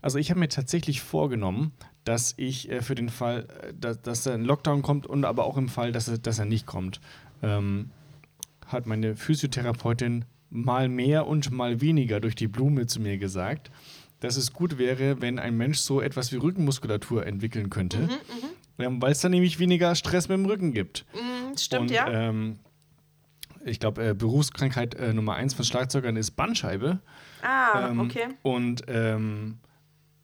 also 0.03 0.19
ich 0.19 0.29
habe 0.29 0.41
mir 0.41 0.51
tatsächlich 0.51 1.01
vorgenommen, 1.01 1.73
dass 2.05 2.35
ich 2.37 2.71
äh, 2.71 2.83
für 2.83 2.95
den 2.95 3.09
Fall, 3.09 3.49
äh, 3.63 3.73
dass, 3.73 4.03
dass 4.03 4.27
ein 4.27 4.45
Lockdown 4.45 4.83
kommt 4.83 5.07
und 5.07 5.25
aber 5.25 5.47
auch 5.47 5.57
im 5.57 5.71
Fall, 5.71 5.93
dass 5.93 6.09
er, 6.09 6.19
dass 6.19 6.39
er 6.39 6.45
nicht 6.45 6.67
kommt, 6.67 7.01
ähm, 7.43 7.89
hat 8.67 8.87
meine 8.87 9.17
Physiotherapeutin 9.17 10.25
mal 10.51 10.89
mehr 10.89 11.27
und 11.27 11.51
mal 11.51 11.81
weniger 11.81 12.21
durch 12.21 12.35
die 12.35 12.49
Blume 12.49 12.87
zu 12.87 13.01
mir 13.01 13.19
gesagt, 13.19 13.71
dass 14.21 14.37
es 14.37 14.53
gut 14.53 14.79
wäre, 14.79 15.21
wenn 15.21 15.39
ein 15.39 15.57
Mensch 15.57 15.79
so 15.79 16.01
etwas 16.01 16.33
wie 16.33 16.37
Rückenmuskulatur 16.37 17.27
entwickeln 17.27 17.71
könnte, 17.71 18.09
ähm, 18.79 19.01
weil 19.03 19.13
es 19.13 19.21
dann 19.21 19.33
nämlich 19.33 19.59
weniger 19.59 19.95
Stress 19.95 20.29
mit 20.29 20.39
dem 20.39 20.47
Rücken 20.47 20.73
gibt. 20.73 21.05
Mhm, 21.15 21.57
Stimmt, 21.59 21.83
und, 21.83 21.91
ja. 21.91 22.09
Ähm, 22.11 22.59
ich 23.65 23.81
glaube, 23.81 24.11
äh, 24.11 24.15
Berufskrankheit 24.15 24.95
äh, 24.95 25.13
Nummer 25.13 25.35
eins 25.35 25.53
von 25.55 25.65
Schlagzeugern 25.65 26.17
ist 26.17 26.33
Bandscheibe. 26.33 27.01
ah, 27.43 27.89
Ähm, 27.91 28.01
okay. 28.01 28.29
Und 28.43 28.85
ähm, 28.87 29.59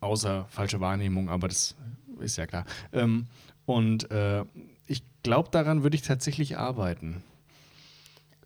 außer 0.01 0.47
falsche 0.49 0.81
Wahrnehmung, 0.81 1.29
aber 1.29 1.49
das 1.49 1.77
ist 2.21 2.37
ja 2.39 2.47
klar. 2.47 2.65
Ähm, 2.93 3.27
und 3.67 4.11
äh, 4.11 4.45
ich 4.87 5.03
glaube, 5.23 5.49
daran 5.51 5.83
würde 5.83 5.97
ich 5.97 6.03
tatsächlich 6.03 6.57
arbeiten. 6.57 7.23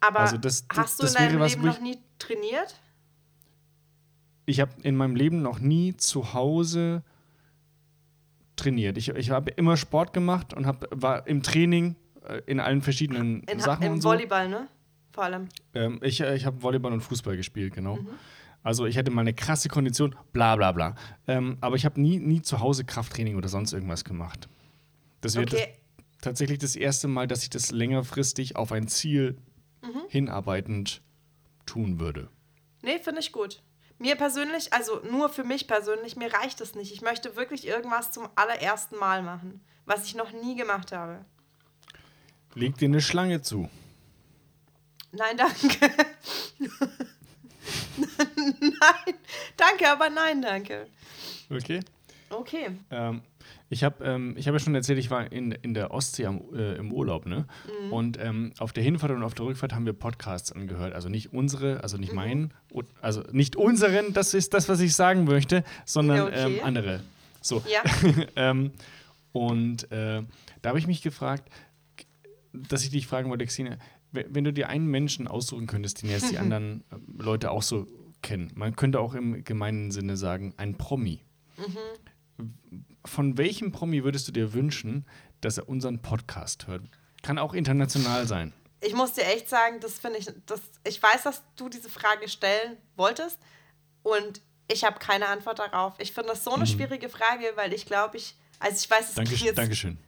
Aber 0.07 0.21
also 0.21 0.37
das- 0.37 0.67
das- 0.69 0.79
hast 0.79 1.03
du 1.03 1.07
in 1.07 1.13
deinem 1.15 1.43
Leben 1.43 1.65
noch 1.65 1.81
nie 1.81 1.99
trainiert? 2.19 2.81
Ich 4.47 4.61
habe 4.61 4.71
in 4.83 4.97
meinem 4.97 5.17
Leben 5.17 5.43
noch 5.43 5.59
nie 5.59 5.97
zu 5.97 6.33
Hause 6.35 7.03
trainiert. 8.55 8.97
Ich, 8.97 9.09
ich 9.09 9.31
habe 9.31 9.51
immer 9.51 9.77
Sport 9.77 10.13
gemacht 10.13 10.55
und 10.55 10.67
hab, 10.67 10.87
war 10.91 11.27
im 11.27 11.43
Training 11.43 11.97
äh, 12.27 12.41
in 12.47 12.61
allen 12.61 12.81
verschiedenen 12.83 13.43
In, 13.45 13.61
Sachen 13.61 13.83
Im 13.85 13.93
und 13.95 14.01
so. 14.01 14.09
Volleyball, 14.11 14.49
ne? 14.49 14.69
Vor 15.13 15.25
allem. 15.25 15.49
Ähm, 15.75 15.99
ich 16.03 16.21
äh, 16.21 16.35
ich 16.37 16.47
habe 16.47 16.63
Volleyball 16.63 16.93
und 16.93 17.01
Fußball 17.01 17.37
gespielt, 17.37 17.75
genau. 17.75 17.97
Mhm. 17.97 18.09
Also 18.63 18.87
ich 18.87 18.99
hatte 18.99 19.11
mal 19.11 19.21
eine 19.21 19.35
krasse 19.35 19.69
Kondition, 19.69 20.15
bla 20.33 20.57
bla 20.57 20.73
bla. 20.73 20.95
Ähm, 21.27 21.57
aber 21.61 21.77
ich 21.77 21.85
habe 21.85 22.01
nie, 22.01 22.19
nie 22.19 22.43
zu 22.43 22.61
Hause 22.61 22.85
Krafttraining 22.85 23.37
oder 23.37 23.49
sonst 23.49 23.73
irgendwas 23.73 24.05
gemacht. 24.05 24.49
Das 25.21 25.35
wäre 25.35 25.47
Okay. 25.47 25.69
tatsächlich 26.21 26.59
das 26.59 26.77
erste 26.77 27.09
Mal, 27.09 27.27
dass 27.29 27.43
ich 27.43 27.51
das 27.51 27.71
längerfristig 27.71 28.57
auf 28.57 28.73
ein 28.73 28.89
Ziel 28.89 29.39
Mhm. 29.87 30.03
hinarbeitend 30.09 31.03
tun 31.65 32.01
würde. 32.01 32.29
Nee, 32.83 32.99
finde 32.99 33.21
ich 33.21 33.33
gut. 33.33 33.63
Mir 33.99 34.17
persönlich, 34.17 34.73
also 34.73 35.01
nur 35.11 35.29
für 35.31 35.45
mich 35.45 35.67
persönlich, 35.67 36.17
mir 36.17 36.33
reicht 36.33 36.61
es 36.61 36.75
nicht. 36.75 36.93
Ich 36.93 37.01
möchte 37.01 37.35
wirklich 37.37 37.67
irgendwas 37.67 38.13
zum 38.13 38.29
allerersten 38.35 38.97
Mal 38.97 39.23
machen, 39.23 39.65
was 39.87 40.05
ich 40.05 40.15
noch 40.15 40.33
nie 40.33 40.55
gemacht 40.55 40.93
habe. 40.93 41.25
Leg 42.55 42.77
dir 42.77 42.89
eine 42.89 43.01
Schlange 43.01 43.43
zu. 43.43 43.69
Nein, 45.13 45.37
danke. 45.37 45.91
nein, 48.61 49.15
danke, 49.57 49.91
aber 49.91 50.11
nein, 50.11 50.43
danke. 50.43 50.87
Okay. 51.51 51.81
Okay. 52.31 52.79
Ähm, 52.91 53.23
ich 53.69 53.83
habe 53.85 54.05
ähm, 54.05 54.35
ich 54.37 54.47
hab 54.47 54.55
ja 54.55 54.59
schon 54.61 54.75
erzählt, 54.75 54.99
ich 54.99 55.11
war 55.11 55.31
in, 55.33 55.51
in 55.53 55.75
der 55.75 55.91
Ostsee 55.91 56.27
am, 56.27 56.41
äh, 56.55 56.75
im 56.77 56.93
Urlaub, 56.93 57.27
ne? 57.27 57.47
Mhm. 57.87 57.93
Und 57.93 58.19
ähm, 58.21 58.53
auf 58.59 58.73
der 58.73 58.85
Hinfahrt 58.85 59.11
und 59.13 59.23
auf 59.25 59.35
der 59.35 59.47
Rückfahrt 59.47 59.75
haben 59.75 59.87
wir 59.87 59.93
Podcasts 59.93 60.53
angehört. 60.53 60.93
Also 60.95 61.09
nicht 61.09 61.33
unsere, 61.33 61.83
also 61.83 61.97
Mhm. 61.97 62.01
nicht 62.03 62.13
meinen, 62.13 62.55
und- 62.71 62.87
also 63.01 63.23
nicht 63.33 63.57
unseren, 63.57 64.13
das 64.13 64.35
ist 64.35 64.55
das, 64.55 64.69
was 64.69 64.81
ich 64.81 64.95
sagen 64.95 65.25
möchte, 65.25 65.65
sondern 65.85 66.17
Ja, 66.19 66.25
okay. 66.27 66.57
ähm, 66.59 66.65
andere. 66.65 67.01
So. 67.41 67.63
Ja. 67.71 67.83
ähm, 68.37 68.71
und 69.33 69.91
äh, 69.91 70.23
da 70.63 70.69
habe 70.71 70.79
ich 70.79 70.87
mich 70.87 71.03
gefragt, 71.03 71.49
dass 72.53 72.85
ich 72.85 72.91
dich 72.91 73.07
fragen 73.07 73.31
wollte, 73.31 73.45
we- 74.13 74.27
wenn 74.31 74.45
du 74.45 74.53
dir 74.53 74.69
einen 74.69 74.87
Menschen 74.87 75.27
aussuchen 75.29 75.67
könntest, 75.67 76.03
den 76.03 76.11
jetzt 76.11 76.31
die 76.31 76.39
anderen 76.39 76.85
äh, 76.93 77.23
Leute 77.23 77.51
auch 77.51 77.63
so 77.63 77.87
kennen, 78.23 78.51
man 78.55 78.77
könnte 78.77 79.01
auch 79.01 79.15
im 79.15 79.43
gemeinen 79.45 79.91
Sinne 79.91 80.17
sagen, 80.17 80.55
ein 80.57 80.77
Promi. 80.77 81.21
Von 83.07 83.39
welchem 83.39 83.73
Promi 83.73 84.05
würdest 84.05 84.29
du 84.29 84.33
dir 84.33 84.53
wünschen, 84.53 85.07
dass 85.41 85.59
er 85.59 85.69
unseren 85.69 86.03
Podcast 86.03 86.67
hört? 86.67 86.83
Kann 87.23 87.39
auch 87.39 87.55
international 87.55 88.27
sein. 88.27 88.53
Ich 88.81 88.95
muss 88.95 89.15
dir 89.15 89.25
echt 89.25 89.49
sagen, 89.49 89.81
das 89.81 89.99
finde 89.99 90.19
ich, 90.19 90.29
das, 90.47 90.61
ich 90.85 91.03
weiß, 91.03 91.23
dass 91.23 91.43
du 91.57 91.69
diese 91.69 91.89
Frage 91.89 92.29
stellen 92.29 92.77
wolltest 92.97 93.39
und 94.03 94.41
ich 94.69 94.85
habe 94.85 94.99
keine 94.99 95.29
Antwort 95.29 95.59
darauf. 95.59 95.95
Ich 95.99 96.13
finde 96.13 96.31
das 96.31 96.45
so 96.45 96.53
eine 96.53 96.67
schwierige 96.67 97.09
Frage, 97.09 97.53
weil 97.55 97.73
ich 97.73 97.87
glaube, 97.87 98.17
ich, 98.17 98.37
also 98.59 98.77
ich 98.77 98.91
weiß, 98.91 99.09
es 99.09 99.15
klingt 99.15 99.29
Dankeschön. 99.29 99.47
jetzt 99.47 99.59
Dankeschön. 99.59 99.99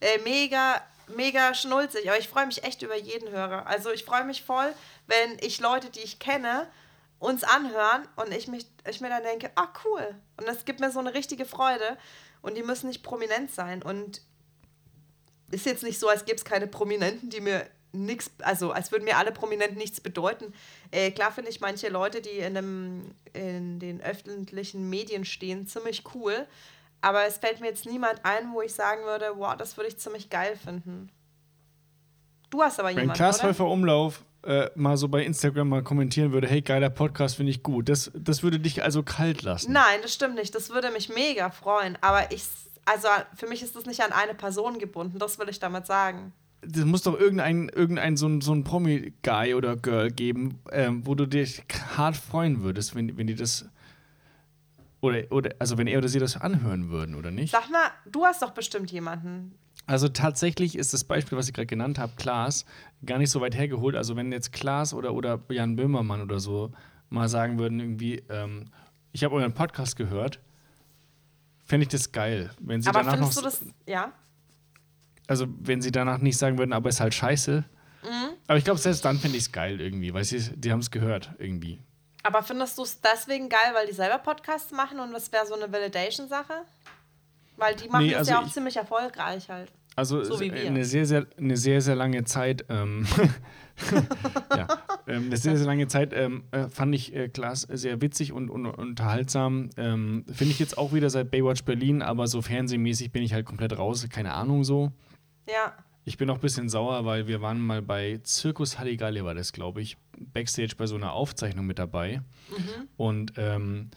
äh, 0.00 0.18
mega, 0.24 0.82
mega 1.14 1.54
schnulzig, 1.54 2.08
aber 2.08 2.18
ich 2.18 2.28
freue 2.28 2.46
mich 2.46 2.62
echt 2.64 2.82
über 2.82 2.96
jeden 2.96 3.30
Hörer. 3.30 3.66
Also 3.66 3.90
ich 3.90 4.04
freue 4.04 4.24
mich 4.24 4.42
voll, 4.42 4.72
wenn 5.06 5.38
ich 5.40 5.60
Leute, 5.60 5.90
die 5.90 6.00
ich 6.00 6.18
kenne, 6.18 6.68
uns 7.18 7.42
anhören 7.42 8.06
und 8.16 8.32
ich, 8.32 8.48
mich, 8.48 8.66
ich 8.88 9.00
mir 9.00 9.08
dann 9.08 9.22
denke, 9.22 9.50
ah 9.56 9.68
cool. 9.84 10.14
Und 10.36 10.46
das 10.46 10.64
gibt 10.64 10.80
mir 10.80 10.90
so 10.90 11.00
eine 11.00 11.14
richtige 11.14 11.44
Freude 11.44 11.96
und 12.44 12.56
die 12.56 12.62
müssen 12.62 12.88
nicht 12.88 13.02
prominent 13.02 13.50
sein. 13.50 13.82
Und 13.82 14.20
ist 15.50 15.66
jetzt 15.66 15.82
nicht 15.82 15.98
so, 15.98 16.08
als 16.08 16.24
gäbe 16.24 16.36
es 16.36 16.44
keine 16.44 16.66
Prominenten, 16.66 17.30
die 17.30 17.40
mir 17.40 17.66
nichts, 17.92 18.30
also 18.42 18.72
als 18.72 18.92
würden 18.92 19.04
mir 19.04 19.16
alle 19.16 19.32
Prominenten 19.32 19.78
nichts 19.78 20.00
bedeuten. 20.00 20.52
Äh, 20.90 21.10
klar 21.10 21.32
finde 21.32 21.50
ich 21.50 21.60
manche 21.60 21.88
Leute, 21.88 22.20
die 22.20 22.38
in, 22.38 22.56
einem, 22.56 23.14
in 23.32 23.78
den 23.78 24.02
öffentlichen 24.02 24.90
Medien 24.90 25.24
stehen, 25.24 25.66
ziemlich 25.66 26.02
cool. 26.14 26.46
Aber 27.00 27.24
es 27.24 27.38
fällt 27.38 27.60
mir 27.60 27.68
jetzt 27.68 27.86
niemand 27.86 28.24
ein, 28.24 28.52
wo 28.52 28.62
ich 28.62 28.74
sagen 28.74 29.04
würde, 29.04 29.32
wow, 29.36 29.56
das 29.56 29.76
würde 29.76 29.88
ich 29.88 29.98
ziemlich 29.98 30.28
geil 30.28 30.56
finden. 30.56 31.10
Du 32.50 32.62
hast 32.62 32.78
aber 32.78 32.88
Wenn 32.90 32.98
jemanden, 32.98 33.16
Klaas 33.16 33.38
oder? 33.38 33.48
Häufer 33.48 33.66
Umlauf 33.66 34.22
äh, 34.44 34.70
mal 34.74 34.96
so 34.96 35.08
bei 35.08 35.24
Instagram 35.24 35.68
mal 35.68 35.82
kommentieren 35.82 36.32
würde, 36.32 36.46
hey, 36.46 36.62
geiler 36.62 36.90
Podcast, 36.90 37.36
finde 37.36 37.50
ich 37.50 37.62
gut. 37.62 37.88
Das, 37.88 38.10
das 38.14 38.42
würde 38.42 38.60
dich 38.60 38.82
also 38.82 39.02
kalt 39.02 39.42
lassen. 39.42 39.72
Nein, 39.72 40.00
das 40.02 40.14
stimmt 40.14 40.34
nicht. 40.34 40.54
Das 40.54 40.70
würde 40.70 40.90
mich 40.90 41.08
mega 41.08 41.50
freuen. 41.50 41.96
Aber 42.00 42.30
ich, 42.30 42.44
also 42.84 43.08
für 43.34 43.46
mich 43.46 43.62
ist 43.62 43.74
das 43.74 43.86
nicht 43.86 44.02
an 44.02 44.12
eine 44.12 44.34
Person 44.34 44.78
gebunden. 44.78 45.18
Das 45.18 45.38
will 45.38 45.48
ich 45.48 45.60
damit 45.60 45.86
sagen. 45.86 46.32
Das 46.62 46.84
muss 46.84 47.02
doch 47.02 47.18
irgendein, 47.18 47.68
irgendein 47.68 48.16
so 48.16 48.26
ein, 48.26 48.40
so 48.40 48.52
ein 48.54 48.64
Promi-Guy 48.64 49.54
oder 49.54 49.76
Girl 49.76 50.10
geben, 50.10 50.60
ähm, 50.72 51.06
wo 51.06 51.14
du 51.14 51.26
dich 51.26 51.62
hart 51.96 52.16
freuen 52.16 52.62
würdest, 52.62 52.94
wenn, 52.94 53.16
wenn 53.16 53.26
die 53.26 53.34
das. 53.34 53.66
Oder, 55.00 55.24
oder, 55.30 55.50
also 55.58 55.76
wenn 55.76 55.86
er 55.86 55.98
oder 55.98 56.08
sie 56.08 56.18
das 56.18 56.38
anhören 56.38 56.88
würden, 56.88 57.14
oder 57.14 57.30
nicht? 57.30 57.50
Sag 57.50 57.70
mal, 57.70 57.90
du 58.10 58.24
hast 58.24 58.40
doch 58.40 58.52
bestimmt 58.52 58.90
jemanden. 58.90 59.54
Also 59.86 60.08
tatsächlich 60.08 60.76
ist 60.76 60.94
das 60.94 61.04
Beispiel, 61.04 61.36
was 61.36 61.46
ich 61.46 61.54
gerade 61.54 61.66
genannt 61.66 61.98
habe, 61.98 62.12
Klaas, 62.16 62.64
gar 63.04 63.18
nicht 63.18 63.30
so 63.30 63.40
weit 63.40 63.54
hergeholt. 63.54 63.96
Also 63.96 64.16
wenn 64.16 64.32
jetzt 64.32 64.52
Klaas 64.52 64.94
oder, 64.94 65.12
oder 65.12 65.40
Jan 65.50 65.76
Böhmermann 65.76 66.22
oder 66.22 66.40
so 66.40 66.72
mal 67.10 67.28
sagen 67.28 67.58
würden, 67.58 67.80
irgendwie, 67.80 68.22
ähm, 68.30 68.70
ich 69.12 69.24
habe 69.24 69.34
euren 69.34 69.52
Podcast 69.52 69.96
gehört, 69.96 70.40
fände 71.64 71.84
ich 71.84 71.88
das 71.90 72.12
geil. 72.12 72.50
Wenn 72.60 72.80
sie 72.80 72.88
Aber 72.88 73.00
danach 73.00 73.18
noch, 73.18 73.32
findest 73.32 73.38
du 73.38 73.42
das, 73.42 73.74
ja? 73.86 74.12
also 75.26 75.46
wenn 75.60 75.82
sie 75.82 75.92
danach 75.92 76.18
nicht 76.18 76.38
sagen 76.38 76.58
würden, 76.58 76.72
aber 76.72 76.88
ist 76.88 77.00
halt 77.00 77.14
scheiße. 77.14 77.64
Mhm. 78.02 78.28
Aber 78.46 78.58
ich 78.58 78.64
glaube, 78.64 78.80
selbst 78.80 79.04
dann 79.04 79.18
finde 79.18 79.36
ich 79.38 79.44
es 79.44 79.52
geil 79.52 79.80
irgendwie, 79.80 80.12
weil 80.12 80.24
sie, 80.24 80.38
die 80.56 80.72
haben 80.72 80.80
es 80.80 80.90
gehört 80.90 81.30
irgendwie. 81.38 81.80
Aber 82.22 82.42
findest 82.42 82.78
du 82.78 82.82
es 82.82 83.00
deswegen 83.00 83.48
geil, 83.48 83.72
weil 83.74 83.86
die 83.86 83.92
selber 83.92 84.18
Podcasts 84.18 84.72
machen 84.72 84.98
und 84.98 85.12
das 85.12 85.30
wäre 85.30 85.46
so 85.46 85.54
eine 85.54 85.70
Validation-Sache? 85.70 86.64
Weil 87.56 87.74
die 87.76 87.88
machen 87.88 88.04
Nee, 88.06 88.10
das 88.10 88.18
also 88.20 88.30
ja 88.32 88.40
auch 88.40 88.46
ich- 88.46 88.52
ziemlich 88.52 88.76
erfolgreich 88.76 89.48
halt. 89.48 89.72
Also 89.96 90.24
So 90.24 90.40
wie 90.40 90.48
es- 90.48 90.54
wir. 90.54 90.66
eine 90.66 90.84
sehr, 90.84 91.06
sehr, 91.06 91.26
eine 91.38 91.56
sehr, 91.56 91.80
sehr 91.80 91.94
lange 91.94 92.24
Zeit, 92.24 92.64
ähm, 92.68 93.06
ja, 94.56 94.66
ähm, 95.06 95.26
eine 95.26 95.36
sehr, 95.36 95.56
sehr 95.56 95.66
lange 95.66 95.86
Zeit 95.86 96.12
ähm, 96.12 96.44
äh, 96.50 96.68
fand 96.68 96.94
ich 96.94 97.14
äh, 97.14 97.28
Klaas 97.28 97.62
sehr 97.62 98.00
witzig 98.00 98.32
und, 98.32 98.50
und 98.50 98.66
unterhaltsam. 98.66 99.70
Ähm, 99.76 100.24
Finde 100.32 100.52
ich 100.52 100.58
jetzt 100.58 100.78
auch 100.78 100.92
wieder 100.92 101.10
seit 101.10 101.30
Baywatch 101.30 101.64
Berlin, 101.64 102.02
aber 102.02 102.26
so 102.26 102.42
fernsehmäßig 102.42 103.12
bin 103.12 103.22
ich 103.22 103.32
halt 103.32 103.46
komplett 103.46 103.76
raus, 103.78 104.06
keine 104.10 104.32
Ahnung 104.34 104.64
so. 104.64 104.92
Ja. 105.48 105.72
Ich 106.06 106.18
bin 106.18 106.28
auch 106.28 106.34
ein 106.34 106.40
bisschen 106.40 106.68
sauer, 106.68 107.04
weil 107.06 107.26
wir 107.28 107.40
waren 107.40 107.60
mal 107.60 107.80
bei 107.80 108.18
Zirkus 108.24 108.78
Halligalli, 108.78 109.24
war 109.24 109.34
das, 109.34 109.52
glaube 109.52 109.80
ich, 109.80 109.96
Backstage 110.18 110.74
bei 110.76 110.86
so 110.86 110.96
einer 110.96 111.12
Aufzeichnung 111.14 111.66
mit 111.66 111.78
dabei. 111.78 112.20
Und 112.98 113.32
ähm, 113.38 113.90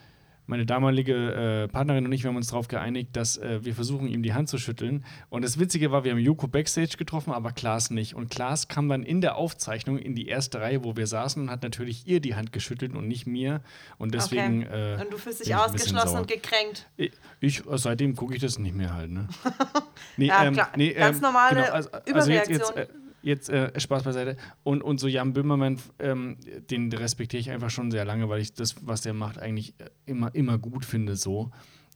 meine 0.48 0.66
damalige 0.66 1.64
äh, 1.64 1.68
Partnerin 1.68 2.06
und 2.06 2.12
ich, 2.12 2.24
wir 2.24 2.30
haben 2.30 2.38
uns 2.38 2.48
darauf 2.48 2.68
geeinigt, 2.68 3.10
dass 3.16 3.38
äh, 3.38 3.64
wir 3.64 3.76
versuchen, 3.76 4.08
ihm 4.08 4.24
die 4.24 4.34
Hand 4.34 4.50
zu 4.50 4.58
schütteln. 4.58 5.04
Und 5.30 5.44
das 5.44 5.60
Witzige 5.60 5.92
war, 5.92 6.04
wir 6.04 6.12
haben 6.12 6.20
Joko 6.20 6.48
Backstage 6.48 6.96
getroffen, 6.98 7.34
aber 7.34 7.52
Klaas 7.52 7.92
nicht. 7.92 8.16
Und 8.16 8.32
Klaas 8.32 8.68
kam 8.68 8.88
dann 8.90 9.04
in 9.04 9.22
der 9.22 9.36
Aufzeichnung 9.36 10.00
in 10.00 10.16
die 10.16 10.28
erste 10.28 10.62
Reihe, 10.62 10.84
wo 10.84 10.96
wir 10.96 11.06
saßen 11.06 11.44
und 11.44 11.52
hat 11.52 11.64
natürlich 11.64 12.08
ihr 12.08 12.22
die 12.22 12.36
Hand 12.36 12.54
geschüttelt 12.54 12.96
und 12.96 13.08
nicht 13.08 13.28
mir. 13.28 13.62
Und 13.98 14.14
deswegen. 14.14 14.64
okay. 14.66 14.96
Äh, 14.96 15.02
und 15.02 15.14
du 15.14 15.18
fühlst 15.18 15.46
dich 15.46 15.54
ausgeschlossen 15.54 16.20
und 16.20 16.28
gekränkt. 16.28 16.88
Ich, 16.96 17.12
ich 17.42 17.64
seitdem 17.74 18.16
gucke 18.16 18.36
ich 18.36 18.42
das 18.42 18.58
nicht 18.58 18.76
mehr 18.76 18.94
halt, 18.94 19.12
ne? 19.12 19.28
Nee, 20.18 20.28
Ja, 20.28 20.50
klar. 20.50 20.72
Ganz 20.96 21.22
normale 21.22 21.72
also, 21.72 21.92
also 21.92 22.32
jetzt, 22.32 22.50
jetzt, 22.50 22.72
Überreaktion. 22.72 22.78
äh, 22.78 23.07
jetzt 23.28 23.50
äh, 23.50 23.78
Spaß 23.80 24.04
beiseite. 24.04 24.38
Und, 24.64 24.82
und 24.82 25.00
so 25.00 25.08
Jan 25.08 25.34
Böhmermann, 25.34 25.80
ähm, 26.00 26.38
den 26.70 26.92
respektiere 26.92 27.42
ich 27.42 27.52
einfach 27.52 27.70
schon 27.70 27.92
sehr 27.92 28.06
lange, 28.06 28.30
weil 28.30 28.42
ich 28.42 28.54
das, 28.54 28.76
was 28.82 29.02
der 29.02 29.14
macht, 29.14 29.38
eigentlich 29.38 29.76
äh, 29.80 29.90
immer, 30.06 30.34
immer 30.34 30.58
gut 30.58 30.86
finde 30.86 31.16
so. 31.16 31.52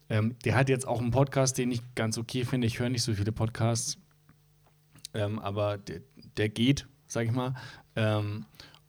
Ähm, 0.10 0.36
der 0.44 0.56
hat 0.56 0.70
jetzt 0.70 0.88
auch 0.88 1.00
einen 1.00 1.12
Podcast, 1.12 1.58
den 1.58 1.72
ich 1.72 1.82
ganz 1.96 2.18
okay 2.18 2.44
finde. 2.44 2.68
Ich 2.68 2.80
höre 2.80 2.90
nicht 2.90 3.04
so 3.04 3.14
viele 3.14 3.32
Podcasts, 3.32 3.98
ähm, 5.14 5.40
aber 5.40 5.78
der, 5.78 6.02
der 6.38 6.50
geht, 6.50 6.86
sag 7.08 7.26
ich 7.26 7.32
mal. 7.32 7.56
Ähm, 7.96 8.46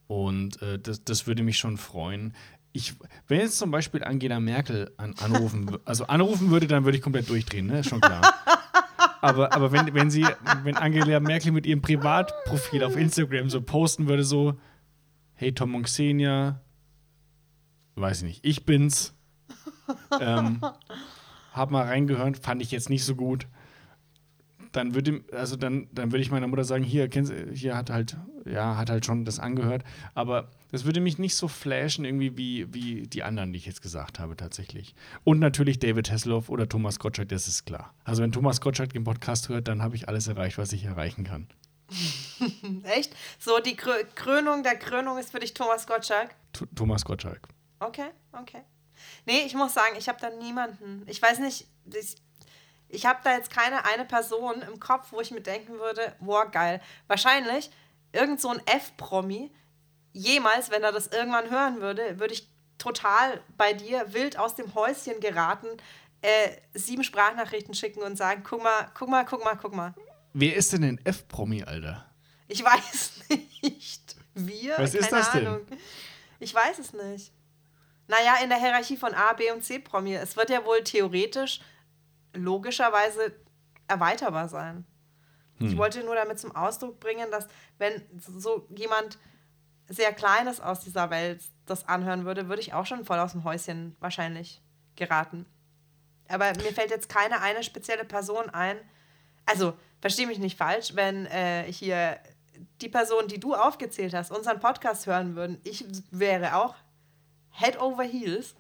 und 0.09 0.61
äh, 0.61 0.79
das, 0.79 1.05
das 1.05 1.27
würde 1.27 1.45
mich 1.45 1.59
schon 1.59 1.77
freuen. 1.77 2.35
Ich, 2.73 2.95
wenn 3.29 3.41
jetzt 3.41 3.59
zum 3.59 3.71
Beispiel 3.71 4.03
Angela 4.03 4.41
Merkel 4.41 4.91
an, 4.97 5.15
anrufen, 5.23 5.79
also 5.85 6.07
anrufen 6.07 6.51
würde, 6.51 6.67
dann 6.67 6.85
würde 6.85 6.97
ich 6.97 7.03
komplett 7.03 7.29
durchdrehen, 7.29 7.67
ne? 7.67 7.81
Ist 7.81 7.89
schon 7.89 8.01
klar. 8.01 8.35
Aber, 9.23 9.53
aber 9.53 9.71
wenn, 9.71 9.95
wenn 9.95 10.11
sie, 10.11 10.27
wenn 10.65 10.77
Angela 10.77 11.21
Merkel 11.21 11.53
mit 11.53 11.65
ihrem 11.65 11.81
Privatprofil 11.81 12.83
auf 12.83 12.97
Instagram 12.97 13.51
so 13.51 13.63
posten 13.63 14.09
würde, 14.09 14.25
so, 14.25 14.59
hey 15.35 15.53
Tom 15.53 15.77
und 15.77 15.85
Xenia, 15.85 16.61
weiß 17.95 18.19
ich 18.19 18.25
nicht, 18.25 18.45
ich 18.45 18.67
bin's. 18.67 19.15
Ähm, 20.21 20.61
hab 21.53 21.71
mal 21.71 21.87
reingehört, 21.87 22.39
fand 22.39 22.63
ich 22.63 22.73
jetzt 22.73 22.91
nicht 22.91 23.05
so 23.05 23.15
gut. 23.15 23.47
Dann 24.73 24.95
würde, 24.95 25.23
also 25.33 25.57
dann, 25.57 25.89
dann 25.93 26.13
würde 26.13 26.23
ich 26.23 26.31
meiner 26.31 26.47
Mutter 26.47 26.65
sagen, 26.65 26.83
hier, 26.83 27.09
hier 27.53 27.77
hat 27.77 27.91
halt, 27.91 28.17
ja, 28.47 28.77
hat 28.77 28.91
halt 28.91 29.05
schon 29.05 29.25
das 29.25 29.39
angehört. 29.39 29.85
Aber 30.15 30.49
das 30.71 30.85
würde 30.85 31.01
mich 31.01 31.19
nicht 31.19 31.37
so 31.37 31.49
flashen, 31.49 32.05
irgendwie 32.05 32.37
wie, 32.37 32.73
wie 32.73 33.03
die 33.03 33.23
anderen, 33.23 33.53
die 33.53 33.59
ich 33.59 33.67
jetzt 33.67 33.83
gesagt 33.83 34.19
habe, 34.19 34.37
tatsächlich. 34.37 34.95
Und 35.25 35.39
natürlich 35.39 35.79
David 35.79 36.11
Hasselhoff 36.11 36.49
oder 36.49 36.69
Thomas 36.69 36.99
Gottschalk, 36.99 37.29
das 37.29 37.47
ist 37.47 37.67
klar. 37.67 37.95
Also 38.05 38.23
wenn 38.23 38.33
Thomas 38.33 38.61
Gottschalk 38.61 38.93
den 38.93 39.05
Podcast 39.05 39.51
hört, 39.51 39.69
dann 39.69 39.83
habe 39.83 39.95
ich 39.95 40.09
alles 40.09 40.27
erreicht, 40.27 40.57
was 40.57 40.73
ich 40.73 40.85
erreichen 40.85 41.25
kann. 41.25 41.49
Echt? 42.85 43.15
So, 43.39 43.59
die 43.59 43.77
Krö 43.77 43.93
Krönung 44.15 44.63
der 44.63 44.77
Krönung 44.77 45.19
ist 45.19 45.31
für 45.31 45.41
dich 45.41 45.53
Thomas 45.53 45.87
Gottschalk? 45.87 46.35
T 46.53 46.65
Thomas 46.75 47.05
Gottschalk. 47.05 47.49
Okay, 47.81 48.09
okay. 48.33 48.63
Nee, 49.27 49.43
ich 49.47 49.55
muss 49.55 49.75
sagen, 49.75 49.97
ich 49.99 50.09
habe 50.09 50.19
da 50.21 50.31
niemanden. 50.31 51.03
Ich 51.07 51.21
weiß 51.21 51.41
nicht, 51.41 51.67
ich, 51.93 52.17
ich 52.93 53.07
habe 53.07 53.21
da 53.25 53.33
jetzt 53.33 53.51
keine 53.51 53.85
eine 53.85 54.05
Person 54.05 54.63
im 54.63 54.79
Kopf, 54.79 55.09
wo 55.13 55.21
ich 55.21 55.31
mir 55.31 55.41
denken 55.41 55.79
würde, 55.79 56.15
boah, 56.21 56.51
geil. 56.51 56.81
Wahrscheinlich 57.07 57.71
irgend 58.13 58.41
so 58.41 58.51
ein 58.51 58.61
F-Promi, 58.67 59.51
jemals, 60.13 60.71
wenn 60.71 60.83
er 60.83 60.93
das 60.93 61.07
irgendwann 61.07 61.51
hören 61.51 61.81
würde, 61.81 62.19
würde 62.21 62.35
ich 62.35 62.49
total 62.77 63.41
bei 63.57 63.73
dir 63.73 64.13
wild 64.13 64.39
aus 64.39 64.55
dem 64.57 64.75
Häuschen 64.75 65.21
geraten, 65.21 65.69
äh, 66.21 66.51
sieben 66.75 67.03
Sprachnachrichten 67.03 67.75
schicken 67.75 68.03
und 68.03 68.17
sagen, 68.17 68.43
guck 68.47 68.63
mal, 68.63 68.91
guck 68.95 69.09
mal, 69.09 69.25
guck 69.25 69.43
mal, 69.43 69.57
guck 69.57 69.75
mal. 69.75 69.95
Wer 70.35 70.55
ist 70.55 70.73
denn 70.73 70.85
ein 70.85 71.01
F-Promi, 71.05 71.65
Alter? 71.65 72.07
Ich 72.49 72.63
weiß 72.63 73.21
nicht. 73.63 74.17
Wir? 74.35 74.77
Was 74.79 74.95
ist 74.95 75.09
Keine 75.09 75.23
das 75.23 75.33
denn? 75.33 75.47
Ahnung. 75.47 75.67
Ich 76.41 76.55
weiß 76.55 76.79
es 76.79 76.93
nicht. 76.93 77.33
Naja, 78.07 78.37
in 78.43 78.51
der 78.51 78.59
Hierarchie 78.59 78.97
von 78.97 79.15
A, 79.15 79.33
B 79.33 79.51
und 79.51 79.65
C 79.65 79.79
Promi. 79.79 80.15
Es 80.15 80.37
wird 80.37 80.51
ja 80.51 80.65
wohl 80.65 80.83
theoretisch 80.85 81.61
logischerweise 82.35 83.35
erweiterbar 83.89 84.49
sein. 84.49 84.87
Hm. 85.59 85.69
Ich 85.69 85.77
wollte 85.77 86.05
nur 86.05 86.15
damit 86.15 86.39
zum 86.39 86.55
Ausdruck 86.55 87.01
bringen, 87.01 87.31
dass 87.31 87.47
wenn 87.79 88.03
so 88.19 88.67
jemand 88.71 89.19
sehr 89.89 90.13
Kleines 90.13 90.61
aus 90.61 90.81
dieser 90.81 91.11
Welt 91.11 91.43
das 91.67 91.89
anhören 91.89 92.25
würde, 92.25 92.49
würde 92.49 92.63
ich 92.63 92.73
auch 92.73 92.87
schon 92.87 93.05
voll 93.05 93.19
aus 93.19 93.33
dem 93.33 93.45
Häuschen 93.45 93.97
wahrscheinlich 94.01 94.63
geraten. 94.97 95.47
Aber 96.29 96.47
mir 96.47 96.73
fällt 96.73 96.91
jetzt 96.91 97.09
keine 97.09 97.41
eine 97.41 97.63
spezielle 97.63 98.05
Person 98.05 98.49
ein. 98.51 98.77
Also, 99.45 99.75
verstehe 100.01 100.27
mich 100.27 100.39
nicht 100.39 100.57
falsch, 100.57 100.95
wenn 100.95 101.27
äh, 101.27 101.71
hier 101.71 102.19
die 102.81 102.89
Personen, 102.89 103.29
die 103.29 103.41
du 103.41 103.55
aufgezählt 103.55 104.15
hast, 104.15 104.31
unseren 104.31 104.61
Podcast 104.61 105.07
hören 105.07 105.37
würden, 105.37 105.61
ich 105.65 105.85
wäre 106.11 106.57
auch 106.57 106.75
Head 107.51 107.81
over 107.81 108.05
Heels. 108.05 108.55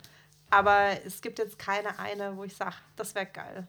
Aber 0.53 0.91
es 1.07 1.23
gibt 1.23 1.39
jetzt 1.39 1.59
keine 1.59 1.99
eine, 1.99 2.37
wo 2.37 2.45
ich 2.45 2.55
sage, 2.55 2.77
das 2.95 3.15
wäre 3.15 3.25
geil. 3.25 3.67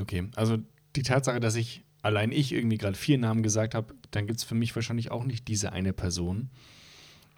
Okay, 0.00 0.30
also 0.36 0.56
die 0.96 1.02
Tatsache, 1.02 1.38
dass 1.38 1.54
ich 1.54 1.84
allein 2.00 2.32
ich 2.32 2.52
irgendwie 2.52 2.78
gerade 2.78 2.96
vier 2.96 3.18
Namen 3.18 3.42
gesagt 3.42 3.74
habe, 3.74 3.94
dann 4.10 4.26
gibt 4.26 4.38
es 4.38 4.44
für 4.44 4.54
mich 4.54 4.74
wahrscheinlich 4.74 5.10
auch 5.10 5.24
nicht 5.24 5.46
diese 5.46 5.72
eine 5.72 5.92
Person. 5.92 6.48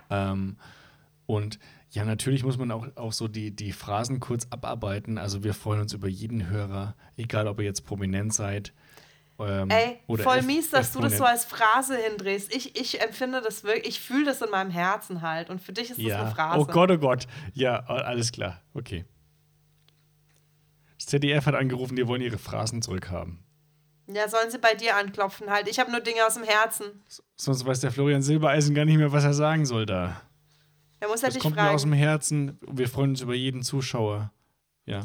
Ähm, 0.09 0.57
und 1.27 1.59
ja, 1.91 2.05
natürlich 2.05 2.45
muss 2.45 2.59
man 2.59 2.71
auch, 2.71 2.87
auch 2.97 3.13
so 3.13 3.27
die, 3.27 3.51
die 3.51 3.73
Phrasen 3.73 4.21
kurz 4.21 4.47
abarbeiten. 4.51 5.19
Also 5.19 5.43
wir 5.43 5.53
freuen 5.53 5.81
uns 5.81 5.93
über 5.93 6.07
jeden 6.07 6.49
Hörer, 6.49 6.95
egal 7.17 7.49
ob 7.49 7.59
ihr 7.59 7.65
jetzt 7.65 7.85
prominent 7.85 8.33
seid. 8.33 8.73
Ähm, 9.39 9.69
Ey, 9.71 9.99
voll 10.07 10.39
F- 10.39 10.47
mies, 10.47 10.71
dass 10.71 10.93
du 10.93 11.01
das 11.01 11.19
so 11.19 11.25
als 11.25 11.45
Phrase 11.45 11.97
hindrehst. 11.97 12.55
Ich, 12.55 12.75
ich 12.81 13.01
empfinde 13.03 13.43
das 13.43 13.65
wirklich, 13.65 13.87
ich 13.87 14.01
fühle 14.01 14.25
das 14.25 14.41
in 14.41 14.51
meinem 14.51 14.71
Herzen 14.71 15.21
halt. 15.21 15.51
Und 15.51 15.61
für 15.61 15.73
dich 15.73 15.91
ist 15.91 15.99
das 15.99 16.05
Ja. 16.07 16.23
eine 16.23 16.31
Phrase. 16.31 16.59
Oh 16.61 16.65
Gott, 16.65 16.91
oh 16.91 16.97
Gott. 16.99 17.27
Ja, 17.53 17.81
alles 17.85 18.33
klar. 18.33 18.63
Okay. 18.73 19.05
Das 20.97 21.07
ZDF 21.07 21.45
hat 21.47 21.55
angerufen, 21.55 21.97
die 21.97 22.07
wollen 22.07 22.23
ihre 22.23 22.39
Phrasen 22.39 22.81
zurückhaben. 22.83 23.39
Ja, 24.09 24.29
sollen 24.29 24.51
sie 24.51 24.59
bei 24.59 24.75
dir 24.75 24.97
anklopfen 24.97 25.51
halt. 25.51 25.69
Ich 25.69 25.79
habe 25.79 25.91
nur 25.91 26.01
Dinge 26.01 26.25
aus 26.27 26.35
dem 26.35 26.45
Herzen. 26.45 26.85
Sonst 27.37 27.67
weiß 27.67 27.81
der 27.81 27.91
Florian 27.91 28.23
Silbereisen 28.23 28.75
gar 28.75 28.85
nicht 28.85 28.97
mehr, 28.97 29.13
was 29.13 29.25
er 29.25 29.35
sagen 29.35 29.67
soll 29.67 29.85
da. 29.85 30.21
Er 31.01 31.09
muss 31.09 31.21
ja 31.23 31.29
Das 31.29 31.35
dich 31.35 31.43
kommt 31.43 31.57
mir 31.57 31.71
aus 31.71 31.83
dem 31.83 31.91
fragen. 31.91 32.01
Herzen. 32.03 32.59
Wir 32.71 32.89
freuen 32.89 33.11
uns 33.11 33.21
über 33.21 33.35
jeden 33.35 33.63
Zuschauer. 33.63 34.33
Ja. 34.87 35.05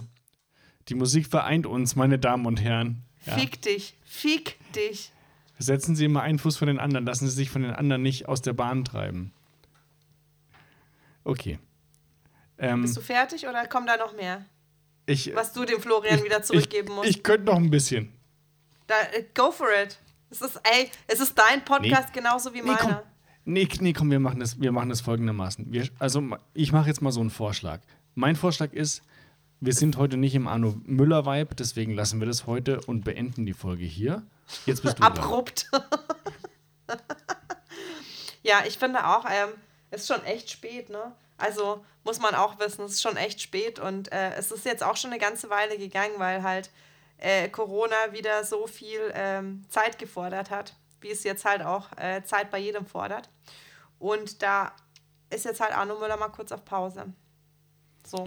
Die 0.88 0.96
Musik 0.96 1.28
vereint 1.28 1.66
uns, 1.66 1.96
meine 1.96 2.20
Damen 2.20 2.46
und 2.46 2.62
Herren. 2.62 3.04
Ja. 3.26 3.38
Fick 3.38 3.62
dich. 3.62 3.96
Fick 4.04 4.58
dich. 4.74 5.12
Setzen 5.60 5.96
Sie 5.96 6.06
immer 6.06 6.22
einen 6.24 6.40
Fuß 6.40 6.58
von 6.58 6.68
den 6.68 6.80
anderen. 6.80 7.06
Lassen 7.06 7.28
Sie 7.28 7.36
sich 7.36 7.50
von 7.50 7.62
den 7.62 7.72
anderen 7.72 8.02
nicht 8.02 8.28
aus 8.28 8.42
der 8.42 8.54
Bahn 8.54 8.84
treiben. 8.84 9.32
Okay. 11.24 11.60
Ähm, 12.58 12.82
Bist 12.82 12.98
du 12.98 13.02
fertig 13.02 13.48
oder 13.48 13.68
kommt 13.68 13.88
da 13.90 13.98
noch 13.98 14.16
mehr? 14.16 14.46
ich, 15.06 15.34
Was 15.36 15.54
du 15.54 15.66
dem 15.66 15.82
Florian 15.82 16.24
wieder 16.24 16.42
zurückgeben 16.44 16.94
musst. 16.96 17.10
Ich, 17.10 17.18
ich 17.18 17.24
könnte 17.24 17.46
noch 17.46 17.58
ein 17.58 17.70
bisschen. 17.70 18.12
Da, 18.88 18.96
äh, 19.14 19.26
go 19.34 19.52
for 19.52 19.68
it. 19.84 19.98
Es 20.30 20.42
ist, 20.42 20.60
ey, 20.64 20.90
es 21.08 21.20
ist 21.20 21.38
dein 21.38 21.64
Podcast 21.66 22.14
genauso 22.14 22.54
wie 22.54 22.62
Nee, 22.62 22.72
komm. 22.80 22.90
meiner. 22.92 23.04
Nee, 23.44 23.68
nee, 23.80 23.94
komm, 23.94 24.12
wir 24.12 24.20
machen 24.20 24.40
das, 24.40 24.60
wir 24.62 24.72
machen 24.72 24.90
das 24.90 25.02
folgendermaßen. 25.02 25.72
Wir, 25.72 25.90
also, 26.00 26.24
ich 26.54 26.72
mache 26.72 26.88
jetzt 26.88 27.02
mal 27.02 27.12
so 27.12 27.20
einen 27.20 27.32
Vorschlag. 27.32 27.82
Mein 28.16 28.36
Vorschlag 28.36 28.72
ist, 28.74 29.02
wir 29.62 29.74
sind 29.74 29.98
heute 29.98 30.18
nicht 30.18 30.34
im 30.34 30.48
Arno 30.48 30.76
Müller-Vibe, 30.86 31.54
deswegen 31.54 31.94
lassen 31.94 32.20
wir 32.20 32.26
das 32.26 32.48
heute 32.48 32.82
und 32.82 33.04
beenden 33.04 33.46
die 33.46 33.54
Folge 33.54 33.86
hier. 33.86 34.24
Jetzt 34.66 34.82
bist 34.82 34.98
du. 34.98 35.04
Abrupt. 35.04 35.70
ja, 38.44 38.64
ich 38.68 38.80
finde 38.80 39.08
auch, 39.08 39.24
ähm, 39.30 39.50
es 39.92 40.02
ist 40.02 40.08
schon 40.08 40.26
echt 40.26 40.50
spät, 40.50 40.90
ne? 40.90 41.14
Also 41.38 41.86
muss 42.04 42.20
man 42.20 42.34
auch 42.34 42.58
wissen, 42.60 42.86
es 42.86 42.94
ist 42.94 43.02
schon 43.04 43.18
echt 43.18 43.40
spät 43.40 43.80
und 43.80 44.12
äh, 44.12 44.34
es 44.34 44.52
ist 44.52 44.66
jetzt 44.66 44.84
auch 44.84 44.98
schon 44.98 45.12
eine 45.12 45.20
ganze 45.20 45.52
Weile 45.52 45.78
gegangen, 45.78 46.16
weil 46.18 46.42
halt 46.42 46.72
äh, 47.18 47.48
Corona 47.48 47.96
wieder 48.12 48.44
so 48.44 48.66
viel 48.66 49.12
ähm, 49.14 49.64
Zeit 49.70 50.00
gefordert 50.00 50.50
hat, 50.50 50.76
wie 51.02 51.12
es 51.12 51.24
jetzt 51.24 51.46
halt 51.46 51.62
auch 51.62 51.96
äh, 51.98 52.24
Zeit 52.24 52.50
bei 52.50 52.58
jedem 52.58 52.88
fordert. 52.88 53.30
Und 54.00 54.42
da 54.42 54.74
ist 55.30 55.46
jetzt 55.46 55.62
halt 55.62 55.78
Arno 55.78 56.00
Müller 56.00 56.18
mal 56.18 56.30
kurz 56.30 56.52
auf 56.52 56.66
Pause. 56.66 57.14
So. 58.06 58.26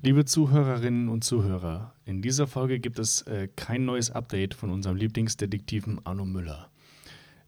Liebe 0.00 0.24
Zuhörerinnen 0.24 1.08
und 1.08 1.24
Zuhörer, 1.24 1.94
in 2.04 2.22
dieser 2.22 2.46
Folge 2.46 2.78
gibt 2.78 3.00
es 3.00 3.22
äh, 3.22 3.48
kein 3.56 3.84
neues 3.84 4.12
Update 4.12 4.54
von 4.54 4.70
unserem 4.70 4.96
Lieblingsdetektiven 4.96 6.00
Arno 6.06 6.24
Müller. 6.24 6.70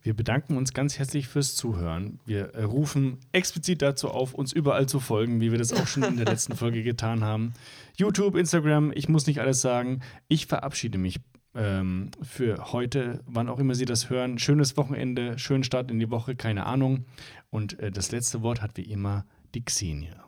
Wir 0.02 0.14
bedanken 0.14 0.56
uns 0.56 0.72
ganz 0.72 0.98
herzlich 0.98 1.28
fürs 1.28 1.54
Zuhören. 1.54 2.18
Wir 2.26 2.54
äh, 2.54 2.64
rufen 2.64 3.18
explizit 3.30 3.82
dazu 3.82 4.08
auf, 4.10 4.34
uns 4.34 4.52
überall 4.52 4.86
zu 4.86 4.98
folgen, 4.98 5.40
wie 5.40 5.52
wir 5.52 5.58
das 5.58 5.72
auch 5.72 5.86
schon 5.86 6.02
in 6.02 6.16
der 6.16 6.26
letzten 6.26 6.56
Folge 6.56 6.82
getan 6.82 7.22
haben. 7.22 7.54
YouTube, 7.96 8.34
Instagram, 8.34 8.90
ich 8.94 9.08
muss 9.08 9.28
nicht 9.28 9.40
alles 9.40 9.60
sagen. 9.60 10.00
Ich 10.26 10.46
verabschiede 10.46 10.98
mich 10.98 11.20
ähm, 11.54 12.10
für 12.20 12.72
heute, 12.72 13.22
wann 13.26 13.48
auch 13.48 13.60
immer 13.60 13.76
Sie 13.76 13.84
das 13.86 14.10
hören. 14.10 14.38
Schönes 14.38 14.76
Wochenende, 14.76 15.38
schönen 15.38 15.62
Start 15.62 15.88
in 15.88 16.00
die 16.00 16.10
Woche, 16.10 16.34
keine 16.34 16.66
Ahnung. 16.66 17.04
Und 17.50 17.78
äh, 17.78 17.92
das 17.92 18.10
letzte 18.10 18.42
Wort 18.42 18.60
hat 18.60 18.76
wie 18.76 18.82
immer 18.82 19.24
die 19.54 19.64
Xenia. 19.64 20.23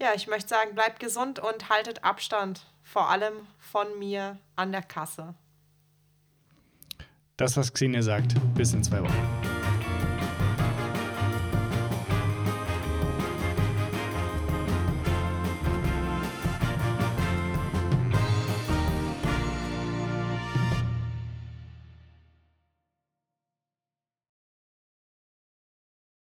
Ja, 0.00 0.08
ich 0.14 0.26
möchte 0.26 0.48
sagen, 0.48 0.74
bleibt 0.74 1.00
gesund 1.00 1.38
und 1.38 1.70
haltet 1.70 2.04
Abstand, 2.04 2.66
vor 2.82 3.08
allem 3.08 3.46
von 3.58 3.98
mir 3.98 4.38
an 4.54 4.72
der 4.72 4.82
Kasse. 4.82 5.34
Das, 7.38 7.56
was 7.56 7.72
Xenia 7.72 8.02
sagt, 8.02 8.34
bis 8.54 8.72
in 8.74 8.84
zwei 8.84 9.02
Wochen. 9.02 9.55